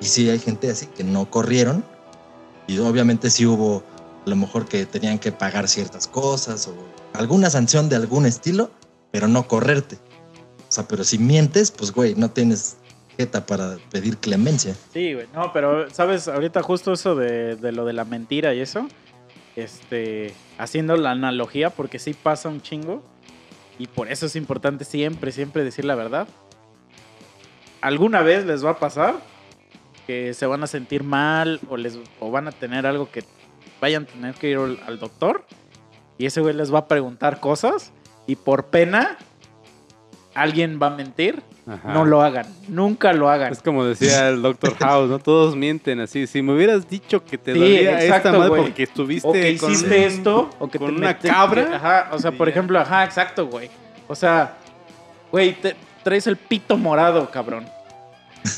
Y 0.00 0.06
sí 0.06 0.28
hay 0.28 0.38
gente 0.38 0.70
así 0.70 0.86
que 0.86 1.04
no 1.04 1.30
corrieron 1.30 1.84
y 2.66 2.78
obviamente 2.78 3.30
sí 3.30 3.46
hubo 3.46 3.82
a 4.26 4.30
lo 4.30 4.36
mejor 4.36 4.66
que 4.66 4.86
tenían 4.86 5.18
que 5.18 5.32
pagar 5.32 5.68
ciertas 5.68 6.08
cosas 6.08 6.66
o 6.66 6.74
alguna 7.12 7.50
sanción 7.50 7.88
de 7.88 7.96
algún 7.96 8.26
estilo, 8.26 8.70
pero 9.12 9.28
no 9.28 9.46
correrte. 9.46 9.96
O 10.68 10.72
sea, 10.74 10.88
pero 10.88 11.04
si 11.04 11.18
mientes, 11.18 11.70
pues 11.70 11.92
güey, 11.92 12.14
no 12.14 12.30
tienes 12.30 12.76
para 13.46 13.76
pedir 13.90 14.18
clemencia. 14.18 14.74
Sí, 14.92 15.14
güey. 15.14 15.26
No, 15.34 15.52
pero, 15.52 15.88
¿sabes? 15.90 16.28
Ahorita 16.28 16.62
justo 16.62 16.92
eso 16.92 17.14
de, 17.14 17.56
de 17.56 17.72
lo 17.72 17.84
de 17.84 17.92
la 17.92 18.04
mentira 18.04 18.54
y 18.54 18.60
eso. 18.60 18.88
Este. 19.56 20.34
Haciendo 20.58 20.96
la 20.96 21.12
analogía, 21.12 21.70
porque 21.70 21.98
sí 21.98 22.14
pasa 22.14 22.48
un 22.48 22.60
chingo. 22.60 23.02
Y 23.78 23.86
por 23.86 24.10
eso 24.10 24.26
es 24.26 24.36
importante 24.36 24.84
siempre, 24.84 25.32
siempre 25.32 25.64
decir 25.64 25.84
la 25.84 25.94
verdad. 25.94 26.28
Alguna 27.80 28.22
vez 28.22 28.46
les 28.46 28.64
va 28.64 28.70
a 28.70 28.78
pasar 28.78 29.16
que 30.06 30.34
se 30.34 30.46
van 30.46 30.62
a 30.62 30.66
sentir 30.66 31.02
mal 31.02 31.60
o, 31.68 31.76
les, 31.76 31.98
o 32.20 32.30
van 32.30 32.48
a 32.48 32.52
tener 32.52 32.86
algo 32.86 33.10
que 33.10 33.24
vayan 33.80 34.04
a 34.04 34.06
tener 34.06 34.34
que 34.34 34.50
ir 34.50 34.58
al 34.58 34.98
doctor. 34.98 35.44
Y 36.18 36.26
ese 36.26 36.40
güey 36.40 36.54
les 36.54 36.72
va 36.72 36.80
a 36.80 36.88
preguntar 36.88 37.40
cosas. 37.40 37.92
Y 38.26 38.36
por 38.36 38.66
pena, 38.66 39.18
alguien 40.34 40.78
va 40.80 40.88
a 40.88 40.90
mentir 40.90 41.42
Ajá. 41.66 41.92
No 41.94 42.04
lo 42.04 42.20
hagan. 42.22 42.46
Nunca 42.68 43.12
lo 43.14 43.30
hagan. 43.30 43.50
Es 43.52 43.62
como 43.62 43.84
decía 43.84 44.28
el 44.28 44.42
Dr. 44.42 44.74
House, 44.80 45.08
¿no? 45.08 45.18
Todos 45.18 45.56
mienten 45.56 46.00
así. 46.00 46.26
Si 46.26 46.42
me 46.42 46.52
hubieras 46.54 46.88
dicho 46.88 47.24
que 47.24 47.38
te 47.38 47.54
Sí, 47.54 47.58
dolía 47.58 48.02
exacto, 48.02 48.28
esta 48.28 48.38
madre 48.38 48.56
porque 48.62 48.82
estuviste 48.82 49.28
O 49.28 49.32
que 49.32 49.56
con 49.56 49.72
hiciste 49.72 50.04
esto, 50.06 50.50
o 50.58 50.68
que 50.68 50.78
con 50.78 50.88
te 50.90 50.94
una 50.96 51.10
metiste- 51.12 51.28
cabra. 51.28 51.76
Ajá, 51.76 52.08
o 52.12 52.18
sea, 52.18 52.32
por 52.32 52.48
ejemplo, 52.48 52.78
ajá, 52.78 53.04
exacto, 53.04 53.46
güey. 53.46 53.70
O 54.08 54.14
sea, 54.14 54.54
güey, 55.32 55.54
te 55.54 55.74
traes 56.02 56.26
el 56.26 56.36
pito 56.36 56.76
morado, 56.76 57.30
cabrón. 57.30 57.64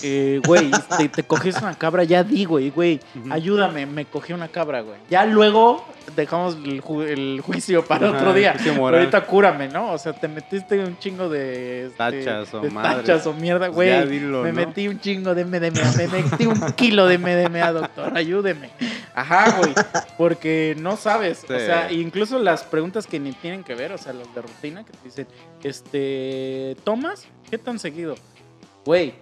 Eh, 0.03 0.41
güey, 0.47 0.71
te, 0.99 1.09
te 1.09 1.23
coges 1.23 1.57
una 1.63 1.75
cabra, 1.75 2.05
ya 2.05 2.25
di, 2.25 2.45
güey, 2.45 2.71
güey, 2.71 3.01
ayúdame, 3.31 3.87
me 3.87 4.05
cogí 4.05 4.33
una 4.33 4.49
cabra, 4.49 4.81
güey. 4.81 4.99
Ya 5.11 5.25
luego 5.25 5.85
dejamos 6.17 6.57
el, 6.65 6.83
ju- 6.83 7.07
el 7.07 7.41
juicio 7.41 7.85
para 7.85 8.09
Ajá, 8.09 8.17
otro 8.19 8.33
día. 8.35 8.55
Pero 8.63 8.87
ahorita 8.89 9.25
cúrame, 9.27 9.69
¿no? 9.69 9.93
O 9.93 9.99
sea, 9.99 10.13
te 10.13 10.29
metiste 10.29 10.79
un 10.85 10.99
chingo 10.99 11.29
de... 11.29 11.87
este, 11.87 11.97
Tachas 11.99 12.55
o 12.55 12.61
de 12.61 12.71
tachas 12.71 13.27
o 13.27 13.33
mierda, 13.33 13.67
Pues 13.67 13.75
güey. 13.75 13.89
ya 13.91 14.05
dilo, 14.07 14.43
me 14.43 14.53
¿no? 14.53 14.67
metí 14.67 14.89
un 14.89 14.99
chingo 15.01 15.35
de 15.35 15.45
MDMA, 15.45 15.93
me 15.97 16.09
metí 16.09 16.47
un 16.47 16.61
kilo 16.73 17.07
de 17.07 17.19
MDMA, 17.19 17.73
doctor, 17.73 18.17
ayúdeme. 18.17 18.71
Ajá, 19.15 19.57
güey, 19.59 19.73
porque 20.19 20.77
no 20.79 20.97
sabes, 20.97 21.45
o 21.45 21.47
sea, 21.49 21.91
incluso 21.93 22.39
las 22.39 22.65
preguntas 22.65 23.07
que 23.07 23.19
ni 23.19 23.33
tienen 23.33 23.65
que 23.65 23.75
ver, 23.75 23.93
o 23.93 23.99
sea, 23.99 24.13
las 24.13 24.33
de 24.35 24.43
rutina 24.43 24.85
que 24.85 24.93
te 24.93 24.99
dicen, 25.05 25.27
este, 25.63 26.77
¿tomas? 26.85 27.27
¿Qué 27.51 27.59
tan 27.59 27.79
seguido? 27.79 28.15
Güey, 28.85 29.15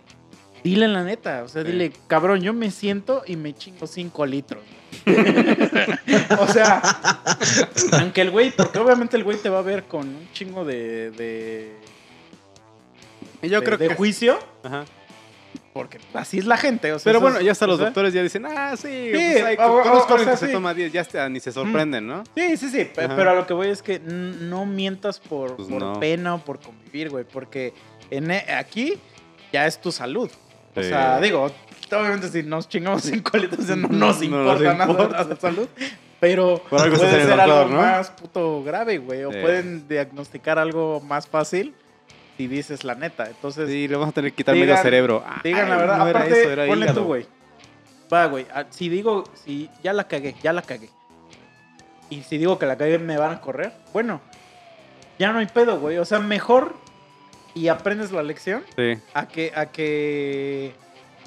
dile 0.64 0.88
la 0.88 1.04
neta, 1.04 1.44
o 1.44 1.48
sea, 1.48 1.62
Sí. 1.62 1.70
dile, 1.70 1.92
cabrón, 2.08 2.40
yo 2.40 2.52
me 2.52 2.70
siento 2.72 3.22
y 3.26 3.36
me 3.36 3.54
chingo 3.54 3.86
5 3.86 4.26
litros. 4.26 4.62
o 6.38 6.46
sea, 6.48 6.80
aunque 8.00 8.20
el 8.22 8.30
güey, 8.30 8.50
porque 8.50 8.78
obviamente 8.78 9.16
el 9.16 9.24
güey 9.24 9.36
te 9.38 9.48
va 9.50 9.58
a 9.58 9.62
ver 9.62 9.84
con 9.84 10.08
un 10.08 10.28
chingo 10.32 10.64
de, 10.64 11.10
de, 11.12 11.72
yo 13.42 13.60
de- 13.60 13.66
creo 13.66 13.78
de 13.78 13.88
que... 13.88 13.94
juicio, 13.94 14.38
Ajá. 14.62 14.84
porque 15.72 15.98
así 16.14 16.38
es 16.38 16.46
la 16.46 16.56
gente, 16.56 16.92
o 16.92 16.98
sea, 16.98 17.10
Pero 17.10 17.20
bueno, 17.20 17.40
ya 17.40 17.52
hasta 17.52 17.64
o 17.64 17.68
los 17.68 17.76
sea, 17.78 17.86
doctores 17.86 18.14
ya 18.14 18.22
dicen, 18.22 18.46
ah, 18.46 18.76
sí, 18.76 19.08
pues, 19.12 19.44
hay- 19.44 19.56
conozco 19.56 19.90
a 19.90 20.14
o 20.14 20.18
alguien 20.18 20.24
sea, 20.24 20.32
que 20.32 20.36
se 20.38 20.46
sí. 20.46 20.52
toma 20.52 20.72
10, 20.74 20.92
ya 20.92 21.00
hasta 21.02 21.28
ni 21.28 21.40
se 21.40 21.52
sorprenden, 21.52 22.06
¿no? 22.06 22.22
Sí, 22.36 22.56
sí, 22.56 22.70
sí, 22.70 22.88
Ajá. 22.96 23.14
pero 23.16 23.30
a 23.30 23.34
lo 23.34 23.46
que 23.46 23.52
voy 23.54 23.68
es 23.68 23.82
que 23.82 23.98
no 23.98 24.64
mientas 24.64 25.18
por, 25.18 25.56
Pues 25.56 25.68
por 25.68 25.80
no. 25.82 26.00
pena 26.00 26.36
o 26.36 26.38
por 26.38 26.60
convivir, 26.60 27.10
güey, 27.10 27.24
porque 27.24 27.74
en 28.10 28.30
e- 28.30 28.46
aquí 28.54 28.94
ya 29.52 29.66
es 29.66 29.80
tu 29.80 29.90
salud. 29.92 30.30
O 30.76 30.82
sea, 30.82 31.20
digo, 31.20 31.50
obviamente 31.92 32.28
si 32.28 32.42
nos 32.42 32.68
chingamos 32.68 33.02
cinco 33.04 33.36
litros 33.38 33.66
no 33.76 33.88
nos 33.88 34.18
No 34.20 34.24
importa 34.24 34.74
nada 34.74 35.24
la 35.28 35.36
salud, 35.36 35.68
pero 36.20 36.60
puede 36.68 36.96
ser 36.96 37.26
doctor, 37.28 37.40
algo 37.40 37.64
¿no? 37.70 37.76
más 37.80 38.10
puto 38.10 38.62
grave, 38.64 38.98
güey, 38.98 39.24
o 39.24 39.32
Sí. 39.32 39.38
pueden 39.40 39.86
diagnosticar 39.88 40.58
algo 40.58 41.00
más 41.00 41.26
fácil 41.28 41.74
si 42.36 42.48
dices 42.48 42.82
la 42.82 42.94
neta. 42.96 43.26
Entonces, 43.28 43.68
Sí, 43.70 43.86
le 43.86 43.94
vamos 43.94 44.08
a 44.10 44.12
tener 44.12 44.32
que 44.32 44.36
quitar 44.38 44.54
Digan- 44.56 44.60
medio 44.66 44.76
cerebro. 44.78 45.24
Digan 45.44 45.68
la 45.68 45.76
verdad. 45.76 45.98
no 45.98 46.08
era 46.08 46.26
eso, 46.26 46.50
era 46.50 46.66
ponle 46.66 46.86
hígado. 46.86 47.00
tú, 47.02 47.06
güey. 47.06 47.26
Va, 48.12 48.26
güey. 48.26 48.46
ah, 48.52 48.64
Si 48.70 48.88
digo, 48.88 49.24
si 49.44 49.70
ya 49.82 49.92
la 49.92 50.08
cagué, 50.08 50.34
ya 50.42 50.52
la 50.52 50.62
cagué. 50.62 50.88
Y 52.10 52.22
si 52.22 52.36
digo 52.38 52.58
que 52.58 52.66
la 52.66 52.76
cagué, 52.76 52.98
me 52.98 53.16
van 53.16 53.32
a 53.32 53.40
correr. 53.40 53.72
Bueno, 53.92 54.20
ya 55.18 55.32
no 55.32 55.38
hay 55.38 55.46
pedo, 55.46 55.78
güey. 55.78 55.98
O 55.98 56.04
sea, 56.04 56.18
mejor 56.18 56.74
y 57.54 57.68
aprendes 57.68 58.10
la 58.12 58.22
lección 58.22 58.62
Sí. 58.76 58.94
a 59.14 59.26
que, 59.28 59.52
a 59.54 59.66
que. 59.66 60.72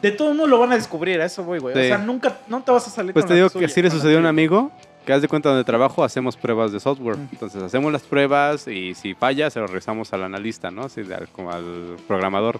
De 0.02 0.12
todo 0.12 0.28
mundo 0.30 0.46
lo 0.48 0.60
van 0.60 0.72
a 0.74 0.76
descubrir, 0.76 1.20
a 1.22 1.26
eso 1.26 1.44
voy, 1.44 1.60
güey. 1.60 1.76
O 1.76 1.82
Sí. 1.82 1.88
sea, 1.88 1.98
nunca, 1.98 2.40
no 2.48 2.62
te 2.62 2.72
vas 2.72 2.86
a 2.88 2.90
salir 2.92 3.14
Pues 3.14 3.24
con 3.24 3.30
te 3.30 3.34
la 3.34 3.38
digo 3.38 3.50
tuya, 3.50 3.66
que 3.68 3.74
sí 3.74 3.82
le 3.82 3.90
la 3.90 3.96
sucedió 3.96 4.18
a 4.18 4.20
un 4.20 4.26
amigo 4.28 4.72
que 5.06 5.14
haz 5.14 5.22
de 5.22 5.28
cuenta 5.28 5.50
donde 5.50 5.64
trabajo 5.64 6.04
hacemos 6.04 6.36
pruebas 6.38 6.72
de 6.72 6.80
software. 6.80 7.18
Mm. 7.18 7.30
Entonces 7.32 7.64
hacemos 7.64 7.92
las 7.92 8.04
pruebas 8.04 8.68
y 8.68 8.94
si 8.94 9.14
falla 9.16 9.50
se 9.50 9.60
lo 9.60 9.66
regresamos 9.68 10.14
al 10.14 10.24
analista, 10.24 10.70
¿no? 10.70 10.84
Así 10.84 11.02
al- 11.02 11.30
como 11.32 11.52
al 11.52 11.96
programador. 12.08 12.60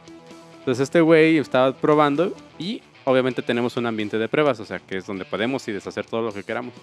Entonces 0.60 0.84
este 0.84 1.02
güey 1.02 1.38
estaba 1.38 1.74
probando 1.74 2.34
y 2.58 2.82
obviamente 3.06 3.42
tenemos 3.42 3.78
un 3.78 3.86
ambiente 3.86 4.18
de 4.18 4.28
pruebas, 4.28 4.60
o 4.60 4.66
sea 4.66 4.80
que 4.80 4.98
es 4.98 5.06
donde 5.06 5.24
podemos 5.26 5.68
y 5.68 5.72
deshacer 5.74 6.06
todo 6.06 6.22
lo 6.24 6.32
que 6.34 6.44
queramos. 6.44 6.74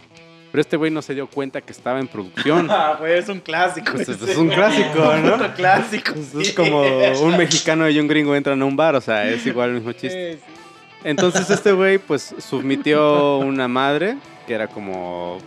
Pero 0.55 0.61
este 0.61 0.77
güey 0.77 0.93
no 0.93 1.03
se 1.03 1.15
dio 1.15 1.27
cuenta 1.27 1.61
que 1.61 1.73
estaba 1.73 1.99
en 1.99 2.07
producción. 2.07 2.69
Ah, 2.71 2.95
güey, 2.97 3.19
es 3.19 3.29
un 3.29 3.41
clásico. 3.41 3.91
Pues 3.91 4.09
ese, 4.09 4.31
es 4.31 4.37
un 4.37 4.51
clásico, 4.51 5.17
¿no? 5.17 5.35
Un 5.35 5.49
clásico. 5.49 6.13
Es 6.15 6.47
sí. 6.47 6.55
como 6.55 6.81
un 6.81 7.37
mexicano 7.37 7.91
y 7.91 7.99
un 7.99 8.07
gringo 8.07 8.37
entran 8.37 8.63
a 8.63 8.65
un 8.65 8.77
bar, 8.77 8.95
o 8.95 9.01
sea, 9.01 9.29
es 9.29 9.45
igual 9.47 9.71
el 9.71 9.75
mismo 9.75 9.91
chiste. 9.91 10.35
Sí, 10.35 10.39
sí. 10.39 10.55
Entonces 11.03 11.51
este 11.51 11.73
güey 11.73 11.99
pues 11.99 12.37
submitió 12.39 13.39
una 13.39 13.67
madre 13.67 14.17
que 14.47 14.55
era 14.55 14.69
como... 14.69 15.39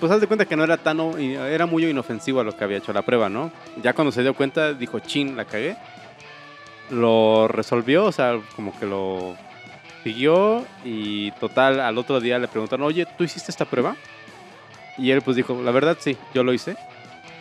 Pues 0.00 0.10
haz 0.10 0.20
de 0.20 0.26
cuenta 0.26 0.44
que 0.44 0.56
no 0.56 0.64
era 0.64 0.76
tan... 0.76 0.98
Era 1.20 1.66
muy 1.66 1.86
inofensivo 1.86 2.40
a 2.40 2.44
lo 2.44 2.56
que 2.56 2.64
había 2.64 2.78
hecho 2.78 2.92
la 2.92 3.02
prueba, 3.02 3.28
¿no? 3.28 3.52
Ya 3.80 3.92
cuando 3.92 4.10
se 4.10 4.22
dio 4.22 4.34
cuenta 4.34 4.74
dijo, 4.74 4.98
chin, 4.98 5.36
la 5.36 5.44
cagué. 5.44 5.76
Lo 6.90 7.46
resolvió, 7.46 8.06
o 8.06 8.12
sea, 8.12 8.40
como 8.56 8.76
que 8.76 8.86
lo 8.86 9.36
siguió 10.02 10.66
y 10.84 11.30
total 11.32 11.78
al 11.78 11.96
otro 11.96 12.18
día 12.18 12.40
le 12.40 12.48
preguntaron, 12.48 12.84
oye, 12.84 13.06
¿tú 13.16 13.22
hiciste 13.22 13.52
esta 13.52 13.66
prueba? 13.66 13.94
Y 14.98 15.10
él 15.10 15.22
pues 15.22 15.36
dijo, 15.36 15.60
la 15.62 15.70
verdad 15.70 15.96
sí, 16.00 16.16
yo 16.34 16.44
lo 16.44 16.52
hice. 16.52 16.76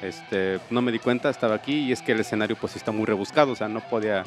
Este, 0.01 0.59
no 0.69 0.81
me 0.81 0.91
di 0.91 0.99
cuenta, 0.99 1.29
estaba 1.29 1.55
aquí 1.55 1.79
y 1.79 1.91
es 1.91 2.01
que 2.01 2.13
el 2.13 2.19
escenario 2.19 2.55
pues 2.55 2.75
está 2.75 2.91
muy 2.91 3.05
rebuscado, 3.05 3.51
o 3.51 3.55
sea, 3.55 3.67
no 3.67 3.81
podía 3.81 4.23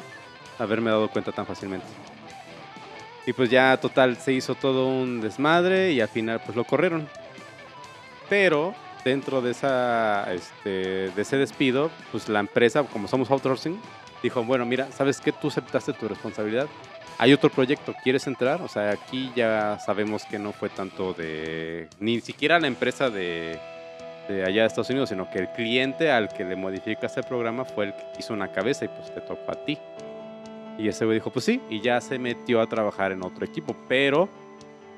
haberme 0.57 0.89
dado 0.89 1.09
cuenta 1.09 1.31
tan 1.31 1.45
fácilmente. 1.45 1.87
Y 3.27 3.33
pues 3.33 3.49
ya 3.49 3.75
total 3.77 4.17
se 4.17 4.33
hizo 4.33 4.55
todo 4.55 4.87
un 4.87 5.19
desmadre 5.19 5.91
y 5.91 5.99
al 5.99 6.07
final 6.07 6.41
pues 6.45 6.55
lo 6.55 6.63
corrieron. 6.63 7.09
Pero 8.29 8.73
dentro 9.03 9.41
de 9.41 9.51
esa 9.51 10.31
este, 10.33 11.11
de 11.11 11.21
ese 11.21 11.37
despido, 11.37 11.91
pues 12.11 12.29
la 12.29 12.39
empresa, 12.39 12.83
como 12.83 13.07
somos 13.07 13.29
outsourcing, 13.29 13.79
dijo, 14.23 14.43
bueno, 14.43 14.65
mira, 14.65 14.91
¿sabes 14.91 15.19
qué? 15.19 15.31
Tú 15.31 15.49
aceptaste 15.49 15.93
tu 15.93 16.07
responsabilidad. 16.07 16.67
Hay 17.17 17.31
otro 17.31 17.49
proyecto, 17.49 17.95
¿quieres 18.03 18.27
entrar? 18.27 18.61
O 18.61 18.67
sea, 18.67 18.91
aquí 18.91 19.31
ya 19.35 19.79
sabemos 19.79 20.25
que 20.25 20.37
no 20.37 20.51
fue 20.51 20.69
tanto 20.69 21.13
de 21.13 21.87
ni 21.99 22.19
siquiera 22.19 22.59
la 22.59 22.67
empresa 22.67 23.09
de, 23.09 23.57
de 24.27 24.43
allá 24.43 24.61
de 24.61 24.67
Estados 24.67 24.89
Unidos, 24.89 25.09
sino 25.09 25.29
que 25.29 25.39
el 25.39 25.49
cliente 25.49 26.11
al 26.11 26.29
que 26.29 26.43
le 26.43 26.55
modificas 26.55 27.15
el 27.17 27.23
programa 27.23 27.63
fue 27.63 27.85
el 27.85 27.93
que 27.93 28.03
hizo 28.19 28.33
una 28.33 28.51
cabeza 28.51 28.85
y 28.85 28.87
pues 28.89 29.13
te 29.13 29.21
tocó 29.21 29.51
a 29.51 29.65
ti. 29.65 29.77
Y 30.77 30.89
ese 30.89 31.05
güey 31.05 31.19
dijo, 31.19 31.31
pues 31.31 31.45
sí, 31.45 31.61
y 31.69 31.81
ya 31.81 32.01
se 32.01 32.19
metió 32.19 32.59
a 32.59 32.67
trabajar 32.67 33.13
en 33.13 33.23
otro 33.23 33.45
equipo, 33.45 33.75
pero 33.87 34.27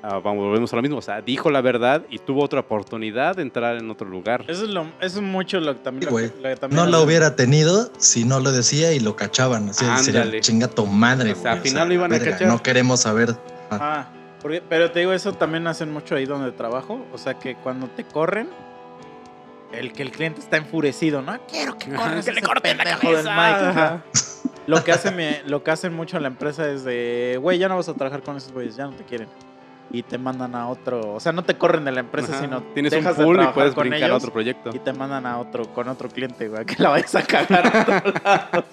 ah, 0.02 0.20
vamos, 0.22 0.44
volvemos 0.44 0.72
a 0.72 0.76
lo 0.76 0.82
mismo, 0.82 0.98
o 0.98 1.02
sea, 1.02 1.20
dijo 1.20 1.50
la 1.50 1.60
verdad 1.60 2.02
y 2.10 2.18
tuvo 2.18 2.42
otra 2.44 2.60
oportunidad 2.60 3.36
de 3.36 3.42
entrar 3.42 3.76
en 3.76 3.90
otro 3.90 4.08
lugar. 4.08 4.44
Eso 4.48 4.64
es, 4.64 4.70
lo, 4.70 4.82
eso 5.00 5.18
es 5.18 5.22
mucho 5.22 5.60
lo 5.60 5.74
que 5.74 5.80
también. 5.80 6.02
Sí, 6.02 6.06
lo 6.06 6.10
güey. 6.12 6.30
que- 6.30 6.36
lo 6.36 6.48
que 6.50 6.56
también 6.56 6.84
No 6.84 6.90
la 6.90 7.00
hubiera 7.00 7.36
tenido 7.36 7.90
si 7.98 8.24
no 8.24 8.40
lo 8.40 8.52
decía 8.52 8.92
y 8.92 9.00
lo 9.00 9.16
cachaban. 9.16 9.68
Así 9.70 9.84
sería 10.04 10.40
chinga 10.40 10.68
tu 10.68 10.86
madre, 10.86 11.32
O 11.32 11.36
sea, 11.36 11.52
al 11.52 11.60
final 11.60 11.88
lo 11.88 11.94
iban 11.94 12.12
a 12.12 12.18
cachar. 12.18 12.48
No 12.48 12.62
queremos 12.62 13.00
saber. 13.00 13.34
Ah, 13.70 14.08
porque- 14.40 14.62
pero 14.68 14.90
te 14.92 15.00
digo, 15.00 15.12
eso 15.12 15.32
también 15.32 15.66
hacen 15.66 15.92
mucho 15.92 16.14
ahí 16.14 16.24
donde 16.26 16.52
trabajo. 16.52 17.04
O 17.12 17.18
sea, 17.18 17.34
que 17.34 17.54
cuando 17.56 17.86
te 17.88 18.04
corren, 18.04 18.48
el 19.72 19.92
que 19.92 20.02
el 20.02 20.10
cliente 20.12 20.40
está 20.40 20.56
enfurecido, 20.56 21.20
¿no? 21.20 21.38
Quiero 21.50 21.76
que 21.76 21.92
Ajá, 21.92 22.04
corras 22.08 22.24
que 22.24 22.32
le 22.32 22.40
corten 22.42 22.78
la 22.78 22.84
cabeza. 22.98 24.02
Mike. 24.12 24.22
Lo 24.66 24.84
que, 24.84 24.92
hace 24.92 25.10
mi- 25.10 25.36
lo 25.46 25.62
que 25.62 25.70
hacen 25.70 25.94
mucho 25.94 26.16
en 26.18 26.22
la 26.22 26.28
empresa 26.28 26.68
es 26.70 26.84
de, 26.84 27.38
güey, 27.40 27.58
ya 27.58 27.68
no 27.68 27.76
vas 27.76 27.88
a 27.88 27.94
trabajar 27.94 28.22
con 28.22 28.36
esos 28.36 28.52
güeyes, 28.52 28.76
ya 28.76 28.84
no 28.84 28.92
te 28.92 29.02
quieren. 29.04 29.28
Y 29.90 30.02
te 30.02 30.18
mandan 30.18 30.54
a 30.54 30.68
otro, 30.68 31.14
o 31.14 31.20
sea, 31.20 31.32
no 31.32 31.44
te 31.44 31.56
corren 31.56 31.84
de 31.86 31.92
la 31.92 32.00
empresa, 32.00 32.32
Ajá. 32.32 32.40
sino 32.42 32.62
Tienes 32.74 32.92
un 32.92 32.98
dejas 32.98 33.16
de 33.16 33.24
pool 33.24 33.34
y 33.34 33.38
trabajar 33.38 33.54
puedes 33.54 33.74
con 33.74 33.88
brincar 33.88 34.10
a 34.10 34.16
otro 34.16 34.30
proyecto. 34.32 34.70
y 34.74 34.78
te 34.80 34.92
mandan 34.92 35.24
a 35.24 35.38
otro, 35.38 35.72
con 35.72 35.88
otro 35.88 36.10
cliente, 36.10 36.48
güey, 36.48 36.66
que 36.66 36.82
la 36.82 36.90
vayas 36.90 37.14
a 37.14 37.22
cagar 37.22 37.66
a 37.66 37.80
otro 37.82 38.12
lado. 38.24 38.64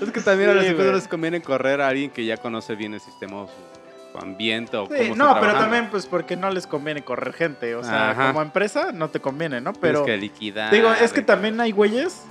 Es 0.00 0.10
que 0.10 0.20
también 0.20 0.50
a 0.56 0.62
Sí, 0.62 0.72
güey. 0.72 0.92
les 0.92 1.06
conviene 1.08 1.42
correr 1.42 1.80
a 1.80 1.88
alguien 1.88 2.10
que 2.10 2.24
ya 2.24 2.36
conoce 2.38 2.74
bien 2.76 2.94
el 2.94 3.00
sistema 3.00 3.42
o 3.42 3.46
su, 3.46 4.18
ambiente 4.18 4.76
o 4.76 4.86
Sí, 4.86 5.10
cómo 5.10 5.16
no, 5.16 5.38
pero 5.40 5.52
también 5.52 5.88
pues 5.90 6.06
porque 6.06 6.34
no 6.34 6.50
les 6.50 6.66
conviene 6.66 7.02
correr 7.04 7.32
gente, 7.34 7.74
o 7.76 7.84
sea, 7.84 8.10
Ajá. 8.10 8.28
como 8.28 8.42
empresa 8.42 8.90
no 8.92 9.10
te 9.10 9.20
conviene, 9.20 9.60
¿no? 9.60 9.72
Tienes 9.72 9.80
Pero 9.80 10.04
que 10.06 10.16
liquidar. 10.16 10.72
digo, 10.72 10.90
es 10.92 11.12
que 11.12 11.20
de- 11.20 11.26
también 11.26 11.60
hay 11.60 11.70
güeyes 11.72 12.22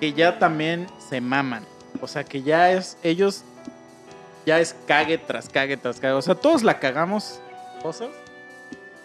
que 0.00 0.12
ya 0.12 0.38
también 0.38 0.88
se 1.08 1.20
maman, 1.20 1.64
o 2.02 2.06
sea, 2.08 2.24
que 2.24 2.42
ya 2.42 2.70
es 2.72 2.98
ellos 3.02 3.44
ya 4.46 4.60
es 4.60 4.74
cague 4.86 5.18
tras 5.18 5.48
cague 5.48 5.76
tras 5.76 6.00
cague, 6.00 6.14
o 6.14 6.22
sea, 6.22 6.34
todos 6.34 6.62
la 6.62 6.78
cagamos 6.78 7.40
cosas 7.82 8.08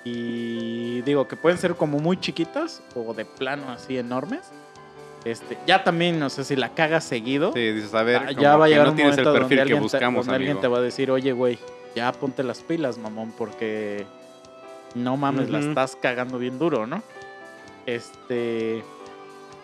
y 0.04 1.02
digo 1.02 1.28
que 1.28 1.36
pueden 1.36 1.58
ser 1.58 1.76
como 1.76 2.00
muy 2.00 2.18
chiquitas 2.20 2.82
o 2.96 3.14
de 3.14 3.26
plano 3.26 3.72
así 3.72 3.98
enormes. 3.98 4.52
Este, 5.24 5.56
ya 5.68 5.84
también, 5.84 6.20
no 6.20 6.32
sé 6.32 6.44
si 6.44 6.56
la 6.56 6.70
cagas 6.70 7.04
seguido. 7.04 7.54
Sí, 7.54 7.72
dices, 7.74 7.94
a 7.94 8.02
ver, 8.02 8.36
ya 8.38 8.58
va 8.58 8.66
a 8.66 8.68
llegar 8.70 8.86
no 8.86 8.92
un 8.92 8.96
tienes 8.96 9.18
el 9.20 9.26
momento 9.26 9.40
perfil 9.40 9.58
donde, 9.60 9.74
que 9.74 9.76
te, 9.76 9.82
buscamos, 9.82 10.28
alguien 10.30 10.60
te 10.60 10.68
va 10.68 10.80
a 10.80 10.82
decir, 10.82 11.12
oye, 11.12 11.32
güey, 11.32 11.60
ya 11.96 12.12
ponte 12.12 12.42
las 12.42 12.62
pilas, 12.62 12.98
mamón, 12.98 13.32
porque 13.38 14.08
no 14.96 15.18
mames, 15.18 15.52
la 15.52 15.60
Ujú. 15.60 15.70
estás 15.70 15.96
cagando 15.96 16.40
bien 16.40 16.58
duro, 16.58 16.88
¿no? 16.88 17.04
Este. 17.86 18.84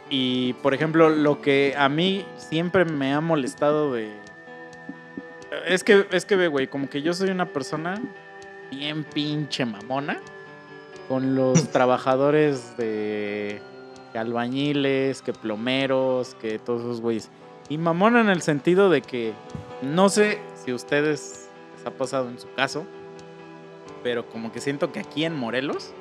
Y 0.09 0.53
por 0.53 0.73
ejemplo, 0.73 1.09
lo 1.09 1.41
que 1.41 1.73
a 1.77 1.89
mí 1.89 2.25
siempre 2.37 2.85
me 2.85 3.13
ha 3.13 3.21
molestado 3.21 3.93
de. 3.93 4.11
Es 5.65 5.83
que, 5.83 6.05
es 6.11 6.25
que 6.25 6.35
ve, 6.35 6.47
güey, 6.47 6.67
como 6.67 6.89
que 6.89 7.01
yo 7.01 7.13
soy 7.13 7.29
una 7.29 7.45
persona 7.45 8.01
bien 8.71 9.03
pinche 9.03 9.65
mamona 9.65 10.19
con 11.07 11.35
los 11.35 11.67
trabajadores 11.71 12.75
de 12.77 13.61
que 14.11 14.17
albañiles, 14.17 15.21
que 15.21 15.33
plomeros, 15.33 16.35
que 16.35 16.59
todos 16.59 16.81
esos 16.81 17.01
güeyes. 17.01 17.29
Y 17.69 17.77
mamón 17.77 18.17
en 18.17 18.29
el 18.29 18.41
sentido 18.41 18.89
de 18.89 19.01
que 19.01 19.33
no 19.81 20.09
sé 20.09 20.39
si 20.63 20.73
ustedes 20.73 21.49
les 21.75 21.85
ha 21.85 21.91
pasado 21.91 22.29
en 22.29 22.39
su 22.39 22.51
caso, 22.53 22.85
pero 24.03 24.27
como 24.29 24.51
que 24.51 24.61
siento 24.61 24.91
que 24.91 24.99
aquí 24.99 25.25
en 25.25 25.35
Morelos, 25.35 25.91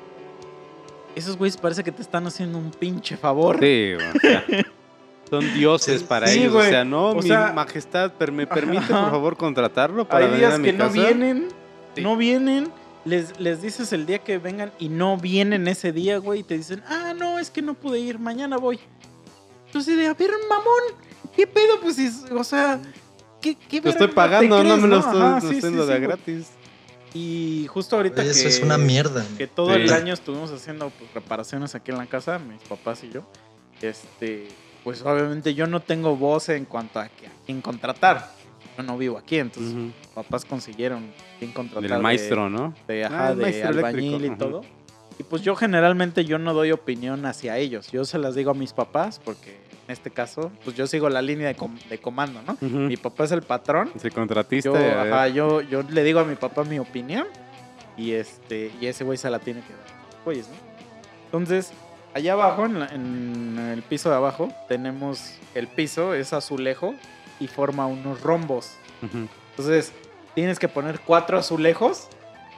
esos 1.15 1.37
güeyes 1.37 1.57
parece 1.57 1.83
que 1.83 1.91
te 1.91 2.01
están 2.01 2.27
haciendo 2.27 2.57
un 2.57 2.71
pinche 2.71 3.17
favor. 3.17 3.59
Sí, 3.59 3.95
güey, 3.95 4.07
o 4.07 4.19
sea, 4.19 4.45
son 5.29 5.53
dioses 5.53 6.03
para 6.03 6.27
sí, 6.27 6.39
ellos. 6.43 6.55
O 6.55 6.61
sea, 6.63 6.83
no, 6.85 7.09
O 7.09 7.15
mi 7.15 7.23
sea- 7.23 7.51
majestad, 7.53 8.11
¿me 8.31 8.47
permite 8.47 8.83
Ajá. 8.85 9.01
por 9.03 9.11
favor 9.11 9.37
contratarlo 9.37 10.07
para 10.07 10.25
Hay 10.25 10.31
venir 10.31 10.45
a 10.45 10.49
días 10.49 10.59
mi 10.59 10.65
que 10.67 10.73
no 10.73 10.89
vienen, 10.89 11.47
Sí. 11.95 12.01
no 12.01 12.15
vienen. 12.17 12.71
Les, 13.05 13.39
les 13.39 13.61
dices 13.61 13.93
el 13.93 14.05
día 14.05 14.19
que 14.19 14.37
vengan 14.37 14.71
y 14.79 14.89
no 14.89 15.15
vienen 15.17 15.67
ese 15.69 15.93
día, 15.93 16.17
güey, 16.17 16.41
y 16.41 16.43
te 16.43 16.57
dicen, 16.57 16.83
ah, 16.89 17.13
no, 17.17 17.39
es 17.39 17.49
que 17.49 17.61
no 17.61 17.73
pude 17.73 17.99
ir, 17.99 18.19
mañana 18.19 18.57
voy. 18.57 18.79
Entonces, 19.67 19.95
de, 19.97 20.07
a 20.07 20.13
ver, 20.13 20.31
mamón, 20.49 21.01
¿qué 21.35 21.47
pedo? 21.47 21.79
Pues, 21.81 21.95
si- 21.95 22.11
o 22.33 22.43
sea, 22.43 22.81
¿qué, 23.41 23.55
qué 23.55 23.79
Te 23.79 23.89
estoy 23.89 24.07
pagando, 24.09 24.57
te 24.61 24.63
no 24.67 24.77
me 24.77 24.87
lo 24.89 24.99
estoy 24.99 25.21
haciendo 25.21 25.85
de 25.85 25.99
gratis. 26.01 26.47
Y 27.13 27.65
justo 27.69 27.95
ahorita 27.95 28.23
que... 28.23 28.29
eso 28.31 28.47
es 28.49 28.59
una 28.61 28.77
mierda. 28.77 29.25
que 29.37 29.47
todo 29.47 29.73
Sí. 29.73 29.81
el 29.81 29.93
año 29.93 30.13
estuvimos 30.13 30.51
haciendo 30.51 30.89
pues, 30.89 31.13
reparaciones 31.13 31.73
aquí 31.75 31.91
en 31.91 31.97
la 31.97 32.05
casa, 32.07 32.37
mis 32.39 32.61
papás 32.63 33.03
y 33.05 33.09
yo. 33.09 33.21
Este, 33.81 34.49
pues 34.87 35.01
obviamente 35.01 35.53
yo 35.53 35.67
no 35.67 35.81
tengo 35.81 36.15
voz 36.15 36.47
en 36.47 36.63
cuanto 36.63 37.01
a, 37.01 37.09
quién 37.45 37.59
contratar. 37.61 38.31
Yo 38.77 38.83
no 38.83 38.97
vivo 38.97 39.17
aquí, 39.17 39.37
entonces 39.37 39.73
Ujú. 39.73 39.81
mis 39.81 40.07
papás 40.15 40.45
consiguieron 40.45 41.11
quién 41.39 41.51
contratar. 41.51 41.81
Del 41.81 41.91
de- 41.91 41.97
maestro, 41.99 42.49
¿no? 42.49 42.73
de, 42.87 43.03
Ah, 43.03 43.07
ajá, 43.07 43.31
el 43.31 43.37
de 43.39 43.63
albañil 43.65 44.13
eléctrico, 44.13 44.33
y 44.33 44.37
todo. 44.37 44.61
Y 45.19 45.23
pues 45.23 45.41
yo 45.41 45.57
generalmente 45.57 46.23
yo 46.23 46.39
no 46.39 46.53
doy 46.53 46.71
opinión 46.71 47.25
hacia 47.25 47.57
ellos. 47.57 47.91
Yo 47.91 48.05
se 48.05 48.17
las 48.17 48.33
digo 48.33 48.51
a 48.51 48.53
mis 48.53 48.71
papás 48.71 49.19
porque 49.21 49.57
en 49.87 49.91
este 49.91 50.09
caso, 50.09 50.53
pues 50.63 50.77
yo 50.77 50.87
sigo 50.87 51.09
la 51.09 51.21
línea 51.21 51.47
de, 51.49 51.55
com- 51.55 51.77
de 51.89 51.97
comando, 51.97 52.41
¿no? 52.43 52.53
Ujú. 52.53 52.77
Mi 52.87 52.95
papá 52.95 53.25
es 53.25 53.33
el 53.33 53.41
patrón 53.41 53.91
Sí, 54.01 54.09
contratista. 54.09 54.69
yo, 54.71 54.77
ajá, 55.01 55.27
yo, 55.27 55.59
yo 55.63 55.83
le 55.83 56.01
digo 56.05 56.21
a 56.21 56.23
mi 56.23 56.35
papá 56.35 56.63
mi 56.63 56.79
opinión 56.79 57.27
y 57.97 58.11
este 58.13 58.71
y 58.79 58.85
ese 58.85 59.03
güey 59.03 59.17
se 59.17 59.29
la 59.29 59.39
tiene 59.39 59.59
que 59.59 59.73
dar. 59.73 60.23
Güeyes, 60.23 60.47
¿no? 60.47 60.55
Entonces, 61.25 61.73
allá 62.17 62.33
abajo, 62.33 62.65
en, 62.65 62.79
la- 62.79 62.87
en 62.87 63.59
el 63.73 63.81
piso 63.83 64.09
de 64.09 64.15
abajo, 64.15 64.49
tenemos 64.67 65.33
el 65.55 65.67
piso, 65.67 66.13
es 66.13 66.33
azulejo 66.33 66.93
y 67.39 67.47
forma 67.47 67.85
unos 67.87 68.21
rombos. 68.21 68.73
Entonces, 69.01 69.91
tienes 70.35 70.59
que 70.59 70.67
poner 70.67 70.99
cuatro 70.99 71.37
azulejos 71.37 72.07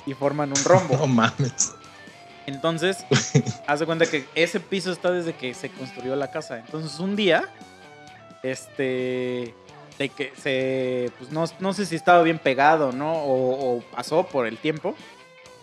y 0.05 0.13
forman 0.13 0.49
un 0.49 0.63
rombo. 0.63 0.95
No 0.99 1.07
mames. 1.07 1.73
Entonces, 2.45 3.05
haz 3.67 3.79
de 3.79 3.85
cuenta 3.85 4.05
que 4.07 4.25
ese 4.33 4.59
piso 4.59 4.91
está 4.91 5.11
desde 5.11 5.33
que 5.33 5.53
se 5.53 5.69
construyó 5.69 6.15
la 6.15 6.31
casa. 6.31 6.57
Entonces, 6.59 6.99
un 6.99 7.15
día, 7.15 7.43
este, 8.43 9.53
de 9.97 10.09
que 10.09 10.33
se, 10.41 11.11
pues 11.17 11.31
no, 11.31 11.45
no 11.59 11.73
sé 11.73 11.85
si 11.85 11.95
estaba 11.95 12.23
bien 12.23 12.39
pegado, 12.39 12.91
¿no? 12.91 13.13
O, 13.13 13.77
o 13.77 13.81
pasó 13.81 14.25
por 14.25 14.47
el 14.47 14.57
tiempo. 14.57 14.95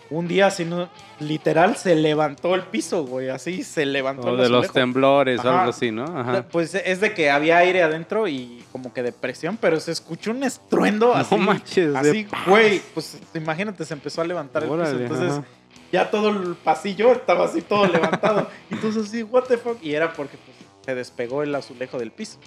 Un 0.09 0.27
día, 0.27 0.47
así, 0.47 0.63
no, 0.63 0.89
literal, 1.19 1.75
se 1.75 1.95
levantó 1.95 2.55
el 2.55 2.63
piso, 2.63 3.03
güey. 3.05 3.29
Así 3.29 3.63
se 3.63 3.85
levantó 3.85 4.27
O 4.27 4.31
el 4.31 4.37
de 4.37 4.49
los 4.49 4.71
temblores 4.71 5.43
o 5.43 5.49
algo 5.49 5.69
así, 5.69 5.91
¿no? 5.91 6.05
Ajá. 6.05 6.45
Pues 6.49 6.73
es 6.75 7.01
de 7.01 7.13
que 7.13 7.29
había 7.29 7.57
aire 7.57 7.83
adentro 7.83 8.27
y 8.27 8.63
como 8.71 8.93
que 8.93 9.03
de 9.03 9.11
presión, 9.11 9.57
pero 9.57 9.79
se 9.79 9.91
escuchó 9.91 10.31
un 10.31 10.43
estruendo 10.43 11.13
así. 11.13 11.35
no 11.35 11.41
manches. 11.41 11.95
Así, 11.95 12.27
güey, 12.45 12.81
pues 12.93 13.19
imagínate, 13.33 13.83
se 13.83 13.93
empezó 13.93 14.21
a 14.21 14.25
levantar 14.25 14.63
el 14.63 14.69
piso. 14.69 14.99
Entonces, 14.99 15.31
ajá. 15.31 15.43
ya 15.91 16.09
todo 16.09 16.29
el 16.29 16.55
pasillo 16.55 17.11
estaba 17.11 17.45
así 17.45 17.61
todo 17.61 17.85
levantado. 17.85 18.49
Entonces 18.71 19.07
así, 19.07 19.23
what 19.23 19.43
the 19.43 19.57
fuck. 19.57 19.77
Y 19.83 19.93
era 19.93 20.13
porque 20.13 20.37
pues, 20.37 20.55
se 20.85 20.95
despegó 20.95 21.43
el 21.43 21.53
azulejo 21.53 21.99
del 21.99 22.11
piso. 22.11 22.39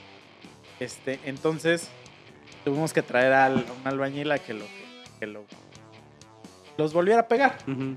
Este, 0.81 1.21
entonces 1.27 1.91
tuvimos 2.65 2.95
que 2.95 3.03
traer 3.03 3.35
a 3.35 3.49
un 3.49 3.65
albañil 3.85 4.33
a 4.33 4.39
que 4.39 4.55
lo, 4.55 4.65
que 5.19 5.27
lo 5.27 5.45
los 6.81 6.93
volviera 6.95 7.21
a 7.21 7.29
pegar. 7.29 7.59
Ujú. 7.69 7.97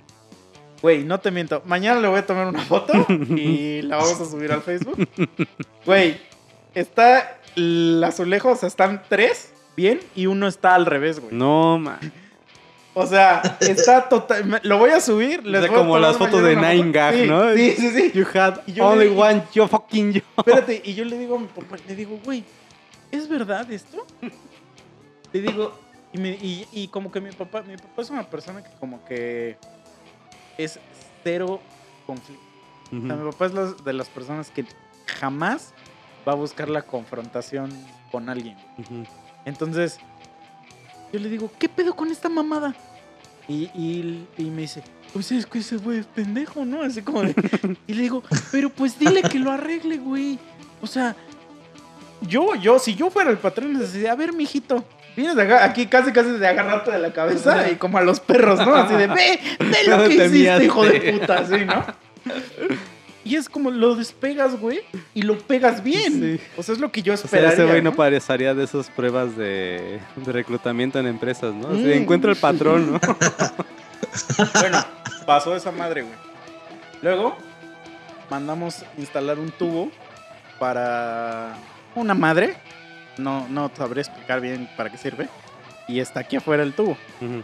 Güey, 0.81 1.03
no 1.05 1.19
te 1.19 1.31
miento. 1.31 1.61
Mañana 1.65 2.01
le 2.01 2.09
voy 2.09 2.19
a 2.19 2.25
tomar 2.25 2.47
una 2.47 2.61
foto 2.61 2.91
y 3.09 3.81
la 3.83 3.95
vamos 3.97 4.19
a 4.19 4.25
subir 4.25 4.51
al 4.51 4.61
Facebook. 4.61 5.07
Güey, 5.85 6.17
está 6.75 7.37
el 7.55 8.03
azulejo, 8.05 8.51
o 8.51 8.55
sea, 8.55 8.67
están 8.67 9.01
tres 9.07 9.53
bien 9.77 10.01
y 10.15 10.25
uno 10.25 10.47
está 10.47 10.75
al 10.75 10.85
revés, 10.85 11.19
güey. 11.21 11.33
No, 11.33 11.79
man. 11.79 11.99
O 12.95 13.07
sea, 13.07 13.41
está 13.61 14.07
total. 14.09 14.59
Lo 14.63 14.77
voy 14.77 14.89
a 14.91 14.99
subir. 14.99 15.43
Les 15.45 15.61
sea, 15.61 15.69
voy 15.71 15.79
como 15.79 15.97
las 15.97 16.17
fotos 16.17 16.43
de 16.43 16.55
Nine. 16.55 16.91
Gag, 16.91 17.15
Sí, 17.15 17.25
¿no? 17.27 17.53
Sí, 17.55 17.71
sí, 17.77 17.89
sí. 17.89 18.11
You 18.13 18.25
had 18.33 18.59
only 18.81 19.09
le- 19.09 19.15
one, 19.19 19.43
yo 19.53 19.67
fucking 19.67 20.11
yo. 20.13 20.21
Espérate, 20.37 20.81
y 20.83 20.93
yo 20.93 21.05
le 21.05 21.17
digo 21.17 21.37
a 21.37 21.39
mi 21.39 21.47
papá, 21.47 21.77
le 21.87 21.95
digo, 21.95 22.19
güey, 22.25 22.43
¿es 23.09 23.27
verdad 23.29 23.71
esto? 23.71 24.05
Le 25.33 25.41
digo, 25.41 25.73
y, 26.13 26.17
me- 26.19 26.29
y- 26.41 26.67
y 26.71 26.87
como 26.87 27.11
que 27.11 27.19
mi 27.19 27.31
papá, 27.31 27.61
mi 27.63 27.75
papá 27.75 28.01
es 28.01 28.09
una 28.09 28.23
persona 28.29 28.63
que 28.63 28.69
como 28.79 29.03
que 29.05 29.57
es 30.57 30.79
cero 31.23 31.59
conflicto. 32.05 32.43
O 32.87 33.07
sea, 33.07 33.15
mi 33.15 33.31
papá 33.31 33.45
es 33.47 33.83
de 33.83 33.93
las 33.93 34.07
personas 34.09 34.49
que 34.51 34.65
jamás 35.07 35.73
va 36.27 36.33
a 36.33 36.35
buscar 36.35 36.69
la 36.69 36.83
confrontación 36.83 37.71
con 38.11 38.29
alguien. 38.29 38.55
Entonces, 39.45 39.97
yo 41.11 41.19
le 41.19 41.27
digo, 41.29 41.51
¿qué 41.59 41.67
pedo 41.67 41.95
con 41.95 42.11
esta 42.11 42.29
mamada? 42.29 42.75
Y, 43.47 43.63
y- 43.73 44.27
y 44.37 44.43
me 44.45 44.61
dice, 44.61 44.83
pues 45.11 45.31
es 45.31 45.45
que 45.47 45.59
ese 45.59 45.77
güey 45.77 45.99
es 45.99 46.05
pendejo, 46.05 46.63
¿no? 46.65 46.81
Así 46.83 47.01
como 47.01 47.23
de... 47.23 47.33
Y 47.87 47.93
le 47.95 48.03
digo, 48.03 48.23
pero 48.51 48.69
pues 48.69 48.97
dile 48.99 49.21
que 49.23 49.39
lo 49.39 49.51
arregle, 49.51 49.97
güey. 49.97 50.37
O 50.81 50.87
sea, 50.87 51.15
yo, 52.21 52.55
yo, 52.55 52.79
si 52.79 52.95
yo 52.95 53.09
fuera 53.09 53.31
el 53.31 53.37
patrón, 53.37 53.77
les 53.77 53.91
decía, 53.93 54.11
a 54.11 54.15
ver, 54.15 54.33
mijito, 54.33 54.85
vienes 55.15 55.37
aquí 55.37 55.87
casi, 55.87 56.11
casi 56.11 56.31
de 56.31 56.47
agarrarte 56.47 56.91
de 56.91 56.99
la 56.99 57.13
cabeza 57.13 57.69
y 57.69 57.75
como 57.75 57.97
a 57.97 58.01
los 58.01 58.19
perros, 58.19 58.59
¿no? 58.65 58.75
Así 58.75 58.95
de, 58.95 59.07
ve, 59.07 59.39
ve 59.59 59.77
lo 59.87 59.97
No 59.97 60.03
que 60.03 60.09
te 60.09 60.15
hiciste, 60.25 60.39
miaste. 60.39 60.65
hijo 60.65 60.85
de 60.85 60.99
puta, 61.13 61.35
así, 61.39 61.65
¿no? 61.65 61.85
Y 63.25 63.37
es 63.37 63.47
como 63.47 63.71
lo 63.71 63.95
despegas, 63.95 64.59
güey, 64.59 64.81
y 65.13 65.21
lo 65.21 65.37
pegas 65.37 65.81
bien. 65.81 66.13
Sí. 66.39 66.43
O 66.57 66.61
sea, 66.63 66.73
es 66.73 66.81
lo 66.81 66.91
que 66.91 67.01
yo 67.01 67.13
O 67.13 67.15
sea, 67.15 67.23
esperaría. 67.23 67.53
ese 67.53 67.63
güey 67.63 67.81
no 67.81 67.91
¿no? 67.91 67.95
pasaría 67.95 68.53
de 68.53 68.65
esas 68.65 68.89
pruebas 68.89 69.37
de, 69.37 70.01
de 70.17 70.31
reclutamiento 70.33 70.99
en 70.99 71.07
empresas, 71.07 71.53
¿no? 71.53 71.69
Mm. 71.69 71.83
Se 71.83 71.95
encuentra 71.95 72.31
el 72.31 72.37
patrón, 72.37 72.91
¿no? 72.91 72.99
Bueno, 74.59 74.85
pasó 75.25 75.55
esa 75.55 75.71
madre, 75.71 76.01
güey. 76.01 76.13
Luego, 77.01 77.37
mandamos 78.29 78.83
instalar 78.97 79.39
un 79.39 79.51
tubo 79.51 79.89
para 80.59 81.55
una 81.95 82.13
madre. 82.13 82.55
No, 83.17 83.47
no 83.49 83.71
sabré 83.75 84.01
explicar 84.01 84.41
bien 84.41 84.69
para 84.75 84.89
qué 84.89 84.97
sirve. 84.97 85.27
Y 85.87 85.99
está 85.99 86.21
aquí 86.21 86.37
afuera 86.37 86.63
el 86.63 86.73
tubo. 86.73 86.91
Ujú. 87.21 87.43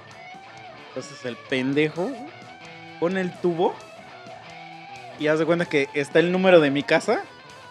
Entonces 0.90 1.26
el 1.26 1.36
pendejo 1.36 2.12
pone 3.00 3.22
el 3.22 3.32
tubo 3.40 3.76
y 5.20 5.28
haz 5.28 5.40
de 5.40 5.46
cuenta 5.46 5.66
que 5.66 5.90
está 5.94 6.20
el 6.20 6.32
número 6.32 6.60
de 6.60 6.72
mi 6.72 6.84
casa 6.84 7.22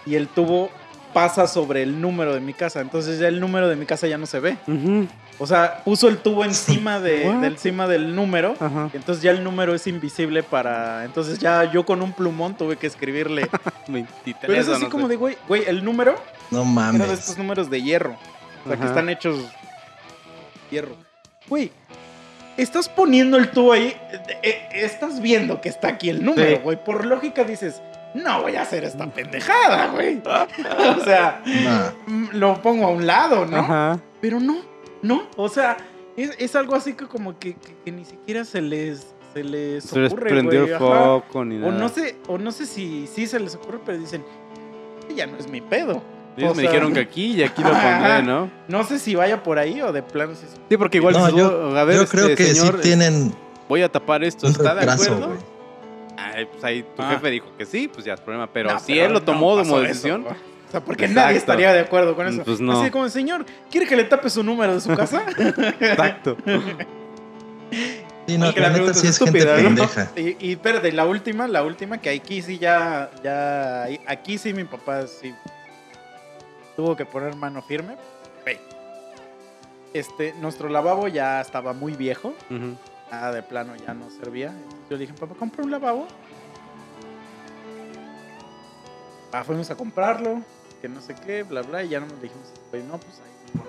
y 0.07 0.14
el 0.14 0.28
tubo 0.28 0.70
pasa 1.12 1.46
sobre 1.46 1.82
el 1.82 2.01
número 2.01 2.34
de 2.34 2.40
mi 2.40 2.53
casa. 2.53 2.80
Entonces 2.80 3.18
ya 3.18 3.28
el 3.28 3.40
número 3.40 3.68
de 3.68 3.76
mi 3.76 3.86
casa 3.86 4.07
ya 4.07 4.18
no 4.18 4.26
se 4.26 4.40
ve. 4.40 4.57
Ujú. 4.66 5.09
O 5.38 5.46
sea, 5.46 5.82
puso 5.84 6.09
el 6.09 6.18
tubo 6.18 6.44
encima, 6.44 7.01
de, 7.01 7.20
del, 7.40 7.44
encima 7.44 7.86
del 7.86 8.14
número. 8.14 8.55
Ajá. 8.61 8.90
Entonces 8.92 9.22
ya 9.22 9.30
el 9.30 9.42
número 9.42 9.74
es 9.74 9.86
invisible 9.86 10.42
para... 10.42 11.05
Entonces 11.05 11.38
ya 11.38 11.64
yo 11.70 11.84
con 11.86 12.03
un 12.03 12.12
plumón 12.12 12.57
tuve 12.57 12.76
que 12.76 12.86
escribirle. 12.86 13.49
23 13.88 14.36
Pero 14.40 14.55
es 14.55 14.68
así 14.68 14.84
no 14.84 14.90
como 14.90 15.07
sé. 15.07 15.11
de, 15.11 15.16
güey, 15.16 15.38
güey, 15.49 15.64
el 15.66 15.84
número 15.84 16.16
No 16.51 16.59
era 16.62 16.66
de 16.68 16.74
mames. 16.74 17.11
estos 17.11 17.38
números 17.38 17.70
de 17.70 17.82
hierro. 17.82 18.16
O 18.64 18.68
sea, 18.68 18.76
que 18.78 18.86
están 18.86 19.09
hechos 19.09 19.44
hierro. 20.70 20.96
Güey, 21.49 21.70
estás 22.57 22.88
poniendo 22.88 23.36
el 23.36 23.51
tubo 23.51 23.72
ahí, 23.72 23.94
eh, 24.12 24.38
eh, 24.42 24.68
estás 24.74 25.20
viendo 25.20 25.61
que 25.61 25.68
está 25.68 25.88
aquí 25.88 26.11
el 26.11 26.24
número, 26.24 26.57
Sí. 26.57 26.62
güey. 26.62 26.82
Por 26.84 27.07
lógica 27.07 27.44
dices, 27.44 27.80
no 28.14 28.42
voy 28.42 28.57
a 28.57 28.62
hacer 28.62 28.84
esta 28.84 29.07
pendejada, 29.07 29.88
güey. 29.88 30.20
o 31.01 31.05
sea, 31.05 31.42
Nah. 31.46 31.90
mm, 32.07 32.28
lo 32.32 32.61
pongo 32.61 32.86
a 32.86 32.90
un 32.90 33.07
lado, 33.07 33.46
¿no? 33.46 33.59
Ajá. 33.59 34.01
Pero 34.20 34.40
no, 34.40 34.59
no. 35.03 35.22
O 35.36 35.49
sea, 35.49 35.76
es, 36.16 36.32
es 36.38 36.55
algo 36.57 36.74
así 36.74 36.94
que 36.94 37.07
como 37.07 37.38
que, 37.38 37.55
que- 37.55 37.76
que 37.84 37.92
ni 37.92 38.05
siquiera 38.05 38.44
se 38.44 38.61
les, 38.61 39.14
se 39.32 39.44
les 39.44 39.84
Se 39.84 39.99
les 40.01 40.12
ocurre, 40.12 40.30
prendió 40.30 40.61
güey, 40.62 40.70
el 40.72 40.76
ajá. 40.76 41.05
foco 41.05 41.44
ni 41.44 41.57
nada. 41.57 41.68
O 41.68 41.78
no 41.78 41.88
sé, 41.88 42.16
o 42.26 42.36
no 42.38 42.51
sé 42.51 42.66
si 42.66 43.07
sí 43.07 43.26
se 43.26 43.38
les 43.40 43.55
ocurre, 43.55 43.78
pero 43.86 43.96
dicen, 43.99 44.24
ya 45.14 45.26
no 45.26 45.38
es 45.38 45.49
mi 45.49 45.61
pedo. 45.62 46.03
Ellos 46.39 46.53
o 46.53 46.55
me 46.55 46.62
sea- 46.62 46.70
dijeron 46.70 46.93
que 46.95 47.01
aquí 47.01 47.32
y 47.32 47.43
aquí 47.43 47.62
lo 47.62 47.70
pondré, 47.70 48.22
¿no? 48.22 48.51
No 48.68 48.84
sé 48.84 48.99
si 48.99 49.14
vaya 49.14 49.43
por 49.43 49.59
ahí 49.59 49.80
o 49.82 49.93
de 49.93 50.03
plano 50.03 50.34
si 50.34 50.47
es- 50.47 50.53
Sí, 50.68 50.76
porque 50.76 50.99
igual 50.99 51.14
No, 51.14 51.28
yo, 51.36 51.70
"Oh, 51.72 51.76
a 51.76 51.84
ver, 51.84 51.97
yo 51.97 52.03
este, 52.03 52.16
creo 52.16 52.36
que 52.36 52.45
señor, 52.55 52.76
sí 52.76 52.82
tienen 52.82 53.34
voy 53.68 53.82
a 53.82 53.89
tapar 53.91 54.24
esto, 54.24 54.47
¿está 54.47 54.74
de 54.74 54.91
acuerdo? 54.91 55.36
Ay, 56.16 56.47
pues 56.47 56.64
ahí 56.64 56.82
tu 56.97 57.03
Ah. 57.03 57.11
jefe 57.11 57.30
dijo 57.30 57.47
que 57.57 57.64
sí, 57.66 57.89
pues 57.89 58.05
ya 58.05 58.14
es 58.14 58.20
problema. 58.20 58.49
Pero 58.53 58.70
No, 58.72 58.78
si 58.80 58.93
pero 58.95 59.07
él 59.07 59.12
lo 59.12 59.18
no 59.20 59.24
tomó 59.24 59.57
pasó 59.57 59.68
como 59.70 59.80
decisión, 59.82 60.24
o 60.26 60.70
sea, 60.70 60.80
porque 60.82 61.05
Exacto. 61.05 61.20
nadie 61.26 61.36
estaría 61.39 61.72
de 61.72 61.80
acuerdo 61.80 62.14
con 62.16 62.26
eso. 62.26 62.43
Pues 62.45 62.61
no. 62.61 62.80
Así 62.80 62.91
como, 62.91 63.09
señor, 63.09 63.45
¿quiere 63.70 63.86
que 63.86 63.95
le 63.97 64.05
tape 64.05 64.28
su 64.30 64.43
número 64.43 64.74
de 64.74 64.80
su 64.80 64.95
casa? 64.95 65.22
exacto. 65.80 66.36
Sí, 68.26 68.36
no, 68.36 68.51
la 68.53 68.70
neta 68.70 68.93
sí 68.95 69.07
es 69.07 69.18
gente 69.18 69.45
¿no? 69.45 69.55
pendeja. 69.55 70.11
y, 70.16 70.36
y 70.41 70.53
espérate, 70.53 70.93
la 70.93 71.07
última, 71.07 71.49
la 71.49 71.62
última, 71.62 71.99
que 71.99 72.11
aquí 72.11 72.43
sí 72.43 72.59
ya, 72.59 73.11
ya, 73.24 73.86
aquí 74.07 74.36
sí 74.39 74.53
mi 74.53 74.64
papá 74.64 75.07
sí 75.07 75.32
tuvo 76.79 76.95
que 76.95 77.05
poner 77.05 77.35
mano 77.35 77.61
firme. 77.61 77.97
Este, 79.93 80.33
nuestro 80.35 80.68
lavabo 80.68 81.09
ya 81.09 81.41
estaba 81.41 81.72
muy 81.72 81.95
viejo. 81.95 82.35
Ujú. 82.51 82.76
Nada 83.11 83.33
de 83.33 83.43
plano 83.43 83.74
ya 83.74 83.95
no 83.95 84.09
servía. 84.11 84.53
Yo 84.89 84.97
le 84.97 84.99
dije, 84.99 85.12
papá, 85.12 85.35
compra 85.35 85.64
un 85.64 85.72
lavabo. 85.72 86.07
Ah, 89.33 89.43
fuimos 89.43 89.68
a 89.72 89.74
comprarlo, 89.76 90.41
que 90.81 90.89
no 90.89 91.01
sé 91.01 91.16
qué, 91.16 91.43
bla, 91.43 91.62
bla, 91.62 91.83
y 91.83 91.89
ya 91.89 91.99
no 91.99 92.07
nos 92.07 92.22
dijimos, 92.22 92.47
güey, 92.70 92.85
no, 92.85 92.97
pues 92.99 93.20
ahí. 93.24 93.61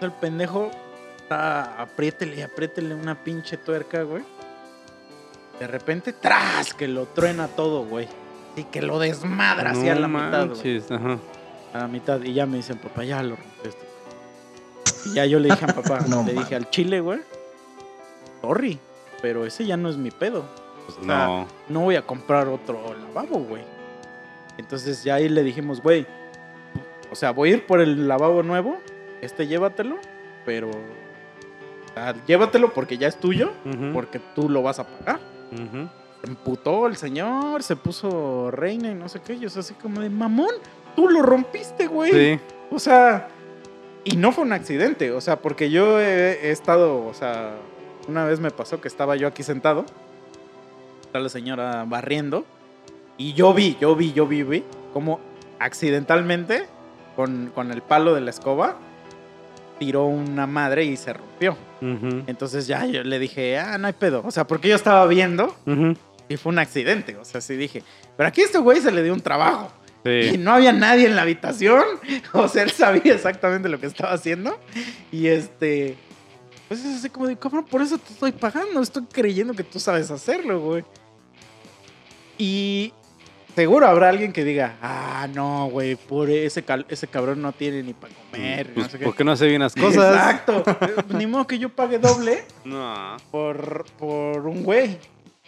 El 0.00 0.10
pendejo 0.12 0.72
está, 1.18 1.80
apriétele, 1.80 2.42
apriétele 2.42 2.94
una 2.96 3.22
pinche 3.22 3.58
tuerca, 3.58 4.02
güey. 4.02 4.24
De 5.60 5.68
repente, 5.68 6.12
¡tras! 6.14 6.74
Que 6.74 6.88
lo 6.88 7.06
truena 7.06 7.46
todo, 7.46 7.84
güey. 7.84 8.08
Y 8.56 8.64
que 8.64 8.82
lo 8.82 8.98
desmadra 8.98 9.72
No 9.72 9.94
la 9.94 10.08
mitad, 10.08 10.48
güey. 10.48 10.82
ajá. 10.90 11.18
A 11.72 11.78
la 11.78 11.88
mitad. 11.88 12.20
Y 12.22 12.32
ya 12.32 12.46
me 12.46 12.56
dicen, 12.58 12.78
papá, 12.78 13.04
ya 13.04 13.22
lo 13.22 13.36
rompiste. 13.36 13.86
Y 15.06 15.14
ya 15.14 15.26
yo 15.26 15.38
le 15.38 15.50
dije 15.50 15.64
a 15.64 15.68
papá, 15.74 16.00
No 16.08 16.22
le 16.22 16.34
dije 16.34 16.54
al 16.54 16.70
chile, 16.70 17.00
güey. 17.00 17.20
Sorry, 18.40 18.78
pero 19.22 19.44
ese 19.46 19.66
ya 19.66 19.76
no 19.76 19.88
es 19.88 19.96
mi 19.96 20.10
pedo. 20.10 20.44
Pues 20.86 20.98
O 20.98 21.04
sea, 21.04 21.26
no. 21.26 21.46
No 21.68 21.80
voy 21.80 21.96
a 21.96 22.02
comprar 22.02 22.48
otro 22.48 22.94
lavabo, 22.94 23.40
güey. 23.40 23.62
Entonces 24.56 25.04
ya 25.04 25.14
ahí 25.16 25.28
le 25.28 25.42
dijimos, 25.42 25.82
güey. 25.82 26.06
O 27.10 27.14
sea, 27.14 27.30
voy 27.32 27.50
a 27.50 27.52
ir 27.54 27.66
por 27.66 27.80
el 27.80 28.06
lavabo 28.08 28.42
nuevo. 28.42 28.78
Este 29.20 29.46
llévatelo, 29.46 29.96
pero. 30.44 30.70
o 30.70 31.94
sea, 31.94 32.14
llévatelo 32.26 32.72
porque 32.72 32.98
ya 32.98 33.08
es 33.08 33.18
tuyo, 33.18 33.52
porque 33.92 34.20
tú 34.34 34.48
lo 34.48 34.62
vas 34.62 34.78
a 34.78 34.86
pagar. 34.86 35.20
Se 36.20 36.28
emputó 36.28 36.86
el 36.86 36.96
señor, 36.96 37.62
se 37.62 37.76
puso 37.76 38.50
reina 38.50 38.90
y 38.90 38.94
no 38.94 39.08
sé 39.08 39.20
qué. 39.20 39.34
Y 39.34 39.44
es 39.44 39.56
así 39.56 39.74
como 39.74 40.00
de 40.00 40.10
mamón, 40.10 40.50
tú 40.98 41.08
lo 41.08 41.22
rompiste, 41.22 41.86
güey. 41.86 42.10
Sí. 42.10 42.40
O 42.72 42.80
sea, 42.80 43.28
y 44.02 44.16
no 44.16 44.32
fue 44.32 44.42
un 44.42 44.52
accidente, 44.52 45.12
o 45.12 45.20
sea, 45.20 45.36
porque 45.36 45.70
yo 45.70 46.00
he, 46.00 46.48
he 46.48 46.50
estado, 46.50 47.06
o 47.06 47.14
sea, 47.14 47.52
una 48.08 48.24
vez 48.24 48.40
me 48.40 48.50
pasó 48.50 48.80
que 48.80 48.88
estaba 48.88 49.14
yo 49.14 49.28
aquí 49.28 49.44
sentado, 49.44 49.86
está 51.02 51.20
la 51.20 51.28
señora 51.28 51.84
barriendo, 51.86 52.44
y 53.16 53.32
yo 53.34 53.54
vi, 53.54 53.76
yo 53.80 53.94
vi, 53.94 54.12
yo 54.12 54.26
vi, 54.26 54.42
vi, 54.42 54.64
como 54.92 55.20
accidentalmente, 55.60 56.66
con, 57.14 57.52
con 57.54 57.70
el 57.70 57.80
palo 57.80 58.12
de 58.12 58.20
la 58.20 58.30
escoba, 58.30 58.76
tiró 59.78 60.06
una 60.06 60.48
madre 60.48 60.82
y 60.82 60.96
se 60.96 61.12
rompió. 61.12 61.56
Ujú, 61.80 62.24
Entonces 62.26 62.66
ya 62.66 62.86
yo 62.86 63.04
le 63.04 63.20
dije, 63.20 63.56
ah, 63.56 63.78
no 63.78 63.86
hay 63.86 63.92
pedo, 63.92 64.24
o 64.26 64.32
sea, 64.32 64.48
porque 64.48 64.66
yo 64.68 64.74
estaba 64.74 65.06
viendo 65.06 65.54
ujú. 65.64 65.94
y 66.28 66.36
fue 66.38 66.50
un 66.50 66.58
accidente, 66.58 67.16
o 67.18 67.24
sea, 67.24 67.40
sí 67.40 67.54
dije, 67.54 67.84
pero 68.16 68.28
aquí 68.28 68.40
a 68.40 68.46
este 68.46 68.58
güey 68.58 68.80
se 68.80 68.90
le 68.90 69.04
dio 69.04 69.14
un 69.14 69.20
trabajo. 69.20 69.70
Y 70.04 70.38
no 70.38 70.52
había 70.52 70.72
nadie 70.72 71.06
en 71.06 71.16
la 71.16 71.22
habitación. 71.22 71.84
O 72.32 72.48
sea, 72.48 72.62
él 72.62 72.70
sabía 72.70 73.14
exactamente 73.14 73.68
lo 73.68 73.80
que 73.80 73.86
estaba 73.86 74.12
haciendo. 74.12 74.58
Y 75.10 75.26
este. 75.26 75.96
Pues 76.68 76.84
es 76.84 76.98
así 76.98 77.08
como 77.10 77.26
de, 77.26 77.36
cabrón, 77.36 77.64
por 77.64 77.80
eso 77.82 77.98
te 77.98 78.12
estoy 78.12 78.32
pagando. 78.32 78.80
Estoy 78.80 79.04
creyendo 79.10 79.54
que 79.54 79.64
tú 79.64 79.80
sabes 79.80 80.10
hacerlo, 80.10 80.60
güey. 80.60 80.84
Y 82.36 82.92
seguro 83.54 83.86
habrá 83.86 84.10
alguien 84.10 84.32
que 84.32 84.44
diga, 84.44 84.76
ah, 84.82 85.26
no, 85.34 85.68
güey, 85.70 85.96
por 85.96 86.30
ese, 86.30 86.64
ese 86.88 87.06
cabrón 87.08 87.42
no 87.42 87.52
tiene 87.52 87.82
ni 87.82 87.94
para 87.94 88.14
comer. 88.14 88.72
Pues, 88.72 88.86
no 88.86 88.90
sé 88.90 88.98
qué". 88.98 89.04
¿Por 89.06 89.16
qué 89.16 89.24
no 89.24 89.32
hace 89.32 89.46
bien 89.46 89.62
las 89.62 89.74
cosas? 89.74 90.14
Exacto. 90.14 90.62
ni 91.16 91.26
modo 91.26 91.46
que 91.46 91.58
yo 91.58 91.70
pague 91.70 91.98
doble 91.98 92.44
No. 92.64 93.16
por, 93.30 93.84
por 93.98 94.46
un 94.46 94.62
güey. 94.62 94.98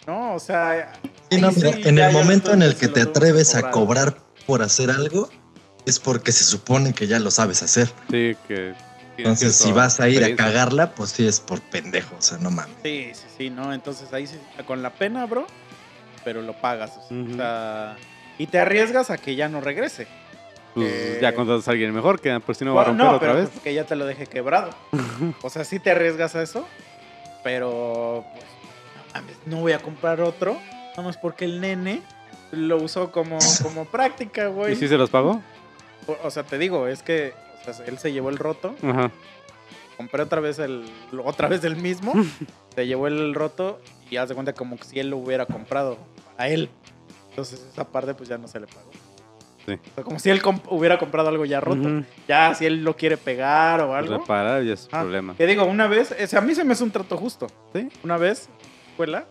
¿No? 0.07 0.33
O 0.33 0.39
sea. 0.39 0.93
Sí, 1.29 1.39
no, 1.39 1.51
sí, 1.51 1.61
en 1.85 1.99
el 1.99 2.11
momento 2.11 2.51
en 2.53 2.63
el 2.63 2.75
que 2.75 2.87
te 2.87 3.01
atreves 3.01 3.53
a 3.55 3.69
cobrar. 3.69 4.17
Por 4.41 4.61
hacer 4.61 4.89
algo, 4.91 5.29
es 5.85 5.99
porque 5.99 6.31
se 6.31 6.43
supone 6.43 6.93
que 6.93 7.07
ya 7.07 7.19
lo 7.19 7.31
sabes 7.31 7.63
hacer. 7.63 7.87
Sí, 8.09 8.35
que. 8.47 8.73
Entonces, 9.17 9.55
si 9.55 9.71
vas 9.71 9.99
a 9.99 10.09
ir 10.09 10.23
a 10.23 10.35
cagarla, 10.35 10.91
pues 10.95 11.11
sí 11.11 11.27
es 11.27 11.39
por 11.39 11.61
pendejo, 11.61 12.15
o 12.17 12.21
sea, 12.21 12.37
no 12.39 12.49
mames. 12.49 12.75
Sí, 12.83 13.11
sí, 13.13 13.25
sí, 13.37 13.49
¿no? 13.51 13.71
Entonces 13.73 14.11
ahí 14.13 14.25
sí, 14.25 14.35
con 14.65 14.81
la 14.81 14.89
pena, 14.91 15.25
bro, 15.27 15.45
pero 16.23 16.41
lo 16.41 16.53
pagas. 16.59 16.91
O 17.11 17.35
sea, 17.35 17.97
y 18.39 18.47
te 18.47 18.57
arriesgas 18.59 19.11
a 19.11 19.17
que 19.17 19.35
ya 19.35 19.47
no 19.47 19.61
regrese. 19.61 20.07
Pues 20.73 20.87
Eh, 20.89 21.19
ya 21.21 21.35
contratas 21.35 21.67
a 21.67 21.71
alguien 21.71 21.93
mejor, 21.93 22.19
que 22.21 22.39
por 22.39 22.55
si 22.55 22.65
no 22.65 22.73
va 22.73 22.81
a 22.83 22.85
romper 22.85 23.05
otra 23.07 23.19
pero 23.19 23.33
vez. 23.35 23.49
pues, 23.49 23.61
que 23.61 23.73
ya 23.73 23.85
te 23.85 23.95
lo 23.95 24.05
deje 24.05 24.25
quebrado. 24.25 24.71
o 25.43 25.49
sea, 25.49 25.65
sí 25.65 25.79
te 25.79 25.91
arriesgas 25.91 26.33
a 26.35 26.41
eso, 26.41 26.65
pero 27.43 28.25
pues, 28.33 28.45
no 28.95 29.13
mames, 29.13 29.35
no 29.45 29.57
voy 29.57 29.73
a 29.73 29.79
comprar 29.79 30.21
otro, 30.21 30.57
nada 30.91 31.03
más 31.03 31.17
porque 31.17 31.45
el 31.45 31.59
nene 31.61 32.01
lo 32.51 32.77
usó 32.77 33.11
como, 33.11 33.37
como 33.63 33.85
práctica, 33.85 34.47
güey. 34.47 34.73
¿Y 34.73 34.75
si 34.75 34.87
se 34.87 34.97
los 34.97 35.09
pagó? 35.09 35.41
O, 36.07 36.17
o 36.23 36.31
sea, 36.31 36.43
te 36.43 36.57
digo, 36.57 36.87
es 36.87 37.03
que 37.03 37.33
o 37.67 37.73
sea, 37.73 37.85
él 37.85 37.97
se 37.99 38.11
llevó 38.11 38.29
el 38.29 38.37
roto, 38.37 38.75
Ajá. 38.83 39.11
compré 39.97 40.23
otra 40.23 40.41
vez 40.41 40.59
el 40.59 40.83
otra 41.23 41.47
vez 41.47 41.63
el 41.63 41.75
mismo, 41.75 42.13
se 42.75 42.87
llevó 42.87 43.07
el 43.07 43.33
roto 43.35 43.79
y 44.09 44.17
haz 44.17 44.29
de 44.29 44.35
cuenta 44.35 44.53
como 44.53 44.77
que 44.77 44.83
si 44.85 44.99
él 44.99 45.09
lo 45.09 45.17
hubiera 45.17 45.45
comprado 45.45 45.97
a 46.37 46.47
él. 46.47 46.69
Entonces 47.29 47.65
esa 47.71 47.87
parte 47.87 48.13
pues 48.13 48.27
ya 48.29 48.37
no 48.37 48.47
se 48.47 48.59
le 48.59 48.67
pagó. 48.67 48.89
Sí. 49.65 49.73
O 49.73 49.93
sea, 49.95 50.03
como 50.03 50.17
si 50.19 50.29
él 50.31 50.41
comp- 50.41 50.63
hubiera 50.69 50.97
comprado 50.97 51.29
algo 51.29 51.45
ya 51.45 51.59
roto. 51.61 52.03
Ya 52.27 52.53
si 52.55 52.65
él 52.65 52.83
lo 52.83 52.95
quiere 52.97 53.15
pegar 53.15 53.79
o 53.81 53.93
algo. 53.95 54.17
Reparar 54.17 54.63
ya 54.63 54.73
es 54.73 54.81
su 54.81 54.87
Ah, 54.91 55.01
problema. 55.01 55.35
Que 55.35 55.45
digo, 55.45 55.65
una 55.65 55.85
vez, 55.87 56.33
a 56.33 56.41
mí 56.41 56.55
se 56.55 56.63
me 56.63 56.73
hace 56.73 56.83
un 56.83 56.89
trato 56.91 57.15
justo. 57.15 57.45
Sí. 57.71 57.87
Una 58.03 58.17
vez, 58.17 58.49
escuela, 58.89 59.27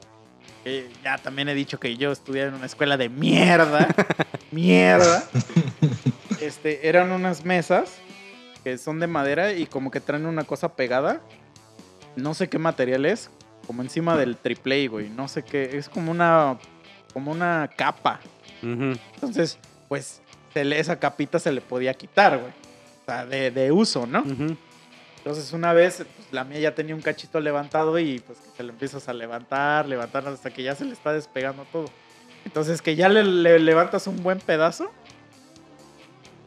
que 0.64 0.88
ya 1.02 1.18
también 1.18 1.48
he 1.48 1.54
dicho 1.54 1.78
que 1.80 1.96
yo 1.96 2.12
estudié 2.12 2.44
en 2.44 2.54
una 2.54 2.66
escuela 2.66 2.96
de 2.96 3.08
mierda. 3.08 3.88
mierda. 4.50 5.24
Este, 6.40 6.88
eran 6.88 7.12
unas 7.12 7.44
mesas 7.44 7.92
que 8.64 8.76
son 8.78 9.00
de 9.00 9.06
madera 9.06 9.52
y 9.52 9.66
como 9.66 9.90
que 9.90 10.00
traen 10.00 10.26
una 10.26 10.44
cosa 10.44 10.74
pegada. 10.74 11.20
No 12.16 12.34
sé 12.34 12.48
qué 12.48 12.58
material 12.58 13.06
es. 13.06 13.30
Como 13.66 13.82
encima 13.82 14.16
del 14.16 14.36
triple, 14.36 14.88
güey. 14.88 15.08
No 15.10 15.28
sé 15.28 15.42
qué. 15.44 15.76
Es 15.78 15.88
como 15.88 16.10
una. 16.10 16.58
Como 17.12 17.30
una 17.30 17.68
capa. 17.76 18.20
Entonces, 18.62 19.58
pues, 19.88 20.20
se 20.52 20.64
le- 20.64 20.78
esa 20.78 20.98
capita 20.98 21.38
se 21.38 21.50
le 21.52 21.60
podía 21.60 21.94
quitar, 21.94 22.38
güey. 22.38 22.52
O 23.02 23.04
sea, 23.06 23.26
de, 23.26 23.50
de 23.50 23.72
uso, 23.72 24.06
¿no? 24.06 24.22
Entonces 25.20 25.52
una 25.52 25.72
vez, 25.72 26.04
pues, 26.16 26.32
la 26.32 26.44
mía 26.44 26.60
ya 26.60 26.74
tenía 26.74 26.94
un 26.94 27.02
cachito 27.02 27.40
levantado 27.40 27.98
y 27.98 28.20
pues 28.20 28.38
que 28.38 28.56
se 28.56 28.62
lo 28.62 28.70
empiezas 28.70 29.08
a 29.08 29.12
levantar, 29.12 29.86
levantar 29.86 30.26
hasta 30.26 30.50
que 30.50 30.62
ya 30.62 30.74
se 30.74 30.84
le 30.84 30.92
está 30.92 31.12
despegando 31.12 31.66
todo. 31.70 31.86
Entonces 32.44 32.80
que 32.80 32.96
ya 32.96 33.08
le, 33.08 33.22
le 33.22 33.58
levantas 33.58 34.06
un 34.06 34.22
buen 34.22 34.38
pedazo 34.38 34.90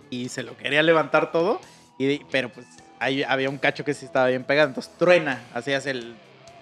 y 0.09 0.30
se 0.30 0.41
lo 0.41 0.57
quería 0.57 0.82
levantar 0.82 1.32
todo, 1.32 1.59
y, 1.99 2.24
pero 2.26 2.49
pues 2.49 2.65
ahí 2.99 3.24
había 3.24 3.49
un 3.49 3.57
cacho 3.57 3.84
que 3.84 3.93
sí 3.93 4.05
estaba 4.05 4.28
bien 4.28 4.43
pegado, 4.43 4.69
entonces 4.69 4.91
truena, 4.97 5.43
así 5.53 5.71
hace 5.74 5.91
el... 5.91 6.15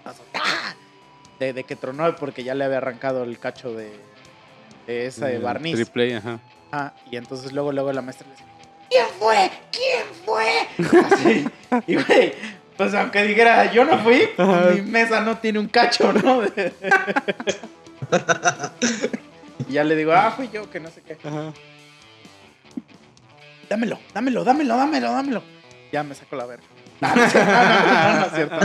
¡ah! 0.04 0.74
De, 1.38 1.52
de 1.52 1.64
que 1.64 1.76
tronó 1.76 2.14
porque 2.16 2.44
ya 2.44 2.54
le 2.54 2.64
había 2.64 2.76
arrancado 2.76 3.24
el 3.24 3.38
cacho 3.38 3.72
de, 3.72 3.90
de 4.86 5.06
ese 5.06 5.36
El 5.36 5.42
barniz. 5.42 5.74
Triple, 5.74 6.16
ajá. 6.16 6.38
Ah, 6.70 6.92
y 7.10 7.16
entonces 7.16 7.52
luego, 7.52 7.72
luego 7.72 7.92
la 7.92 8.00
maestra 8.00 8.26
le 8.28 8.34
dice, 8.34 8.44
¿quién 8.92 9.06
fue? 9.18 9.50
¿Quién 9.70 10.04
fue? 10.24 10.68
Así. 11.10 11.46
Y 11.86 11.94
güey, 11.96 12.34
pues 12.76 12.92
aunque 12.94 13.22
dijera, 13.22 13.72
yo 13.72 13.84
no 13.84 13.98
fui, 13.98 14.28
pues, 14.36 14.76
mi 14.76 14.82
mesa 14.82 15.20
no 15.20 15.38
tiene 15.38 15.58
un 15.58 15.66
cacho, 15.68 16.12
¿no? 16.12 16.42
y 19.68 19.72
ya 19.72 19.82
le 19.84 19.96
digo, 19.96 20.12
ah, 20.12 20.32
fui 20.36 20.50
yo, 20.52 20.70
que 20.70 20.80
no 20.80 20.90
sé 20.90 21.00
qué. 21.02 21.16
Ajá. 21.24 21.54
Dámelo, 23.68 24.00
dámelo, 24.12 24.44
dámelo, 24.44 24.76
dámelo, 24.76 25.12
dámelo. 25.12 25.42
Ya 25.90 26.02
me 26.02 26.14
saco 26.14 26.36
la 26.36 26.44
verga. 26.44 26.64
No, 27.00 27.08
no 27.16 27.24
es 27.24 27.32
cierto, 27.32 27.48
no, 27.48 27.86
no, 27.86 27.88
no, 27.96 28.20
no 28.20 28.26
es 28.26 28.34
cierto. 28.34 28.60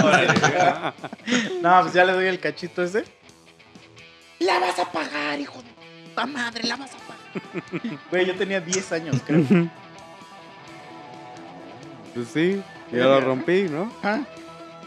No, 1.62 1.82
pues 1.82 1.94
ya 1.94 2.04
le 2.04 2.12
doy 2.14 2.26
el 2.28 2.40
cachito 2.40 2.84
ese. 2.84 3.06
La 4.40 4.60
vas 4.60 4.78
a 4.78 4.92
pagar, 4.92 5.40
hijo 5.40 5.62
de 5.62 5.70
puta 6.10 6.26
madre, 6.26 6.66
la 6.66 6.76
vas 6.76 6.92
a 6.94 6.98
pagar. 6.98 7.18
Güey, 8.12 8.26
yo 8.26 8.36
tenía 8.36 8.60
10 8.60 8.92
años, 8.92 9.22
creo. 9.26 9.46
Pues 12.18 12.30
sí, 12.30 12.64
ya 12.92 13.04
lo 13.04 13.22
rompí, 13.22 13.68
¿no? 13.70 13.92
Ajá. 14.00 14.26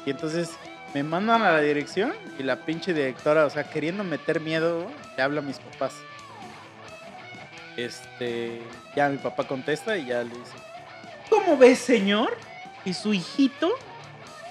Y 0.04 0.10
entonces 0.10 0.50
me 0.92 1.04
mandan 1.04 1.42
a 1.42 1.52
la 1.52 1.60
dirección 1.60 2.12
y 2.40 2.42
la 2.42 2.56
pinche 2.56 2.92
directora, 2.92 3.46
o 3.46 3.50
sea, 3.50 3.70
queriendo 3.70 4.02
meter 4.02 4.40
miedo, 4.40 4.90
le 5.16 5.22
habla 5.22 5.40
a 5.40 5.44
mis 5.44 5.60
papás. 5.60 5.92
Este, 7.76 8.60
ya 8.96 9.08
mi 9.08 9.18
papá 9.18 9.44
contesta 9.44 9.96
y 9.96 10.06
ya 10.06 10.24
le 10.24 10.30
dice, 10.30 10.56
¿cómo 11.28 11.56
ves, 11.56 11.78
señor? 11.78 12.36
Y 12.84 12.94
su 12.94 13.14
hijito 13.14 13.70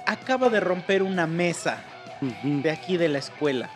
acaba 0.06 0.48
de 0.48 0.62
romper 0.62 1.04
una 1.04 1.28
mesa 1.28 1.84
de 2.42 2.72
aquí 2.72 2.96
de 2.96 3.10
la 3.10 3.20
escuela. 3.20 3.70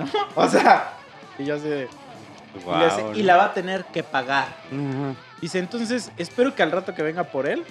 ¿No? 0.00 0.06
O 0.34 0.48
sea, 0.48 0.94
y 1.38 1.44
yo 1.44 1.54
así 1.54 1.68
de, 1.68 1.88
y, 2.66 2.82
hace, 2.82 3.04
y 3.14 3.22
la 3.22 3.36
va 3.36 3.44
a 3.44 3.54
tener 3.54 3.84
que 3.84 4.02
pagar. 4.02 4.48
Dice, 5.40 5.60
entonces, 5.60 6.10
espero 6.16 6.56
que 6.56 6.64
al 6.64 6.72
rato 6.72 6.92
que 6.92 7.04
venga 7.04 7.22
por 7.22 7.46
él, 7.46 7.64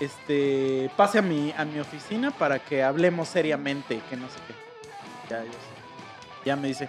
este, 0.00 0.90
pase 0.96 1.18
a 1.18 1.22
mi, 1.22 1.52
a 1.56 1.64
mi 1.64 1.78
oficina 1.78 2.30
para 2.30 2.58
que 2.58 2.82
hablemos 2.82 3.28
seriamente, 3.28 4.00
que 4.08 4.16
no 4.16 4.26
sé 4.28 4.38
qué. 4.46 4.54
Ya, 5.30 5.44
yo 5.44 5.50
sé. 5.52 6.44
ya 6.46 6.56
me 6.56 6.68
dice, 6.68 6.88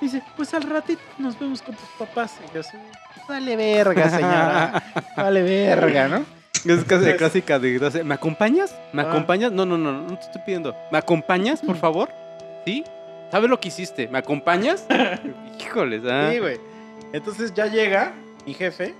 Dice, 0.00 0.22
pues 0.36 0.52
al 0.52 0.62
ratito 0.64 1.00
nos 1.16 1.38
vemos 1.38 1.62
con 1.62 1.74
tus 1.74 1.88
papás. 1.98 2.34
Y 2.50 2.54
yo 2.54 2.60
así, 2.60 2.76
vale 3.28 3.56
verga, 3.56 4.10
señora. 4.10 4.82
Vale 5.16 5.42
verga, 5.42 6.06
¿no? 6.08 6.24
Es 6.66 6.84
casi 6.84 7.12
clásica 7.14 7.58
de. 7.58 8.02
¿Me 8.04 8.14
acompañas? 8.14 8.74
¿Me 8.92 9.00
Ah. 9.02 9.08
acompañas? 9.08 9.52
No, 9.52 9.64
no, 9.64 9.78
no, 9.78 9.92
no, 9.92 10.02
no 10.02 10.18
te 10.18 10.26
estoy 10.26 10.42
pidiendo. 10.44 10.74
¿Me 10.92 10.98
acompañas, 10.98 11.62
por 11.62 11.76
favor? 11.76 12.10
¿Sí? 12.66 12.84
¿Sabes 13.30 13.48
lo 13.48 13.58
que 13.58 13.68
hiciste? 13.68 14.06
¿Me 14.08 14.18
acompañas? 14.18 14.84
Híjoles, 15.60 16.02
ah. 16.04 16.28
Sí, 16.30 16.40
güey. 16.40 16.58
Entonces 17.14 17.54
ya 17.54 17.64
llega 17.66 18.12
mi 18.44 18.52
jefe 18.52 18.94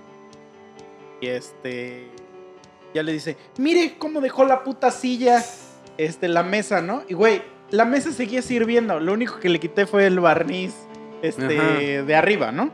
y 1.21 1.27
este 1.27 2.07
ya 2.97 3.03
le 3.03 3.13
dice, 3.13 3.37
mire 3.57 3.95
cómo 3.99 4.21
dejó 4.21 4.43
la 4.43 4.63
puta 4.63 4.89
silla, 4.89 5.43
este, 5.99 6.27
la 6.27 6.41
mesa, 6.41 6.81
¿no? 6.81 7.03
Y 7.07 7.13
güey, 7.13 7.43
la 7.69 7.85
mesa 7.85 8.11
seguía 8.11 8.41
sirviendo. 8.41 8.99
Lo 8.99 9.13
único 9.13 9.39
que 9.39 9.49
le 9.49 9.59
quité 9.59 9.85
fue 9.85 10.07
el 10.07 10.19
barniz, 10.19 10.73
este, 11.21 11.59
Ajá. 11.59 12.03
de 12.03 12.15
arriba, 12.15 12.51
¿no? 12.51 12.71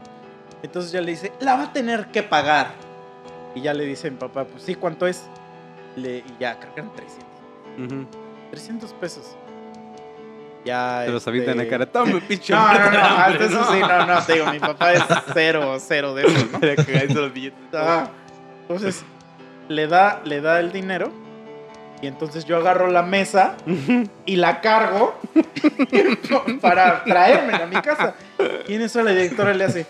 Entonces 0.62 0.94
ya 0.94 1.02
le 1.02 1.12
dice, 1.12 1.34
la 1.42 1.56
va 1.58 1.64
a 1.64 1.74
tener 1.74 2.08
que 2.08 2.24
pagar. 2.24 2.72
Y 3.54 3.62
ya 3.62 3.74
le 3.74 3.84
dice 3.84 4.10
mi 4.10 4.16
papá, 4.16 4.46
pues 4.46 4.64
sí, 4.64 4.76
¿cuánto 4.76 5.08
es? 5.08 5.24
Le, 5.98 6.20
y 6.20 6.36
ya, 6.40 6.58
creo 6.58 6.74
que 6.74 6.80
eran 6.80 6.94
300. 6.96 7.28
Ujú. 7.86 8.08
300 8.52 8.94
pesos. 8.94 9.36
Ya. 10.64 11.04
Te 11.06 11.12
los 11.12 11.28
avientan 11.28 11.52
en 11.52 11.58
la 11.58 11.64
este, 11.64 11.72
cara. 11.72 11.86
Toma, 11.92 12.20
pinche. 12.28 12.54
No, 12.54 12.74
no, 12.74 12.92
no, 12.92 13.28
eso 13.46 13.74
sí, 13.74 13.80
no, 13.82 14.06
no, 14.06 14.26
te 14.26 14.34
digo, 14.34 14.46
mi 14.54 14.60
papá 14.60 14.94
es 14.94 15.04
cero, 15.34 15.78
cero 15.86 16.16
de 16.16 16.24
eso, 16.24 16.48
¿no? 16.50 16.60
Te 16.62 16.76
cagáis 16.78 17.14
los 17.14 17.34
billetes. 17.34 17.60
Ah, 17.74 18.10
entonces, 18.62 19.04
le 19.76 19.88
da, 19.88 20.22
le 20.24 20.42
da 20.42 20.60
el 20.60 20.72
dinero 20.72 21.12
y 22.02 22.08
entonces 22.08 22.46
yo 22.46 22.58
agarro 22.58 22.88
la 22.88 23.02
mesa 23.04 23.56
y 24.26 24.36
la 24.36 24.60
cargo 24.62 25.16
para 26.62 27.04
traérmela 27.04 27.64
a 27.64 27.68
mi 27.68 27.76
casa. 27.82 28.16
Y 28.68 28.76
en 28.76 28.82
eso 28.82 29.02
la 29.04 29.12
directora 29.12 29.54
le 29.54 29.64
hace, 29.64 29.86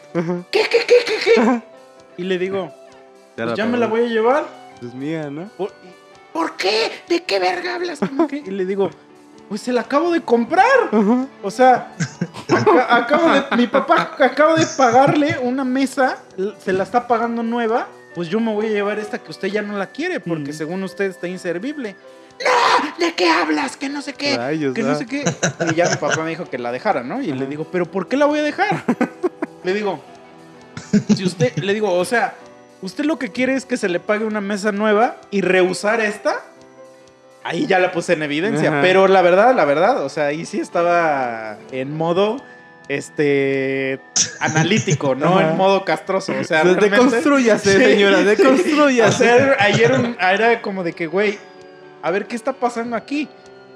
¿qué, 0.52 0.62
qué, 0.70 0.78
qué, 0.88 0.96
qué, 1.06 1.16
qué? 1.36 1.62
Y 2.18 2.24
le 2.24 2.38
digo, 2.38 2.72
pues 3.48 3.58
ya 3.58 3.66
me 3.66 3.78
la 3.78 3.88
voy 3.88 4.02
a 4.02 4.08
llevar. 4.08 4.46
Es 4.86 4.94
mía, 4.94 5.30
¿no? 5.30 5.50
¿Por, 5.58 5.70
y, 5.70 5.88
¿por 6.34 6.56
qué? 6.56 6.92
¿De 7.10 7.24
qué 7.24 7.40
verga 7.40 7.76
hablas? 7.76 8.00
Y 8.46 8.52
le 8.52 8.66
digo, 8.66 8.92
pues 9.50 9.62
se 9.62 9.74
la 9.74 9.82
acabo 9.82 10.12
de 10.12 10.22
comprar. 10.22 10.66
O 11.42 11.50
sea, 11.50 11.94
aca- 12.50 12.96
acabo 12.96 13.30
de, 13.32 13.44
mi 13.58 13.66
papá 13.68 14.16
acaba 14.20 14.56
de 14.56 14.66
pagarle 14.78 15.38
una 15.42 15.64
mesa, 15.64 16.18
se 16.60 16.74
la 16.74 16.84
está 16.84 17.08
pagando 17.08 17.42
nueva. 17.42 17.88
Pues 18.15 18.30
yo 18.30 18.40
me 18.40 18.53
voy 18.53 18.68
a 18.68 18.69
llevar 18.69 18.99
esta 18.99 19.18
que 19.19 19.31
usted 19.31 19.48
ya 19.48 19.61
no 19.61 19.77
la 19.77 19.88
quiere, 19.88 20.19
porque 20.19 20.52
Mm. 20.52 20.53
según 20.56 20.84
usted 20.84 21.06
está 21.06 21.27
inservible. 21.27 21.95
¡No! 22.44 23.06
¿De 23.06 23.14
qué 23.14 23.30
hablas? 23.30 23.77
Que 23.77 23.90
no 23.90 24.02
sé 24.02 24.14
qué. 24.14 24.35
Rayos, 24.38 24.73
que 24.73 24.84
no 24.84 24.91
ah. 24.91 24.95
sé 24.95 25.06
qué. 25.06 25.23
Y 25.72 25.76
ya 25.76 25.90
mi 25.90 25.95
papá 25.95 26.23
me 26.23 26.30
dijo 26.31 26.49
que 26.49 26.57
la 26.57 26.72
dejara, 26.72 27.03
¿no? 27.03 27.22
Y 27.22 27.31
le 27.31 27.45
digo, 27.48 27.68
¿pero 27.72 27.85
por 27.90 28.07
qué 28.07 28.18
la 28.18 28.26
voy 28.26 28.40
a 28.40 28.44
dejar? 28.44 28.84
Le 29.64 29.73
digo, 29.73 30.02
si 31.15 31.23
usted, 31.23 31.56
le 31.56 31.73
digo, 31.73 31.90
o 31.94 32.03
sea, 32.03 32.35
usted 32.81 33.06
lo 33.06 33.18
que 33.18 33.31
quiere 33.31 33.56
es 33.56 33.65
que 33.65 33.77
se 33.77 33.88
le 33.88 34.02
pague 34.02 34.26
una 34.26 34.41
mesa 34.41 34.73
nueva 34.73 35.22
y 35.31 35.40
rehusar 35.40 36.02
esta. 36.02 36.41
Ahí 37.45 37.65
ya 37.65 37.80
la 37.80 37.94
puse 37.94 38.11
en 38.11 38.23
evidencia, 38.23 38.69
Ajá. 38.69 38.81
pero 38.81 39.07
la 39.07 39.22
verdad, 39.22 39.56
la 39.56 39.64
verdad, 39.64 40.03
o 40.03 40.10
sea, 40.10 40.26
ahí 40.26 40.45
sí 40.45 40.60
estaba 40.60 41.57
en 41.72 41.95
modo 41.95 42.41
este 42.90 44.00
analítico, 44.40 45.16
no 45.16 45.38
Ajá. 45.40 45.52
en 45.52 45.58
modo 45.58 45.86
castroso, 45.86 46.34
o 46.40 46.44
sea, 46.44 46.60
De- 46.64 46.74
realmente- 46.76 46.96
Deconstrúyase, 46.98 47.74
Sí. 47.78 47.84
señora, 47.84 48.18
o 48.20 48.24
deconstrúyase. 48.24 49.24
sea, 49.24 49.56
ayer 49.60 49.92
un- 49.94 50.18
era 50.20 50.62
como 50.62 50.84
de 50.84 50.94
que, 50.94 51.08
güey, 51.08 51.38
a 52.02 52.12
ver 52.12 52.26
qué 52.28 52.36
está 52.36 52.54
pasando 52.54 52.96
aquí. 52.96 53.28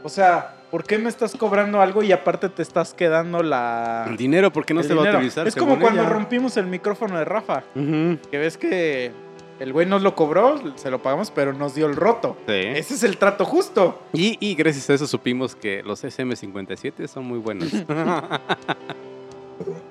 O 0.04 0.10
sea, 0.10 0.54
¿por 0.72 0.84
qué 0.84 0.98
me 0.98 1.10
estás 1.10 1.34
cobrando 1.36 1.82
algo 1.82 2.04
y 2.04 2.12
aparte 2.12 2.50
te 2.50 2.62
estás 2.62 2.94
quedando 2.94 3.42
la 3.44 4.06
El 4.10 4.18
dinero, 4.18 4.52
¿por 4.52 4.66
qué 4.66 4.74
no 4.74 4.82
el 4.82 4.88
se 4.88 4.94
va 4.94 5.08
a 5.10 5.16
utilizar? 5.16 5.48
Es 5.48 5.56
como 5.56 5.80
cuando 5.80 6.02
ella? 6.02 6.10
rompimos 6.10 6.58
el 6.58 6.66
micrófono 6.68 7.18
de 7.18 7.26
Rafa. 7.26 7.64
Que 7.74 8.38
ves 8.38 8.58
que 8.58 9.12
el 9.60 9.74
güey 9.74 9.86
nos 9.88 10.02
lo 10.02 10.16
cobró, 10.16 10.62
se 10.78 10.90
lo 10.92 11.02
pagamos, 11.02 11.32
pero 11.32 11.54
nos 11.54 11.74
dio 11.76 11.88
el 11.88 11.96
roto. 11.96 12.38
Sí. 12.48 12.54
Ese 12.54 12.94
es 12.96 13.04
el 13.04 13.18
trato 13.18 13.44
justo. 13.46 14.00
Y, 14.14 14.38
y 14.46 14.56
gracias 14.56 14.90
a 14.90 14.94
eso 14.94 15.08
supimos 15.08 15.56
que 15.56 15.82
los 15.84 16.04
SM57 16.04 17.08
son 17.08 17.26
muy 17.26 17.40
buenos. 17.40 17.70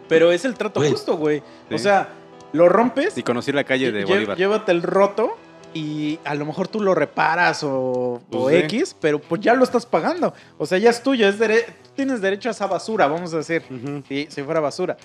Pero 0.09 0.31
es 0.31 0.45
el 0.45 0.55
trato 0.55 0.81
Güey. 0.81 0.91
justo, 0.93 1.17
güey. 1.17 1.43
O 1.73 1.79
sea, 1.79 2.11
lo 2.53 2.69
rompes, 2.69 3.19
y 3.19 3.23
conocí 3.23 3.51
la 3.53 3.65
calle 3.65 3.91
de 3.91 4.05
Bolívar. 4.05 4.37
llévate 4.37 4.71
el 4.73 4.83
roto 4.83 5.37
y 5.75 6.19
a 6.25 6.35
lo 6.35 6.47
mejor 6.47 6.69
tú 6.69 6.81
lo 6.81 6.95
reparas 6.95 7.65
o, 7.65 7.71
o 7.73 8.23
Pues 8.31 8.57
sí. 8.71 8.77
X, 8.79 8.97
pero 9.01 9.19
pues 9.19 9.41
ya 9.41 9.55
lo 9.55 9.65
estás 9.65 9.85
pagando. 9.85 10.33
O 10.59 10.65
sea, 10.67 10.79
ya 10.79 10.91
es 10.91 11.03
tuyo, 11.03 11.29
es 11.29 11.39
dere- 11.41 11.67
tú 11.67 11.91
tienes 11.97 12.21
derecho 12.21 12.49
a 12.49 12.53
esa 12.53 12.67
basura, 12.67 13.09
vamos 13.09 13.35
a 13.35 13.39
decir. 13.39 13.63
Ujú. 13.69 14.03
si, 14.09 14.27
si 14.31 14.43
fuera 14.43 14.61
basura. 14.61 14.97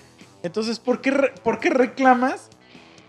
Entonces, 0.44 0.78
¿por 0.78 1.00
qué, 1.00 1.10
¿por 1.42 1.58
qué 1.58 1.70
reclamas? 1.70 2.48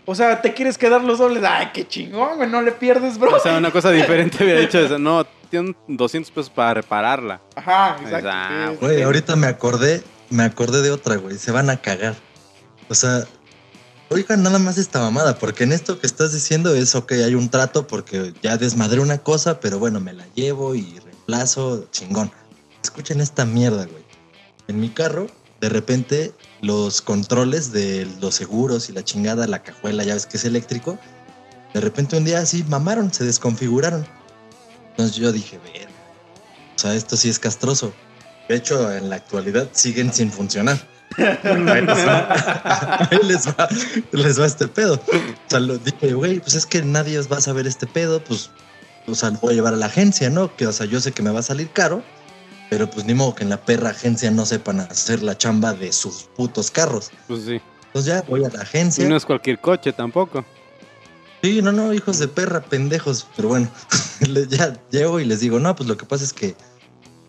O 0.06 0.14
sea, 0.14 0.42
¿te 0.42 0.52
quieres 0.52 0.76
quedar 0.76 1.02
los 1.02 1.18
dobles? 1.18 1.42
Ay, 1.44 1.70
qué 1.72 1.86
chingón, 1.88 2.36
güey, 2.36 2.48
no 2.48 2.60
le 2.62 2.72
pierdes, 2.72 3.18
bro. 3.18 3.34
O 3.34 3.40
sea, 3.40 3.56
una 3.56 3.70
cosa 3.70 3.90
diferente 3.90 4.42
hubiera 4.44 4.60
dicho 4.60 4.78
eso. 4.78 4.98
No, 5.04 5.24
tienen 5.50 5.74
200 5.88 6.30
pesos 6.30 6.50
para 6.50 6.74
repararla. 6.74 7.40
Ajá, 7.56 7.96
exacto. 8.02 8.28
Ah, 8.30 8.68
sí, 8.72 8.76
Güey, 8.80 8.96
sí. 8.96 9.02
ahorita 9.02 9.36
me 9.36 9.46
acordé, 9.46 10.02
me 10.30 10.42
acordé 10.42 10.82
de 10.82 10.90
otra, 10.90 11.16
güey. 11.16 11.38
Se 11.38 11.52
van 11.52 11.70
a 11.70 11.76
cagar. 11.78 12.14
O 12.88 12.94
sea, 12.94 13.24
oigan 14.10 14.42
nada 14.42 14.58
más 14.58 14.76
esta 14.78 15.00
mamada, 15.00 15.38
porque 15.38 15.64
en 15.64 15.72
esto 15.72 15.98
que 16.00 16.06
estás 16.06 16.32
diciendo 16.34 16.74
es, 16.74 16.94
ok, 16.94 17.12
hay 17.12 17.34
un 17.34 17.48
trato 17.50 17.86
porque 17.86 18.34
ya 18.42 18.56
desmadré 18.58 19.00
una 19.00 19.18
cosa, 19.18 19.58
pero 19.60 19.78
bueno, 19.78 20.00
me 20.00 20.12
la 20.12 20.26
llevo 20.34 20.74
y 20.74 20.98
reemplazo, 20.98 21.86
chingón. 21.90 22.30
Escuchen 22.82 23.20
esta 23.22 23.44
mierda, 23.46 23.86
güey. 23.86 24.04
En 24.68 24.80
mi 24.80 24.90
carro, 24.90 25.28
de 25.60 25.68
repente, 25.70 26.32
los 26.64 27.02
controles 27.02 27.72
de 27.72 28.08
los 28.20 28.34
seguros 28.34 28.88
y 28.88 28.92
la 28.92 29.04
chingada, 29.04 29.46
la 29.46 29.62
cajuela, 29.62 30.02
ya 30.02 30.14
ves 30.14 30.26
que 30.26 30.38
es 30.38 30.44
eléctrico, 30.44 30.98
de 31.74 31.80
repente 31.80 32.16
un 32.16 32.24
día 32.24 32.38
así 32.38 32.64
mamaron, 32.64 33.12
se 33.12 33.24
desconfiguraron. 33.24 34.06
Entonces 34.90 35.16
yo 35.16 35.32
dije, 35.32 35.58
ver, 35.58 35.88
o 36.74 36.78
sea, 36.78 36.94
esto 36.94 37.16
sí 37.16 37.28
es 37.28 37.38
castroso. 37.38 37.92
De 38.48 38.56
hecho, 38.56 38.92
en 38.92 39.10
la 39.10 39.16
actualidad 39.16 39.68
siguen 39.72 40.12
sin 40.12 40.30
funcionar. 40.30 40.78
Ahí 41.18 41.82
les 41.86 42.06
va, 42.06 43.08
ahí 43.08 43.18
les 43.22 43.46
va, 43.46 43.68
les 44.10 44.40
va 44.40 44.46
este 44.46 44.66
pedo. 44.66 44.94
O 44.94 45.50
sea, 45.50 45.60
lo 45.60 45.78
dije, 45.78 46.12
güey, 46.12 46.40
pues 46.40 46.54
es 46.54 46.66
que 46.66 46.82
nadie 46.82 47.20
va 47.22 47.36
a 47.36 47.40
saber 47.40 47.68
este 47.68 47.86
pedo, 47.86 48.24
pues, 48.24 48.50
o 49.06 49.14
sea, 49.14 49.30
lo 49.30 49.38
voy 49.38 49.52
a 49.52 49.54
llevar 49.54 49.74
a 49.74 49.76
la 49.76 49.86
agencia, 49.86 50.28
¿no? 50.28 50.56
Que, 50.56 50.66
o 50.66 50.72
sea, 50.72 50.86
yo 50.86 51.00
sé 51.00 51.12
que 51.12 51.22
me 51.22 51.30
va 51.30 51.38
a 51.38 51.44
salir 51.44 51.70
caro, 51.70 52.02
pero 52.70 52.88
pues 52.90 53.04
ni 53.06 53.14
modo 53.14 53.34
que 53.34 53.44
en 53.44 53.50
la 53.50 53.64
perra 53.64 53.90
agencia 53.90 54.30
no 54.30 54.46
sepan 54.46 54.80
hacer 54.80 55.22
la 55.22 55.36
chamba 55.38 55.74
de 55.74 55.92
sus 55.92 56.24
putos 56.36 56.70
carros. 56.70 57.10
Pues 57.28 57.44
sí. 57.44 57.60
Entonces 57.86 58.12
ya 58.12 58.22
voy 58.22 58.44
a 58.44 58.48
la 58.48 58.58
Y 58.58 58.62
agencia. 58.62 59.08
no 59.08 59.16
es 59.16 59.24
cualquier 59.24 59.60
coche 59.60 59.92
tampoco. 59.92 60.44
Sí, 61.42 61.60
no, 61.62 61.72
no, 61.72 61.92
hijos 61.92 62.18
de 62.18 62.26
perra, 62.26 62.62
pendejos. 62.62 63.26
Pero 63.36 63.48
bueno, 63.48 63.70
ya 64.48 64.80
llego 64.90 65.20
y 65.20 65.24
les 65.24 65.40
digo, 65.40 65.60
no, 65.60 65.76
pues 65.76 65.88
lo 65.88 65.96
que 65.96 66.06
pasa 66.06 66.24
es 66.24 66.32
que, 66.32 66.56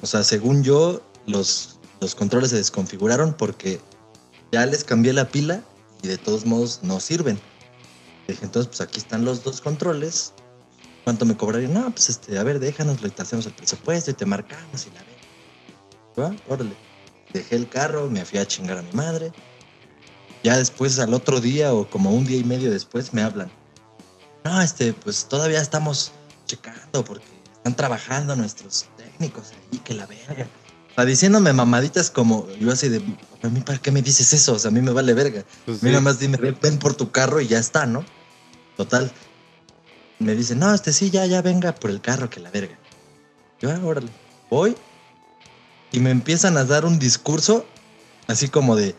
o 0.02 0.08
sea, 0.08 0.24
según 0.24 0.64
yo, 0.64 1.02
los, 1.28 1.80
los 2.00 2.16
controles 2.16 2.52
se 2.52 2.56
desconfiguraron 2.58 3.34
porque 3.34 3.80
ya 4.52 4.66
les 4.66 4.84
cambié 4.84 5.12
la 5.14 5.28
pila 5.28 5.62
y 6.02 6.08
de 6.08 6.18
todos 6.18 6.46
modos 6.46 6.80
no 6.82 7.00
sirven. 7.00 7.40
Dije, 8.28 8.44
entonces, 8.46 8.68
pues 8.70 8.82
aquí 8.82 9.00
están 9.00 9.26
los 9.26 9.44
dos 9.44 9.62
controles. 9.62 10.34
¿Cuánto 11.04 11.26
me 11.26 11.38
cobrarían? 11.38 11.74
No, 11.74 11.92
pues 11.92 12.10
este, 12.10 12.40
a 12.40 12.44
ver, 12.44 12.60
déjanos, 12.60 13.02
le 13.04 13.12
hacemos 13.18 13.46
el 13.46 13.52
presupuesto 13.54 14.10
y 14.10 14.14
te 14.16 14.26
marcamos 14.26 14.88
y 14.88 14.96
la 14.96 15.02
ve. 15.02 15.15
¿Va? 16.20 16.36
Órale. 16.48 16.76
Dejé 17.34 17.56
el 17.56 17.68
carro, 17.68 18.10
me 18.10 18.24
fui 18.26 18.40
a 18.40 18.48
chingar 18.48 18.78
a 18.78 18.82
mi 18.82 18.92
madre. 18.94 19.32
Ya 20.44 20.58
después, 20.58 21.00
al 21.00 21.14
otro 21.14 21.42
día 21.42 21.74
o 21.74 21.90
como 21.90 22.12
un 22.12 22.26
día 22.26 22.38
y 22.38 22.44
medio 22.44 22.72
después, 22.72 23.14
me 23.14 23.22
hablan. 23.22 23.52
No, 24.44 24.62
este, 24.62 24.94
pues 24.94 25.26
todavía 25.26 25.60
estamos 25.60 26.12
checando 26.46 27.04
porque 27.04 27.26
están 27.58 27.76
trabajando 27.76 28.36
nuestros 28.36 28.86
técnicos 28.96 29.52
ahí, 29.52 29.80
que 29.80 29.96
la 29.96 30.06
verga. 30.06 30.48
O 30.92 30.96
sea, 30.96 31.06
diciéndome 31.06 31.52
mamaditas 31.52 32.12
como 32.12 32.48
yo 32.60 32.72
así 32.72 32.88
de, 32.88 33.02
a 33.42 33.50
mí 33.50 33.62
para 33.62 33.80
qué 33.80 33.92
me 33.92 34.02
dices 34.02 34.32
eso, 34.34 34.54
o 34.54 34.60
sea, 34.60 34.70
a 34.70 34.72
mí 34.72 34.82
me 34.82 34.92
vale 34.92 35.14
verga. 35.14 35.44
Pues 35.66 35.80
sí. 35.80 35.88
nada 35.88 36.00
más 36.00 36.20
dime, 36.20 36.38
ven, 36.38 36.78
por 36.78 36.94
tu 36.94 37.12
carro 37.12 37.42
y 37.42 37.48
ya 37.48 37.58
está, 37.58 37.86
¿no? 37.86 38.06
Total. 38.78 39.12
Me 40.20 40.36
dice, 40.36 40.56
no, 40.56 40.74
este 40.74 40.94
sí, 40.94 41.10
ya, 41.10 41.26
ya 41.26 41.42
venga 41.42 41.74
por 41.74 41.90
el 41.90 42.00
carro, 42.02 42.30
que 42.30 42.40
la 42.40 42.52
verga. 42.52 42.78
Yo, 43.60 43.72
ah, 43.72 43.80
órale, 43.84 44.10
voy. 44.50 44.76
Y 45.96 46.02
me 46.02 46.12
empiezan 46.12 46.58
a 46.58 46.66
dar 46.66 46.84
un 46.84 47.00
discurso 47.00 47.66
así 48.28 48.50
como 48.50 48.76
de, 48.76 48.94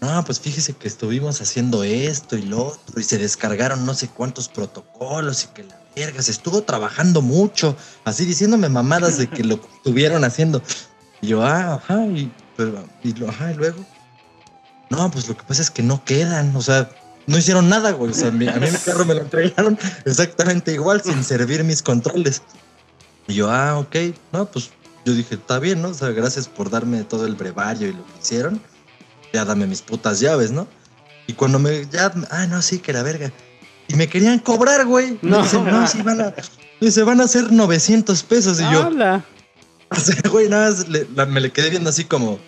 no, 0.00 0.24
pues 0.24 0.40
fíjese 0.40 0.72
que 0.72 0.88
estuvimos 0.88 1.40
haciendo 1.40 1.84
esto 1.84 2.36
y 2.36 2.42
lo 2.42 2.66
otro 2.66 2.98
y 2.98 3.04
se 3.04 3.18
descargaron 3.18 3.86
no 3.86 3.94
sé 3.94 4.08
cuántos 4.08 4.48
protocolos 4.48 5.44
y 5.44 5.46
que 5.54 5.62
la 5.62 5.76
verga, 5.94 6.20
se 6.22 6.32
estuvo 6.32 6.62
trabajando 6.62 7.22
mucho, 7.22 7.76
así 8.04 8.24
diciéndome 8.24 8.68
mamadas 8.68 9.16
de 9.16 9.28
que 9.28 9.44
lo 9.44 9.60
estuvieron 9.76 10.24
haciendo. 10.24 10.60
Y 11.22 11.28
yo, 11.28 11.44
ah, 11.46 11.74
ajá, 11.74 12.04
y, 12.06 12.32
pero, 12.56 12.84
y, 13.04 13.12
lo- 13.14 13.28
ajá, 13.28 13.52
y 13.52 13.54
luego. 13.54 13.84
No, 14.90 15.08
pues 15.12 15.28
lo 15.28 15.36
que 15.36 15.44
pasa 15.44 15.62
es 15.62 15.70
que 15.70 15.84
no 15.84 16.04
quedan, 16.04 16.56
o 16.56 16.62
sea, 16.62 16.90
no 17.28 17.38
hicieron 17.38 17.68
nada, 17.68 17.92
güey. 17.92 18.10
O 18.10 18.14
sea, 18.14 18.32
mi- 18.32 18.48
a 18.48 18.56
mí 18.56 18.68
mi 18.68 18.78
carro 18.78 19.04
me 19.04 19.14
lo 19.14 19.20
entregaron 19.20 19.78
exactamente 20.04 20.72
igual, 20.72 21.00
sin 21.00 21.22
servir 21.32 21.62
mis 21.62 21.80
controles. 21.80 22.42
Y 23.28 23.34
yo, 23.34 23.48
ah, 23.52 23.78
ok, 23.78 23.94
no, 24.32 24.46
pues 24.50 24.70
yo 25.04 25.14
dije, 25.14 25.34
está 25.36 25.58
bien, 25.58 25.80
¿no? 25.82 25.88
O 25.88 25.94
sea, 25.94 26.08
gracias 26.10 26.48
por 26.48 26.70
darme 26.70 27.04
todo 27.04 27.26
el 27.26 27.34
brevario 27.34 27.88
y 27.88 27.92
lo 27.92 28.04
que 28.04 28.12
hicieron. 28.22 28.60
ya 29.32 29.44
dame 29.44 29.66
mis 29.66 29.80
putas 29.82 30.18
llaves, 30.20 30.50
¿no? 30.50 30.66
Y 31.28 31.34
cuando 31.34 31.58
me, 31.60 31.86
ya, 31.88 32.12
ah, 32.30 32.46
no, 32.48 32.60
sí, 32.62 32.80
que 32.80 32.92
la 32.92 33.02
verga. 33.04 33.30
Y 33.86 33.94
me 33.94 34.08
querían 34.08 34.38
cobrar, 34.40 34.84
güey. 34.86 35.18
Me 35.22 35.30
No. 35.30 35.42
dicen, 35.42 35.64
no, 35.64 35.86
sí, 35.86 36.02
van 36.02 36.20
a, 36.20 36.34
dice, 36.80 37.02
van 37.04 37.20
a 37.20 37.28
ser 37.28 37.52
900 37.52 38.22
pesos. 38.24 38.58
Y 38.60 38.64
yo, 38.64 38.82
¡Hala! 38.86 39.24
o 39.90 39.96
sea, 39.96 40.16
güey, 40.30 40.48
nada 40.48 40.70
más 40.70 40.88
le- 40.88 41.06
la- 41.14 41.26
me 41.26 41.40
le 41.40 41.52
quedé 41.52 41.70
viendo 41.70 41.90
así 41.90 42.04
como. 42.04 42.38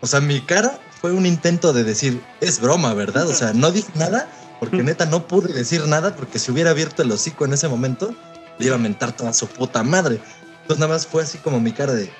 O 0.00 0.06
sea, 0.08 0.20
mi 0.20 0.40
cara 0.40 0.78
fue 1.00 1.12
un 1.12 1.26
intento 1.26 1.72
de 1.72 1.84
decir, 1.84 2.20
es 2.40 2.60
broma, 2.60 2.92
¿verdad? 2.94 3.28
O 3.28 3.32
sea, 3.34 3.52
no 3.52 3.70
dije 3.70 3.88
nada, 3.94 4.28
porque 4.60 4.82
neta 4.82 5.06
no 5.06 5.26
pude 5.28 5.52
decir 5.52 5.86
nada, 5.86 6.16
porque 6.16 6.38
si 6.40 6.50
hubiera 6.50 6.70
abierto 6.70 7.02
el 7.02 7.12
hocico 7.12 7.44
en 7.44 7.52
ese 7.54 7.68
momento, 7.68 8.14
le 8.58 8.66
iba 8.66 8.74
a 8.74 8.78
mentar 8.78 9.12
toda 9.16 9.32
su 9.32 9.46
puta 9.46 9.82
madre. 9.84 10.20
Entonces 10.66 10.80
nada 10.80 10.94
más 10.94 11.06
fue 11.06 11.22
así 11.22 11.38
como 11.38 11.60
mi 11.60 11.70
cara 11.70 11.92
de, 11.92 12.10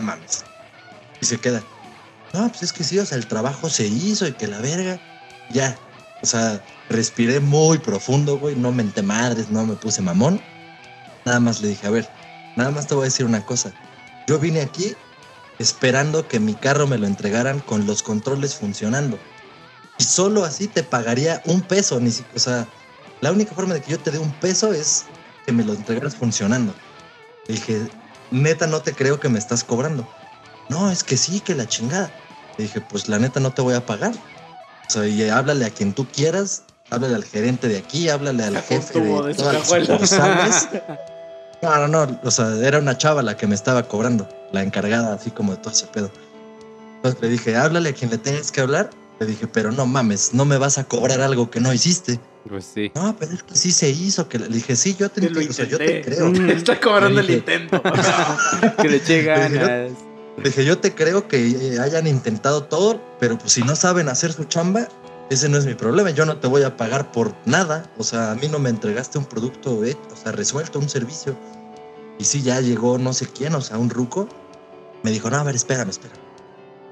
mames. 0.00 0.46
Y 1.20 1.26
se 1.26 1.38
queda, 1.38 1.62
no, 2.32 2.48
pues 2.48 2.62
es 2.62 2.72
que 2.72 2.84
sí, 2.84 2.98
o 2.98 3.04
sea, 3.04 3.18
el 3.18 3.26
trabajo 3.26 3.68
se 3.68 3.86
hizo 3.86 4.26
y 4.26 4.32
que 4.32 4.46
la 4.48 4.60
verga. 4.60 4.98
Ya, 5.50 5.78
o 6.22 6.26
sea, 6.26 6.64
respiré 6.88 7.40
muy 7.40 7.76
profundo, 7.76 8.38
güey, 8.38 8.56
no 8.56 8.72
menté 8.72 9.02
madres, 9.02 9.50
no 9.50 9.66
me 9.66 9.74
puse 9.76 10.00
mamón. 10.00 10.40
Nada 11.26 11.38
más 11.38 11.60
le 11.60 11.68
dije, 11.68 11.86
a 11.86 11.90
ver, 11.90 12.08
nada 12.56 12.70
más 12.70 12.86
te 12.86 12.94
voy 12.94 13.02
a 13.02 13.04
decir 13.10 13.26
una 13.26 13.44
cosa. 13.44 13.74
Yo 14.26 14.38
vine 14.38 14.62
aquí 14.62 14.96
esperando 15.58 16.28
que 16.28 16.40
mi 16.40 16.54
carro 16.54 16.86
me 16.86 16.96
lo 16.96 17.06
entregaran 17.06 17.60
con 17.60 17.84
los 17.86 18.02
controles 18.02 18.54
funcionando. 18.54 19.20
Y 19.98 20.04
solo 20.04 20.46
así 20.46 20.66
te 20.66 20.82
pagaría 20.82 21.42
un 21.44 21.60
peso. 21.60 22.00
Ni 22.00 22.10
si- 22.10 22.24
o 22.34 22.38
sea, 22.38 22.66
la 23.20 23.32
única 23.32 23.54
forma 23.54 23.74
de 23.74 23.82
que 23.82 23.90
yo 23.90 23.98
te 23.98 24.10
dé 24.10 24.18
un 24.18 24.32
peso 24.32 24.72
es 24.72 25.04
que 25.44 25.52
me 25.52 25.62
lo 25.62 25.74
entregaras 25.74 26.16
funcionando. 26.16 26.74
Le 27.46 27.54
dije, 27.54 27.90
neta, 28.30 28.66
no 28.66 28.82
te 28.82 28.94
creo 28.94 29.20
que 29.20 29.28
me 29.28 29.38
estás 29.38 29.64
cobrando. 29.64 30.06
No, 30.68 30.90
es 30.90 31.04
que 31.04 31.16
sí, 31.16 31.40
que 31.40 31.54
la 31.54 31.66
chingada. 31.66 32.12
Le 32.56 32.64
dije, 32.64 32.80
pues 32.80 33.08
la 33.08 33.18
neta 33.18 33.40
no 33.40 33.52
te 33.52 33.62
voy 33.62 33.74
a 33.74 33.84
pagar. 33.84 34.12
O 34.88 34.90
sea, 34.90 35.06
y 35.06 35.28
háblale 35.28 35.64
a 35.64 35.70
quien 35.70 35.92
tú 35.92 36.06
quieras, 36.06 36.64
háblale 36.90 37.14
al 37.14 37.24
gerente 37.24 37.68
de 37.68 37.78
aquí, 37.78 38.08
háblale 38.08 38.44
al 38.44 38.60
jefe 38.62 39.00
de, 39.00 39.34
todas 39.34 39.70
las. 39.70 40.68
No, 41.62 41.86
no, 41.86 42.06
no, 42.06 42.20
o 42.24 42.30
sea, 42.32 42.56
era 42.56 42.80
una 42.80 42.98
chava 42.98 43.22
la 43.22 43.36
que 43.36 43.46
me 43.46 43.54
estaba 43.54 43.84
cobrando, 43.84 44.28
la 44.50 44.64
encargada 44.64 45.14
así 45.14 45.30
como 45.30 45.52
de 45.52 45.58
todo 45.58 45.72
ese 45.72 45.86
pedo. 45.86 46.10
Entonces 46.96 47.22
le 47.22 47.28
dije, 47.28 47.56
háblale 47.56 47.90
a 47.90 47.92
quien 47.92 48.10
le 48.10 48.18
tengas 48.18 48.50
que 48.50 48.60
hablar. 48.60 48.90
Le 49.22 49.28
dije, 49.28 49.46
pero 49.46 49.70
no 49.70 49.86
mames, 49.86 50.34
no 50.34 50.44
me 50.44 50.58
vas 50.58 50.78
a 50.78 50.84
cobrar 50.84 51.20
algo 51.20 51.48
que 51.48 51.60
no 51.60 51.72
hiciste. 51.72 52.18
Pues 52.48 52.64
sí. 52.74 52.90
No, 52.96 53.14
pero 53.16 53.32
es 53.32 53.44
que 53.44 53.54
sí 53.54 53.70
se 53.70 53.88
hizo. 53.88 54.28
Que 54.28 54.40
le 54.40 54.48
dije, 54.48 54.74
sí, 54.74 54.96
yo 54.98 55.08
te, 55.08 55.20
Te 55.20 55.30
lo 55.30 55.38
o 55.38 55.52
sea, 55.52 55.64
yo 55.64 55.78
te 55.78 56.00
creo. 56.02 56.28
Mm. 56.28 56.50
Está 56.50 56.80
cobrando 56.80 57.20
el 57.20 57.30
intento. 57.30 57.80
que 58.82 58.88
le 58.88 58.96
eche 58.96 59.22
ganas. 59.22 59.92
Le 60.38 60.42
dije, 60.42 60.64
yo 60.64 60.78
te 60.78 60.92
creo 60.92 61.28
que 61.28 61.46
eh, 61.46 61.78
hayan 61.78 62.08
intentado 62.08 62.64
todo, 62.64 63.00
pero 63.20 63.38
pues 63.38 63.52
si 63.52 63.62
no 63.62 63.76
saben 63.76 64.08
hacer 64.08 64.32
su 64.32 64.42
chamba, 64.44 64.88
ese 65.30 65.48
no 65.48 65.56
es 65.56 65.66
mi 65.66 65.74
problema. 65.74 66.10
Yo 66.10 66.26
no 66.26 66.38
te 66.38 66.48
voy 66.48 66.64
a 66.64 66.76
pagar 66.76 67.12
por 67.12 67.32
nada. 67.44 67.88
O 67.98 68.02
sea, 68.02 68.32
a 68.32 68.34
mí 68.34 68.48
no 68.48 68.58
me 68.58 68.70
entregaste 68.70 69.18
un 69.18 69.26
producto, 69.26 69.84
eh, 69.84 69.96
o 70.12 70.16
sea, 70.16 70.32
resuelto, 70.32 70.80
un 70.80 70.88
servicio. 70.88 71.36
Y 72.18 72.24
sí, 72.24 72.42
ya 72.42 72.60
llegó 72.60 72.98
no 72.98 73.12
sé 73.12 73.28
quién, 73.28 73.54
o 73.54 73.60
sea, 73.60 73.78
un 73.78 73.88
ruco. 73.88 74.28
Me 75.04 75.12
dijo, 75.12 75.30
no, 75.30 75.36
a 75.36 75.44
ver, 75.44 75.54
espérame, 75.54 75.90
espérame. 75.90 76.18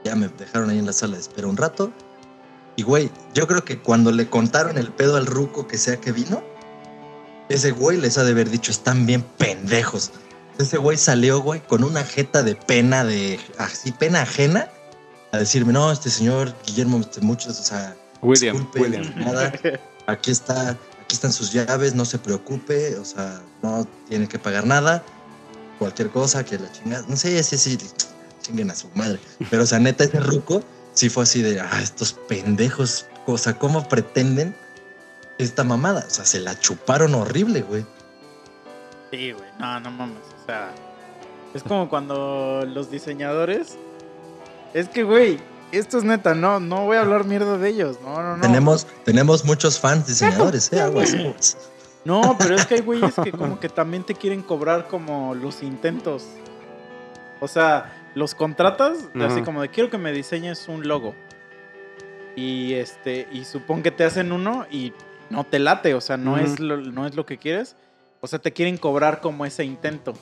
Ya 0.04 0.14
me 0.14 0.28
dejaron 0.28 0.70
ahí 0.70 0.78
en 0.78 0.86
la 0.86 0.92
sala 0.92 1.14
de 1.14 1.20
espera 1.20 1.48
un 1.48 1.56
rato. 1.56 1.92
Y 2.80 2.82
güey, 2.82 3.10
yo 3.34 3.46
creo 3.46 3.62
que 3.62 3.78
cuando 3.78 4.10
le 4.10 4.30
contaron 4.30 4.78
el 4.78 4.90
pedo 4.90 5.18
al 5.18 5.26
ruco 5.26 5.66
que 5.66 5.76
sea 5.76 5.98
que 6.00 6.12
vino, 6.12 6.42
ese 7.50 7.72
güey 7.72 7.98
les 7.98 8.16
ha 8.16 8.24
de 8.24 8.30
haber 8.30 8.48
dicho, 8.48 8.70
están 8.70 9.04
bien 9.04 9.22
pendejos. 9.36 10.12
Ese 10.58 10.78
güey 10.78 10.96
salió, 10.96 11.42
güey, 11.42 11.60
con 11.60 11.84
una 11.84 12.02
jeta 12.04 12.42
de 12.42 12.54
pena, 12.54 13.04
de 13.04 13.38
así, 13.58 13.92
pena 13.92 14.22
ajena, 14.22 14.70
a 15.30 15.36
decirme, 15.36 15.74
no, 15.74 15.92
este 15.92 16.08
señor 16.08 16.54
Guillermo, 16.66 17.00
este, 17.00 17.20
muchos, 17.20 17.60
o 17.60 17.62
sea, 17.62 17.94
William, 18.22 18.56
disculpe, 18.56 18.80
William. 18.80 19.14
nada, 19.18 19.52
aquí 20.06 20.30
está, 20.30 20.70
aquí 20.70 21.14
están 21.14 21.34
sus 21.34 21.52
llaves, 21.52 21.94
no 21.94 22.06
se 22.06 22.18
preocupe, 22.18 22.96
o 22.96 23.04
sea, 23.04 23.42
no 23.62 23.86
tiene 24.08 24.26
que 24.26 24.38
pagar 24.38 24.66
nada, 24.66 25.04
cualquier 25.78 26.08
cosa 26.08 26.46
que 26.46 26.58
la 26.58 26.72
chingada, 26.72 27.04
no 27.06 27.16
sé, 27.18 27.42
sí, 27.42 27.58
sí, 27.58 27.76
chinguen 28.40 28.70
a 28.70 28.74
su 28.74 28.88
madre. 28.94 29.20
Pero, 29.50 29.64
o 29.64 29.66
sea, 29.66 29.78
neta, 29.78 30.04
ese 30.04 30.18
ruco 30.18 30.64
sí 31.00 31.08
fue 31.08 31.22
así 31.22 31.40
de, 31.40 31.58
ah, 31.58 31.80
estos 31.82 32.12
pendejos, 32.12 33.06
o 33.24 33.38
sea, 33.38 33.54
¿cómo 33.54 33.88
pretenden 33.88 34.54
esta 35.38 35.64
mamada? 35.64 36.04
O 36.06 36.10
sea, 36.10 36.26
se 36.26 36.40
la 36.40 36.58
chuparon 36.60 37.14
horrible, 37.14 37.62
güey. 37.62 37.86
Sí, 39.10 39.32
güey. 39.32 39.48
No, 39.58 39.80
no 39.80 39.90
mames. 39.90 40.22
O 40.42 40.44
sea, 40.44 40.72
es 41.54 41.62
como 41.62 41.88
cuando 41.88 42.66
los 42.66 42.90
diseñadores. 42.90 43.78
Es 44.74 44.90
que, 44.90 45.02
güey, 45.02 45.40
esto 45.72 45.96
es 45.96 46.04
neta, 46.04 46.34
no, 46.34 46.60
no 46.60 46.84
voy 46.84 46.98
a 46.98 47.00
hablar 47.00 47.24
mierda 47.24 47.56
de 47.56 47.70
ellos. 47.70 47.96
No, 48.02 48.22
no, 48.22 48.36
no. 48.36 48.42
Tenemos, 48.42 48.86
tenemos 49.02 49.42
muchos 49.46 49.80
fans 49.80 50.06
diseñadores, 50.06 50.70
¿eh? 50.70 50.82
Aguas. 50.82 51.56
No, 52.04 52.36
pero 52.38 52.56
es 52.56 52.66
que 52.66 52.74
hay 52.74 52.80
güeyes 52.82 53.14
que 53.24 53.32
como 53.32 53.58
que 53.58 53.70
también 53.70 54.04
te 54.04 54.14
quieren 54.14 54.42
cobrar 54.42 54.86
como 54.86 55.34
los 55.34 55.62
intentos. 55.62 56.24
O 57.40 57.48
sea, 57.48 57.99
los 58.14 58.34
contratas, 58.34 59.08
así 59.20 59.42
como 59.42 59.62
de 59.62 59.68
quiero 59.68 59.90
que 59.90 59.98
me 59.98 60.12
diseñes 60.12 60.68
un 60.68 60.86
logo. 60.86 61.14
Y 62.36 62.74
este, 62.74 63.28
y 63.32 63.44
supón 63.44 63.82
que 63.82 63.90
te 63.90 64.04
hacen 64.04 64.32
uno 64.32 64.66
y 64.70 64.92
no 65.30 65.44
te 65.44 65.58
late, 65.58 65.94
o 65.94 66.00
sea, 66.00 66.16
no, 66.16 66.38
es 66.38 66.60
lo, 66.60 66.76
no 66.78 67.06
es 67.06 67.14
lo 67.14 67.26
que 67.26 67.38
quieres. 67.38 67.76
O 68.20 68.26
sea, 68.26 68.38
te 68.38 68.52
quieren 68.52 68.76
cobrar 68.76 69.20
como 69.20 69.46
ese 69.46 69.64
intento. 69.64 70.14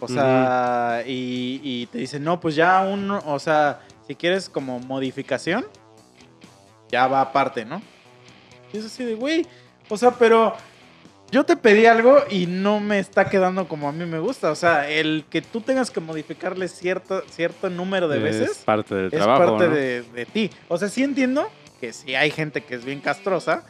O 0.00 0.08
sea, 0.08 1.02
y, 1.06 1.60
y 1.62 1.86
te 1.86 1.98
dicen, 1.98 2.24
no, 2.24 2.40
pues 2.40 2.54
ya 2.54 2.80
un, 2.80 3.10
o 3.10 3.38
sea, 3.38 3.80
si 4.06 4.14
quieres 4.14 4.48
como 4.48 4.80
modificación, 4.80 5.66
ya 6.90 7.06
va 7.06 7.20
aparte, 7.20 7.64
¿no? 7.64 7.82
Y 8.72 8.78
es 8.78 8.86
así 8.86 9.04
de, 9.04 9.14
güey, 9.14 9.46
o 9.88 9.96
sea, 9.96 10.12
pero 10.12 10.54
yo 11.30 11.44
te 11.44 11.56
pedí 11.56 11.86
algo 11.86 12.18
y 12.30 12.46
no 12.46 12.80
me 12.80 12.98
está 12.98 13.28
quedando 13.28 13.68
como 13.68 13.88
a 13.88 13.92
mí 13.92 14.04
me 14.06 14.18
gusta. 14.18 14.50
O 14.50 14.54
sea, 14.56 14.88
el 14.88 15.24
que 15.30 15.42
tú 15.42 15.60
tengas 15.60 15.90
que 15.90 16.00
modificarle 16.00 16.68
cierto, 16.68 17.22
cierto 17.30 17.70
número 17.70 18.08
de 18.08 18.18
Es 18.18 18.22
veces 18.22 18.62
parte 18.64 18.94
del 18.94 19.06
es 19.06 19.12
trabajo. 19.12 19.56
parte 19.56 19.68
¿no? 19.68 19.74
de, 19.74 20.02
de 20.02 20.26
ti. 20.26 20.50
O 20.68 20.78
sea, 20.78 20.88
sí 20.88 21.02
entiendo 21.02 21.50
que 21.80 21.92
si 21.92 22.14
hay 22.14 22.30
gente 22.30 22.62
que 22.62 22.74
es 22.74 22.84
bien 22.84 23.00
castrosa, 23.00 23.64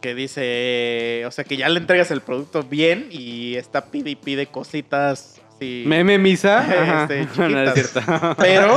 que 0.00 0.14
dice, 0.14 1.24
o 1.26 1.30
sea, 1.30 1.44
que 1.44 1.56
ya 1.56 1.68
le 1.68 1.80
entregas 1.80 2.10
el 2.10 2.20
producto 2.20 2.62
bien 2.62 3.08
y 3.10 3.56
está 3.56 3.86
pide 3.86 4.10
y 4.10 4.16
pide 4.16 4.46
cositas 4.46 5.40
así. 5.54 5.84
Meme 5.86 6.18
misa. 6.18 6.64
Este, 7.02 7.26
no 7.36 7.60
es 7.60 7.74
chiquitas. 7.74 7.90
cierto. 7.90 8.34
Pero 8.38 8.76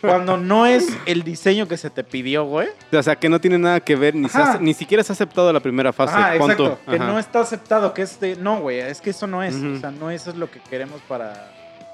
cuando 0.00 0.36
no 0.36 0.66
es 0.66 0.88
el 1.06 1.22
diseño 1.22 1.66
que 1.66 1.76
se 1.76 1.90
te 1.90 2.04
pidió, 2.04 2.44
güey. 2.44 2.68
o 2.92 3.02
sea, 3.02 3.16
que 3.16 3.28
no 3.28 3.40
tiene 3.40 3.58
nada 3.58 3.80
que 3.80 3.96
ver, 3.96 4.14
ni, 4.14 4.28
se 4.28 4.38
ni 4.60 4.74
siquiera 4.74 5.02
se 5.02 5.12
ha 5.12 5.14
aceptado 5.14 5.52
la 5.52 5.60
primera 5.60 5.92
fase. 5.92 6.14
Ah, 6.16 6.36
exacto. 6.36 6.78
Que 6.88 6.98
no 6.98 7.18
está 7.18 7.40
aceptado, 7.40 7.92
que 7.94 8.02
es 8.02 8.20
de. 8.20 8.36
No, 8.36 8.60
güey, 8.60 8.80
es 8.80 9.00
que 9.00 9.10
eso 9.10 9.26
no 9.26 9.42
es. 9.42 9.54
O 9.54 9.78
sea, 9.78 9.90
no 9.90 10.10
eso 10.10 10.30
es 10.30 10.36
lo 10.36 10.50
que 10.50 10.60
queremos 10.60 11.00
para, 11.08 11.52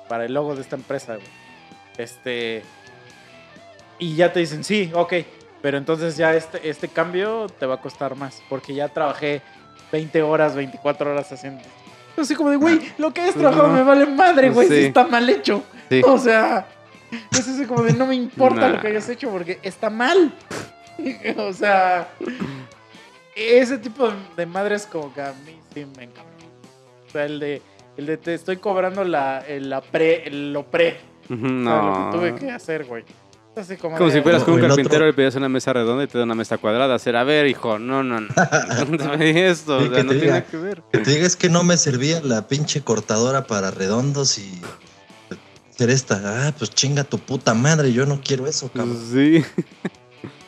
para 0.08 0.24
el 0.24 0.34
logo 0.34 0.54
de 0.54 0.62
esta 0.62 0.76
empresa, 0.76 1.16
güey. 1.16 1.28
Este. 1.96 2.62
Y 3.98 4.16
ya 4.16 4.32
te 4.32 4.40
dicen, 4.40 4.64
sí, 4.64 4.90
ok. 4.94 5.14
Pero 5.62 5.78
entonces 5.78 6.16
ya 6.18 6.34
este, 6.34 6.68
este 6.68 6.88
cambio 6.88 7.46
te 7.46 7.64
va 7.64 7.76
a 7.76 7.80
costar 7.80 8.16
más. 8.16 8.42
Porque 8.50 8.74
ya 8.74 8.88
trabajé 8.88 9.40
20 9.92 10.22
horas, 10.22 10.54
24 10.54 11.10
horas 11.10 11.32
haciendo. 11.32 11.62
Así 12.16 12.34
como 12.34 12.50
de, 12.50 12.56
güey, 12.56 12.80
lo 12.98 13.12
que 13.12 13.20
has 13.22 13.34
trabajado 13.34 13.68
me 13.68 13.82
vale 13.82 14.06
madre, 14.06 14.50
güey, 14.50 14.68
Sí. 14.68 14.74
si 14.74 14.84
está 14.86 15.06
mal 15.06 15.28
hecho. 15.28 15.62
Sí. 15.88 16.00
O 16.06 16.16
sea, 16.18 16.66
es 17.32 17.48
así 17.48 17.64
como 17.66 17.82
de, 17.82 17.92
no 17.92 18.06
me 18.06 18.14
importa 18.14 18.60
Nah. 18.62 18.68
lo 18.68 18.80
que 18.80 18.88
hayas 18.88 19.08
hecho 19.08 19.30
porque 19.30 19.58
está 19.62 19.90
mal. 19.90 20.32
o 21.36 21.52
sea, 21.52 22.08
ese 23.34 23.78
tipo 23.78 24.12
de, 24.36 24.46
madres 24.46 24.86
como 24.90 25.12
que 25.12 25.20
a 25.22 25.32
mí 25.44 25.58
sí 25.72 25.84
me 25.96 26.04
encanta. 26.04 26.30
O 27.08 27.10
sea, 27.10 27.24
el 27.24 27.40
de, 27.40 27.62
el 27.96 28.06
de 28.06 28.16
te 28.16 28.34
estoy 28.34 28.56
cobrando 28.58 29.04
la, 29.04 29.40
el- 29.46 29.68
la 29.70 29.80
pre, 29.80 30.26
el- 30.26 30.52
lo 30.52 30.64
pre. 30.64 30.98
Ujú, 31.28 31.44
o 31.44 31.48
sea, 31.48 31.48
No. 31.48 31.82
Lo 31.82 32.10
que 32.12 32.18
tuve 32.18 32.34
que 32.36 32.50
hacer, 32.52 32.84
güey. 32.84 33.04
Es 33.56 33.62
Así 33.70 33.76
como 33.76 33.96
Como 33.96 34.10
de- 34.10 34.16
si 34.16 34.22
fueras 34.22 34.42
con 34.42 34.54
un 34.54 34.60
otro- 34.60 34.68
carpintero 34.70 35.04
y 35.04 35.08
le 35.08 35.14
pedías 35.14 35.34
una 35.36 35.48
mesa 35.48 35.72
redonda 35.72 36.02
y 36.04 36.06
te 36.08 36.18
da 36.18 36.24
una 36.24 36.34
mesa 36.34 36.58
cuadrada. 36.58 36.94
Hacer, 36.96 37.14
a 37.16 37.22
ver, 37.24 37.46
hijo, 37.46 37.78
no, 37.78 38.02
no, 38.02 38.20
no. 38.20 38.28
Esto. 39.20 39.80
Sí, 39.80 39.86
o 39.86 39.88
sea, 39.90 39.96
que 39.96 40.04
no 40.04 40.10
te 40.12 40.18
tiene 40.18 40.20
diga. 40.20 40.44
que 40.44 40.56
ver. 40.56 40.82
Que 40.92 40.98
te 40.98 41.10
digas 41.12 41.36
que 41.36 41.48
no 41.48 41.62
me 41.62 41.76
servía 41.76 42.20
la 42.20 42.48
pinche 42.48 42.82
cortadora 42.82 43.46
para 43.46 43.70
redondos 43.70 44.38
y 44.38 44.60
hacer 45.70 45.90
esta. 45.90 46.48
Ah, 46.48 46.54
pues 46.58 46.70
chinga 46.70 47.04
tu 47.04 47.18
puta 47.20 47.54
madre, 47.54 47.92
yo 47.92 48.06
no 48.06 48.20
quiero 48.24 48.46
eso, 48.48 48.68
cabrón. 48.74 48.98
Sí. 49.12 49.44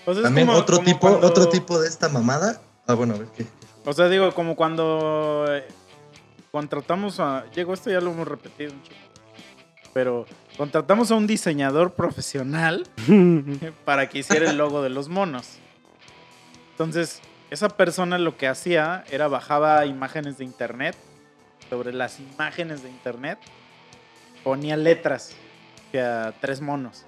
o 0.05 0.13
sea, 0.13 0.21
es 0.21 0.23
También 0.25 0.49
como- 0.49 0.59
otro 0.59 0.77
como 0.79 0.87
tipo, 0.87 0.99
cuando- 1.01 1.27
otro 1.29 1.49
tipo 1.49 1.79
de 1.79 1.89
esta 1.89 2.09
mamada. 2.09 2.61
Ah, 2.89 2.95
bueno, 2.95 3.15
a 3.15 3.19
ver 3.19 3.29
qué. 3.37 3.47
O 3.85 3.93
sea, 3.93 4.09
digo, 4.09 4.33
como 4.35 4.57
cuando 4.57 5.45
eh, 5.49 5.65
contratamos 6.51 7.21
a. 7.21 7.45
Llegó 7.55 7.73
esto, 7.75 7.89
ya 7.89 8.01
lo 8.01 8.11
hemos 8.11 8.27
repetido 8.27 8.73
un 8.73 8.83
chico. 8.83 8.97
Pero 9.95 10.27
contratamos 10.57 11.11
a 11.11 11.17
un 11.17 11.27
diseñador 11.27 11.95
profesional 11.95 12.87
para 13.85 14.09
que 14.09 14.21
hiciera 14.21 14.51
el 14.51 14.59
logo 14.59 14.83
de 14.83 14.91
los 14.91 15.09
monos. 15.09 15.59
Entonces, 16.73 17.21
esa 17.51 17.69
persona 17.69 18.19
lo 18.19 18.37
que 18.37 18.49
hacía 18.49 19.05
era 19.11 19.29
bajaba 19.29 19.87
imágenes 19.87 20.39
de 20.39 20.45
internet. 20.45 20.97
Sobre 21.71 21.93
las 21.93 22.21
imágenes 22.21 22.83
de 22.83 22.91
internet 22.91 23.39
ponía 24.45 24.77
letras. 24.77 25.35
O 25.89 25.91
sea, 25.93 26.35
tres 26.41 26.61
monos. 26.61 27.05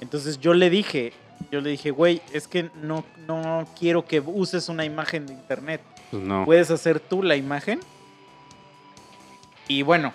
Entonces 0.00 0.38
yo 0.40 0.54
le 0.54 0.70
dije, 0.70 1.12
yo 1.50 1.60
le 1.60 1.70
dije, 1.70 1.90
güey, 1.90 2.22
es 2.32 2.48
que 2.48 2.70
no, 2.82 3.04
no 3.26 3.66
quiero 3.78 4.04
que 4.04 4.20
uses 4.20 4.68
una 4.68 4.84
imagen 4.84 5.26
de 5.26 5.34
internet. 5.34 5.80
Pues 6.10 6.22
no. 6.22 6.44
Puedes 6.44 6.70
hacer 6.70 7.00
tú 7.00 7.22
la 7.22 7.36
imagen. 7.36 7.80
Y 9.66 9.82
bueno, 9.82 10.12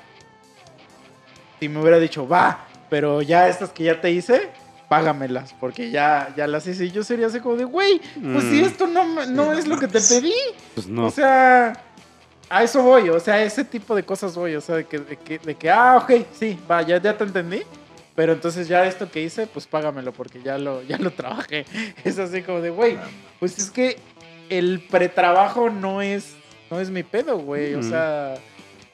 si 1.63 1.69
me 1.69 1.79
hubiera 1.79 1.97
dicho, 1.97 2.27
va, 2.27 2.65
pero 2.89 3.21
ya 3.21 3.47
estas 3.47 3.69
que 3.69 3.85
ya 3.85 4.01
te 4.01 4.11
hice, 4.11 4.49
págamelas, 4.89 5.55
porque 5.61 5.89
ya, 5.91 6.33
ya 6.35 6.45
las 6.45 6.67
hice. 6.67 6.83
Y 6.85 6.91
yo 6.91 7.05
sería 7.05 7.27
así 7.27 7.39
como 7.39 7.55
de, 7.55 7.63
güey, 7.63 8.01
pues 8.33 8.43
si 8.49 8.61
Mm. 8.61 8.65
esto 8.65 8.85
no, 8.87 9.25
no 9.25 9.53
es 9.53 9.65
lo 9.65 9.79
que 9.79 9.87
te 9.87 10.01
pedí. 10.01 10.33
Pues 10.75 10.87
no. 10.87 11.05
O 11.05 11.09
sea, 11.09 11.71
a 12.49 12.63
eso 12.63 12.83
voy, 12.83 13.07
o 13.07 13.17
sea, 13.21 13.35
a 13.35 13.43
ese 13.43 13.63
tipo 13.63 13.95
de 13.95 14.03
cosas 14.03 14.35
voy, 14.35 14.55
o 14.55 14.59
sea, 14.61 14.75
de 14.75 14.83
que, 14.85 14.99
de 14.99 15.15
que, 15.15 15.39
de 15.39 15.55
que, 15.55 15.69
ah, 15.71 15.99
ok, 16.03 16.25
sí, 16.37 16.59
va, 16.69 16.81
ya, 16.81 17.01
ya 17.01 17.17
te 17.17 17.23
entendí. 17.23 17.61
Pero 18.13 18.33
entonces 18.33 18.67
ya 18.67 18.85
esto 18.85 19.09
que 19.09 19.21
hice, 19.21 19.47
pues 19.47 19.65
págamelo 19.67 20.11
porque 20.11 20.41
ya 20.43 20.57
lo, 20.57 20.83
ya 20.83 20.97
lo 20.97 21.11
trabajé. 21.11 21.65
Es 22.03 22.19
así 22.19 22.41
como 22.41 22.59
de, 22.59 22.71
güey, 22.71 22.97
pues 23.39 23.57
es 23.57 23.71
que 23.71 23.97
el 24.49 24.81
pretrabajo 24.91 25.69
no 25.69 26.01
es, 26.01 26.35
no 26.69 26.81
es 26.81 26.89
mi 26.89 27.03
pedo, 27.03 27.37
güey. 27.37 27.73
O 27.73 27.79
Ujú. 27.79 27.89
sea, 27.89 28.35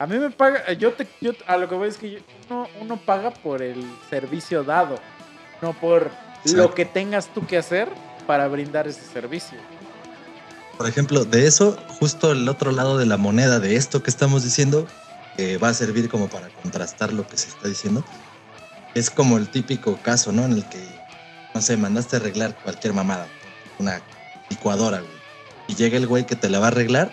a 0.00 0.06
mí 0.06 0.18
me 0.18 0.30
paga, 0.30 0.72
yo 0.72 0.92
te, 0.94 1.06
yo, 1.20 1.32
a 1.46 1.56
lo 1.58 1.68
que 1.68 1.74
voy 1.74 1.88
es 1.88 1.98
que 1.98 2.10
yo- 2.10 2.18
uno, 2.48 2.66
uno 2.80 2.96
paga 2.96 3.30
por 3.30 3.60
el 3.62 3.84
servicio 4.08 4.64
dado, 4.64 4.96
no 5.62 5.72
por 5.74 6.10
Sí. 6.44 6.56
lo 6.56 6.74
que 6.74 6.86
tengas 6.86 7.26
tú 7.28 7.46
que 7.46 7.58
hacer 7.58 7.86
para 8.26 8.48
brindar 8.48 8.88
ese 8.88 9.02
servicio. 9.02 9.58
Por 10.78 10.88
ejemplo, 10.88 11.26
de 11.26 11.46
eso, 11.46 11.76
justo 12.00 12.32
el 12.32 12.48
otro 12.48 12.72
lado 12.72 12.96
de 12.96 13.04
la 13.04 13.18
moneda 13.18 13.60
de 13.60 13.76
esto 13.76 14.02
que 14.02 14.08
estamos 14.10 14.42
diciendo, 14.42 14.86
que 15.36 15.58
va 15.58 15.68
a 15.68 15.74
servir 15.74 16.08
como 16.08 16.28
para 16.28 16.48
contrastar 16.48 17.12
lo 17.12 17.26
que 17.26 17.36
se 17.36 17.48
está 17.50 17.68
diciendo, 17.68 18.02
es 18.94 19.10
como 19.10 19.36
el 19.36 19.48
típico 19.50 19.98
caso, 20.02 20.32
¿no? 20.32 20.44
En 20.46 20.52
el 20.52 20.64
que, 20.66 20.82
no 21.54 21.60
sé, 21.60 21.76
mandaste 21.76 22.16
a 22.16 22.20
arreglar 22.20 22.56
cualquier 22.62 22.94
mamada, 22.94 23.26
una 23.78 24.00
licuadora, 24.48 25.00
güey. 25.00 25.12
Y 25.68 25.74
llega 25.74 25.98
el 25.98 26.06
güey 26.06 26.24
que 26.24 26.36
te 26.36 26.48
la 26.48 26.58
va 26.58 26.66
a 26.66 26.68
arreglar, 26.68 27.10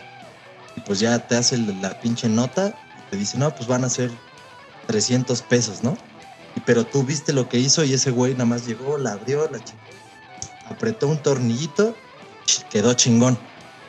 pues 0.88 1.02
ya 1.02 1.20
te 1.20 1.36
hace 1.36 1.58
la 1.58 2.00
pinche 2.00 2.30
nota, 2.30 2.74
te 3.12 3.18
dice, 3.18 3.38
no, 3.38 3.54
pues 3.54 3.68
van 3.68 3.84
a 3.84 3.90
ser 3.90 4.10
300 4.88 5.42
pesos, 5.42 5.84
¿no? 5.84 5.98
Pero 6.66 6.86
tú 6.86 7.04
viste 7.04 7.34
lo 7.34 7.50
que 7.50 7.60
hizo 7.60 7.84
y 7.84 7.94
ese 7.94 8.10
güey 8.10 8.32
nada 8.32 8.46
más 8.46 8.66
llegó, 8.66 8.98
la 8.98 9.12
abrió, 9.12 9.50
la 9.52 9.62
chingó, 9.64 9.82
apretó 10.70 11.08
un 11.10 11.18
tornillito, 11.18 11.96
quedó 12.70 12.94
chingón. 12.94 13.34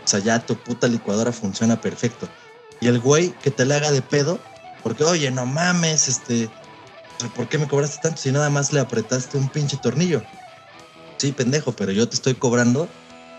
O 0.04 0.08
sea, 0.08 0.18
ya 0.18 0.44
tu 0.44 0.56
puta 0.56 0.88
licuadora 0.88 1.32
funciona 1.32 1.80
perfecto. 1.80 2.28
Y 2.80 2.88
el 2.88 2.98
güey 2.98 3.30
que 3.42 3.52
te 3.52 3.64
la 3.64 3.76
haga 3.76 3.92
de 3.92 4.02
pedo, 4.02 4.40
porque 4.82 5.04
oye, 5.04 5.30
no 5.30 5.46
mames, 5.46 6.08
este, 6.08 6.50
¿por 7.36 7.48
qué 7.48 7.58
me 7.58 7.68
cobraste 7.68 7.98
tanto 7.98 8.20
si 8.20 8.32
nada 8.32 8.50
más 8.50 8.72
le 8.72 8.80
apretaste 8.80 9.36
un 9.36 9.48
pinche 9.48 9.76
tornillo? 9.76 10.22
Sí, 11.18 11.30
pendejo, 11.32 11.72
pero 11.72 11.92
yo 11.92 12.08
te 12.08 12.16
estoy 12.16 12.34
cobrando 12.34 12.88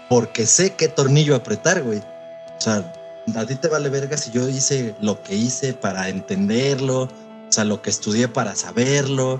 porque 0.09 0.45
sé 0.45 0.75
qué 0.75 0.87
tornillo 0.87 1.35
apretar, 1.35 1.83
güey. 1.83 1.99
O 1.99 2.61
sea, 2.61 2.93
a 3.35 3.45
ti 3.45 3.55
te 3.55 3.67
vale 3.67 3.89
verga 3.89 4.17
si 4.17 4.31
yo 4.31 4.47
hice 4.47 4.95
lo 5.01 5.21
que 5.23 5.35
hice 5.35 5.73
para 5.73 6.09
entenderlo, 6.09 7.03
o 7.03 7.51
sea, 7.51 7.63
lo 7.65 7.81
que 7.81 7.89
estudié 7.89 8.27
para 8.27 8.55
saberlo, 8.55 9.39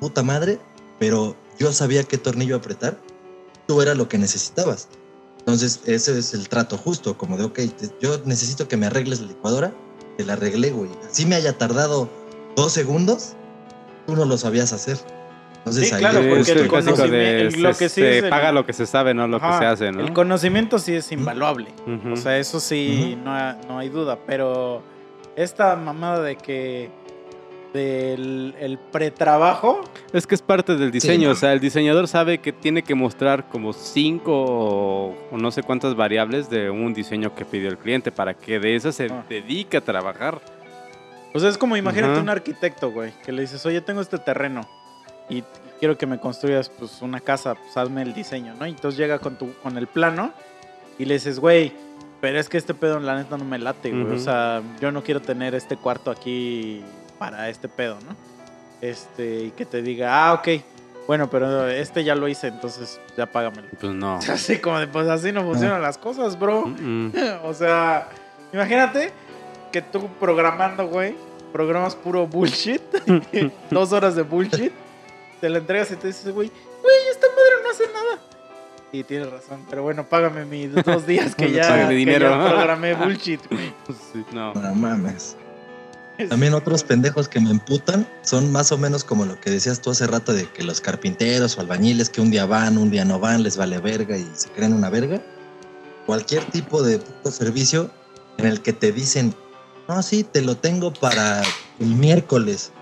puta 0.00 0.22
madre, 0.22 0.58
pero 0.98 1.36
yo 1.58 1.72
sabía 1.72 2.04
qué 2.04 2.18
tornillo 2.18 2.56
apretar, 2.56 2.98
tú 3.66 3.80
era 3.82 3.94
lo 3.94 4.08
que 4.08 4.18
necesitabas. 4.18 4.88
Entonces, 5.40 5.80
ese 5.86 6.18
es 6.18 6.34
el 6.34 6.48
trato 6.48 6.76
justo, 6.76 7.16
como 7.16 7.36
de, 7.36 7.44
ok, 7.44 7.54
te- 7.54 7.90
yo 8.00 8.20
necesito 8.24 8.68
que 8.68 8.76
me 8.76 8.86
arregles 8.86 9.20
la 9.20 9.28
licuadora, 9.28 9.72
te 10.16 10.24
la 10.24 10.34
arreglé, 10.34 10.70
güey. 10.70 10.90
Así 11.10 11.24
me 11.26 11.36
haya 11.36 11.56
tardado 11.56 12.08
dos 12.54 12.72
segundos, 12.72 13.30
tú 14.06 14.14
no 14.14 14.24
lo 14.24 14.36
sabías 14.36 14.72
hacer. 14.72 14.98
Entonces, 15.68 15.88
Sí, 15.90 15.96
claro, 15.96 16.20
porque 16.20 16.40
es 16.40 16.48
el 16.48 16.58
el 16.58 16.68
clásico 16.68 16.96
de 16.96 17.02
conocimiento- 17.02 17.58
lo 17.60 17.72
se, 17.74 17.78
que 17.84 17.88
sí 17.88 18.00
se 18.00 18.18
es 18.18 18.24
el- 18.24 18.30
paga 18.30 18.52
lo 18.52 18.64
que 18.66 18.72
se 18.72 18.86
sabe, 18.86 19.14
no 19.14 19.26
lo 19.28 19.40
que 19.40 19.52
se 19.58 19.64
hace, 19.66 19.92
¿no? 19.92 20.00
El 20.00 20.12
conocimiento 20.12 20.78
sí 20.78 20.94
es 20.94 21.10
invaluable. 21.12 21.68
O 22.12 22.16
sea, 22.16 22.38
eso 22.38 22.60
sí, 22.60 23.18
no, 23.24 23.32
ha- 23.34 23.56
no 23.68 23.78
hay 23.78 23.88
duda. 23.88 24.18
Pero 24.26 24.82
esta 25.36 25.76
mamada 25.76 26.22
de 26.22 26.36
que 26.36 26.90
del 27.72 28.54
el 28.58 28.78
pretrabajo, 28.78 29.82
Es 30.14 30.26
que 30.26 30.34
es 30.34 30.40
parte 30.40 30.74
del 30.76 30.90
diseño, 30.90 31.30
o 31.30 31.34
sea, 31.34 31.52
el 31.52 31.60
diseñador 31.60 32.08
sabe 32.08 32.38
que 32.38 32.50
tiene 32.52 32.82
que 32.82 32.94
mostrar 32.94 33.46
como 33.50 33.74
cinco 33.74 34.32
o, 34.32 35.14
o 35.30 35.36
no 35.36 35.50
sé 35.50 35.62
cuántas 35.62 35.94
variables 35.94 36.48
de 36.48 36.70
un 36.70 36.94
diseño 36.94 37.34
que 37.34 37.44
pidió 37.44 37.68
el 37.68 37.76
cliente 37.76 38.10
para 38.10 38.32
que 38.32 38.58
de 38.58 38.74
esas 38.74 38.94
se 38.94 39.06
Ah. 39.10 39.22
dedique 39.28 39.76
a 39.76 39.80
trabajar. 39.82 40.40
o 41.34 41.38
sea, 41.38 41.50
es 41.50 41.58
como 41.58 41.76
imagínate 41.76 42.14
Ajá. 42.14 42.22
un 42.22 42.30
arquitecto, 42.30 42.90
güey, 42.90 43.12
que 43.24 43.32
le 43.32 43.42
dices, 43.42 43.64
oye, 43.66 43.82
tengo 43.82 44.00
este 44.00 44.16
terreno 44.18 44.62
y 45.28 45.42
quiero 45.78 45.96
que 45.96 46.06
me 46.06 46.18
construyas 46.18 46.68
pues 46.68 47.02
una 47.02 47.20
casa, 47.20 47.54
pues 47.54 47.76
hazme 47.76 48.02
el 48.02 48.14
diseño, 48.14 48.54
¿no? 48.54 48.66
Y 48.66 48.70
entonces 48.70 48.98
llega 48.98 49.18
con, 49.18 49.36
tu, 49.36 49.52
con 49.62 49.78
el 49.78 49.86
plano 49.86 50.32
y 50.98 51.04
le 51.04 51.14
dices, 51.14 51.38
güey, 51.38 51.72
pero 52.20 52.38
es 52.38 52.48
que 52.48 52.58
este 52.58 52.74
pedo 52.74 52.98
la 53.00 53.16
neta 53.16 53.36
no 53.36 53.44
me 53.44 53.58
late, 53.58 53.90
güey. 53.90 54.16
O 54.16 54.18
sea, 54.18 54.62
yo 54.80 54.90
no 54.90 55.02
quiero 55.02 55.20
tener 55.20 55.54
este 55.54 55.76
cuarto 55.76 56.10
aquí 56.10 56.82
para 57.18 57.48
este 57.48 57.68
pedo, 57.68 57.98
¿no? 58.06 58.16
Este, 58.80 59.44
y 59.44 59.50
que 59.50 59.64
te 59.64 59.82
diga, 59.82 60.28
ah, 60.28 60.34
ok, 60.34 60.48
bueno, 61.08 61.30
pero 61.30 61.66
este 61.68 62.04
ya 62.04 62.14
lo 62.14 62.28
hice, 62.28 62.48
entonces 62.48 63.00
ya 63.16 63.26
págamelo. 63.26 63.68
Pues 63.80 63.92
no. 63.94 64.18
Así 64.28 64.58
como 64.58 64.78
de, 64.78 64.86
pues 64.88 65.08
así 65.08 65.32
no 65.32 65.42
funcionan 65.42 65.80
las 65.80 65.96
cosas, 65.96 66.38
bro. 66.38 66.64
O 67.44 67.54
sea, 67.54 68.08
imagínate 68.52 69.10
que 69.72 69.80
tú 69.80 70.08
programando, 70.20 70.86
güey, 70.86 71.16
programas 71.52 71.94
puro 71.94 72.26
bullshit, 72.26 72.82
dos 73.70 73.92
horas 73.92 74.16
de 74.16 74.22
bullshit, 74.22 74.72
te 75.40 75.48
la 75.48 75.58
entregas 75.58 75.90
y 75.90 75.96
te 75.96 76.08
dices, 76.08 76.24
güey, 76.32 76.50
güey, 76.82 76.96
esta 77.10 77.26
madre 77.28 77.62
no 77.62 77.70
hace 77.70 77.84
nada. 77.92 78.22
Y 78.90 79.04
tienes 79.04 79.30
razón, 79.30 79.66
pero 79.68 79.82
bueno, 79.82 80.08
págame 80.08 80.44
mis 80.44 80.72
dos 80.84 81.06
días 81.06 81.34
que 81.34 81.52
ya, 81.52 81.62
Págame 81.68 81.88
que 81.90 81.94
dinero. 81.94 82.30
ya 82.30 82.48
programé 82.48 82.94
bullshit, 82.94 83.40
güey. 83.50 83.72
Sí, 84.12 84.24
no. 84.32 84.54
No 84.54 84.74
mames. 84.74 85.36
También 86.28 86.52
otros 86.54 86.82
pendejos 86.82 87.28
que 87.28 87.38
me 87.38 87.50
emputan 87.50 88.08
son 88.22 88.50
más 88.50 88.72
o 88.72 88.78
menos 88.78 89.04
como 89.04 89.24
lo 89.24 89.38
que 89.40 89.50
decías 89.50 89.80
tú 89.80 89.90
hace 89.90 90.04
rato 90.08 90.32
de 90.32 90.50
que 90.50 90.64
los 90.64 90.80
carpinteros 90.80 91.56
o 91.56 91.60
albañiles 91.60 92.10
que 92.10 92.20
un 92.20 92.32
día 92.32 92.44
van, 92.44 92.76
un 92.76 92.90
día 92.90 93.04
no 93.04 93.20
van, 93.20 93.44
les 93.44 93.56
vale 93.56 93.78
verga 93.78 94.16
y 94.16 94.28
se 94.34 94.48
creen 94.48 94.72
una 94.72 94.90
verga. 94.90 95.22
Cualquier 96.06 96.44
tipo 96.46 96.82
de 96.82 96.98
puto 96.98 97.30
servicio 97.30 97.88
en 98.38 98.46
el 98.46 98.62
que 98.62 98.72
te 98.72 98.90
dicen, 98.90 99.32
no, 99.86 100.02
sí, 100.02 100.24
te 100.24 100.42
lo 100.42 100.56
tengo 100.56 100.92
para 100.92 101.40
el 101.78 101.86
miércoles. 101.86 102.72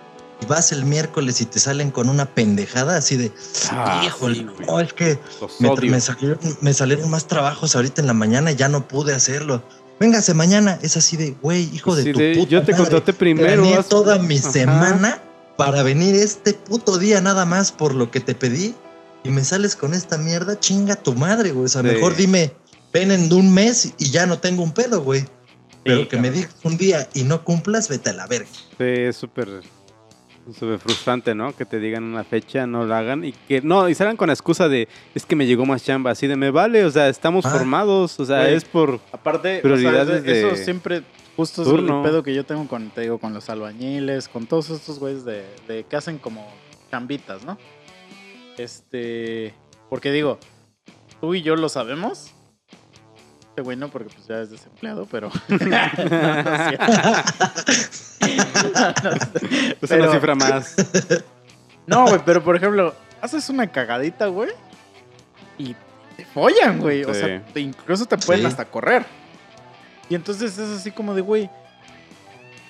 Y 0.42 0.46
vas 0.46 0.70
el 0.72 0.84
miércoles 0.84 1.40
y 1.40 1.46
te 1.46 1.58
salen 1.58 1.90
con 1.90 2.08
una 2.08 2.26
pendejada 2.26 2.96
así 2.96 3.16
de, 3.16 3.32
Ah, 3.70 4.02
híjole, 4.06 4.34
sí, 4.36 4.44
güey. 4.44 4.66
no, 4.66 4.80
es 4.80 4.92
que 4.92 5.18
me, 5.60 6.00
salieron, 6.00 6.38
me 6.60 6.74
salieron 6.74 7.08
más 7.10 7.26
trabajos 7.26 7.74
ahorita 7.74 8.00
en 8.02 8.06
la 8.06 8.12
mañana 8.12 8.52
y 8.52 8.56
ya 8.56 8.68
no 8.68 8.86
pude 8.86 9.14
hacerlo. 9.14 9.62
Véngase 9.98 10.34
mañana. 10.34 10.78
Es 10.82 10.96
así 10.98 11.16
de, 11.16 11.30
güey, 11.40 11.74
hijo 11.74 11.96
de 11.96 12.02
Sí, 12.02 12.12
tu 12.12 12.18
de, 12.18 12.34
puta 12.34 12.50
yo 12.50 12.62
te 12.62 12.72
madre. 12.72 12.84
contraté 12.84 13.12
primero. 13.14 13.64
Haz- 13.78 13.88
toda 13.88 14.18
mi 14.18 14.36
Ajá. 14.36 14.52
semana 14.52 15.22
para 15.56 15.82
venir 15.82 16.14
este 16.14 16.52
puto 16.52 16.98
día 16.98 17.22
nada 17.22 17.46
más 17.46 17.72
por 17.72 17.94
lo 17.94 18.10
que 18.10 18.20
te 18.20 18.34
pedí 18.34 18.74
y 19.24 19.30
me 19.30 19.42
sales 19.42 19.74
con 19.74 19.94
esta 19.94 20.18
mierda, 20.18 20.60
chinga 20.60 20.96
tu 20.96 21.14
madre, 21.14 21.52
güey. 21.52 21.64
O 21.64 21.68
sea, 21.68 21.80
Sí. 21.80 21.88
mejor 21.88 22.14
dime, 22.14 22.52
ven 22.92 23.10
en 23.10 23.32
un 23.32 23.54
mes 23.54 23.94
y 23.98 24.10
ya 24.10 24.26
no 24.26 24.38
tengo 24.38 24.62
un 24.62 24.72
pedo, 24.72 25.00
güey. 25.02 25.24
Pero 25.82 26.08
que 26.08 26.16
me 26.18 26.30
digas 26.30 26.50
un 26.64 26.76
día 26.76 27.08
y 27.14 27.22
no 27.22 27.42
cumplas, 27.44 27.88
vete 27.88 28.10
a 28.10 28.12
la 28.12 28.26
verga. 28.26 28.48
Sí, 28.76 28.84
es 28.84 29.16
súper 29.16 29.48
súper 30.54 30.78
frustrante, 30.78 31.34
¿no? 31.34 31.54
Que 31.56 31.64
te 31.64 31.78
digan 31.80 32.04
una 32.04 32.22
fecha, 32.24 32.66
no 32.66 32.84
la 32.86 32.98
hagan 32.98 33.24
y 33.24 33.32
que 33.32 33.60
no, 33.62 33.88
y 33.88 33.94
salgan 33.94 34.16
con 34.16 34.26
la 34.28 34.32
excusa 34.34 34.68
de 34.68 34.88
es 35.14 35.24
que 35.26 35.34
me 35.36 35.46
llegó 35.46 35.64
más 35.66 35.84
chamba, 35.84 36.10
así 36.12 36.26
de 36.26 36.36
me 36.36 36.50
vale, 36.50 36.84
o 36.84 36.90
sea, 36.90 37.08
estamos 37.08 37.44
Ah. 37.46 37.50
formados, 37.50 38.18
o 38.20 38.24
sea, 38.24 38.48
es 38.50 38.64
por 38.64 39.00
Aparte, 39.12 39.60
Prioridades 39.60 40.20
o 40.22 40.24
sea, 40.24 40.32
eso 40.34 40.48
de 40.50 40.56
siempre, 40.56 41.02
justo 41.36 41.62
es 41.62 41.68
el 41.68 41.86
pedo 42.02 42.22
que 42.22 42.34
yo 42.34 42.44
tengo 42.44 42.66
con, 42.68 42.90
te 42.90 43.00
digo, 43.02 43.18
con 43.18 43.32
los 43.34 43.48
albañiles, 43.50 44.28
con 44.28 44.46
todos 44.46 44.70
estos 44.70 44.98
güeyes 44.98 45.24
de, 45.24 45.44
de 45.68 45.84
que 45.84 45.96
hacen 45.96 46.18
como 46.18 46.46
chambitas, 46.90 47.44
¿no? 47.44 47.58
Este, 48.56 49.52
porque 49.90 50.12
digo, 50.12 50.38
tú 51.20 51.34
y 51.34 51.42
yo 51.42 51.56
lo 51.56 51.68
sabemos. 51.68 52.32
Este 53.56 53.62
güey 53.64 53.74
no, 53.78 53.88
porque 53.88 54.10
pues 54.14 54.26
ya 54.28 54.40
es 54.42 54.50
desempleado, 54.50 55.06
pero... 55.10 55.30
No, 55.48 55.56
no 55.56 56.54
es 56.54 56.68
cierto. 56.68 56.92
No, 58.20 59.10
no, 59.10 59.10
es 59.80 59.88
pero- 59.88 60.02
una 60.04 60.12
cifra 60.12 60.34
más. 60.34 60.76
No, 61.86 62.06
güey, 62.06 62.20
pero 62.26 62.42
por 62.44 62.54
ejemplo, 62.56 62.94
haces 63.22 63.48
una 63.48 63.66
cagadita, 63.66 64.26
güey, 64.26 64.50
y 65.56 65.74
te 66.18 66.24
follan, 66.26 66.80
güey. 66.80 67.04
O 67.04 67.14
sea, 67.14 67.42
te- 67.46 67.60
incluso 67.60 68.04
te 68.04 68.18
pueden 68.18 68.42
Sí. 68.42 68.48
hasta 68.48 68.66
correr. 68.66 69.06
Y 70.10 70.14
entonces 70.16 70.58
es 70.58 70.78
así 70.78 70.90
como 70.90 71.14
de, 71.14 71.22
güey. 71.22 71.48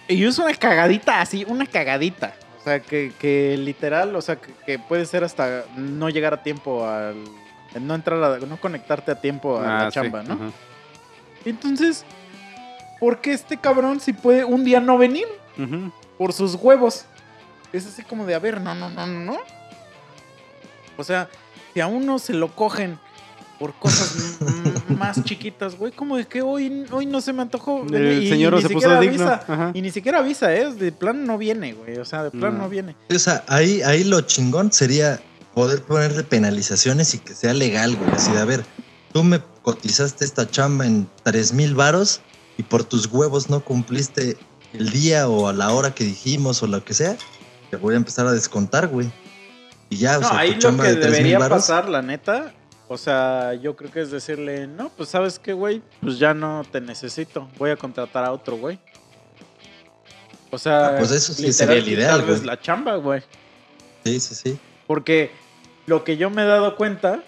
Y 0.06 0.24
es 0.24 0.38
una 0.38 0.54
cagadita 0.54 1.20
así, 1.20 1.44
una 1.48 1.66
cagadita. 1.66 2.32
O 2.60 2.62
sea, 2.62 2.78
que, 2.78 3.12
que 3.18 3.56
literal, 3.58 4.14
o 4.14 4.20
sea, 4.22 4.36
que, 4.36 4.52
que 4.64 4.78
puede 4.78 5.04
ser 5.06 5.24
hasta 5.24 5.64
no 5.76 6.08
llegar 6.10 6.32
a 6.34 6.42
tiempo 6.44 6.86
al. 6.86 7.16
No 7.80 7.94
entrar 7.94 8.22
a. 8.22 8.38
No 8.38 8.56
conectarte 8.58 9.10
a 9.12 9.20
tiempo 9.20 9.58
a 9.58 9.62
la 9.62 9.78
Ah, 9.86 9.90
sí, 9.90 9.94
chamba, 9.94 10.22
¿no? 10.22 10.52
Entonces, 11.46 12.04
¿por 13.00 13.20
qué 13.22 13.32
este 13.32 13.56
cabrón 13.56 14.00
si 14.00 14.12
puede 14.12 14.44
un 14.44 14.64
día 14.64 14.80
no 14.80 14.98
venir? 14.98 15.26
Por 16.18 16.32
sus 16.34 16.54
huevos. 16.56 17.06
Es 17.72 17.86
así 17.86 18.02
como 18.02 18.26
de, 18.26 18.34
a 18.34 18.38
ver, 18.38 18.60
no, 18.60 18.74
no, 18.74 18.90
no, 18.90 19.06
no, 19.06 19.20
no. 19.20 19.38
O 20.98 21.04
sea, 21.04 21.28
si 21.72 21.80
a 21.80 21.86
uno 21.86 22.18
se 22.18 22.34
lo 22.34 22.54
cogen 22.54 22.98
por 23.58 23.72
cosas 23.74 24.38
mm, 24.40 24.94
más 24.98 25.22
chiquitas, 25.24 25.76
güey, 25.76 25.92
como 25.92 26.16
de 26.16 26.26
que 26.26 26.42
hoy, 26.42 26.84
hoy 26.90 27.06
no 27.06 27.20
se 27.20 27.32
me 27.32 27.42
antojó. 27.42 27.86
El 27.90 28.22
y, 28.24 28.28
señor 28.28 28.54
ni 28.54 28.62
se 28.62 28.68
puso 28.68 28.80
siquiera 28.80 29.00
digno. 29.00 29.28
avisa. 29.28 29.70
Y 29.74 29.82
ni 29.82 29.90
siquiera 29.90 30.18
avisa, 30.18 30.54
¿eh? 30.54 30.72
De 30.74 30.92
plan 30.92 31.24
no 31.24 31.38
viene, 31.38 31.72
güey. 31.72 31.96
O 31.98 32.04
sea, 32.04 32.24
de 32.24 32.30
plan 32.30 32.54
No. 32.54 32.64
no, 32.64 32.68
viene. 32.68 32.96
O 33.10 33.18
sea, 33.18 33.44
ahí, 33.48 33.82
ahí 33.82 34.04
lo 34.04 34.20
chingón 34.22 34.72
sería 34.72 35.20
poder 35.54 35.82
ponerle 35.82 36.22
penalizaciones 36.22 37.14
y 37.14 37.18
que 37.18 37.34
sea 37.34 37.54
legal, 37.54 37.96
güey. 37.96 38.10
Así 38.10 38.30
de, 38.32 38.40
a 38.40 38.44
ver, 38.44 38.64
tú 39.12 39.22
me 39.24 39.38
cotizaste 39.66 40.24
esta 40.24 40.48
chamba 40.48 40.86
en 40.86 41.10
3 41.24 41.52
mil 41.52 41.74
varos 41.74 42.20
y 42.56 42.62
por 42.62 42.84
tus 42.84 43.06
huevos 43.06 43.50
no 43.50 43.58
cumpliste 43.64 44.36
el 44.72 44.90
día 44.90 45.28
o 45.28 45.48
a 45.48 45.52
la 45.52 45.72
hora 45.72 45.92
que 45.92 46.04
dijimos 46.04 46.62
o 46.62 46.68
lo 46.68 46.84
que 46.84 46.94
sea, 46.94 47.16
te 47.70 47.76
voy 47.76 47.94
a 47.94 47.96
empezar 47.96 48.28
a 48.28 48.32
descontar, 48.32 48.86
güey. 48.86 49.10
Y 49.90 49.96
ya, 49.96 50.18
o 50.18 50.20
No, 50.20 50.28
sea, 50.28 50.38
ahí 50.38 50.50
tu 50.50 50.54
lo 50.54 50.60
chamba 50.60 50.84
que 50.84 50.90
de 50.90 50.96
3 50.96 51.04
mil 51.06 51.12
debería 51.16 51.38
varos. 51.40 51.58
pasar, 51.58 51.88
la 51.88 52.00
neta, 52.00 52.54
o 52.86 52.96
sea, 52.96 53.54
yo 53.54 53.74
creo 53.74 53.90
que 53.90 54.02
es 54.02 54.12
decirle, 54.12 54.68
no, 54.68 54.88
pues 54.90 55.08
sabes 55.08 55.40
qué, 55.40 55.52
güey, 55.52 55.82
pues 56.00 56.20
ya 56.20 56.32
no 56.32 56.62
te 56.70 56.80
necesito, 56.80 57.48
voy 57.58 57.70
a 57.70 57.76
contratar 57.76 58.24
a 58.24 58.30
otro, 58.30 58.56
güey. 58.56 58.78
O 60.52 60.58
sea, 60.58 60.90
Ah, 60.90 60.94
pues 60.98 61.10
eso 61.10 61.32
sí 61.34 61.52
sería 61.52 61.74
el 61.74 61.88
ideal, 61.88 62.24
güey. 62.24 62.40
la 62.44 62.60
chamba, 62.60 62.94
güey. 62.96 63.20
Sí, 64.04 64.20
sí, 64.20 64.34
sí. 64.36 64.58
Porque 64.86 65.32
lo 65.86 66.04
que 66.04 66.16
yo 66.16 66.30
me 66.30 66.42
he 66.42 66.46
dado 66.46 66.76
cuenta 66.76 67.24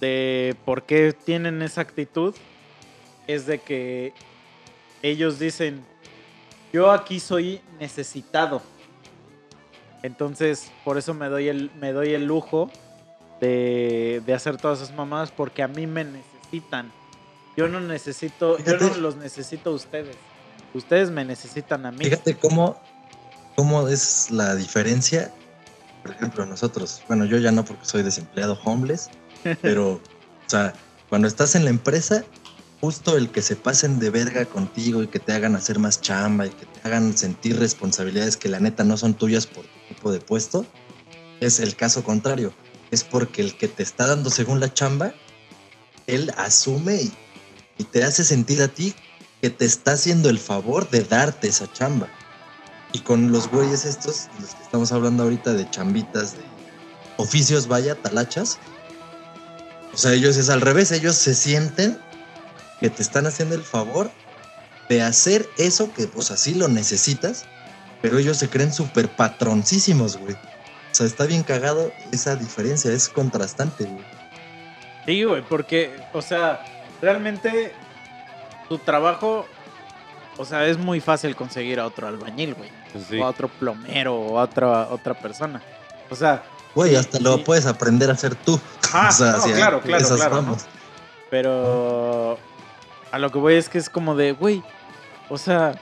de 0.00 0.56
por 0.64 0.84
qué 0.84 1.12
tienen 1.12 1.62
esa 1.62 1.82
actitud 1.82 2.34
es 3.26 3.46
de 3.46 3.60
que 3.60 4.12
ellos 5.02 5.38
dicen, 5.38 5.84
yo 6.72 6.90
aquí 6.90 7.20
soy 7.20 7.60
necesitado. 7.78 8.62
Entonces, 10.02 10.70
por 10.84 10.98
eso 10.98 11.14
me 11.14 11.28
doy 11.28 11.48
el, 11.48 11.70
me 11.78 11.92
doy 11.92 12.14
el 12.14 12.24
lujo 12.24 12.70
de, 13.40 14.22
de 14.24 14.34
hacer 14.34 14.56
todas 14.56 14.80
esas 14.80 14.94
mamadas 14.94 15.30
porque 15.30 15.62
a 15.62 15.68
mí 15.68 15.86
me 15.86 16.04
necesitan. 16.04 16.90
Yo 17.56 17.68
no 17.68 17.80
necesito, 17.80 18.58
yo 18.58 18.78
no 18.78 18.94
los 18.96 19.16
necesito 19.16 19.70
a 19.70 19.74
ustedes. 19.74 20.16
Ustedes 20.72 21.10
me 21.10 21.24
necesitan 21.24 21.84
a 21.84 21.92
mí. 21.92 22.04
Fíjate 22.04 22.34
cómo, 22.36 22.80
cómo 23.56 23.88
es 23.88 24.30
la 24.30 24.54
diferencia. 24.54 25.32
Por 26.02 26.12
ejemplo, 26.12 26.46
nosotros, 26.46 27.02
bueno, 27.08 27.24
yo 27.26 27.36
ya 27.38 27.52
no 27.52 27.64
porque 27.64 27.84
soy 27.84 28.02
desempleado 28.02 28.58
homeless, 28.64 29.10
pero, 29.62 29.94
o 29.94 30.00
sea, 30.46 30.74
cuando 31.08 31.28
estás 31.28 31.54
en 31.54 31.64
la 31.64 31.70
empresa, 31.70 32.24
justo 32.80 33.16
el 33.16 33.30
que 33.30 33.42
se 33.42 33.56
pasen 33.56 33.98
de 33.98 34.10
verga 34.10 34.46
contigo 34.46 35.02
y 35.02 35.08
que 35.08 35.18
te 35.18 35.32
hagan 35.32 35.54
hacer 35.54 35.78
más 35.78 36.00
chamba 36.00 36.46
y 36.46 36.50
que 36.50 36.66
te 36.66 36.80
hagan 36.84 37.16
sentir 37.16 37.58
responsabilidades 37.58 38.36
que 38.36 38.48
la 38.48 38.60
neta 38.60 38.84
no 38.84 38.96
son 38.96 39.14
tuyas 39.14 39.46
por 39.46 39.64
tu 39.64 39.94
tipo 39.94 40.12
de 40.12 40.20
puesto, 40.20 40.66
es 41.40 41.60
el 41.60 41.76
caso 41.76 42.02
contrario. 42.04 42.52
Es 42.90 43.04
porque 43.04 43.42
el 43.42 43.56
que 43.56 43.68
te 43.68 43.82
está 43.82 44.06
dando 44.06 44.30
según 44.30 44.60
la 44.60 44.72
chamba, 44.72 45.14
él 46.06 46.32
asume 46.36 47.02
y, 47.02 47.12
y 47.78 47.84
te 47.84 48.04
hace 48.04 48.24
sentir 48.24 48.62
a 48.62 48.68
ti 48.68 48.94
que 49.40 49.50
te 49.50 49.64
está 49.64 49.92
haciendo 49.92 50.28
el 50.28 50.38
favor 50.38 50.90
de 50.90 51.02
darte 51.02 51.48
esa 51.48 51.72
chamba. 51.72 52.08
Y 52.92 53.00
con 53.00 53.30
los 53.30 53.48
güeyes 53.48 53.84
estos, 53.84 54.28
los 54.40 54.54
que 54.54 54.62
estamos 54.62 54.92
hablando 54.92 55.22
ahorita 55.22 55.52
de 55.52 55.70
chambitas, 55.70 56.32
de 56.32 56.42
oficios, 57.16 57.68
vaya, 57.68 57.94
talachas. 57.94 58.58
O 59.92 59.96
sea, 59.96 60.12
ellos 60.12 60.36
es 60.36 60.50
al 60.50 60.60
revés, 60.60 60.92
ellos 60.92 61.16
se 61.16 61.34
sienten 61.34 61.98
que 62.80 62.90
te 62.90 63.02
están 63.02 63.26
haciendo 63.26 63.54
el 63.54 63.62
favor 63.62 64.10
de 64.88 65.02
hacer 65.02 65.48
eso 65.58 65.92
que 65.92 66.06
pues 66.06 66.30
así 66.30 66.54
lo 66.54 66.68
necesitas, 66.68 67.44
pero 68.02 68.18
ellos 68.18 68.36
se 68.38 68.48
creen 68.48 68.72
súper 68.72 69.08
patroncísimos, 69.08 70.16
güey. 70.16 70.34
O 70.34 70.94
sea, 70.94 71.06
está 71.06 71.26
bien 71.26 71.42
cagado 71.42 71.92
esa 72.12 72.36
diferencia, 72.36 72.90
es 72.90 73.08
contrastante, 73.08 73.84
güey. 73.84 74.04
Sí, 75.06 75.22
güey, 75.24 75.42
porque, 75.42 75.96
o 76.12 76.22
sea, 76.22 76.64
realmente 77.00 77.72
tu 78.68 78.78
trabajo, 78.78 79.46
o 80.36 80.44
sea, 80.44 80.66
es 80.66 80.78
muy 80.78 81.00
fácil 81.00 81.36
conseguir 81.36 81.80
a 81.80 81.86
otro 81.86 82.08
albañil, 82.08 82.54
güey. 82.54 82.70
Sí. 83.08 83.18
O 83.18 83.24
a 83.24 83.28
otro 83.28 83.48
plomero 83.48 84.16
o 84.16 84.38
a 84.38 84.44
otra, 84.44 84.88
otra 84.88 85.14
persona. 85.14 85.62
O 86.10 86.16
sea, 86.16 86.42
Güey, 86.74 86.96
hasta 86.96 87.18
lo 87.18 87.36
sí. 87.36 87.42
puedes 87.44 87.66
aprender 87.66 88.10
a 88.10 88.14
hacer 88.14 88.34
tú. 88.34 88.60
Ah, 88.92 89.06
o 89.08 89.12
sea, 89.12 89.32
no, 89.36 89.44
claro, 89.44 89.80
claro, 89.82 90.16
claro. 90.16 90.56
pero 91.30 92.36
a 93.12 93.18
lo 93.20 93.30
que 93.30 93.38
voy 93.38 93.54
es 93.54 93.68
que 93.68 93.78
es 93.78 93.88
como 93.88 94.16
de, 94.16 94.32
güey, 94.32 94.64
o 95.28 95.38
sea, 95.38 95.78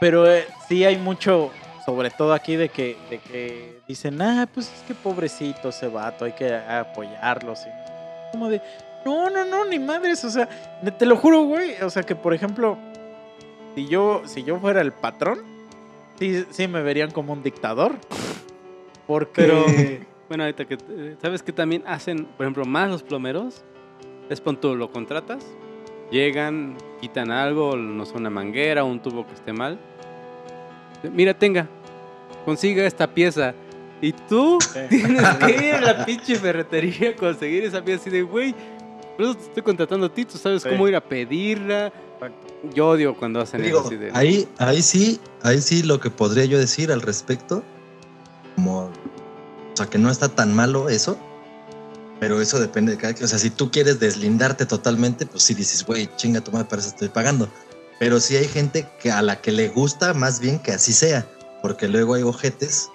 pero 0.00 0.28
eh, 0.28 0.48
sí 0.68 0.84
hay 0.84 0.96
mucho, 0.96 1.52
sobre 1.86 2.10
todo 2.10 2.32
aquí, 2.32 2.56
de 2.56 2.70
que, 2.70 2.98
de 3.08 3.18
que 3.18 3.80
dicen, 3.86 4.20
ah, 4.20 4.48
pues 4.52 4.66
es 4.66 4.82
que 4.82 4.94
pobrecito 4.94 5.68
ese 5.68 5.86
vato, 5.86 6.24
hay 6.24 6.32
que 6.32 6.52
apoyarlo. 6.54 7.54
¿sí? 7.54 7.68
Como 8.32 8.48
de, 8.48 8.60
no, 9.04 9.30
no, 9.30 9.44
no, 9.44 9.64
ni 9.64 9.78
madres, 9.78 10.24
o 10.24 10.30
sea, 10.30 10.48
te 10.98 11.06
lo 11.06 11.16
juro, 11.16 11.42
güey, 11.44 11.80
o 11.82 11.90
sea, 11.90 12.02
que 12.02 12.16
por 12.16 12.34
ejemplo, 12.34 12.76
si 13.74 13.86
yo, 13.86 14.22
si 14.26 14.42
yo 14.42 14.58
fuera 14.58 14.80
el 14.80 14.92
patrón, 14.92 15.40
sí, 16.18 16.44
sí 16.50 16.68
me 16.68 16.82
verían 16.82 17.10
como 17.10 17.32
un 17.32 17.42
dictador. 17.42 17.94
Porque... 19.08 19.32
Pero, 19.34 19.64
bueno, 20.28 20.44
ahorita 20.44 20.66
que, 20.66 20.74
eh, 20.90 21.16
¿sabes 21.20 21.42
qué 21.42 21.52
también 21.52 21.82
hacen, 21.86 22.26
por 22.36 22.44
ejemplo, 22.46 22.64
más 22.64 22.88
los 22.90 23.02
plomeros? 23.02 23.64
Es 24.30 24.40
pon 24.40 24.60
tú, 24.60 24.76
lo 24.76 24.92
contratas, 24.92 25.44
llegan, 26.12 26.76
quitan 27.00 27.30
algo, 27.32 27.76
no 27.76 28.04
sé, 28.06 28.16
una 28.16 28.30
manguera, 28.30 28.84
un 28.84 29.00
tubo 29.02 29.26
que 29.26 29.32
esté 29.34 29.52
mal. 29.52 29.80
Mira, 31.12 31.32
tenga, 31.34 31.66
consiga 32.44 32.84
esta 32.86 33.06
pieza. 33.12 33.54
Y 34.00 34.12
tú 34.12 34.58
tienes 34.90 35.26
que 35.38 35.66
ir 35.68 35.74
a 35.74 35.80
la 35.80 36.04
pinche 36.04 36.36
ferretería 36.36 37.10
a 37.10 37.14
conseguir 37.16 37.64
esa 37.64 37.82
pieza 37.82 38.02
así 38.02 38.10
de, 38.10 38.22
güey, 38.22 38.54
por 39.16 39.24
eso 39.24 39.34
te 39.34 39.44
estoy 39.44 39.62
contratando 39.62 40.06
a 40.06 40.12
ti, 40.14 40.24
tú 40.24 40.36
sabes 40.38 40.62
Sí. 40.62 40.68
cómo 40.68 40.86
ir 40.86 40.94
a 40.94 41.00
pedirla. 41.00 41.90
Yo 42.74 42.88
odio 42.90 43.14
cuando 43.14 43.40
hacen 43.40 43.62
Digo, 43.62 43.78
eso 43.78 43.86
así 43.88 43.96
de... 43.96 44.10
ahí, 44.12 44.46
ahí 44.58 44.82
sí, 44.82 45.20
ahí 45.42 45.60
sí 45.60 45.82
lo 45.84 46.00
que 46.00 46.10
podría 46.10 46.44
yo 46.44 46.58
decir 46.58 46.90
al 46.92 47.00
respecto, 47.00 47.62
como, 48.58 48.86
o 48.86 49.76
sea, 49.76 49.86
que 49.86 49.98
no 49.98 50.10
está 50.10 50.28
tan 50.28 50.52
malo 50.52 50.88
eso, 50.88 51.16
pero 52.18 52.40
eso 52.40 52.58
depende 52.58 52.92
de 52.92 52.98
cada 52.98 53.14
quien. 53.14 53.26
O 53.26 53.28
sea, 53.28 53.38
si 53.38 53.50
tú 53.50 53.70
quieres 53.70 54.00
deslindarte 54.00 54.66
totalmente, 54.66 55.26
pues 55.26 55.44
sí 55.44 55.54
dices, 55.54 55.86
güey, 55.86 56.10
chinga 56.16 56.40
tu 56.40 56.50
madre, 56.50 56.66
para 56.66 56.80
eso 56.82 56.88
estoy 56.88 57.08
pagando. 57.08 57.48
Pero 58.00 58.18
sí 58.18 58.34
hay 58.34 58.48
gente 58.48 58.88
que 59.00 59.12
a 59.12 59.22
la 59.22 59.40
que 59.40 59.52
le 59.52 59.68
gusta 59.68 60.12
más 60.12 60.40
bien 60.40 60.58
que 60.58 60.72
así 60.72 60.92
sea, 60.92 61.24
porque 61.62 61.86
luego 61.86 62.14
hay 62.14 62.24
ojetes, 62.24 62.90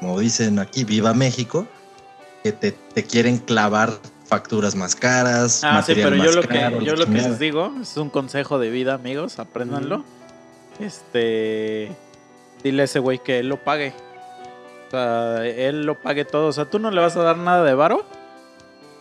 como 0.00 0.20
dicen 0.20 0.58
aquí, 0.58 0.84
viva 0.84 1.14
México, 1.14 1.66
que 2.42 2.52
te, 2.52 2.72
te 2.72 3.02
quieren 3.04 3.38
clavar 3.38 3.98
facturas 4.26 4.74
más 4.74 4.94
caras. 4.94 5.64
Ah, 5.64 5.82
sí, 5.82 5.94
pero 5.94 6.14
yo 6.14 6.30
lo 6.32 6.42
que, 6.42 6.58
yo 6.84 6.94
lo 6.94 7.06
que 7.06 7.12
les 7.12 7.38
digo 7.38 7.72
es 7.80 7.96
un 7.96 8.10
consejo 8.10 8.58
de 8.58 8.68
vida, 8.68 8.92
amigos, 8.92 9.38
apréndanlo. 9.38 10.04
Este, 10.78 11.90
dile 12.62 12.82
a 12.82 12.84
ese 12.84 12.98
güey 12.98 13.18
que 13.18 13.38
él 13.38 13.48
lo 13.48 13.64
pague. 13.64 13.94
O 14.90 14.92
sea, 14.92 15.46
él 15.46 15.86
lo 15.86 15.94
pague 15.94 16.24
todo. 16.24 16.48
O 16.48 16.52
sea, 16.52 16.64
tú 16.64 16.80
no 16.80 16.90
le 16.90 17.00
vas 17.00 17.16
a 17.16 17.22
dar 17.22 17.36
nada 17.38 17.62
de 17.64 17.74
varo. 17.74 18.04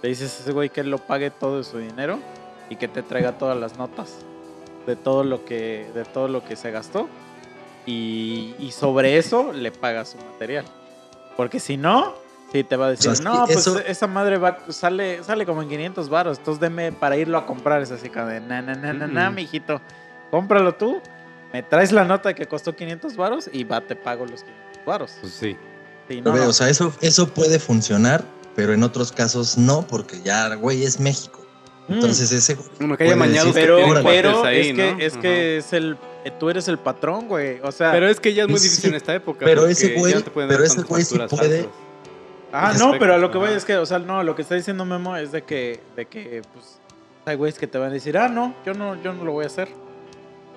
Le 0.03 0.09
dices 0.09 0.37
a 0.39 0.43
ese 0.43 0.51
güey 0.51 0.69
que 0.69 0.81
él 0.81 0.91
lo 0.91 0.99
pague 0.99 1.31
todo 1.31 1.57
de 1.57 1.63
su 1.63 1.79
dinero 1.79 2.19
y 2.69 2.75
que 2.75 2.87
te 2.87 3.01
traiga 3.01 3.33
todas 3.39 3.57
las 3.57 3.77
notas 3.77 4.17
de 4.85 4.95
todo 4.95 5.23
lo 5.23 5.45
que, 5.45 5.89
de 5.95 6.05
todo 6.05 6.27
lo 6.27 6.43
que 6.45 6.55
se 6.55 6.69
gastó. 6.71 7.09
Y, 7.85 8.53
y 8.59 8.71
sobre 8.71 9.17
eso 9.17 9.51
le 9.51 9.71
pagas 9.71 10.09
su 10.09 10.17
material. 10.17 10.65
Porque 11.35 11.59
si 11.59 11.75
no, 11.75 12.13
sí 12.51 12.63
te 12.63 12.75
va 12.75 12.87
a 12.87 12.89
decir, 12.91 13.09
O 13.11 13.15
sea, 13.15 13.23
sí, 13.33 13.37
no, 13.39 13.45
pues 13.45 13.57
eso- 13.57 13.79
esa 13.79 14.05
madre 14.07 14.37
va, 14.37 14.59
sale, 14.69 15.23
sale 15.23 15.45
como 15.45 15.63
en 15.63 15.69
500 15.69 16.07
varos, 16.09 16.37
entonces 16.37 16.61
deme 16.61 16.91
para 16.91 17.17
irlo 17.17 17.37
a 17.37 17.45
comprar. 17.47 17.81
Es 17.81 17.91
así 17.91 18.09
como 18.09 18.27
de, 18.27 18.41
na, 18.41 18.61
na, 18.61 18.75
na, 18.75 18.93
na, 18.93 19.07
na, 19.07 19.31
Mm. 19.31 19.35
mijito. 19.35 19.81
Cómpralo 20.29 20.75
tú, 20.75 21.01
me 21.51 21.63
traes 21.63 21.91
la 21.91 22.03
nota 22.05 22.35
que 22.35 22.45
costó 22.45 22.75
500 22.75 23.15
varos 23.17 23.49
y 23.51 23.63
va, 23.63 23.81
te 23.81 23.95
pago 23.95 24.25
los 24.25 24.43
500 24.43 24.85
varos. 24.85 25.17
Pues 25.21 25.33
sí. 25.33 25.57
Sí, 26.09 26.21
no, 26.21 26.35
no. 26.35 26.47
O 26.47 26.53
sea, 26.53 26.69
eso, 26.69 26.91
eso 27.01 27.27
puede 27.27 27.59
funcionar, 27.59 28.25
pero 28.55 28.73
en 28.73 28.83
otros 28.83 29.11
casos 29.11 29.57
no, 29.57 29.85
porque 29.87 30.21
ya, 30.21 30.53
güey, 30.55 30.83
es 30.83 30.99
México. 30.99 31.39
Mm. 31.87 31.93
Entonces 31.93 32.31
ese 32.31 32.57
Como 32.77 32.97
que 32.97 33.03
haya 33.05 33.43
que 33.45 33.51
pero, 33.53 33.77
pero 34.03 34.43
ahí, 34.43 34.59
es 34.69 34.75
que, 34.75 34.91
¿no? 34.93 34.99
es, 34.99 35.17
que 35.17 35.57
es 35.57 35.73
el, 35.73 35.97
eh, 36.25 36.31
tú 36.37 36.49
eres 36.49 36.67
el 36.67 36.77
patrón, 36.77 37.27
güey. 37.27 37.59
O 37.63 37.71
sea, 37.71 37.91
Pero 37.91 38.07
es 38.09 38.19
que 38.19 38.33
ya 38.33 38.43
es 38.43 38.49
muy 38.49 38.59
Sí, 38.59 38.67
difícil 38.69 38.89
en 38.91 38.95
esta 38.97 39.15
época. 39.15 39.45
pero 39.45 39.65
ese 39.67 39.95
güey- 39.95 40.23
pero 40.33 40.63
ese 40.63 40.81
güey 40.83 41.03
sí 41.03 41.17
puede-. 41.29 41.69
Ah, 42.51 42.73
no, 42.77 42.93
pero 42.97 43.13
a 43.13 43.17
lo 43.19 43.29
que 43.31 43.37
voy 43.37 43.51
es 43.51 43.63
que, 43.63 43.77
o 43.77 43.85
sea, 43.85 43.99
no, 43.99 44.23
lo 44.23 44.35
que 44.35 44.41
está 44.41 44.55
diciendo 44.55 44.83
Memo 44.83 45.15
es 45.15 45.31
de 45.31 45.43
que, 45.43 45.79
de 45.95 46.07
que, 46.07 46.41
pues, 46.53 46.79
hay 47.25 47.35
güeyes 47.35 47.59
que 47.59 47.67
te 47.67 47.77
van 47.77 47.91
a 47.91 47.93
decir, 47.93 48.17
ah, 48.17 48.27
no, 48.27 48.55
yo 48.65 48.73
no, 48.73 49.01
yo 49.03 49.13
no 49.13 49.23
lo 49.23 49.33
voy 49.33 49.43
a 49.43 49.47
hacer. 49.47 49.69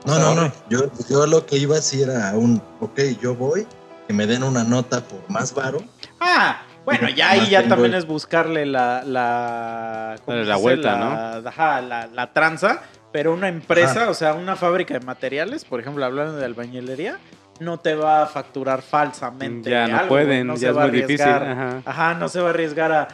No, 0.06 0.18
no, 0.18 0.34
no. 0.34 0.52
Yo, 0.70 0.90
yo 1.08 1.26
lo 1.26 1.44
que 1.46 1.56
iba 1.58 1.80
sí 1.82 2.02
era 2.02 2.32
un, 2.34 2.62
ok, 2.80 2.98
yo 3.20 3.34
voy, 3.34 3.66
que 4.06 4.12
me 4.12 4.26
den 4.26 4.42
una 4.42 4.64
nota 4.64 5.00
por 5.02 5.28
más 5.30 5.54
varo. 5.54 5.80
Ah, 6.20 6.62
bueno, 6.84 7.08
ya 7.08 7.30
ahí 7.30 7.48
ya 7.48 7.68
también 7.68 7.92
el- 7.92 7.98
es 7.98 8.06
buscarle 8.06 8.66
la, 8.66 9.02
la, 9.04 10.16
¿cómo 10.24 10.36
Darle 10.36 10.44
se 10.44 10.48
la 10.50 10.56
vuelta, 10.56 10.98
La- 10.98 11.48
Ajá, 11.48 11.80
la, 11.80 12.06
la 12.08 12.32
tranza, 12.32 12.82
pero 13.12 13.32
una 13.32 13.48
empresa, 13.48 14.10
o 14.10 14.14
sea, 14.14 14.34
una 14.34 14.56
fábrica 14.56 14.94
de 14.98 15.04
materiales, 15.06 15.64
por 15.64 15.80
ejemplo, 15.80 16.04
hablando 16.04 16.32
de 16.36 16.44
albañilería, 16.44 17.18
no 17.60 17.78
te 17.78 17.94
va 17.94 18.22
a 18.22 18.26
facturar 18.26 18.82
falsamente. 18.82 19.70
Ya 19.70 19.86
no 19.86 19.96
algo, 19.98 20.08
pueden, 20.08 20.46
no 20.48 20.56
se 20.56 20.62
ya 20.62 20.70
es 20.70 20.76
va 20.76 20.82
a 20.84 20.86
muy 20.88 20.96
difícil. 21.00 21.20
arriesgar. 21.28 21.50
Ajá. 21.58 21.82
Ajá, 21.84 22.14
no 22.14 22.28
se 22.28 22.40
va 22.40 22.48
a 22.48 22.50
arriesgar 22.50 22.92
a, 22.92 23.08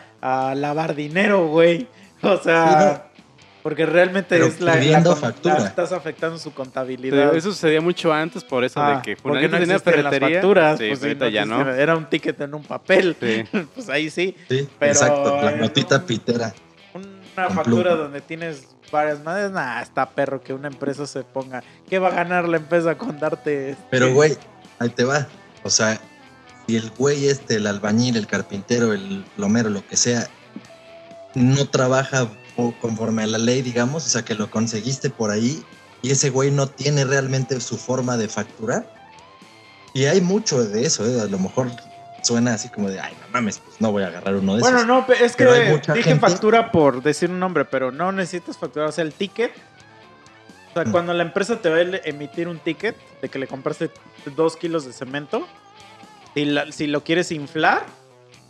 a 0.51 0.55
lavar 0.55 0.94
dinero, 0.94 1.48
güey. 1.48 1.86
O 2.23 2.36
sea, 2.39 3.07
porque 3.69 3.85
realmente 3.85 4.28
Pero 4.31 4.47
es 4.47 4.62
la, 4.62 4.77
la 4.77 5.15
factura. 5.15 5.59
la- 5.59 5.66
estás 5.66 5.93
afectando 5.93 6.39
su 6.39 6.49
Pero 6.53 6.57
contabilidad. 6.65 7.36
eso 7.36 7.53
sucedía 7.53 7.82
mucho 7.82 8.11
antes 8.11 8.43
por 8.43 8.65
eso 8.65 8.81
Ah, 8.81 8.97
de 8.97 9.03
que 9.03 9.16
porque 9.20 9.47
no 9.47 9.59
tenía 9.59 9.74
existían 9.77 9.97
las 10.05 10.05
ferretería. 10.05 10.39
facturas, 10.40 10.78
Sí, 10.78 10.86
pues, 10.89 10.99
sí, 11.01 11.05
ahorita 11.05 11.24
no 11.27 11.31
ya 11.31 11.45
no. 11.45 11.70
Era 11.74 11.95
un 11.95 12.09
ticket 12.09 12.40
en 12.40 12.55
un 12.55 12.62
papel. 12.62 13.15
Sí. 13.20 13.45
pues 13.74 13.90
ahí 13.90 14.09
sí. 14.09 14.35
Sí, 14.49 14.66
Pero, 14.78 14.93
exacto, 14.93 15.36
la 15.43 15.51
notita 15.53 15.99
no. 15.99 16.07
pitera. 16.07 16.55
Una 16.95 17.51
factura 17.51 17.90
pluma. 17.90 18.03
donde 18.05 18.20
tienes 18.23 18.69
varias 18.90 19.23
madres, 19.23 19.51
nah, 19.51 19.82
está 19.82 20.09
perro 20.09 20.40
que 20.40 20.55
una 20.55 20.69
empresa 20.69 21.07
se 21.07 21.23
ponga. 21.24 21.62
¿Qué 21.90 21.99
va 21.99 22.09
a 22.09 22.12
ganar 22.12 22.49
la 22.49 22.57
empresa 22.57 22.97
con 22.97 23.19
darte? 23.20 23.73
este? 23.73 23.85
Pero, 23.90 24.15
güey, 24.15 24.35
ahí 24.78 24.89
te 24.89 25.05
va. 25.05 25.27
O 25.62 25.69
sea, 25.69 26.01
si 26.66 26.77
el 26.77 26.90
güey 26.97 27.28
este, 27.28 27.57
el 27.57 27.66
albañil, 27.66 28.16
el 28.16 28.27
carpintero, 28.27 28.95
el 28.95 29.27
plomero, 29.36 29.69
lo 29.69 29.86
que 29.86 29.99
sea, 29.99 30.27
no 31.35 31.69
trabaja 31.69 32.28
conforme 32.80 33.22
a 33.22 33.26
la 33.26 33.39
ley, 33.39 33.62
digamos, 33.62 34.05
o 34.06 34.09
sea, 34.09 34.24
que 34.24 34.35
lo 34.35 34.51
conseguiste 34.51 35.10
por 35.10 35.30
ahí 35.30 35.62
y 36.02 36.10
ese 36.10 36.30
güey 36.30 36.51
no 36.51 36.66
tiene 36.68 37.05
realmente 37.05 37.60
su 37.60 37.76
forma 37.78 38.16
de 38.16 38.28
facturar. 38.28 38.93
Y 39.94 40.05
hay 40.06 40.20
mucho 40.20 40.64
de 40.64 40.85
eso, 40.85 41.06
¿eh? 41.06 41.20
A 41.20 41.26
lo 41.26 41.39
mejor 41.39 41.70
suena 42.22 42.55
así 42.55 42.68
como 42.68 42.89
de, 42.90 42.98
ay, 43.01 43.14
no 43.20 43.28
mames, 43.32 43.60
pues 43.60 43.80
no 43.80 43.93
voy 43.93 44.02
a 44.02 44.09
agarrar 44.09 44.35
uno 44.35 44.55
de 44.56 44.60
Bueno, 44.60 44.78
esos. 44.78 44.89
no, 44.89 45.06
pe- 45.06 45.24
es 45.24 45.36
que 45.36 45.44
dije 45.47 46.02
gente- 46.02 46.18
factura 46.20 46.72
por 46.72 47.01
decir 47.02 47.30
un 47.30 47.39
nombre, 47.39 47.64
pero 47.64 47.93
no 47.93 48.10
necesitas 48.12 48.59
facturar, 48.59 48.89
o 48.89 48.93
sea, 48.93 49.05
el 49.05 49.12
ticket. 49.12 49.52
O 50.70 50.74
sea, 50.74 50.85
Mm. 50.85 50.90
cuando 50.93 51.14
la 51.14 51.22
empresa 51.22 51.60
te 51.60 51.70
va 51.70 51.76
a 51.76 51.80
emitir 52.05 52.48
un 52.48 52.59
ticket 52.59 52.97
de 53.22 53.28
que 53.28 53.39
le 53.39 53.47
compraste 53.47 53.90
dos 54.36 54.56
kilos 54.56 54.85
de 54.85 54.93
cemento, 54.93 55.47
si, 56.35 56.44
la- 56.44 56.70
si 56.72 56.86
lo 56.89 57.02
quieres 57.05 57.30
inflar, 57.32 57.86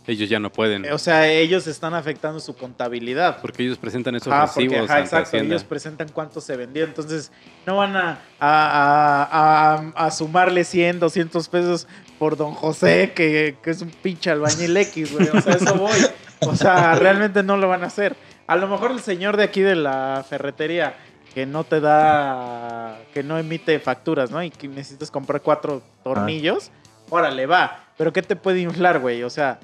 Ellos 0.09 0.27
ya 0.27 0.39
no 0.39 0.51
pueden. 0.51 0.91
o 0.91 0.97
sea, 0.97 1.27
ellos 1.27 1.67
están 1.67 1.93
afectando 1.93 2.39
su 2.39 2.55
contabilidad. 2.55 3.41
Porque 3.41 3.63
ellos 3.63 3.77
presentan 3.77 4.15
esos 4.15 4.33
Ah, 4.33 4.49
porque, 4.51 4.67
recibos 4.67 4.85
ajá, 4.89 4.93
ante 4.97 5.05
exacto, 5.05 5.27
Hacienda. 5.27 5.53
ellos 5.55 5.63
presentan 5.63 6.09
cuánto 6.09 6.41
se 6.41 6.57
vendió, 6.57 6.83
entonces 6.83 7.31
no 7.67 7.77
van 7.77 7.95
a, 7.95 8.19
a, 8.39 9.23
a- 9.29 9.75
a- 9.75 10.05
a 10.07 10.11
sumarle 10.11 10.63
100, 10.63 10.99
200 10.99 11.47
pesos 11.49 11.87
por 12.17 12.35
don 12.37 12.53
José, 12.55 13.11
que, 13.15 13.57
que 13.61 13.69
es 13.69 13.81
un 13.81 13.89
pinche 13.91 14.31
albañil 14.31 14.75
X, 14.77 15.13
güey, 15.13 15.27
o 15.29 15.41
sea, 15.41 15.53
eso 15.53 15.75
voy. 15.75 15.99
O 16.47 16.55
sea, 16.55 16.95
realmente 16.95 17.43
no 17.43 17.57
lo 17.57 17.67
van 17.67 17.83
a 17.83 17.87
hacer. 17.87 18.15
A 18.47 18.55
lo 18.55 18.67
mejor 18.67 18.91
el 18.91 19.01
señor 19.01 19.37
de 19.37 19.43
aquí 19.43 19.61
de 19.61 19.75
la 19.75 20.25
ferretería 20.27 20.95
que 21.35 21.45
no 21.45 21.63
te 21.65 21.79
da, 21.81 22.97
que 23.13 23.21
no 23.21 23.37
emite 23.37 23.79
facturas, 23.79 24.31
¿no? 24.31 24.41
Y 24.41 24.49
que 24.49 24.67
necesitas 24.67 25.11
comprar 25.11 25.41
cuatro 25.41 25.83
tornillos, 26.03 26.71
órale, 27.09 27.45
va. 27.45 27.83
Pero 27.97 28.11
¿qué 28.13 28.21
te 28.23 28.35
puede 28.35 28.61
inflar, 28.61 28.99
güey? 28.99 29.21
O 29.23 29.29
sea, 29.29 29.59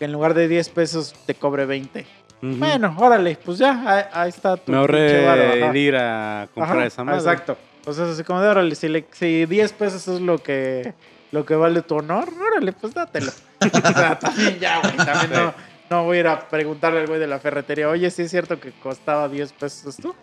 que 0.00 0.06
en 0.06 0.12
lugar 0.12 0.32
de 0.32 0.48
10 0.48 0.70
pesos 0.70 1.14
te 1.26 1.34
cobre 1.34 1.66
20. 1.66 2.06
Ujú. 2.42 2.56
Bueno, 2.56 2.96
órale, 2.98 3.36
pues 3.44 3.58
ya, 3.58 3.82
ahí, 3.86 4.04
ahí 4.14 4.28
está 4.30 4.56
tu 4.56 4.72
me 4.72 4.78
ahorré 4.78 5.68
el 5.68 5.76
ir 5.76 5.94
a 5.94 6.48
comprar 6.54 6.78
Ajá, 6.78 6.86
esa 6.86 7.04
madre. 7.04 7.18
Exacto. 7.18 7.58
Entonces, 7.76 8.08
así 8.08 8.24
como 8.24 8.40
de 8.40 8.48
órale, 8.48 8.74
si, 8.74 8.88
le- 8.88 9.06
si 9.12 9.44
10 9.44 9.72
pesos 9.74 10.08
es 10.08 10.22
lo 10.22 10.38
que, 10.42 10.94
lo 11.32 11.44
que 11.44 11.54
vale 11.54 11.82
tu 11.82 11.96
honor, 11.96 12.30
órale, 12.32 12.72
pues 12.72 12.94
dátelo. 12.94 13.30
o 13.30 13.92
sea, 13.92 14.18
también 14.18 14.58
ya, 14.58 14.80
güey, 14.80 14.96
también 14.96 15.30
no, 15.32 15.54
no 15.90 16.04
voy 16.04 16.16
a 16.16 16.20
ir 16.20 16.26
a 16.28 16.48
preguntarle 16.48 17.00
al 17.00 17.06
güey 17.06 17.20
de 17.20 17.26
la 17.26 17.38
ferretería, 17.38 17.90
oye, 17.90 18.10
sí 18.10 18.22
es 18.22 18.30
cierto 18.30 18.58
que 18.58 18.72
costaba 18.72 19.28
10 19.28 19.52
pesos 19.52 19.98
esto, 19.98 20.16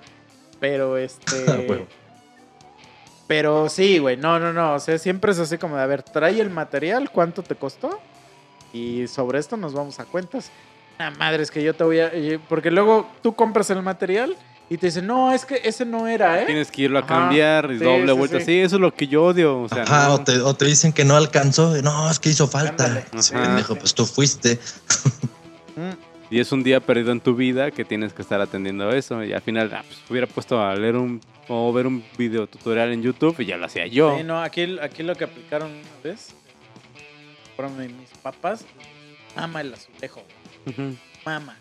pero 0.59 0.97
este... 0.97 1.45
Ah, 1.51 1.59
huevo. 1.69 1.85
Pero 3.27 3.67
sí, 3.69 3.99
güey, 3.99 4.17
no, 4.17 4.39
no, 4.39 4.53
no, 4.53 4.73
o 4.75 4.79
sea, 4.79 4.97
siempre 4.97 5.33
es 5.33 5.39
así 5.39 5.57
como 5.59 5.75
de, 5.75 5.83
a 5.83 5.85
ver, 5.85 6.01
trae 6.01 6.39
el 6.39 6.49
material, 6.49 7.11
¿cuánto 7.11 7.43
te 7.43 7.55
costó? 7.55 7.99
Y 8.73 9.07
sobre 9.07 9.39
esto 9.39 9.57
nos 9.57 9.73
vamos 9.73 9.99
a 9.99 10.06
cuentas. 10.06 10.52
Ah, 10.99 11.11
madre, 11.11 11.44
es 11.44 11.52
que 11.52 11.61
yo 11.64 11.73
te 11.76 11.84
voy 11.84 11.99
a... 11.99 12.11
Porque 12.49 12.72
luego 12.72 13.07
tú 13.22 13.34
compras 13.35 13.69
el 13.69 13.81
material 13.84 14.35
y 14.69 14.77
te 14.77 14.88
dicen, 14.88 15.07
no, 15.07 15.31
es 15.31 15.45
que 15.45 15.61
ese 15.64 15.85
no 15.85 16.07
era, 16.07 16.41
¿eh? 16.41 16.45
Tienes 16.45 16.72
que 16.72 16.81
irlo 16.84 16.98
a 16.98 17.02
Ajá. 17.02 17.07
cambiar 17.07 17.72
y 17.72 17.77
Sí, 17.80 17.84
doble 17.85 18.11
sí, 18.11 18.18
vuelta. 18.18 18.39
sí. 18.39 18.45
Sí. 18.45 18.60
eso 18.60 18.76
es 18.76 18.81
lo 18.81 18.94
que 18.94 19.07
yo 19.07 19.23
odio. 19.23 19.61
O 19.61 19.69
sea, 19.69 19.84
Ajá, 19.84 20.07
no. 20.07 20.14
o, 20.15 20.19
te, 20.23 20.39
o 20.39 20.53
te 20.56 20.65
dicen 20.65 20.91
que 20.91 21.06
no 21.06 21.15
alcanzó. 21.15 21.81
No, 21.81 22.10
es 22.11 22.19
que 22.19 22.30
hizo 22.30 22.48
falta. 22.48 23.03
Pendejo, 23.31 23.76
pues 23.76 23.94
tú 23.94 24.06
fuiste. 24.06 24.60
Mm, 25.76 25.91
Y 26.31 26.39
es 26.39 26.52
un 26.52 26.64
día 26.64 26.80
perdido 26.81 27.11
en 27.11 27.22
tu 27.22 27.35
vida 27.35 27.72
que 27.72 27.85
tienes 27.85 28.11
que 28.11 28.22
estar 28.22 28.41
atendiendo 28.41 28.89
eso. 28.91 29.23
Y 29.23 29.31
al 29.34 29.41
final, 29.41 29.72
ah, 29.73 29.84
pues, 29.88 29.99
hubiera 30.10 30.27
puesto 30.27 30.61
a 30.61 30.76
leer 30.76 30.95
un 30.98 31.22
o 31.49 31.72
ver 31.72 31.88
un 31.88 32.03
video 32.18 32.45
tutorial 32.48 32.91
en 32.91 33.02
YouTube 33.02 33.39
y 33.39 33.45
ya 33.45 33.56
lo 33.56 33.68
hacía 33.68 33.88
yo. 33.88 34.18
Sí, 34.18 34.23
no, 34.26 34.41
aquí, 34.41 34.77
aquí 34.81 35.02
lo 35.03 35.15
que 35.15 35.23
aplicaron 35.23 35.72
una 35.72 36.02
vez, 36.03 36.34
mi- 37.65 37.88
mis 37.88 38.09
papás, 38.21 38.65
mama 39.35 39.61
el 39.61 39.73
azulejo, 39.73 40.21
mama. 41.25 41.55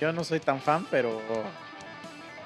Yo 0.00 0.12
no 0.12 0.22
soy 0.24 0.40
tan 0.40 0.60
fan, 0.60 0.86
pero 0.90 1.20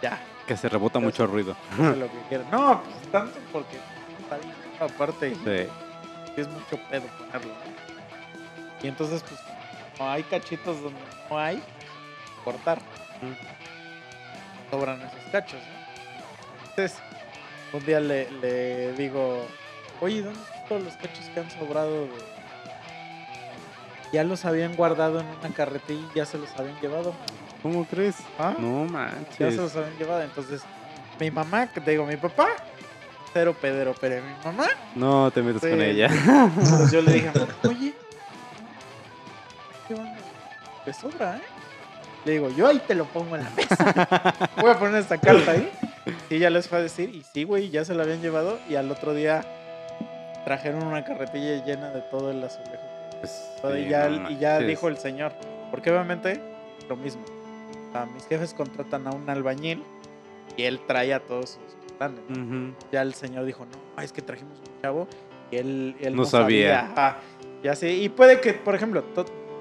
ya, 0.02 0.18
Que 0.46 0.56
se 0.56 0.68
rebota 0.68 0.98
mucho 0.98 1.24
el 1.24 1.30
ruido. 1.30 1.56
lo 1.78 2.08
que. 2.28 2.38
No, 2.50 2.82
pues 2.82 3.12
tanto 3.12 3.38
porque 3.52 3.76
está 4.22 4.36
bien, 4.38 4.54
aparte 4.80 5.34
Sí. 5.34 6.40
es 6.40 6.48
mucho 6.48 6.78
pedo 6.90 7.06
ponerlo. 7.18 7.52
Y 8.82 8.86
entonces, 8.88 9.22
pues, 9.28 9.40
no 9.98 10.08
hay 10.10 10.22
cachitos 10.22 10.80
donde 10.82 11.00
no 11.28 11.38
hay, 11.38 11.62
cortar. 12.44 12.78
Sobran 14.70 15.00
esos 15.00 15.30
cachos. 15.32 15.60
Entonces, 16.70 16.98
un 17.72 17.84
día 17.84 17.98
le, 18.00 18.30
le 18.30 18.92
digo, 18.92 19.46
oye, 20.00 20.22
¿dónde 20.22 20.40
están 20.40 20.68
todos 20.68 20.82
los 20.84 20.94
cachos 20.94 21.24
que 21.34 21.40
han 21.40 21.50
sobrado? 21.50 22.02
de-?" 22.02 22.38
Ya 24.12 24.24
los 24.24 24.44
habían 24.44 24.74
guardado 24.74 25.20
en 25.20 25.26
una 25.26 25.54
carretilla 25.54 26.00
y 26.14 26.18
ya 26.18 26.24
se 26.24 26.38
los 26.38 26.48
habían 26.58 26.78
llevado. 26.80 27.12
¿Cómo 27.62 27.84
crees? 27.84 28.16
¿Ah? 28.38 28.54
No 28.58 28.86
Ya 28.86 28.90
manches. 28.92 29.54
se 29.54 29.60
los 29.60 29.76
habían 29.76 29.96
llevado. 29.98 30.22
Entonces, 30.22 30.62
mi 31.20 31.30
mamá, 31.30 31.66
que 31.66 31.80
te 31.80 31.90
digo, 31.90 32.06
mi 32.06 32.16
papá, 32.16 32.46
cero 33.34 33.54
pedero, 33.60 33.94
pero 34.00 34.22
mi 34.22 34.32
mamá 34.44 34.66
No 34.94 35.30
te 35.30 35.42
metas 35.42 35.62
Sí. 35.62 35.68
con 35.70 35.82
ella. 35.82 36.06
Entonces 36.06 36.90
yo 36.92 37.02
le 37.02 37.12
dije, 37.12 37.30
oye, 37.68 37.92
¿qué 39.86 39.94
onda? 39.94 40.16
Te 40.84 40.92
sobra, 40.94 41.36
¿eh? 41.36 41.42
Le 42.24 42.32
digo, 42.32 42.48
yo 42.50 42.66
ahí 42.66 42.80
te 42.86 42.94
lo 42.94 43.04
pongo 43.06 43.36
en 43.36 43.44
la 43.44 43.50
mesa. 43.50 44.48
Voy 44.60 44.70
a 44.70 44.78
poner 44.78 45.00
esta 45.02 45.18
carta 45.18 45.50
ahí. 45.52 45.70
Y 46.30 46.36
ella 46.36 46.50
les 46.50 46.66
fue 46.68 46.78
a 46.78 46.82
decir, 46.82 47.10
y 47.14 47.22
sí, 47.22 47.44
güey, 47.44 47.68
ya 47.70 47.84
se 47.84 47.94
la 47.94 48.04
habían 48.04 48.20
llevado. 48.22 48.58
Y 48.68 48.74
al 48.76 48.90
otro 48.90 49.12
día 49.14 49.44
trajeron 50.48 50.82
una 50.86 51.04
carretilla 51.04 51.62
llena 51.62 51.90
de 51.90 52.00
todo 52.00 52.30
el 52.30 52.42
azulejo. 52.42 52.82
Pues, 53.20 53.50
sí, 53.60 53.68
y, 53.80 53.88
ya, 53.90 54.08
no 54.08 54.30
y 54.30 54.38
ya 54.38 54.58
dijo 54.60 54.88
el 54.88 54.96
señor, 54.96 55.32
porque 55.70 55.90
obviamente 55.90 56.40
lo 56.88 56.96
mismo. 56.96 57.22
A 57.92 58.06
mis 58.06 58.26
jefes 58.26 58.54
contratan 58.54 59.06
a 59.06 59.10
un 59.10 59.28
albañil 59.28 59.84
y 60.56 60.62
él 60.62 60.80
trae 60.86 61.12
a 61.12 61.20
todos 61.20 61.50
sus 61.50 61.92
planes. 61.98 62.20
¿no? 62.30 62.42
Ujú. 62.42 62.74
ya 62.90 63.02
el 63.02 63.12
señor 63.12 63.44
dijo, 63.44 63.66
no, 63.66 64.02
es 64.02 64.10
que 64.10 64.22
trajimos 64.22 64.58
un 64.58 64.80
chavo 64.80 65.06
y 65.50 65.56
él, 65.56 65.96
él 66.00 66.16
No 66.16 66.22
no, 66.22 66.24
sabía. 66.28 66.80
sabía. 66.80 66.92
Ajá. 66.92 67.16
Y 67.62 67.68
así, 67.68 67.86
y 67.88 68.08
puede 68.08 68.40
que, 68.40 68.54
por 68.54 68.74
ejemplo, 68.74 69.04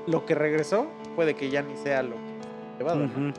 lo 0.06 0.26
que 0.26 0.36
regresó, 0.36 0.88
puede 1.18 1.36
que 1.36 1.50
ya 1.50 1.64
ni 1.64 1.76
sea 1.76 2.02
lo 2.02 2.16
que 2.16 2.78
llevado, 2.80 3.00
¿no? 3.00 3.06
Ujú. 3.28 3.34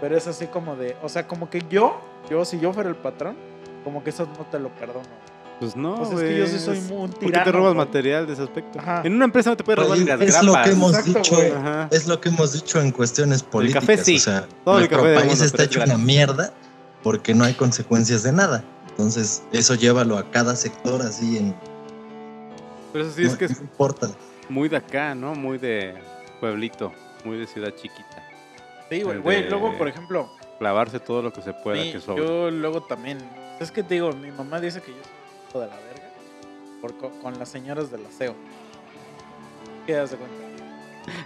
Pero 0.00 0.16
es 0.16 0.28
así 0.28 0.46
como 0.46 0.76
de, 0.76 0.94
o 1.02 1.08
sea, 1.08 1.26
como 1.26 1.50
que 1.50 1.62
yo, 1.68 2.00
yo, 2.30 2.44
si 2.44 2.60
yo 2.60 2.72
fuera 2.72 2.88
el 2.88 2.96
patrón, 2.96 3.34
como 3.82 4.04
que 4.04 4.10
eso 4.10 4.28
no 4.38 4.44
te 4.46 4.60
lo 4.60 4.68
perdono. 4.68 5.21
Pues 5.60 5.76
no, 5.76 5.94
Pues 5.96 6.10
es 6.10 6.20
que 6.20 6.38
yo 6.38 6.46
sí 6.48 6.58
soy 6.58 6.78
es- 6.78 6.84
muy 6.90 7.02
un 7.04 7.10
¿Por 7.10 7.20
qué 7.20 7.26
te 7.26 7.32
tirano, 7.32 7.52
robas 7.52 7.74
güey. 7.74 7.86
material 7.86 8.26
de 8.26 8.32
ese 8.32 8.42
aspecto? 8.42 8.80
Ajá. 8.80 9.02
En 9.04 9.14
una 9.14 9.26
empresa 9.26 9.50
no 9.50 9.56
te 9.56 9.62
puedes 9.62 9.78
robar 9.78 9.90
Pues, 9.90 10.00
ni 10.00 10.06
las 10.06 10.20
es 10.20 10.42
lo 10.42 10.52
grapas. 10.52 10.66
que 10.68 10.72
hemos 10.74 10.90
Exacto, 10.98 11.18
dicho. 11.18 11.56
Ajá. 11.56 11.88
Es 11.92 12.06
lo 12.08 12.20
que 12.20 12.28
hemos 12.30 12.52
dicho 12.52 12.80
en 12.80 12.90
cuestiones 12.90 13.42
políticas. 13.44 13.84
café 13.84 14.04
sí. 14.04 14.16
O 14.16 14.20
sea, 14.20 14.46
Todo 14.64 14.78
el 14.80 14.88
café 14.88 15.14
país 15.14 15.40
está 15.40 15.62
es 15.62 15.68
hecho 15.68 15.82
una 15.84 15.98
mierda 15.98 16.52
porque 17.04 17.32
no 17.34 17.44
hay 17.44 17.54
consecuencias 17.54 18.24
de 18.24 18.32
nada. 18.32 18.64
Entonces, 18.90 19.42
eso 19.52 19.74
llévalo 19.76 20.18
a 20.18 20.30
cada 20.30 20.56
sector 20.56 21.00
así 21.02 21.38
en. 21.38 21.54
Pero 22.92 23.04
eso 23.06 23.14
sí 23.14 23.22
es 23.24 23.32
no, 23.32 23.38
que 23.38 23.44
es 23.46 23.56
no 23.56 23.62
importa. 23.62 24.08
muy 24.48 24.68
de 24.68 24.76
acá, 24.78 25.14
¿no? 25.14 25.34
Muy 25.34 25.58
de 25.58 25.94
pueblito, 26.40 26.92
muy 27.24 27.38
de 27.38 27.46
ciudad 27.46 27.70
chiquita. 27.70 28.22
Sí, 28.90 29.02
güey, 29.02 29.16
El 29.16 29.22
güey, 29.22 29.48
luego, 29.48 29.78
por 29.78 29.86
ejemplo, 29.88 30.28
Clavarse 30.58 31.00
todo 31.00 31.22
lo 31.22 31.32
que 31.32 31.40
se 31.42 31.52
pueda 31.54 31.80
mi- 31.82 31.92
que 31.92 32.00
sobre. 32.00 32.22
yo 32.24 32.50
luego 32.50 32.82
también, 32.82 33.18
es 33.60 33.70
que 33.72 33.82
te 33.82 33.94
digo, 33.94 34.12
mi 34.12 34.30
mamá 34.30 34.60
dice 34.60 34.80
que 34.82 34.90
yo 34.92 34.98
hijo 35.52 35.60
de 35.60 35.66
la 35.66 35.76
verga 35.76 36.08
por, 36.80 36.96
co- 36.96 37.10
con 37.20 37.38
las 37.38 37.48
señoras 37.50 37.90
del 37.90 38.06
aseo. 38.06 38.34
¿Qué 39.86 39.92
das 39.94 40.10
de 40.12 40.16
cuenta? 40.16 40.36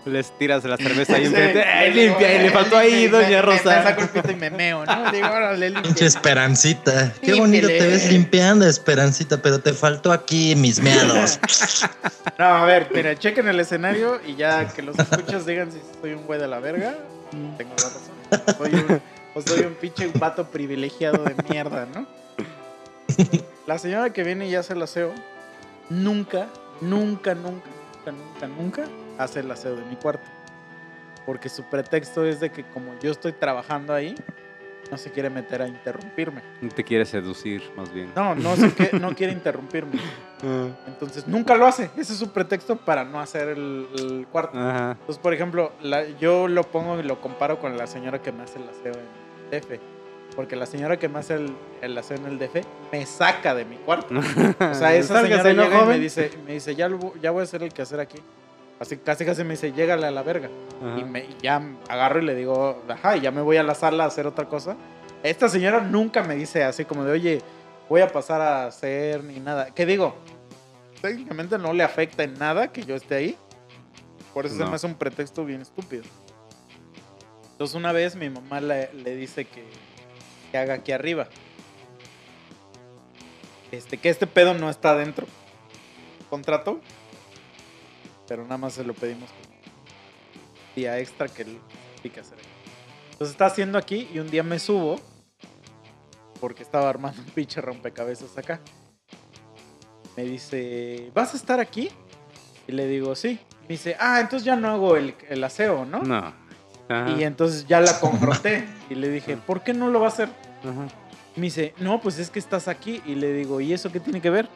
Les 0.06 0.30
tiras 0.38 0.64
la 0.64 0.76
cerveza 0.78 1.14
ahí 1.16 1.22
Sí. 1.26 1.34
enfrente. 1.34 1.62
¡Ay, 1.62 1.92
Le 1.94 2.00
digo, 2.02 2.14
limpia! 2.18 2.34
Y 2.34 2.38
le 2.40 2.46
"Eh, 2.46 2.50
faltó 2.50 2.76
ahí, 2.78 2.90
limpia", 2.90 3.04
y 3.06 3.08
doña 3.08 3.42
me- 3.42 3.46
Me, 3.48 3.52
me 3.52 3.58
saco 3.58 4.00
Rosa. 4.00 4.02
el 4.02 4.08
pito 4.08 4.30
y 4.32 4.36
me 4.36 4.50
meo, 4.50 4.84
¿no? 4.86 5.04
Le 5.10 5.12
digo, 5.16 5.28
órale, 5.28 5.66
limpia. 5.70 5.82
Pinche 5.82 6.06
Esperancita. 6.06 7.12
Qué 7.22 7.34
bonito 7.34 7.66
te 7.68 7.86
ves 7.86 8.10
limpiando, 8.10 8.66
Esperancita, 8.66 9.40
pero 9.42 9.60
te 9.60 9.72
faltó 9.74 10.12
aquí 10.12 10.54
mis 10.56 10.80
meados. 10.80 11.38
No, 12.38 12.44
a 12.44 12.66
ver, 12.66 12.88
mira, 12.92 13.18
chequen 13.18 13.48
el 13.48 13.58
escenario 13.60 14.20
y 14.26 14.34
ya 14.36 14.68
que 14.68 14.82
los 14.82 14.98
escuchas 14.98 15.46
digan 15.46 15.72
si 15.72 15.78
soy 16.02 16.12
un 16.12 16.24
güey 16.26 16.38
de 16.38 16.46
la 16.46 16.58
verga. 16.58 16.94
Tengo 17.56 17.72
la 17.78 17.84
razón. 18.44 18.58
Soy 18.58 18.74
un, 18.74 19.00
o 19.34 19.40
soy 19.40 19.60
un 19.60 19.72
pinche 19.76 20.10
vato 20.18 20.44
privilegiado 20.50 21.24
de 21.24 21.34
mierda, 21.48 21.86
¿no? 21.94 22.06
La 23.66 23.78
señora 23.78 24.10
que 24.12 24.22
viene 24.22 24.48
y 24.48 24.54
hace 24.54 24.72
el 24.74 24.82
aseo, 24.82 25.12
nunca, 25.90 26.48
nunca, 26.80 27.34
nunca, 27.34 27.66
nunca, 28.06 28.12
nunca, 28.12 28.46
nunca 28.48 28.84
hace 29.18 29.40
el 29.40 29.50
aseo 29.50 29.76
de 29.76 29.84
mi 29.84 29.96
cuarto. 29.96 30.24
Porque 31.24 31.48
su 31.48 31.64
pretexto 31.64 32.24
es 32.24 32.38
de 32.40 32.50
que 32.50 32.62
como 32.64 32.96
yo 33.00 33.10
estoy 33.10 33.32
trabajando 33.32 33.92
ahí, 33.92 34.14
no 34.90 34.96
se 34.96 35.10
quiere 35.10 35.28
meter 35.30 35.62
a 35.62 35.66
interrumpirme. 35.66 36.40
Te 36.76 36.84
quiere 36.84 37.04
seducir, 37.04 37.60
más 37.76 37.92
bien. 37.92 38.12
No, 38.14 38.36
no, 38.36 38.54
se 38.54 38.72
que- 38.72 38.96
no 39.00 39.12
quiere 39.16 39.32
interrumpirme. 39.32 39.98
Entonces 40.86 41.26
nunca 41.26 41.56
lo 41.56 41.66
hace. 41.66 41.90
Ese 41.96 42.12
es 42.12 42.18
su 42.20 42.30
pretexto 42.30 42.76
para 42.76 43.02
no 43.02 43.18
hacer 43.20 43.48
el, 43.48 43.88
el 43.98 44.26
cuarto. 44.30 44.56
Ajá. 44.56 44.92
Entonces, 44.92 45.18
por 45.18 45.34
ejemplo, 45.34 45.72
la- 45.82 46.06
yo 46.20 46.46
lo 46.46 46.62
pongo 46.62 47.00
y 47.00 47.02
lo 47.02 47.20
comparo 47.20 47.58
con 47.58 47.76
la 47.76 47.88
señora 47.88 48.22
que 48.22 48.30
me 48.30 48.44
hace 48.44 48.60
el 48.60 48.68
aseo 48.68 48.92
en 48.92 49.00
el 49.56 49.60
DF. 49.60 49.80
Porque 50.36 50.54
la 50.54 50.66
señora 50.66 50.98
que 50.98 51.08
me 51.08 51.18
hace 51.18 51.34
el, 51.34 51.56
el 51.80 51.96
aseo 51.96 52.18
en 52.18 52.26
el 52.26 52.38
DF 52.38 52.56
me 52.92 53.06
saca 53.06 53.54
de 53.54 53.64
mi 53.64 53.76
cuarto. 53.76 54.14
O 54.60 54.74
sea, 54.74 54.94
esa 54.94 55.22
señora 55.22 55.52
¿no, 55.54 55.62
llega 55.64 55.82
y 55.82 55.86
me 55.86 55.98
dice, 55.98 56.30
me 56.46 56.52
dice 56.52 56.74
ya, 56.74 56.88
lo 56.88 57.14
ya 57.16 57.30
voy 57.30 57.40
a 57.40 57.44
hacer 57.44 57.62
el 57.62 57.72
quehacer 57.72 58.00
aquí. 58.00 58.18
Así 58.78 58.98
casi 58.98 59.24
casi 59.24 59.42
me 59.44 59.52
dice, 59.52 59.72
llégale 59.72 60.06
a 60.06 60.10
la 60.10 60.22
verga. 60.22 60.50
Ajá. 60.84 60.98
Y, 60.98 61.04
me, 61.04 61.20
y 61.20 61.36
ya 61.42 61.62
agarro 61.88 62.20
y 62.20 62.26
le 62.26 62.34
digo, 62.34 62.82
ajá, 62.88 63.16
y 63.16 63.22
ya 63.22 63.30
me 63.30 63.40
voy 63.40 63.56
a 63.56 63.62
la 63.62 63.74
sala 63.74 64.04
a 64.04 64.08
hacer 64.08 64.26
otra 64.26 64.44
cosa. 64.44 64.76
Esta 65.22 65.48
señora 65.48 65.80
nunca 65.80 66.22
me 66.22 66.36
dice 66.36 66.62
así 66.62 66.84
como 66.84 67.02
de, 67.04 67.12
oye, 67.12 67.42
voy 67.88 68.02
a 68.02 68.08
pasar 68.08 68.42
a 68.42 68.66
hacer 68.66 69.24
ni 69.24 69.40
nada. 69.40 69.70
¿Qué 69.74 69.86
digo? 69.86 70.14
Técnicamente 71.00 71.56
no 71.56 71.72
le 71.72 71.82
afecta 71.82 72.22
en 72.24 72.34
nada 72.34 72.68
que 72.70 72.82
yo 72.84 72.94
esté 72.94 73.14
ahí. 73.14 73.38
Por 74.34 74.44
eso 74.44 74.54
se 74.56 74.64
No. 74.64 74.68
me 74.68 74.76
hace 74.76 74.86
un 74.86 74.94
pretexto 74.96 75.46
bien 75.46 75.62
estúpido. 75.62 76.02
Entonces 77.52 77.74
una 77.74 77.92
vez 77.92 78.14
mi 78.16 78.28
mamá 78.28 78.60
le, 78.60 78.92
le 78.92 79.16
dice 79.16 79.46
que, 79.46 79.64
que 80.51 80.59
haga 80.59 80.74
aquí 80.74 80.93
arriba. 80.93 81.28
Este, 83.73 83.98
que 83.98 84.09
este 84.09 84.27
pedo 84.27 84.55
no 84.55 84.70
está 84.70 84.97
dentro. 84.97 85.27
Contrato. 86.31 86.81
Pero 88.28 88.43
nada 88.44 88.59
más 88.59 88.74
se 88.74 88.85
lo 88.85 88.94
pedimos 88.94 89.31
como 89.31 89.56
día 90.74 90.98
extra 90.98 91.28
que 91.28 91.44
tiene 91.44 92.14
que 92.14 92.20
hacer. 92.20 92.39
Entonces 93.12 93.32
está 93.32 93.47
haciendo 93.47 93.78
aquí 93.78 94.09
y 94.12 94.18
un 94.18 94.31
día 94.31 94.43
me 94.43 94.59
subo 94.59 95.01
porque 96.40 96.62
estaba 96.62 96.89
armando 96.89 97.20
un 97.23 97.28
pinche 97.31 97.60
rompecabezas 97.60 98.36
acá. 98.36 98.60
Me 100.16 100.24
dice, 100.24 101.10
¿vas 101.14 101.35
a 101.35 101.36
estar 101.36 101.60
aquí? 101.60 101.90
Y 102.66 102.73
le 102.73 102.86
digo, 102.86 103.14
sí. 103.14 103.39
Me 103.62 103.68
dice, 103.68 103.97
ah, 103.98 104.20
entonces 104.20 104.44
ya 104.44 104.56
no 104.56 104.68
hago 104.68 104.97
el, 104.97 105.14
el 105.28 105.43
aseo, 105.44 105.85
¿no? 105.85 106.02
No. 106.02 106.45
Ajá. 106.88 107.10
Y 107.18 107.24
entonces 107.24 107.66
ya 107.66 107.80
la 107.80 107.98
confronté 108.00 108.66
y 108.90 108.94
le 108.94 109.08
dije, 109.08 109.36
¿por 109.36 109.62
qué 109.62 109.74
no 109.74 109.88
lo 109.88 110.00
va 110.00 110.06
a 110.06 110.08
hacer? 110.10 110.28
Ajá. 110.62 110.86
Me 111.34 111.42
dice, 111.42 111.74
no, 111.78 112.00
pues 112.00 112.18
es 112.18 112.30
que 112.30 112.38
estás 112.38 112.68
aquí. 112.68 113.02
Y 113.06 113.14
le 113.14 113.32
digo, 113.32 113.60
¿y 113.60 113.72
eso 113.72 113.90
qué 113.92 114.00
tiene 114.00 114.20
que 114.20 114.30
ver? 114.30 114.48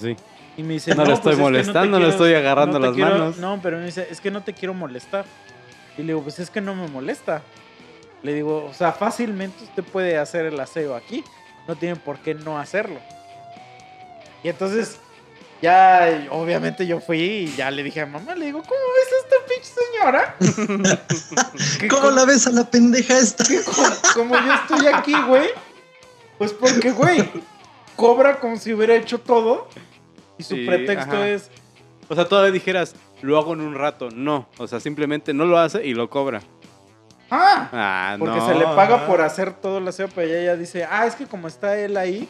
Sí. 0.00 0.16
Y 0.56 0.62
me 0.62 0.74
dice, 0.74 0.94
No 0.94 1.04
le 1.04 1.12
estoy 1.12 1.22
pues 1.22 1.34
es 1.34 1.38
que 1.38 1.42
molestando, 1.42 1.98
te 1.98 2.02
le 2.04 2.08
estoy 2.10 2.34
agarrando 2.34 2.78
las 2.78 2.94
quiero- 2.94 3.10
manos". 3.10 3.36
No, 3.38 3.60
pero 3.62 3.76
me 3.78 3.84
dice, 3.86 4.08
es 4.10 4.20
que 4.20 4.30
no 4.30 4.42
te 4.42 4.52
quiero 4.54 4.72
molestar. 4.74 5.24
Y 5.98 6.02
le 6.02 6.08
digo, 6.08 6.22
pues 6.22 6.38
es 6.38 6.50
que 6.50 6.60
no 6.60 6.74
me 6.74 6.88
molesta. 6.88 7.42
Le 8.22 8.32
digo, 8.34 8.64
o 8.64 8.74
sea, 8.74 8.92
fácilmente 8.92 9.62
usted 9.64 9.84
puede 9.84 10.16
hacer 10.18 10.46
el 10.46 10.58
aseo 10.58 10.96
aquí. 10.96 11.22
No 11.68 11.76
tiene 11.76 11.96
por 11.96 12.18
qué 12.18 12.34
no 12.34 12.58
hacerlo. 12.58 12.98
Y 14.42 14.48
entonces, 14.48 14.98
ya, 15.66 16.28
obviamente 16.30 16.86
yo 16.86 17.00
fui 17.00 17.18
y 17.20 17.56
ya 17.56 17.70
le 17.70 17.82
dije 17.82 18.00
a 18.00 18.06
mamá, 18.06 18.34
le 18.34 18.46
digo, 18.46 18.62
¿cómo 18.62 18.80
ves 18.96 19.08
a 19.12 19.18
esta 19.24 19.36
pinche 19.48 19.72
señora? 20.70 21.86
¿Cómo 21.90 22.10
la 22.10 22.24
ves 22.24 22.46
a 22.46 22.50
la 22.50 22.64
pendeja 22.70 23.18
esta? 23.18 23.44
como 24.14 24.34
yo 24.36 24.52
estoy 24.54 24.86
aquí, 24.86 25.14
güey, 25.26 25.48
pues 26.38 26.52
porque, 26.52 26.92
güey, 26.92 27.28
cobra 27.96 28.38
como 28.40 28.56
si 28.56 28.72
hubiera 28.74 28.94
hecho 28.94 29.18
todo 29.20 29.68
y 30.38 30.42
su 30.44 30.54
Sí, 30.54 30.66
pretexto 30.66 31.12
ajá. 31.16 31.28
es, 31.28 31.50
O 32.08 32.14
sea, 32.14 32.28
todavía 32.28 32.52
dijeras, 32.52 32.94
lo 33.22 33.38
hago 33.38 33.54
en 33.54 33.60
un 33.62 33.74
rato. 33.74 34.10
No. 34.10 34.48
O 34.58 34.66
sea, 34.68 34.78
simplemente 34.80 35.32
no 35.34 35.46
lo 35.46 35.58
hace 35.58 35.84
y 35.84 35.94
lo 35.94 36.08
cobra. 36.10 36.42
ah, 37.30 37.68
Ah, 37.72 38.16
porque 38.18 38.36
no. 38.36 38.46
se 38.46 38.54
le 38.54 38.64
paga 38.64 39.06
por 39.06 39.20
hacer 39.22 39.54
todo 39.54 39.78
el 39.78 39.88
aseo, 39.88 40.08
pero 40.14 40.28
ella 40.28 40.52
ya 40.52 40.56
dice, 40.56 40.84
ah, 40.84 41.06
es 41.06 41.14
que 41.16 41.26
como 41.26 41.48
está 41.48 41.76
él 41.78 41.96
ahí, 41.96 42.28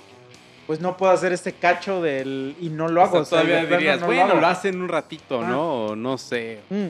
pues 0.66 0.80
no 0.80 0.96
puedo 0.96 1.12
hacer 1.12 1.32
este 1.32 1.52
cacho 1.52 2.02
del 2.02 2.56
y 2.60 2.68
no 2.68 2.88
lo 2.88 3.02
hago. 3.02 3.18
o 3.20 3.24
sea, 3.24 3.40
todavía 3.42 3.64
dirías, 3.66 4.00
no 4.00 4.06
bueno, 4.06 4.24
hago". 4.32 4.40
lo 4.40 4.46
hace 4.46 4.68
en 4.70 4.82
un 4.82 4.88
ratito, 4.88 5.40
Ah. 5.42 5.46
¿no? 5.48 5.84
O 5.86 5.96
no 5.96 6.18
sé. 6.18 6.60
Mm. 6.70 6.86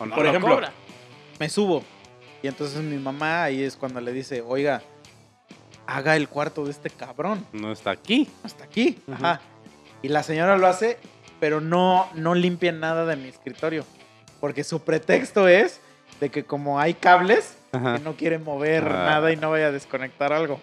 O 0.00 0.06
no 0.06 0.14
Por 0.14 0.24
lo 0.24 0.28
ejemplo, 0.30 0.54
cobra. 0.54 0.72
me 1.38 1.48
subo 1.48 1.82
y 2.42 2.48
entonces 2.48 2.82
mi 2.82 2.96
mamá 2.96 3.44
ahí 3.44 3.62
es 3.62 3.76
cuando 3.76 4.00
le 4.00 4.12
dice, 4.12 4.42
oiga, 4.42 4.82
haga 5.86 6.16
el 6.16 6.28
cuarto 6.28 6.64
de 6.64 6.70
este 6.72 6.90
cabrón. 6.90 7.46
No 7.52 7.72
está 7.72 7.90
aquí. 7.92 8.28
hasta 8.42 8.64
aquí. 8.64 8.98
Ajá. 9.10 9.16
Ajá. 9.34 9.40
Y 10.02 10.08
la 10.08 10.22
señora 10.22 10.58
lo 10.58 10.66
hace, 10.66 10.98
pero 11.40 11.60
no, 11.62 12.08
no 12.14 12.34
limpia 12.34 12.72
nada 12.72 13.06
de 13.06 13.16
mi 13.16 13.28
escritorio. 13.28 13.84
Porque 14.40 14.64
su 14.64 14.82
pretexto 14.82 15.48
es 15.48 15.80
de 16.20 16.28
que 16.30 16.44
como 16.44 16.78
hay 16.78 16.92
cables, 16.92 17.56
Ajá. 17.72 17.96
que 17.96 18.04
no 18.04 18.14
quiere 18.14 18.38
mover 18.38 18.84
Ah. 18.86 19.04
nada 19.06 19.32
y 19.32 19.36
no 19.36 19.50
vaya 19.50 19.68
a 19.68 19.72
desconectar 19.72 20.32
algo. 20.34 20.60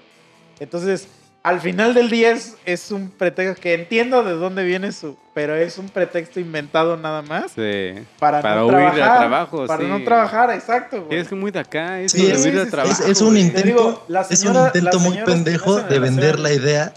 Entonces, 0.59 1.07
al 1.43 1.59
final 1.59 1.93
del 1.95 2.09
día 2.09 2.31
es, 2.31 2.55
es 2.65 2.91
un 2.91 3.09
pretexto 3.09 3.59
que 3.61 3.73
entiendo 3.73 4.23
de 4.23 4.33
dónde 4.33 4.63
viene 4.63 4.91
su, 4.91 5.17
pero 5.33 5.55
es 5.55 5.77
un 5.79 5.89
pretexto 5.89 6.39
inventado 6.39 6.97
nada 6.97 7.21
más 7.23 7.51
Sí. 7.53 7.93
para, 8.19 8.41
Para 8.41 8.55
no 8.57 8.67
huir 8.67 8.75
trabajar. 8.77 9.17
trabajo, 9.19 9.65
Para 9.65 9.83
sí. 9.83 9.89
no 9.89 10.03
trabajar, 10.03 10.51
exacto. 10.51 11.03
güey. 11.05 11.19
Es 11.19 11.27
que 11.27 11.35
muy 11.35 11.49
de 11.51 11.59
acá, 11.59 11.99
eso 11.99 12.15
Sí, 12.17 12.27
de 12.27 12.33
es- 12.33 12.45
huir 12.45 12.57
es- 12.57 12.69
trabajo. 12.69 12.91
Es, 13.03 13.09
es 13.09 13.21
un 13.21 13.33
digo, 13.33 13.47
intento, 13.47 14.05
es 14.29 14.43
un 14.45 14.55
intento 14.55 14.99
muy 14.99 15.17
pendejo 15.19 15.81
de 15.81 15.99
vender 15.99 16.39
la 16.39 16.51
idea. 16.53 16.93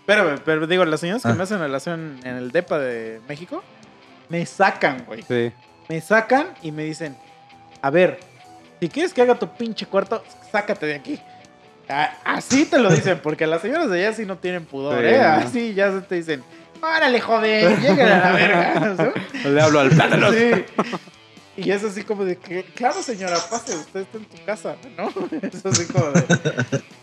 Espérame, 0.00 0.38
pero 0.44 0.66
digo, 0.66 0.84
las 0.84 1.00
señoras 1.00 1.22
que 1.22 1.28
Ah. 1.28 1.34
me 1.34 1.42
hacen 1.42 1.58
relación 1.58 2.20
en 2.24 2.36
el 2.36 2.50
DEPA 2.52 2.78
de 2.78 3.20
México, 3.28 3.62
me 4.28 4.44
sacan, 4.46 5.04
güey. 5.06 5.22
Sí. 5.22 5.52
Me 5.88 6.00
sacan 6.00 6.48
y 6.62 6.72
me 6.72 6.84
dicen, 6.84 7.16
a 7.82 7.90
ver, 7.90 8.20
si 8.80 8.88
quieres 8.88 9.12
que 9.12 9.20
haga 9.22 9.34
tu 9.38 9.48
pinche 9.48 9.84
cuarto, 9.86 10.22
sácate 10.50 10.86
de 10.86 10.94
aquí. 10.94 11.20
A- 11.88 12.16
Así 12.24 12.64
te 12.64 12.78
lo 12.78 12.90
dicen, 12.90 13.20
porque 13.22 13.46
las 13.46 13.62
señoras 13.62 13.90
de 13.90 13.98
allá 14.06 14.16
sí 14.16 14.24
no 14.24 14.38
tienen 14.38 14.64
pudor, 14.64 14.98
Sí, 15.00 15.06
¿eh? 15.06 15.18
no. 15.20 15.28
Así 15.28 15.74
ya 15.74 15.92
se 15.92 16.00
te 16.02 16.14
dicen, 16.16 16.42
órale, 16.80 17.20
joven, 17.20 17.76
lleguen 17.82 18.06
a 18.08 18.18
la 18.18 18.32
verga. 18.32 18.96
¿sí? 19.42 19.48
Le 19.48 19.60
hablo 19.60 19.80
al 19.80 19.90
plátano. 19.90 20.32
Sí. 20.32 20.50
Y 21.56 21.70
es 21.70 21.84
así 21.84 22.02
como 22.02 22.24
de 22.24 22.36
que, 22.36 22.64
claro, 22.74 23.00
señora, 23.02 23.36
pase, 23.50 23.76
usted 23.76 24.00
está 24.00 24.18
en 24.18 24.24
tu 24.24 24.44
casa, 24.44 24.76
¿no? 24.96 25.08
Es 25.42 25.64
así 25.64 25.84
como 25.92 26.06
de... 26.10 26.24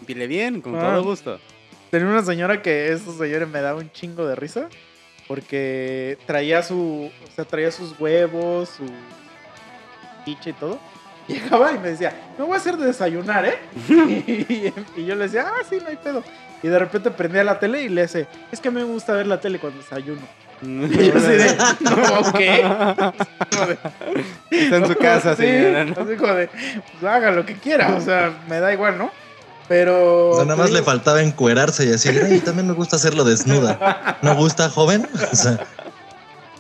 Dile 0.06 0.28
bien, 0.28 0.62
con 0.62 0.76
Ah. 0.76 0.82
todo 0.94 1.04
gusto. 1.04 1.40
Tenía 1.90 2.08
una 2.08 2.24
señora 2.24 2.62
que 2.62 2.92
esos 2.92 3.18
señores 3.18 3.48
me 3.48 3.62
daba 3.62 3.80
un 3.80 3.92
chingo 3.92 4.26
de 4.26 4.36
risa 4.36 4.68
porque 5.28 6.18
traía 6.26 6.64
su, 6.64 7.10
o 7.26 7.32
sea, 7.36 7.46
traía 7.46 7.72
sus 7.72 7.98
huevos, 8.00 8.70
su 8.70 8.84
chicha 10.26 10.50
y 10.50 10.54
todo. 10.54 10.80
Llegaba 11.34 11.72
y 11.72 11.80
me 11.80 11.90
decía, 11.90 12.14
me 12.38 12.46
voy 12.46 12.54
a 12.54 12.58
hacer 12.58 12.78
de 12.78 12.86
desayunar, 12.88 13.46
¿eh? 13.46 13.58
y, 13.90 15.02
y 15.02 15.06
yo 15.06 15.16
le 15.16 15.26
decía, 15.26 15.46
ah, 15.48 15.64
sí, 15.70 15.78
no 15.82 15.88
hay 15.90 15.96
pedo. 15.98 16.24
Y 16.64 16.68
de 16.68 16.78
repente 16.78 17.10
prendía 17.12 17.44
la 17.44 17.60
tele 17.60 17.82
y 17.84 17.90
le 17.90 18.04
hace, 18.04 18.28
es 18.52 18.60
que 18.60 18.70
me 18.70 18.84
gusta 18.84 19.14
ver 19.14 19.26
la 19.28 19.40
tele 19.40 19.60
cuando 19.60 19.80
desayuno. 19.82 20.22
Y 20.64 21.08
yo 21.08 21.18
así 21.18 21.32
de, 21.32 21.58
no, 21.80 22.32
de- 23.68 23.78
Está 24.52 24.76
en 24.78 24.88
su 24.88 24.96
casa, 24.96 25.36
Sí, 25.36 25.42
señora. 25.44 25.86
¿no? 25.86 25.92
así 26.04 26.16
como 26.18 26.34
de, 26.36 26.48
pues, 27.00 27.04
haga 27.12 27.32
lo 27.32 27.46
que 27.46 27.56
quiera, 27.56 27.96
o 27.96 28.02
sea, 28.02 28.32
me 28.48 28.60
da 28.60 28.72
igual, 28.74 28.98
¿no? 28.98 29.12
Pero... 29.68 30.30
O 30.32 30.36
sea, 30.36 30.46
nada 30.46 30.58
más 30.58 30.70
le 30.72 30.84
faltaba 30.84 31.22
encuerarse 31.22 31.84
y 31.86 31.88
decir, 31.88 32.22
ay, 32.30 32.40
también 32.42 32.68
me 32.68 32.74
gusta 32.74 32.98
hacerlo 32.98 33.24
desnuda. 33.24 34.18
¿No 34.22 34.36
gusta, 34.36 34.70
joven? 34.70 35.08
O 35.32 35.36
sea, 35.36 35.60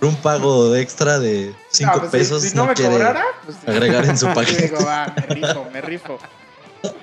por 0.01 0.09
un 0.09 0.15
pago 0.15 0.75
extra 0.75 1.19
de 1.19 1.53
5 1.69 1.91
No, 1.93 1.99
pues, 1.99 2.11
pesos 2.11 2.41
si, 2.41 2.55
no, 2.55 2.63
no, 2.63 2.69
me 2.69 2.73
quiere 2.73 2.91
cobrara, 2.91 3.23
pues 3.45 3.57
agregar 3.67 4.03
en 4.05 4.17
su 4.17 4.25
paquete. 4.33 4.63
digo, 4.63 4.83
va, 4.83 5.13
me 5.15 5.35
rifo, 5.35 5.67
me 5.71 5.81
rifo. 5.81 6.19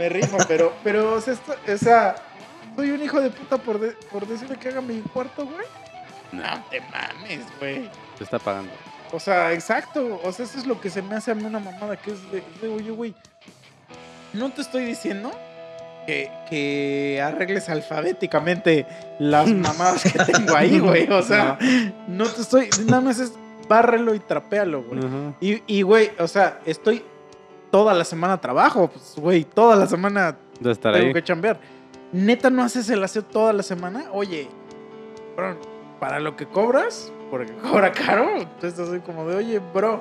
Me 0.01 0.09
rifo, 0.09 0.37
pero, 0.49 0.73
pero, 0.83 1.13
o 1.15 1.21
sea, 1.21 1.35
esto- 1.35 1.55
o 1.73 1.79
sea, 1.79 2.17
soy 2.75 2.91
un 2.91 3.01
hijo 3.01 3.21
de 3.21 3.31
puta 3.31 3.57
por, 3.59 3.79
de- 3.79 3.93
por 4.11 4.27
decirle 4.27 4.57
que 4.57 4.69
haga 4.71 4.81
mi 4.81 5.01
cuarto, 5.01 5.45
güey. 5.47 5.67
No 6.33 6.43
te 6.71 6.81
mames, 6.81 7.47
güey. 7.61 7.89
Te 8.19 8.25
está 8.25 8.41
pagando. 8.41 8.73
O 9.13 9.21
sea, 9.21 9.53
exacto. 9.53 10.21
O 10.25 10.33
sea, 10.33 10.45
eso 10.45 10.59
es 10.59 10.67
lo 10.67 10.81
que 10.81 10.91
se 10.91 11.01
me 11.01 11.15
hace 11.15 11.31
a 11.31 11.35
mí 11.37 11.45
una 11.45 11.61
mamada, 11.61 11.97
que 11.97 12.11
es 12.11 12.33
de, 12.33 12.43
de, 12.61 12.69
oye, 12.69 12.91
güey, 12.91 13.15
no 14.33 14.51
te 14.51 14.61
estoy 14.61 14.85
diciendo 14.85 15.31
que, 16.09 16.31
que 16.49 17.21
arregles 17.23 17.69
alfabéticamente 17.69 18.87
las 19.19 19.47
mamadas 19.53 20.11
que 20.11 20.19
tengo 20.33 20.57
ahí, 20.57 20.79
güey. 20.79 21.07
O 21.13 21.21
sea, 21.21 21.59
no 22.07 22.25
te 22.25 22.41
estoy, 22.41 22.71
nada 22.87 23.03
más 23.03 23.19
es 23.21 23.35
bárrelo 23.69 24.15
y 24.15 24.19
trapéalo, 24.19 24.85
güey. 24.85 25.01
Y, 25.39 25.63
y, 25.67 25.83
güey, 25.83 26.11
o 26.19 26.27
sea, 26.27 26.61
estoy 26.65 27.05
toda 27.71 27.93
la 27.93 28.05
semana 28.05 28.41
trabajo, 28.41 28.89
pues, 28.89 29.17
güey, 29.19 29.45
toda 29.45 29.77
la 29.77 29.87
semana 29.87 30.35
De 30.59 30.73
estar 30.73 30.95
tengo 30.95 31.09
ahí. 31.09 31.13
que 31.13 31.23
chambear. 31.23 31.61
Neta, 32.11 32.49
no 32.49 32.63
haces 32.63 32.89
el 32.89 33.05
aseo 33.05 33.23
toda 33.23 33.53
la 33.53 33.63
semana. 33.63 34.07
Oye, 34.13 34.49
bro, 35.37 35.59
para 36.01 36.21
lo 36.21 36.37
que 36.37 36.47
cobras, 36.47 37.13
porque 37.31 37.53
cobra 37.71 37.93
caro, 37.93 38.31
entonces 38.35 38.79
así 38.81 39.01
como 39.01 39.29
de, 39.29 39.37
oye, 39.37 39.61
bro, 39.75 40.01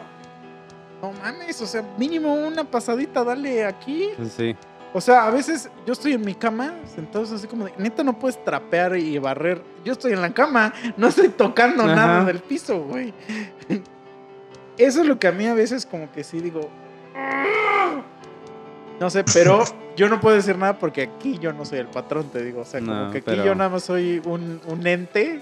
no 1.01 1.11
mames, 1.21 1.61
o 1.61 1.67
sea, 1.67 1.83
mínimo 1.97 2.33
una 2.33 2.63
pasadita, 2.63 3.25
dale 3.25 3.65
aquí. 3.65 4.11
Sí. 4.37 4.55
O 4.93 5.01
sea, 5.01 5.27
a 5.27 5.31
veces 5.31 5.69
yo 5.85 5.93
estoy 5.93 6.13
en 6.13 6.21
mi 6.21 6.33
cama, 6.33 6.73
sentados 6.95 7.31
así 7.31 7.45
como 7.47 7.65
de, 7.65 7.73
neta 7.77 8.03
no 8.03 8.17
puedes 8.17 8.43
trapear 8.43 8.95
y 8.97 9.17
barrer. 9.19 9.61
Yo 9.85 9.91
estoy 9.93 10.13
en 10.13 10.21
la 10.21 10.33
cama, 10.33 10.73
no 10.97 11.07
estoy 11.07 11.29
tocando 11.29 11.83
Ajá. 11.83 11.95
nada 11.95 12.25
del 12.25 12.39
piso, 12.39 12.79
güey. 12.81 13.13
Eso 14.77 15.01
es 15.01 15.07
lo 15.07 15.19
que 15.19 15.27
a 15.27 15.31
mí 15.31 15.45
a 15.45 15.53
veces 15.53 15.85
como 15.85 16.11
que 16.11 16.23
sí 16.23 16.39
digo... 16.39 16.69
No 18.99 19.09
sé, 19.11 19.23
pero 19.31 19.63
yo 19.95 20.09
no 20.09 20.19
puedo 20.19 20.35
decir 20.35 20.57
nada 20.57 20.79
porque 20.79 21.03
aquí 21.03 21.37
yo 21.37 21.53
no 21.53 21.65
soy 21.65 21.79
el 21.79 21.87
patrón, 21.87 22.29
te 22.31 22.43
digo. 22.43 22.61
O 22.61 22.65
sea, 22.65 22.79
como 22.79 22.93
No, 22.93 23.11
que 23.11 23.19
aquí 23.19 23.25
pero- 23.27 23.45
yo 23.45 23.53
nada 23.55 23.69
más 23.69 23.83
soy 23.83 24.21
un, 24.25 24.59
un 24.65 24.87
ente 24.87 25.39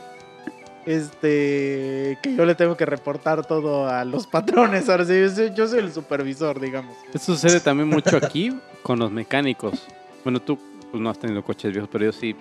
este 0.85 2.17
que 2.21 2.35
yo 2.35 2.45
le 2.45 2.55
tengo 2.55 2.77
que 2.77 2.85
reportar 2.85 3.45
todo 3.45 3.87
a 3.87 4.05
los 4.05 4.27
patrones. 4.27 4.87
Ahora 4.89 5.05
sí, 5.05 5.13
yo 5.55 5.67
soy, 5.67 5.79
el 5.79 5.91
supervisor, 5.91 6.59
digamos. 6.59 6.95
Eso 7.13 7.33
sucede 7.33 7.59
también 7.59 7.89
mucho 7.89 8.17
aquí 8.17 8.55
con 8.83 8.99
los 8.99 9.11
mecánicos. 9.11 9.87
Bueno, 10.23 10.41
tú 10.41 10.57
pues, 10.91 11.01
no 11.01 11.09
has 11.09 11.19
tenido 11.19 11.43
coches 11.43 11.71
viejos, 11.71 11.89
pero 11.91 12.05
yo 12.05 12.11
sí 12.11 12.35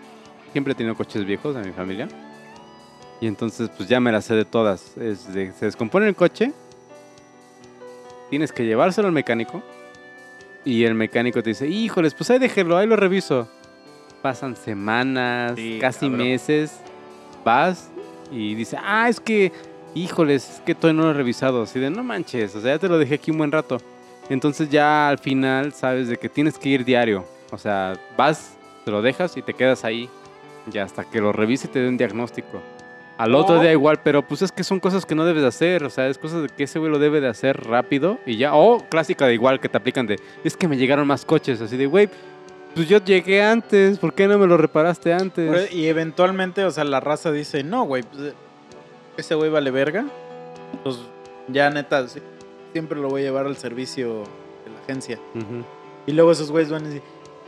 siempre 0.53 0.73
he 0.73 0.77
tenido 0.77 0.95
coches 0.95 1.25
viejos 1.25 1.57
en 1.57 1.62
mi 1.66 1.73
familia. 1.73 2.09
Y 3.21 3.27
entonces, 3.27 3.71
pues 3.77 3.89
ya 3.89 4.01
me 4.01 4.12
las 4.12 4.27
sé 4.27 4.35
de 4.35 4.45
todas. 4.45 4.97
Es 4.97 5.33
de, 5.33 5.53
se 5.53 5.65
descompone 5.65 6.07
el 6.07 6.15
coche, 6.15 6.53
tienes 8.31 8.53
que 8.53 8.65
llevárselo 8.65 9.09
al 9.09 9.15
mecánico. 9.15 9.62
Y 10.65 10.85
el 10.85 10.95
mecánico 10.95 11.43
te 11.43 11.51
dice, 11.51 11.69
híjoles, 11.69 12.15
pues 12.15 12.31
ahí 12.31 12.39
déjelo, 12.39 12.77
ahí 12.77 12.87
lo 12.87 12.97
reviso. 12.97 13.49
Pasan 14.23 14.57
semanas, 14.57 15.53
Sí, 15.57 15.79
casi 15.81 16.07
cabrón. 16.07 16.19
meses. 16.19 16.81
Vas 17.45 17.91
y 18.31 18.55
dice, 18.55 18.77
ah, 18.83 19.09
es 19.09 19.21
que, 19.21 19.53
híjoles, 19.95 20.49
es 20.57 20.61
que 20.61 20.75
todavía 20.75 21.01
no 21.01 21.07
lo 21.07 21.11
he 21.13 21.15
revisado. 21.15 21.63
Así 21.63 21.79
de, 21.81 21.91
no 21.91 22.03
manches, 22.03 22.55
o 22.55 22.61
sea, 22.61 22.75
ya 22.75 22.79
te 22.79 22.89
lo 22.89 22.99
dejé 22.99 23.15
aquí 23.15 23.31
un 23.31 23.39
buen 23.39 23.53
rato. 23.53 23.79
Entonces 24.31 24.71
ya 24.71 25.09
al 25.09 25.19
final 25.19 25.73
sabes 25.73 26.09
de 26.09 26.17
que 26.17 26.29
tienes 26.29 26.59
que 26.59 26.69
ir 26.71 26.85
diario. 26.85 27.25
O 27.51 27.59
sea, 27.59 27.95
vas, 28.17 28.57
te 28.85 28.91
lo 28.91 29.03
dejas 29.03 29.37
y 29.37 29.43
te 29.43 29.53
quedas 29.55 29.85
ahí. 29.85 30.09
Ya 30.71 30.85
hasta 30.85 31.05
que 31.05 31.21
lo 31.21 31.31
revise 31.33 31.67
y 31.67 31.71
te 31.71 31.79
dé 31.81 31.89
un 31.89 31.99
diagnóstico. 31.99 32.63
Al 33.19 33.35
otro 33.35 33.59
O- 33.59 33.61
día 33.61 33.71
igual, 33.71 34.01
pero 34.03 34.27
pues 34.27 34.41
es 34.43 34.51
que 34.51 34.65
son 34.65 34.81
cosas 34.81 35.05
que 35.07 35.15
no 35.15 35.25
debes 35.27 35.43
de 35.43 35.49
hacer. 35.49 35.85
O 35.85 35.91
sea, 35.91 36.09
es 36.09 36.17
cosas 36.19 36.43
de 36.43 36.49
que 36.49 36.65
ese 36.65 36.79
güey 36.79 36.91
lo 36.91 36.99
debe 36.99 37.21
de 37.21 37.29
hacer 37.29 37.63
rápido 37.65 38.19
y 38.25 38.39
ya. 38.39 38.55
O 38.55 38.79
clásica 38.89 39.27
de 39.27 39.35
igual 39.35 39.61
que 39.61 39.69
te 39.69 39.77
aplican 39.77 40.07
de, 40.07 40.19
es 40.43 40.57
que 40.57 40.67
me 40.67 40.77
llegaron 40.79 41.07
más 41.07 41.25
coches. 41.27 41.61
Así 41.61 41.77
de, 41.77 41.87
güey, 41.87 42.09
pues 42.75 42.89
yo 42.89 42.99
llegué 43.03 43.43
antes. 43.43 43.99
¿Por 43.99 44.15
qué 44.15 44.27
no 44.29 44.39
me 44.39 44.47
lo 44.47 44.57
reparaste 44.57 45.13
antes? 45.13 45.73
Y 45.73 45.87
eventualmente, 45.87 46.65
o 46.65 46.71
sea, 46.71 46.85
la 46.85 47.01
raza 47.01 47.31
dice, 47.33 47.63
no, 47.65 47.85
güey, 47.85 48.03
pues, 48.03 48.23
eh, 48.23 48.35
ese 49.17 49.35
güey 49.35 49.51
vale 49.51 49.71
verga. 49.71 50.05
Pues 50.83 50.99
ya 51.49 51.71
neta, 51.71 52.07
sí, 52.09 52.21
siempre 52.73 52.99
lo 52.99 53.09
voy 53.09 53.23
a 53.23 53.25
llevar 53.27 53.47
al 53.47 53.57
servicio 53.57 54.21
de 54.65 54.71
la 54.75 54.81
agencia. 54.83 55.19
Y 56.07 56.13
luego 56.13 56.33
esos 56.33 56.51
güeyes 56.51 56.71
van 56.71 56.85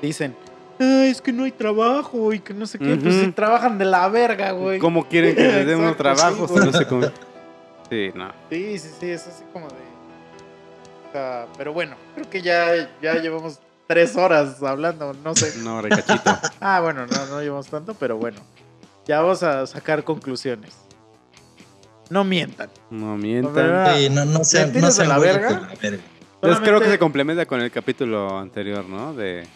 y 0.02 0.06
dicen, 0.06 0.34
"Ah, 0.78 1.04
es 1.06 1.20
que 1.20 1.32
no 1.32 1.44
hay 1.44 1.52
trabajo 1.52 2.32
y 2.32 2.38
que 2.40 2.54
no 2.54 2.66
sé 2.66 2.78
qué. 2.78 2.96
Pues 2.96 3.14
sí, 3.14 3.32
trabajan 3.32 3.78
de 3.78 3.84
la 3.86 4.08
verga, 4.08 4.52
güey. 4.52 4.78
¿Cómo 4.78 5.06
quieren 5.08 5.34
que 5.34 5.42
les 5.42 5.66
demos 5.66 5.92
Exacto, 5.92 6.02
trabajo? 6.02 6.48
sí, 6.48 6.54
si 6.54 6.60
no 6.66 6.72
sé 6.72 6.86
cómo. 6.86 7.06
Sí, 7.90 8.10
no. 8.14 8.32
Sí, 8.50 8.78
sí, 8.78 8.90
sí, 9.00 9.10
es 9.10 9.26
así 9.26 9.44
como 9.52 9.66
de... 9.68 9.74
o 9.74 11.12
sea, 11.12 11.46
pero 11.56 11.72
bueno, 11.72 11.96
creo 12.14 12.28
que 12.28 12.42
ya, 12.42 12.90
ya 13.00 13.14
llevamos 13.20 13.58
tres 13.86 14.16
horas 14.16 14.62
hablando, 14.62 15.12
no 15.24 15.34
sé. 15.34 15.58
No, 15.62 15.80
recachito. 15.82 16.30
Ah, 16.60 16.80
bueno, 16.80 17.06
no, 17.06 17.26
no 17.26 17.40
llevamos 17.40 17.66
tanto, 17.68 17.94
pero 17.94 18.16
bueno. 18.16 18.40
Ya 19.06 19.20
vamos 19.20 19.42
a 19.42 19.66
sacar 19.66 20.02
conclusiones. 20.04 20.74
No 22.10 22.24
mientan. 22.24 22.70
No 22.90 23.16
mientan. 23.16 23.54
verdad. 23.54 23.96
Sí, 23.96 24.10
no, 24.10 24.24
no 24.24 24.44
sean, 24.44 24.68
no 24.68 24.72
¿Mentiras 24.74 24.96
de 24.96 25.04
sean 25.04 25.08
la 25.08 25.18
verga? 25.18 25.50
la 25.50 25.74
verga. 25.80 26.02
Entonces 26.34 26.60
creo 26.60 26.80
que 26.80 26.88
se 26.90 26.98
complementa 26.98 27.46
con 27.46 27.60
el 27.60 27.70
capítulo 27.70 28.38
anterior, 28.38 28.84
¿no? 28.88 29.14
De 29.14 29.46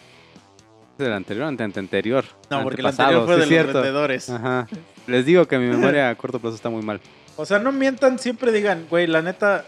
del 0.97 1.13
anterior, 1.13 1.45
ante, 1.47 1.63
ante 1.63 1.79
anterior. 1.79 2.23
No, 2.49 2.61
porque 2.63 2.81
el 2.81 2.87
anterior 2.87 3.25
fue 3.25 3.33
sí 3.35 3.39
de 3.39 3.43
es 3.43 3.49
los 3.49 3.49
cierto. 3.49 3.73
vendedores. 3.81 4.29
Ajá. 4.29 4.67
Les 5.07 5.25
digo 5.25 5.47
que 5.47 5.57
mi 5.57 5.67
memoria 5.75 6.09
a 6.09 6.15
corto 6.15 6.39
plazo 6.39 6.55
está 6.55 6.69
muy 6.69 6.83
mal. 6.83 6.99
O 7.37 7.45
sea, 7.45 7.59
no 7.59 7.71
mientan, 7.71 8.19
siempre 8.19 8.51
digan, 8.51 8.85
güey, 8.89 9.07
la 9.07 9.21
neta, 9.21 9.65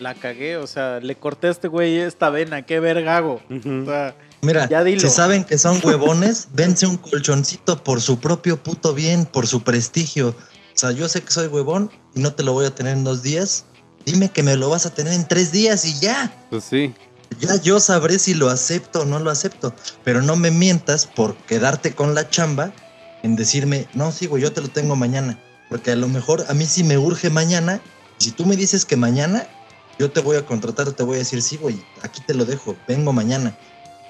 la 0.00 0.14
cagué. 0.14 0.56
O 0.56 0.66
sea, 0.66 1.00
le 1.00 1.16
corté 1.16 1.48
a 1.48 1.50
este 1.50 1.68
güey 1.68 1.98
esta 1.98 2.30
vena, 2.30 2.62
qué 2.62 2.80
verga 2.80 3.16
hago. 3.16 3.40
O 3.50 3.84
sea, 3.86 4.16
Mira, 4.42 4.68
Ya 4.68 4.84
dilo. 4.84 5.00
si 5.00 5.08
saben 5.08 5.44
que 5.44 5.58
son 5.58 5.80
huevones, 5.82 6.48
dense 6.52 6.86
un 6.86 6.96
colchoncito 6.98 7.82
por 7.82 8.00
su 8.00 8.18
propio 8.20 8.62
puto 8.62 8.94
bien, 8.94 9.24
por 9.24 9.46
su 9.46 9.62
prestigio. 9.62 10.28
O 10.28 10.78
sea, 10.78 10.90
yo 10.92 11.08
sé 11.08 11.22
que 11.22 11.30
soy 11.32 11.46
huevón 11.48 11.90
y 12.14 12.20
no 12.20 12.34
te 12.34 12.42
lo 12.42 12.52
voy 12.52 12.66
a 12.66 12.74
tener 12.74 12.92
en 12.96 13.04
dos 13.04 13.22
días. 13.22 13.64
Dime 14.04 14.28
que 14.30 14.42
me 14.42 14.56
lo 14.56 14.68
vas 14.68 14.86
a 14.86 14.90
tener 14.94 15.14
en 15.14 15.26
tres 15.26 15.50
días 15.52 15.84
y 15.84 15.98
ya. 15.98 16.32
Pues 16.50 16.64
sí. 16.64 16.94
Ya 17.40 17.56
yo 17.60 17.80
sabré 17.80 18.18
si 18.20 18.34
lo 18.34 18.50
acepto 18.50 19.00
o 19.00 19.04
no 19.04 19.18
lo 19.18 19.30
acepto. 19.30 19.74
Pero 20.04 20.22
no 20.22 20.36
me 20.36 20.50
mientas 20.50 21.06
por 21.06 21.34
quedarte 21.36 21.92
con 21.92 22.14
la 22.14 22.28
chamba 22.30 22.72
en 23.24 23.34
decirme, 23.34 23.88
no, 23.94 24.12
sí, 24.12 24.26
güey, 24.26 24.42
yo 24.42 24.52
te 24.52 24.60
lo 24.60 24.68
tengo 24.68 24.94
mañana. 24.94 25.40
Porque 25.68 25.90
a 25.90 25.96
lo 25.96 26.06
mejor 26.08 26.44
a 26.48 26.54
mí 26.54 26.66
sí 26.66 26.84
me 26.84 26.98
urge 26.98 27.30
mañana. 27.30 27.80
Si 28.18 28.30
tú 28.30 28.46
me 28.46 28.54
dices 28.54 28.84
que 28.84 28.96
mañana, 28.96 29.46
yo 29.98 30.10
te 30.10 30.20
voy 30.20 30.36
a 30.36 30.44
contratar, 30.44 30.92
te 30.92 31.02
voy 31.02 31.16
a 31.16 31.18
decir, 31.18 31.40
sí, 31.42 31.56
güey, 31.56 31.82
aquí 32.02 32.20
te 32.26 32.34
lo 32.34 32.44
dejo, 32.44 32.76
vengo 32.86 33.12
mañana. 33.12 33.56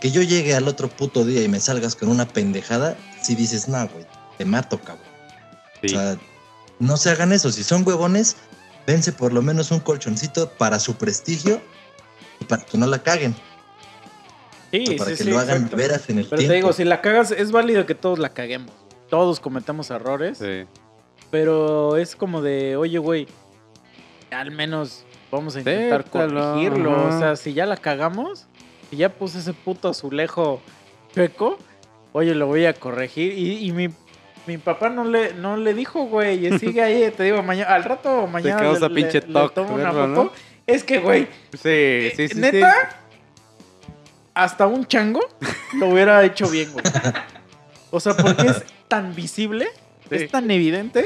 Que 0.01 0.11
yo 0.11 0.23
llegue 0.23 0.55
al 0.55 0.69
otro 0.69 0.89
puto 0.89 1.25
día 1.25 1.43
y 1.43 1.49
me 1.49 1.59
salgas 1.61 1.97
con 1.97 2.09
una 2.09 2.29
pendejada, 2.29 2.97
si 3.23 3.35
dices, 3.35 3.69
no, 3.69 3.89
güey, 3.89 4.05
te 4.37 4.45
mato, 4.45 4.79
cabrón. 4.79 5.07
Sí. 5.81 5.87
O 5.87 5.99
sea, 5.99 6.19
no 6.79 6.97
se 6.97 7.11
hagan 7.11 7.33
eso. 7.33 7.51
Si 7.51 7.65
son 7.65 7.87
huevones, 7.87 8.37
dense 8.87 9.13
por 9.13 9.33
lo 9.33 9.41
menos 9.43 9.71
un 9.71 9.81
colchoncito 9.81 10.51
para 10.51 10.79
su 10.79 10.97
prestigio 10.97 11.63
y 12.41 12.45
para 12.45 12.63
que 12.65 12.77
no 12.77 12.87
la 12.87 13.03
caguen. 13.03 13.35
sí, 14.71 14.83
O 14.83 14.87
sea, 14.87 14.97
para 14.99 15.11
sí, 15.13 15.17
que 15.17 15.25
sí, 15.25 15.31
lo 15.31 15.39
hagan 15.39 15.57
exacto. 15.57 15.77
veras 15.77 16.11
en 16.11 16.19
el 16.19 16.25
Pero 16.27 16.39
tiempo. 16.39 16.53
te 16.53 16.57
digo, 16.57 16.73
si 16.75 16.85
la 16.85 17.01
cagas, 17.01 17.31
es 17.31 17.51
válido 17.51 17.87
que 17.87 17.95
todos 17.95 18.19
la 18.19 18.31
caguemos. 18.35 18.73
Todos 19.09 19.41
cometemos 19.41 19.91
errores. 19.91 20.39
Sí. 20.39 20.67
Pero 21.31 21.97
es 21.97 22.17
como 22.17 22.43
de, 22.43 22.77
oye, 22.77 22.99
güey, 22.99 23.27
al 24.31 24.51
menos 24.51 25.06
vamos 25.31 25.57
a 25.57 25.59
intentar 25.61 26.01
Acéptalo, 26.01 26.41
corregirlo. 26.55 26.91
ajá. 26.97 27.17
O 27.17 27.19
sea, 27.19 27.37
si 27.37 27.53
ya 27.55 27.67
la 27.67 27.77
cagamos, 27.77 28.47
si 28.91 28.97
ya 28.97 29.09
puse 29.11 29.39
ese 29.39 29.53
puto 29.53 29.89
azulejo 29.89 30.61
chueco, 31.15 31.59
oye, 32.13 32.35
lo 32.35 32.47
voy 32.47 32.67
a 32.67 32.73
corregir. 32.75 33.33
Y, 33.33 33.67
y 33.67 33.73
mi, 33.73 33.89
mi 34.47 34.59
papá 34.59 34.89
no 34.89 35.05
le, 35.05 35.35
no 35.35 35.57
le 35.57 35.75
dijo, 35.75 36.05
güey, 36.07 36.47
y 36.47 36.59
sigue 36.59 36.83
ahí, 36.83 37.11
te 37.11 37.25
digo, 37.25 37.43
mañana, 37.43 37.75
al 37.75 37.85
rato 37.85 38.27
mañana 38.27 38.61
causa 38.63 38.89
le, 38.89 38.95
pinche 38.95 39.21
le- 39.21 39.27
le 39.29 39.33
toc 39.33 39.55
tomo 39.55 39.75
una 39.75 39.91
foto. 39.93 40.07
¿no? 40.09 40.31
Es 40.67 40.83
que, 40.85 40.99
güey, 40.99 41.29
Sí, 41.53 42.11
sí, 42.17 42.29
sí. 42.29 42.39
neta, 42.41 42.75
hasta 44.35 44.67
un 44.67 44.87
chango 44.87 45.21
lo 45.75 45.89
hubiera 45.89 46.23
hecho 46.25 46.49
bien, 46.49 46.73
güey. 46.73 46.85
O 47.91 48.01
sea, 48.01 48.15
porque 48.17 48.49
es 48.49 48.63
tan 48.89 49.15
visible, 49.15 49.69
Sí. 50.11 50.17
es 50.17 50.31
tan 50.31 50.51
evidente, 50.51 51.05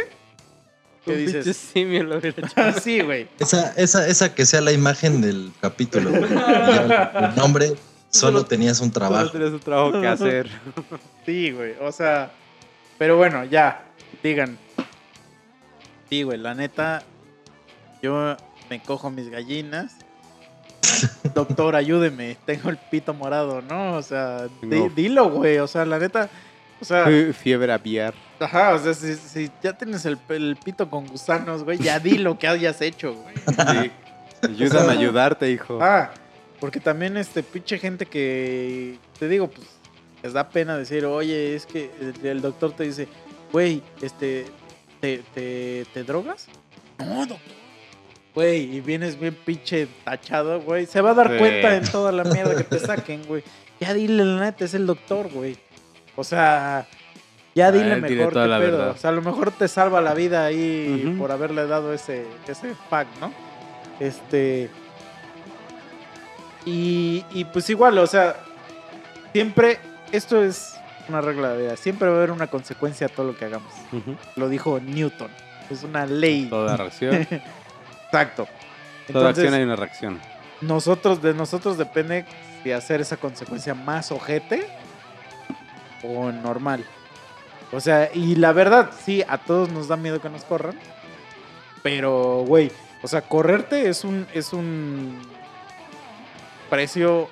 pinche 1.05 1.39
dices, 1.39 1.57
simio 1.57 2.05
lo 2.05 2.19
hubiera 2.19 2.47
hecho. 2.47 2.53
así, 2.61 3.01
güey. 3.01 3.29
Esa, 3.39 3.73
esa, 3.77 4.07
esa 4.07 4.35
que 4.35 4.45
sea 4.47 4.61
la 4.61 4.73
imagen 4.73 5.21
del 5.21 5.53
capítulo. 5.61 6.11
güey. 6.11 6.23
El 6.33 7.35
nombre, 7.37 7.73
solo 8.11 8.45
tenías 8.45 8.81
un 8.81 8.93
Solo 8.93 9.07
trabajo. 9.09 9.31
tienes 9.31 9.51
un 9.53 9.61
trabajo 9.61 10.01
que 10.01 10.07
hacer. 10.09 10.49
Sí, 11.27 11.51
güey. 11.53 11.75
O 11.83 11.93
sea, 11.93 12.31
pero 12.99 13.17
bueno, 13.17 13.45
ya. 13.45 13.85
Digan. 14.23 14.59
Sí, 16.09 16.23
güey, 16.23 16.39
la 16.39 16.55
neta. 16.55 17.03
Yo 18.03 18.37
me 18.69 18.83
cojo 18.83 19.11
mis 19.11 19.29
gallinas. 19.29 19.93
Doctor, 21.35 21.77
ayúdeme. 21.77 22.37
Tengo 22.47 22.71
el 22.71 22.79
pito 22.79 23.15
morado, 23.15 23.63
¿no? 23.63 23.95
O 23.97 24.03
sea, 24.03 24.49
di- 24.63 24.89
dilo, 24.97 25.29
güey. 25.31 25.59
O 25.59 25.67
sea, 25.67 25.85
la 25.85 25.99
neta. 25.99 26.29
O 26.81 26.85
sea, 26.85 27.07
Fiebre 27.35 27.73
aviar. 27.73 28.15
ajá, 28.39 28.75
o 28.75 28.79
sea, 28.79 28.95
si, 28.95 29.15
si 29.15 29.51
ya 29.63 29.73
tienes 29.75 30.05
el, 30.07 30.19
el 30.31 30.57
pito 30.65 30.89
con 30.89 31.07
gusanos, 31.07 31.63
güey, 31.65 31.79
ya 31.79 31.99
di 31.99 32.17
lo 32.19 32.39
que 32.39 32.49
hayas 32.49 32.81
hecho, 32.81 33.15
güey. 33.15 33.35
Sí. 33.83 33.91
Ayúdame 34.49 34.89
a 34.89 34.99
ayudarte, 34.99 35.51
hijo. 35.51 35.79
Ah, 35.83 36.11
porque 36.59 36.81
también 36.81 37.17
este 37.19 37.43
pinche 37.43 37.79
gente 37.79 38.07
que 38.07 38.99
te 39.19 39.29
digo, 39.29 39.49
pues 39.49 39.67
les 40.23 40.33
da 40.33 40.49
pena 40.49 40.77
decir, 40.79 41.05
oye, 41.05 41.55
es 41.55 41.67
que 41.67 41.91
el, 42.01 42.27
el 42.27 42.41
doctor 42.41 42.73
te 42.73 42.85
dice, 42.85 43.09
güey, 43.53 43.83
este, 44.01 44.47
¿te, 45.01 45.19
te, 45.35 45.87
te 45.93 46.05
drogas? 46.05 46.47
No, 46.99 47.27
doctor. 47.27 47.39
Güey, 48.35 48.77
y 48.77 48.81
vienes 48.81 49.19
bien 49.19 49.35
pinche 49.35 49.89
tachado, 50.05 50.61
güey. 50.63 50.87
Se 50.87 51.01
va 51.01 51.11
a 51.11 51.15
dar 51.15 51.33
Sí. 51.33 51.39
cuenta 51.39 51.77
en 51.77 51.85
toda 51.85 52.13
la 52.13 52.25
mierda 52.25 52.57
que 52.57 52.65
te 52.65 52.79
saquen, 52.79 53.25
güey. 53.27 53.43
Ya 53.81 53.93
dile 53.93 54.25
la 54.25 54.41
neta, 54.41 54.65
es 54.65 54.73
el 54.75 54.87
doctor, 54.87 55.29
güey. 55.31 55.57
O 56.21 56.25
sea, 56.25 56.87
ya 57.55 57.73
dile 57.73 57.95
él 57.95 58.03
diré 58.03 58.17
mejor 58.17 58.33
toda 58.35 58.45
qué 58.45 58.51
la 58.51 58.59
pedo. 58.59 58.71
verdad. 58.79 58.91
O 58.91 58.97
sea, 58.99 59.11
a 59.11 59.13
lo 59.15 59.23
mejor 59.23 59.51
te 59.53 59.69
salva 59.69 60.01
la 60.01 60.15
vida 60.15 60.45
ahí 60.45 61.05
Ujú. 61.09 61.19
por 61.19 61.33
haberle 61.33 61.67
dado 61.67 61.93
ese, 61.93 62.27
ese 62.47 62.75
pack, 62.91 63.09
¿no? 63.21 63.33
Este. 63.99 64.71
Y, 66.67 67.25
y 67.33 67.45
pues 67.47 67.71
igual, 67.71 67.97
o 67.99 68.07
sea, 68.07 68.37
siempre, 69.33 69.79
esto 70.13 70.43
es 70.45 70.75
una 71.09 71.21
regla 71.23 71.51
de 71.55 71.63
vida, 71.63 71.77
siempre 71.77 72.09
va 72.09 72.15
a 72.15 72.19
haber 72.19 72.31
una 72.33 72.47
consecuencia 72.49 73.07
a 73.07 73.11
todo 73.11 73.29
lo 73.29 73.37
que 73.37 73.47
hagamos. 73.47 73.73
Ujú. 73.93 74.15
Lo 74.37 74.49
dijo 74.49 74.79
Newton, 74.79 75.31
es 75.71 75.83
una 75.83 76.05
ley. 76.07 76.47
Toda 76.51 76.77
reacción. 76.77 77.15
Exacto. 78.05 78.47
Toda 79.11 79.31
acción 79.31 79.55
hay 79.55 79.63
una 79.63 79.77
reacción. 79.77 80.21
nosotros, 80.61 81.23
de 81.23 81.33
nosotros 81.35 81.79
depende 81.79 82.27
si 82.63 82.73
hacer 82.73 83.01
esa 83.01 83.17
consecuencia 83.17 83.75
más 83.75 84.13
ojete 84.13 84.67
o 86.03 86.31
normal. 86.33 86.85
O 87.73 87.81
sea, 87.81 88.11
y 88.13 88.35
la 88.37 88.53
verdad, 88.53 88.91
sí, 89.05 89.23
a 89.29 89.39
todos 89.39 89.71
nos 89.71 89.89
da 89.89 89.97
miedo 89.97 90.21
que 90.21 90.29
nos 90.29 90.45
corran. 90.45 90.79
Pero, 91.83 92.45
güey, 92.47 92.71
o 93.03 93.09
sea, 93.09 93.23
correrte 93.23 93.89
es 93.89 94.05
un, 94.05 94.27
es 94.35 94.53
un 94.53 95.19
precio 96.69 97.29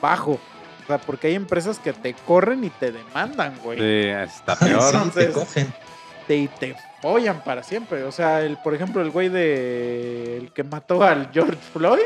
bajo. 0.00 0.32
O 0.32 0.86
sea, 0.86 0.98
porque 0.98 1.28
hay 1.28 1.34
empresas 1.34 1.78
que 1.78 1.92
te 1.92 2.14
corren 2.14 2.64
y 2.64 2.70
te 2.70 2.92
demandan, 2.92 3.56
güey. 3.62 3.78
Sí, 3.78 4.08
está 4.08 4.56
peor. 4.56 4.82
Sí, 4.92 5.10
te 5.14 5.24
Entonces- 5.24 5.30
cogen. 5.34 5.74
Te, 6.26 6.36
y 6.36 6.46
te 6.48 6.76
follan 7.02 7.42
para 7.42 7.62
siempre. 7.64 8.04
O 8.04 8.12
sea, 8.12 8.40
el, 8.42 8.56
por 8.58 8.72
ejemplo, 8.74 9.02
el 9.02 9.10
güey 9.10 9.28
de. 9.28 10.36
El 10.36 10.52
que 10.52 10.62
mató 10.62 11.02
al 11.02 11.28
George 11.32 11.56
Floyd. 11.72 12.02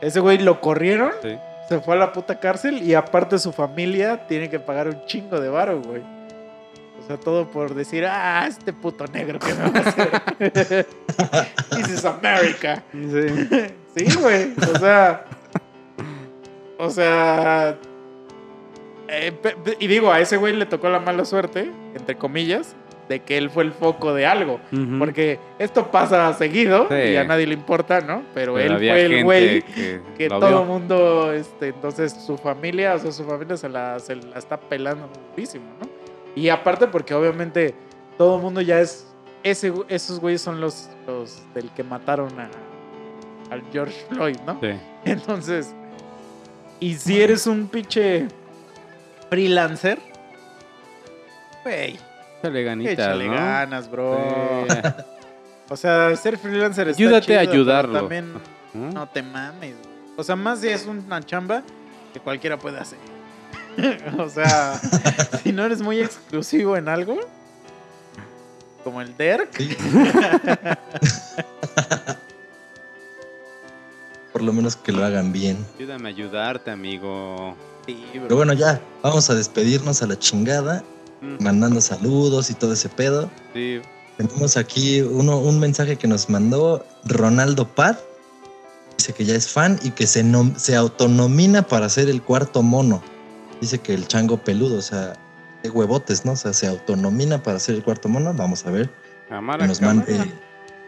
Ese 0.00 0.20
güey 0.20 0.38
lo 0.38 0.60
corrieron, 0.60 1.10
Sí. 1.20 1.36
Se 1.68 1.80
fue 1.80 1.94
a 1.94 1.98
la 1.98 2.12
puta 2.12 2.38
cárcel 2.40 2.82
y 2.82 2.94
aparte 2.94 3.38
su 3.38 3.52
familia 3.52 4.26
tiene 4.26 4.48
que 4.48 4.58
pagar 4.58 4.88
un 4.88 5.04
chingo 5.06 5.38
de 5.40 5.48
varo, 5.48 5.80
güey. 5.82 6.02
O 6.98 7.06
sea, 7.06 7.16
todo 7.16 7.46
por 7.48 7.74
decir, 7.74 8.04
ah, 8.06 8.46
este 8.48 8.72
puto 8.72 9.06
negro 9.06 9.38
que 9.38 9.54
me 9.54 9.70
va 9.70 9.78
a 9.78 9.88
hacer. 9.88 10.86
This 11.70 11.88
is 11.90 12.04
America. 12.04 12.82
Sí. 12.92 13.74
Sí, 13.96 14.04
güey. 14.20 14.52
O 14.74 14.78
sea. 14.78 15.24
O 16.78 16.90
sea. 16.90 17.76
eh, 19.08 19.32
y 19.80 19.86
digo, 19.88 20.12
a 20.12 20.20
ese 20.20 20.36
güey 20.36 20.54
le 20.54 20.66
tocó 20.66 20.88
la 20.88 21.00
mala 21.00 21.24
suerte, 21.24 21.72
entre 21.96 22.16
comillas, 22.16 22.76
de 23.08 23.20
que 23.20 23.38
él 23.38 23.48
fue 23.50 23.64
el 23.64 23.72
foco 23.72 24.12
de 24.12 24.26
algo. 24.26 24.60
Porque 24.98 25.38
esto 25.58 25.90
pasa 25.90 26.32
seguido 26.34 26.86
Sí. 26.88 26.94
y 26.94 27.16
a 27.16 27.24
nadie 27.24 27.46
le 27.46 27.54
importa, 27.54 28.00
¿no? 28.00 28.22
Pero, 28.34 28.54
Pero 28.54 28.74
él 28.74 28.78
fue 28.78 29.04
el 29.04 29.24
güey 29.24 29.62
que, 30.16 30.28
todo 30.28 30.62
el 30.62 30.66
mundo, 30.68 31.32
este, 31.32 31.68
entonces 31.68 32.12
su 32.12 32.36
familia, 32.36 32.94
o 32.94 32.98
sea, 32.98 33.12
su 33.12 33.24
familia 33.24 33.56
se 33.56 33.68
la, 33.68 33.98
se 33.98 34.16
la 34.16 34.38
está 34.38 34.58
pelando 34.58 35.08
muchísimo, 35.30 35.64
¿no? 35.80 35.88
Y 36.36 36.50
aparte 36.50 36.86
porque 36.86 37.14
obviamente 37.14 37.74
todo 38.16 38.36
el 38.36 38.42
mundo 38.42 38.60
ya 38.60 38.80
es, 38.80 39.06
ese, 39.42 39.72
esos 39.88 40.20
güeyes 40.20 40.42
son 40.42 40.60
los, 40.60 40.90
los 41.06 41.42
del 41.54 41.70
que 41.70 41.82
mataron 41.82 42.38
a, 42.38 42.50
al 43.50 43.62
George 43.72 43.96
Floyd, 44.10 44.36
¿no? 44.46 44.58
Sí. 44.60 44.70
Entonces, 45.04 45.74
y 46.80 46.94
si 46.94 47.20
eres 47.22 47.46
un 47.46 47.66
pinche 47.68 48.28
freelancer, 49.30 49.98
güey, 51.64 51.98
Échale 52.38 52.62
ganitas, 52.62 52.92
échale 52.92 53.26
¿no? 53.28 53.34
ganas, 53.34 53.90
bro. 53.90 54.66
Sí. 54.68 54.76
O 55.70 55.76
sea, 55.76 56.16
ser 56.16 56.38
freelancer 56.38 56.88
está 56.88 57.02
Ayúdate 57.02 57.36
a 57.36 57.40
chido, 57.42 57.52
ayudarlo. 57.52 58.00
También 58.00 58.32
¿Mm? 58.72 58.88
no 58.94 59.06
te 59.06 59.22
mames. 59.22 59.74
O 60.16 60.24
sea, 60.24 60.34
más 60.34 60.60
si 60.60 60.68
es 60.68 60.86
una 60.86 61.20
chamba 61.22 61.62
que 62.14 62.20
cualquiera 62.20 62.58
puede 62.58 62.78
hacer. 62.78 62.98
o 64.18 64.30
sea, 64.30 64.80
si 65.42 65.52
no 65.52 65.66
eres 65.66 65.82
muy 65.82 66.00
exclusivo 66.00 66.74
en 66.78 66.88
algo, 66.88 67.18
como 68.82 69.02
el 69.02 69.14
Derk, 69.14 69.50
Sí. 69.58 69.76
Por 74.32 74.42
lo 74.42 74.52
menos 74.52 74.76
que 74.76 74.92
lo 74.92 75.04
hagan 75.04 75.32
bien. 75.32 75.66
Ayúdame 75.76 76.08
a 76.08 76.12
ayudarte, 76.12 76.70
amigo. 76.70 77.56
sí, 77.86 77.94
bro. 78.14 78.22
Pero 78.22 78.36
bueno, 78.36 78.52
ya, 78.52 78.80
vamos 79.02 79.28
a 79.30 79.34
despedirnos 79.34 80.02
a 80.02 80.06
la 80.06 80.18
chingada, 80.18 80.82
Mm, 81.20 81.42
mandando 81.42 81.80
saludos 81.80 82.50
y 82.50 82.54
todo 82.54 82.72
ese 82.72 82.88
pedo. 82.88 83.30
Sí. 83.54 83.80
Tenemos 84.16 84.56
aquí 84.56 85.00
uno, 85.00 85.38
un 85.38 85.60
mensaje 85.60 85.96
que 85.96 86.08
nos 86.08 86.28
mandó 86.28 86.84
Ronaldo 87.04 87.68
Pad. 87.68 87.96
Dice 88.96 89.12
que 89.12 89.24
ya 89.24 89.34
es 89.34 89.48
fan 89.48 89.78
y 89.82 89.90
que 89.90 90.06
se, 90.06 90.24
se 90.56 90.76
autonomina 90.76 91.62
para 91.62 91.88
ser 91.88 92.08
el 92.08 92.22
cuarto 92.22 92.62
mono. 92.62 93.02
Dice 93.60 93.78
que 93.78 93.94
el 93.94 94.06
chango 94.08 94.38
peludo, 94.38 94.78
o 94.78 94.82
sea, 94.82 95.14
de 95.62 95.70
huevotes, 95.70 96.24
¿no? 96.24 96.32
O 96.32 96.36
sea, 96.36 96.52
se 96.52 96.66
autonomina 96.66 97.42
para 97.42 97.58
ser 97.58 97.76
el 97.76 97.84
cuarto 97.84 98.08
mono. 98.08 98.34
Vamos 98.34 98.66
a 98.66 98.70
ver. 98.70 98.90
Cámara, 99.28 99.62
Que 99.62 99.68
nos 99.68 99.80
mande, 99.80 100.32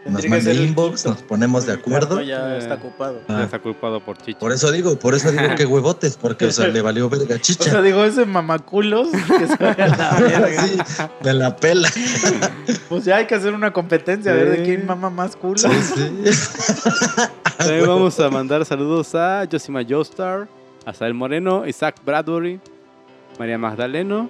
nos 0.05 0.21
ser 0.21 0.47
el 0.55 0.61
inbox, 0.67 1.03
quinto, 1.03 1.09
nos 1.09 1.21
ponemos 1.23 1.65
de 1.65 1.73
acuerdo. 1.73 2.21
Ya 2.21 2.55
Eh. 2.55 2.57
está 2.59 2.75
ocupado. 2.75 3.21
Ya 3.27 3.39
Ah, 3.39 3.43
está 3.43 3.59
culpado 3.59 3.99
por 4.03 4.17
Chicho. 4.17 4.39
por 4.39 4.51
eso 4.51 4.71
digo, 4.71 4.97
por 4.97 5.13
eso 5.13 5.31
digo 5.31 5.43
que 5.55 5.65
huevotes, 5.65 6.17
porque, 6.17 6.45
o 6.45 6.51
sea, 6.51 6.67
le 6.67 6.81
valió 6.81 7.09
verga 7.09 7.35
O 7.35 7.39
chicha. 7.39 7.69
sea, 7.69 7.81
digo, 7.81 8.03
ese 8.03 8.25
mamaculos 8.25 9.09
que 9.11 9.47
se 9.47 9.55
vaya 9.57 9.85
a 9.85 9.87
la 9.87 10.11
verga. 10.19 10.63
Sí, 10.67 10.77
me 11.23 11.33
la 11.33 11.55
pela. 11.55 11.89
Pues 12.89 13.05
ya 13.05 13.17
hay 13.17 13.27
que 13.27 13.35
hacer 13.35 13.53
una 13.53 13.71
competencia, 13.73 14.31
a 14.31 14.35
ver 14.35 14.49
de 14.57 14.63
quién 14.63 14.85
mama 14.85 15.09
más 15.09 15.35
culo. 15.35 15.57
Sí, 15.57 15.69
sí. 15.95 16.11
También 17.57 17.85
vamos 17.87 18.19
a 18.19 18.29
mandar 18.29 18.65
saludos 18.65 19.13
a 19.13 19.45
Josima 19.51 19.81
Joestar, 19.87 20.47
a 20.85 20.93
Sael 20.93 21.13
Moreno, 21.13 21.67
Isaac 21.67 21.95
Bradbury, 22.03 22.59
María 23.37 23.57
Magdaleno, 23.59 24.29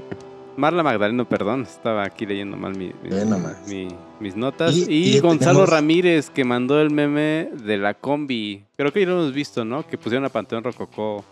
Marla 0.57 0.83
Magdaleno, 0.83 1.27
perdón, 1.27 1.63
estaba 1.63 2.03
aquí 2.03 2.25
leyendo 2.25 2.57
mal 2.57 2.75
mi- 2.75 2.93
mi- 3.01 3.09
Ve 3.09 3.25
nomás. 3.25 3.67
mi- 3.67 3.87
mis 4.19 4.35
notas. 4.35 4.75
Y- 4.75 4.85
Y, 4.89 5.15
y 5.15 5.19
Gonzalo 5.19 5.51
tenemos- 5.59 5.69
Ramírez, 5.69 6.29
que 6.29 6.43
mandó 6.43 6.79
el 6.81 6.89
meme 6.91 7.49
de 7.63 7.77
la 7.77 7.93
combi. 7.93 8.63
Creo 8.77 8.91
que 8.91 8.99
ya 9.01 9.07
lo 9.07 9.21
hemos 9.21 9.33
visto, 9.33 9.63
¿no? 9.63 9.87
Que 9.87 9.97
pusieron 9.97 10.25
a 10.25 10.29
Panteón 10.29 10.63
Rococó. 10.63 11.23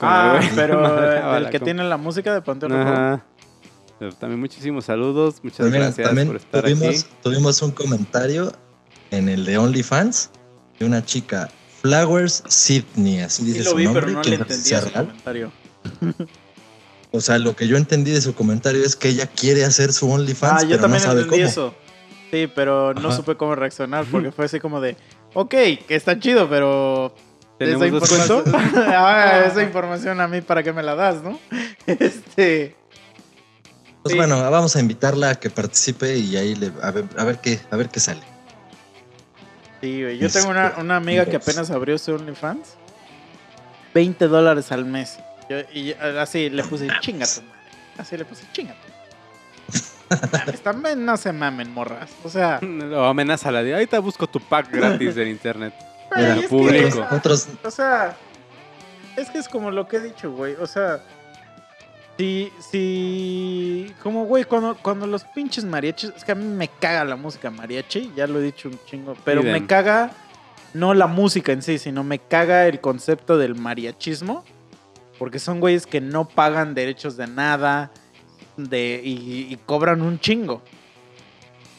Ah, 0.00 0.38
el 0.42 0.48
pero 0.54 0.80
el 1.38 1.44
que 1.50 1.58
combi. 1.58 1.64
tiene 1.64 1.84
la 1.84 1.96
música 1.96 2.34
de 2.34 2.42
Panteón 2.42 2.72
Rococó. 2.72 2.90
Ajá. 2.90 3.24
Pero 3.98 4.12
también 4.12 4.38
muchísimos 4.40 4.84
saludos, 4.84 5.36
muchas 5.42 5.58
También, 5.58 5.82
gracias 5.84 6.06
también 6.06 6.26
por 6.26 6.36
estar 6.36 6.62
tuvimos, 6.62 6.86
aquí. 6.86 7.04
tuvimos 7.22 7.62
un 7.62 7.70
comentario 7.70 8.52
en 9.10 9.30
el 9.30 9.46
de 9.46 9.56
OnlyFans 9.56 10.30
de 10.78 10.84
una 10.84 11.02
chica, 11.02 11.48
Flowers 11.80 12.42
Sydney, 12.46 13.20
así 13.20 13.42
Sí 13.44 13.52
dice 13.52 13.64
lo 13.64 13.70
su 13.70 13.76
vi, 13.76 13.84
nombre. 13.84 14.02
pero 14.02 14.12
no 14.16 14.22
le 14.22 14.38
comentario. 14.92 15.50
O 17.16 17.20
sea, 17.20 17.38
lo 17.38 17.56
que 17.56 17.66
yo 17.68 17.76
entendí 17.76 18.10
de 18.12 18.20
su 18.20 18.34
comentario 18.34 18.84
es 18.84 18.94
que 18.96 19.08
ella 19.08 19.26
quiere 19.26 19.64
hacer 19.64 19.92
su 19.92 20.10
OnlyFans, 20.10 20.52
Ah, 20.52 20.62
yo 20.62 20.68
pero 20.68 20.76
no 20.76 20.82
también 20.82 21.02
sabe 21.02 21.22
entendí 21.22 21.38
cómo. 21.44 21.50
eso. 21.50 21.74
Sí, 22.30 22.48
pero 22.54 22.92
no 22.94 23.08
Ajá. 23.08 23.16
supe 23.16 23.36
cómo 23.36 23.54
reaccionar 23.54 24.04
porque 24.10 24.32
fue 24.32 24.44
así 24.46 24.60
como 24.60 24.80
de, 24.80 24.96
ok, 25.34 25.50
que 25.50 25.84
está 25.94 26.18
chido, 26.18 26.48
pero 26.48 27.14
¿Tenemos 27.58 27.82
esa 27.86 27.94
información, 27.94 28.44
ah, 28.86 29.44
esa 29.50 29.62
información 29.62 30.20
a 30.20 30.28
mí 30.28 30.40
para 30.42 30.62
qué 30.62 30.72
me 30.72 30.82
la 30.82 30.94
das, 30.94 31.22
¿no? 31.22 31.38
Este, 31.86 32.74
Pues 34.02 34.12
Sí. 34.12 34.16
bueno, 34.18 34.38
vamos 34.50 34.76
a 34.76 34.80
invitarla 34.80 35.30
a 35.30 35.34
que 35.36 35.50
participe 35.50 36.16
y 36.16 36.36
ahí 36.36 36.54
le, 36.54 36.70
a, 36.82 36.90
ver, 36.90 37.04
a 37.16 37.24
ver 37.24 37.38
qué, 37.40 37.60
a 37.70 37.76
ver 37.76 37.88
qué 37.88 37.98
sale. 38.00 38.20
sí, 39.80 40.02
güey. 40.02 40.18
Yo 40.18 40.26
Es- 40.26 40.32
tengo 40.34 40.50
una, 40.50 40.74
una 40.78 40.96
amiga 40.96 41.24
que 41.26 41.36
apenas 41.36 41.70
abrió 41.70 41.96
su 41.98 42.12
OnlyFans. 42.14 42.74
20 43.94 44.26
dólares 44.28 44.72
al 44.72 44.84
mes. 44.84 45.18
Yo- 45.48 45.60
y 45.72 45.92
así 45.92 46.50
le 46.50 46.62
puse, 46.64 46.88
chinga 47.00 47.26
tu 47.26 47.42
madre. 47.42 47.60
Así 47.98 48.16
le 48.16 48.24
puse, 48.24 48.44
chinga 48.52 48.74
tu 48.74 48.78
madre. 50.12 50.36
Mames, 50.46 50.60
también 50.62 51.04
no 51.04 51.16
se 51.16 51.32
mamen, 51.32 51.72
morras. 51.72 52.10
O 52.22 52.28
sea, 52.28 52.60
O 52.62 53.04
amenaza 53.04 53.50
la 53.50 53.62
de 53.62 53.74
ahorita 53.74 53.98
busco 54.00 54.26
tu 54.26 54.40
pack 54.40 54.70
gratis 54.72 55.16
en 55.16 55.28
internet. 55.28 55.74
Mira, 56.16 56.36
que, 56.36 56.48
público. 56.48 56.88
o 56.88 56.90
sea, 56.92 57.08
Otros, 57.12 57.48
O 57.64 57.70
sea, 57.70 58.16
es 59.16 59.28
que 59.30 59.38
es 59.38 59.48
como 59.48 59.70
lo 59.72 59.88
que 59.88 59.96
he 59.96 60.00
dicho, 60.00 60.30
güey. 60.30 60.54
O 60.60 60.66
sea, 60.66 61.00
si, 62.16 62.52
si, 62.70 63.92
como, 64.02 64.24
güey, 64.26 64.44
cuando, 64.44 64.76
cuando 64.76 65.06
los 65.06 65.24
pinches 65.24 65.64
mariachis, 65.64 66.12
es 66.16 66.24
que 66.24 66.32
a 66.32 66.34
mí 66.36 66.44
me 66.44 66.68
caga 66.68 67.04
la 67.04 67.16
música 67.16 67.50
mariachi, 67.50 68.12
ya 68.16 68.26
lo 68.26 68.38
he 68.38 68.42
dicho 68.42 68.68
un 68.68 68.78
chingo, 68.86 69.16
pero 69.24 69.42
me 69.42 69.66
caga 69.66 70.12
no 70.72 70.94
la 70.94 71.06
música 71.08 71.52
en 71.52 71.62
sí, 71.62 71.78
sino 71.78 72.04
me 72.04 72.18
caga 72.18 72.66
el 72.68 72.80
concepto 72.80 73.36
del 73.38 73.54
mariachismo, 73.54 74.44
porque 75.18 75.38
son 75.38 75.60
güeyes 75.60 75.86
que 75.86 76.00
no 76.00 76.28
pagan 76.28 76.74
derechos 76.74 77.16
de 77.16 77.26
nada 77.26 77.90
de, 78.56 79.00
y, 79.04 79.46
y 79.50 79.58
cobran 79.66 80.02
un 80.02 80.18
chingo. 80.18 80.62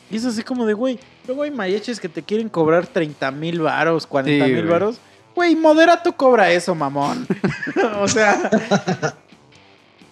Y 0.09 0.17
es 0.17 0.25
así 0.25 0.41
como 0.43 0.65
de, 0.65 0.73
güey, 0.73 0.99
luego 1.27 1.43
hay 1.43 1.51
mariachis 1.51 1.99
que 1.99 2.07
te 2.09 2.21
quieren 2.23 2.49
cobrar 2.49 2.87
30 2.87 3.29
mil 3.31 3.59
varos, 3.61 4.07
40 4.07 4.45
Sí, 4.45 4.51
mil 4.51 4.61
güey. 4.61 4.71
varos. 4.71 4.97
Güey, 5.35 5.55
moderato 5.55 6.15
cobra 6.15 6.51
eso, 6.51 6.73
mamón. 6.73 7.27
o 7.99 8.07
sea, 8.07 8.49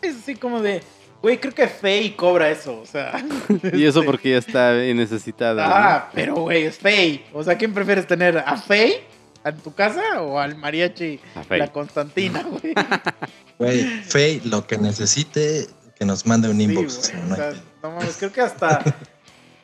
es 0.02 0.18
así 0.18 0.36
como 0.36 0.62
de, 0.62 0.84
güey, 1.22 1.40
creo 1.40 1.54
que 1.54 1.68
Faye 1.68 2.16
cobra 2.16 2.50
eso, 2.52 2.80
o 2.82 2.86
sea. 2.86 3.24
Y 3.74 3.86
eso 3.86 4.04
porque 4.04 4.32
ya 4.32 4.38
está 4.38 4.74
necesitada. 4.74 5.66
Ah, 5.68 6.10
pero 6.14 6.36
güey, 6.36 6.64
es 6.66 6.78
Faye. 6.78 7.24
O 7.34 7.44
sea, 7.44 7.58
¿quién 7.58 7.74
prefieres 7.74 8.06
tener? 8.06 8.38
¿A 8.38 8.58
Faye? 8.58 9.04
¿En 9.46 9.58
tu 9.60 9.74
casa 9.74 10.22
o 10.22 10.40
al 10.40 10.56
mariachi? 10.58 11.20
A. 11.36 11.56
La 11.56 11.68
Constantina, 11.72 12.44
güey. 12.44 12.74
güey, 13.60 13.84
Faye, 14.04 14.42
lo 14.46 14.66
que 14.68 14.78
necesite, 14.78 15.68
que 15.98 16.04
nos 16.04 16.26
mande 16.26 16.50
un 16.50 16.58
Sí, 16.58 16.64
inbox. 16.64 17.14
o 17.14 17.28
no 17.30 17.36
sea, 17.36 17.54
mames, 17.84 18.18
creo 18.18 18.32
que 18.32 18.42
hasta 18.42 18.82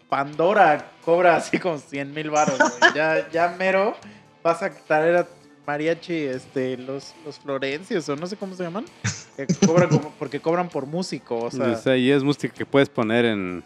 Pandora 0.10 0.92
cobra 1.06 1.38
así 1.38 1.58
como 1.58 1.78
100 1.78 2.14
mil 2.14 2.30
baros, 2.30 2.58
güey. 2.60 2.94
Ya, 2.96 3.30
ya 3.32 3.56
mero 3.58 3.96
vas 4.44 4.62
a 4.62 4.70
traer 4.70 5.16
a 5.18 5.28
mariachi 5.66 6.14
este, 6.16 6.76
los, 6.78 7.14
los 7.26 7.40
florencios 7.40 8.08
o 8.10 8.16
no 8.16 8.28
sé 8.28 8.36
cómo 8.36 8.54
se 8.56 8.64
llaman. 8.64 8.86
Que 9.38 9.48
cobran 9.66 9.90
como, 9.90 10.14
porque 10.20 10.40
cobran 10.42 10.68
por 10.70 10.86
músico, 10.86 11.38
o 11.40 11.50
sea. 11.52 11.96
Y 11.98 12.12
es 12.12 12.24
música 12.24 12.54
que 12.54 12.66
puedes 12.66 12.90
poner 12.90 13.24
en 13.26 13.64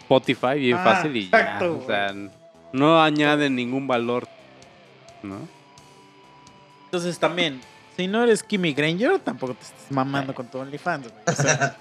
Spotify 0.00 0.58
bien 0.58 0.76
Ah, 0.78 0.84
fácil 0.84 1.16
y 1.16 1.30
ya. 1.30 1.38
exacto, 1.38 1.80
O 1.82 1.86
sea, 1.86 2.12
no 2.72 3.00
añaden 3.02 3.54
ningún 3.54 3.86
valor, 3.86 4.26
¿no? 5.24 5.38
Entonces 6.84 7.18
también, 7.18 7.60
si 7.96 8.06
no 8.06 8.22
eres 8.22 8.42
Kimmy 8.42 8.72
Granger, 8.72 9.18
tampoco 9.18 9.54
te 9.54 9.64
estés 9.64 9.90
mamando 9.90 10.34
con 10.34 10.46
tu 10.46 10.58
OnlyFans, 10.58 11.08
güey. 11.08 11.22
O 11.26 11.32
sea, 11.32 11.76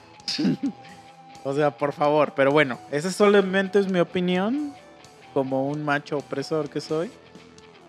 o 1.44 1.54
sea, 1.54 1.78
por 1.78 1.94
favor. 1.94 2.34
Pero 2.36 2.52
bueno, 2.52 2.80
esa 2.92 3.12
solamente 3.12 3.80
es 3.80 3.88
mi 3.88 4.00
opinión 4.00 4.74
como 5.34 5.68
un 5.68 5.84
macho 5.84 6.18
opresor 6.18 6.70
que 6.70 6.82
soy. 6.82 7.12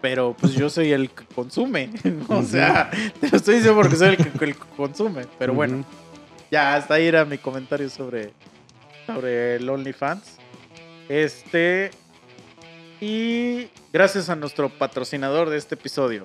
Pero 0.03 0.37
pues 0.39 0.53
yo 0.53 0.69
soy 0.69 0.93
el 0.93 1.09
que 1.11 1.25
consume. 1.25 1.91
o 2.29 2.43
sea, 2.43 2.91
te 3.21 3.31
lo 3.31 3.39
estoy 3.39 3.55
diciendo 3.55 3.81
porque 3.81 3.97
soy 3.97 4.09
el 4.09 4.17
que, 4.19 4.45
el 4.45 4.55
que 4.55 4.67
consume. 4.77 5.25
Pero 5.39 5.55
bueno, 5.55 5.83
ya 6.51 6.75
hasta 6.75 6.95
ahí 6.95 7.07
era 7.07 7.25
mi 7.25 7.39
comentario 7.39 7.89
sobre, 7.89 8.33
sobre 9.07 9.57
el 9.57 9.69
OnlyFans. 9.69 10.37
Este. 11.09 11.91
Y 13.07 13.69
gracias 13.93 14.31
a 14.31 14.35
nuestro 14.35 14.71
patrocinador 14.71 15.51
de 15.51 15.59
este 15.59 15.75
episodio. 15.75 16.25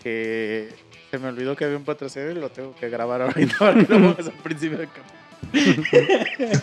Que 0.00 0.72
se 1.10 1.18
me 1.18 1.26
olvidó 1.26 1.56
que 1.56 1.64
había 1.64 1.76
un 1.76 1.84
patrocinador 1.84 2.36
y 2.36 2.40
lo 2.40 2.50
tengo 2.50 2.72
que 2.76 2.88
grabar 2.88 3.22
ahorita 3.22 3.58
para 3.58 3.74
que 3.74 3.92
lo 3.92 4.14
pongas 4.14 4.28
al 4.28 4.42
principio 4.44 4.78
de 4.78 4.86
cámara. 4.86 6.62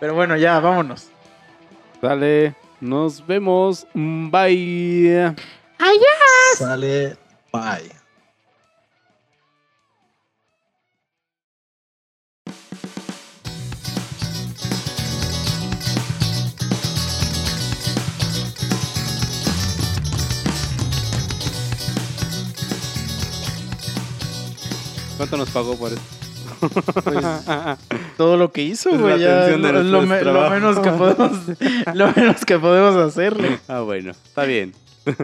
Pero 0.00 0.14
bueno, 0.14 0.38
ya, 0.38 0.58
vámonos. 0.58 1.08
Dale, 2.00 2.54
nos 2.80 3.26
vemos. 3.26 3.86
Bye. 3.92 5.34
Sale, 6.56 7.18
bye. 7.52 7.99
¿Cuánto 25.20 25.36
nos 25.36 25.50
pagó 25.50 25.76
por 25.76 25.92
eso? 25.92 26.00
Pues, 27.04 27.18
todo 28.16 28.38
lo 28.38 28.52
que 28.52 28.62
hizo, 28.62 28.88
güey. 28.98 29.18
de 29.18 29.58
lo, 29.58 29.82
lo 29.82 30.00
me- 30.06 30.18
menos 30.24 30.78
que 30.78 30.90
podemos, 30.92 31.30
lo 31.94 32.12
menos 32.14 32.44
que 32.46 32.58
podemos 32.58 32.96
hacerle. 32.96 33.60
ah, 33.68 33.80
bueno, 33.80 34.12
está 34.12 34.44
bien. 34.44 34.72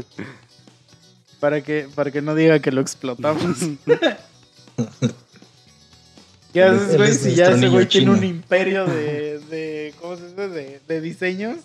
Para 1.40 1.62
que, 1.62 1.89
para 1.94 2.10
que 2.10 2.20
no 2.20 2.35
diga 2.35 2.59
que 2.59 2.70
lo 2.73 2.82
explotamos. 2.82 3.56
¿Qué 6.52 6.62
haces, 6.62 6.97
güey? 6.98 7.12
Si 7.14 7.35
ya 7.35 7.52
ese 7.52 7.68
güey 7.68 7.86
tiene 7.86 8.10
un 8.10 8.23
imperio 8.24 8.85
de, 8.85 9.39
de 9.51 9.94
¿cómo 9.98 10.16
se 10.16 10.27
dice? 10.28 10.48
De, 10.48 10.81
de 10.86 11.01
diseños. 11.01 11.56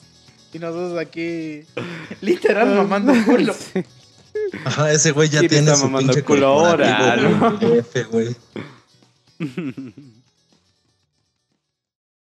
Y 0.54 0.60
nosotros 0.60 0.98
aquí, 0.98 1.64
literal, 2.22 2.70
mamando 2.76 3.14
culo. 3.26 3.54
Sí. 3.54 3.84
Ajá, 4.66 4.92
ese 4.92 5.12
güey 5.12 5.30
ya 5.30 5.40
¿Quién 5.40 5.50
tiene 5.50 5.76
su 5.76 5.84
mamando 5.86 6.14
pinche 6.14 6.24
culo 6.24 6.48
ahora, 6.48 7.16
no? 7.18 7.60
PDF, 7.60 8.08
güey. 8.12 8.36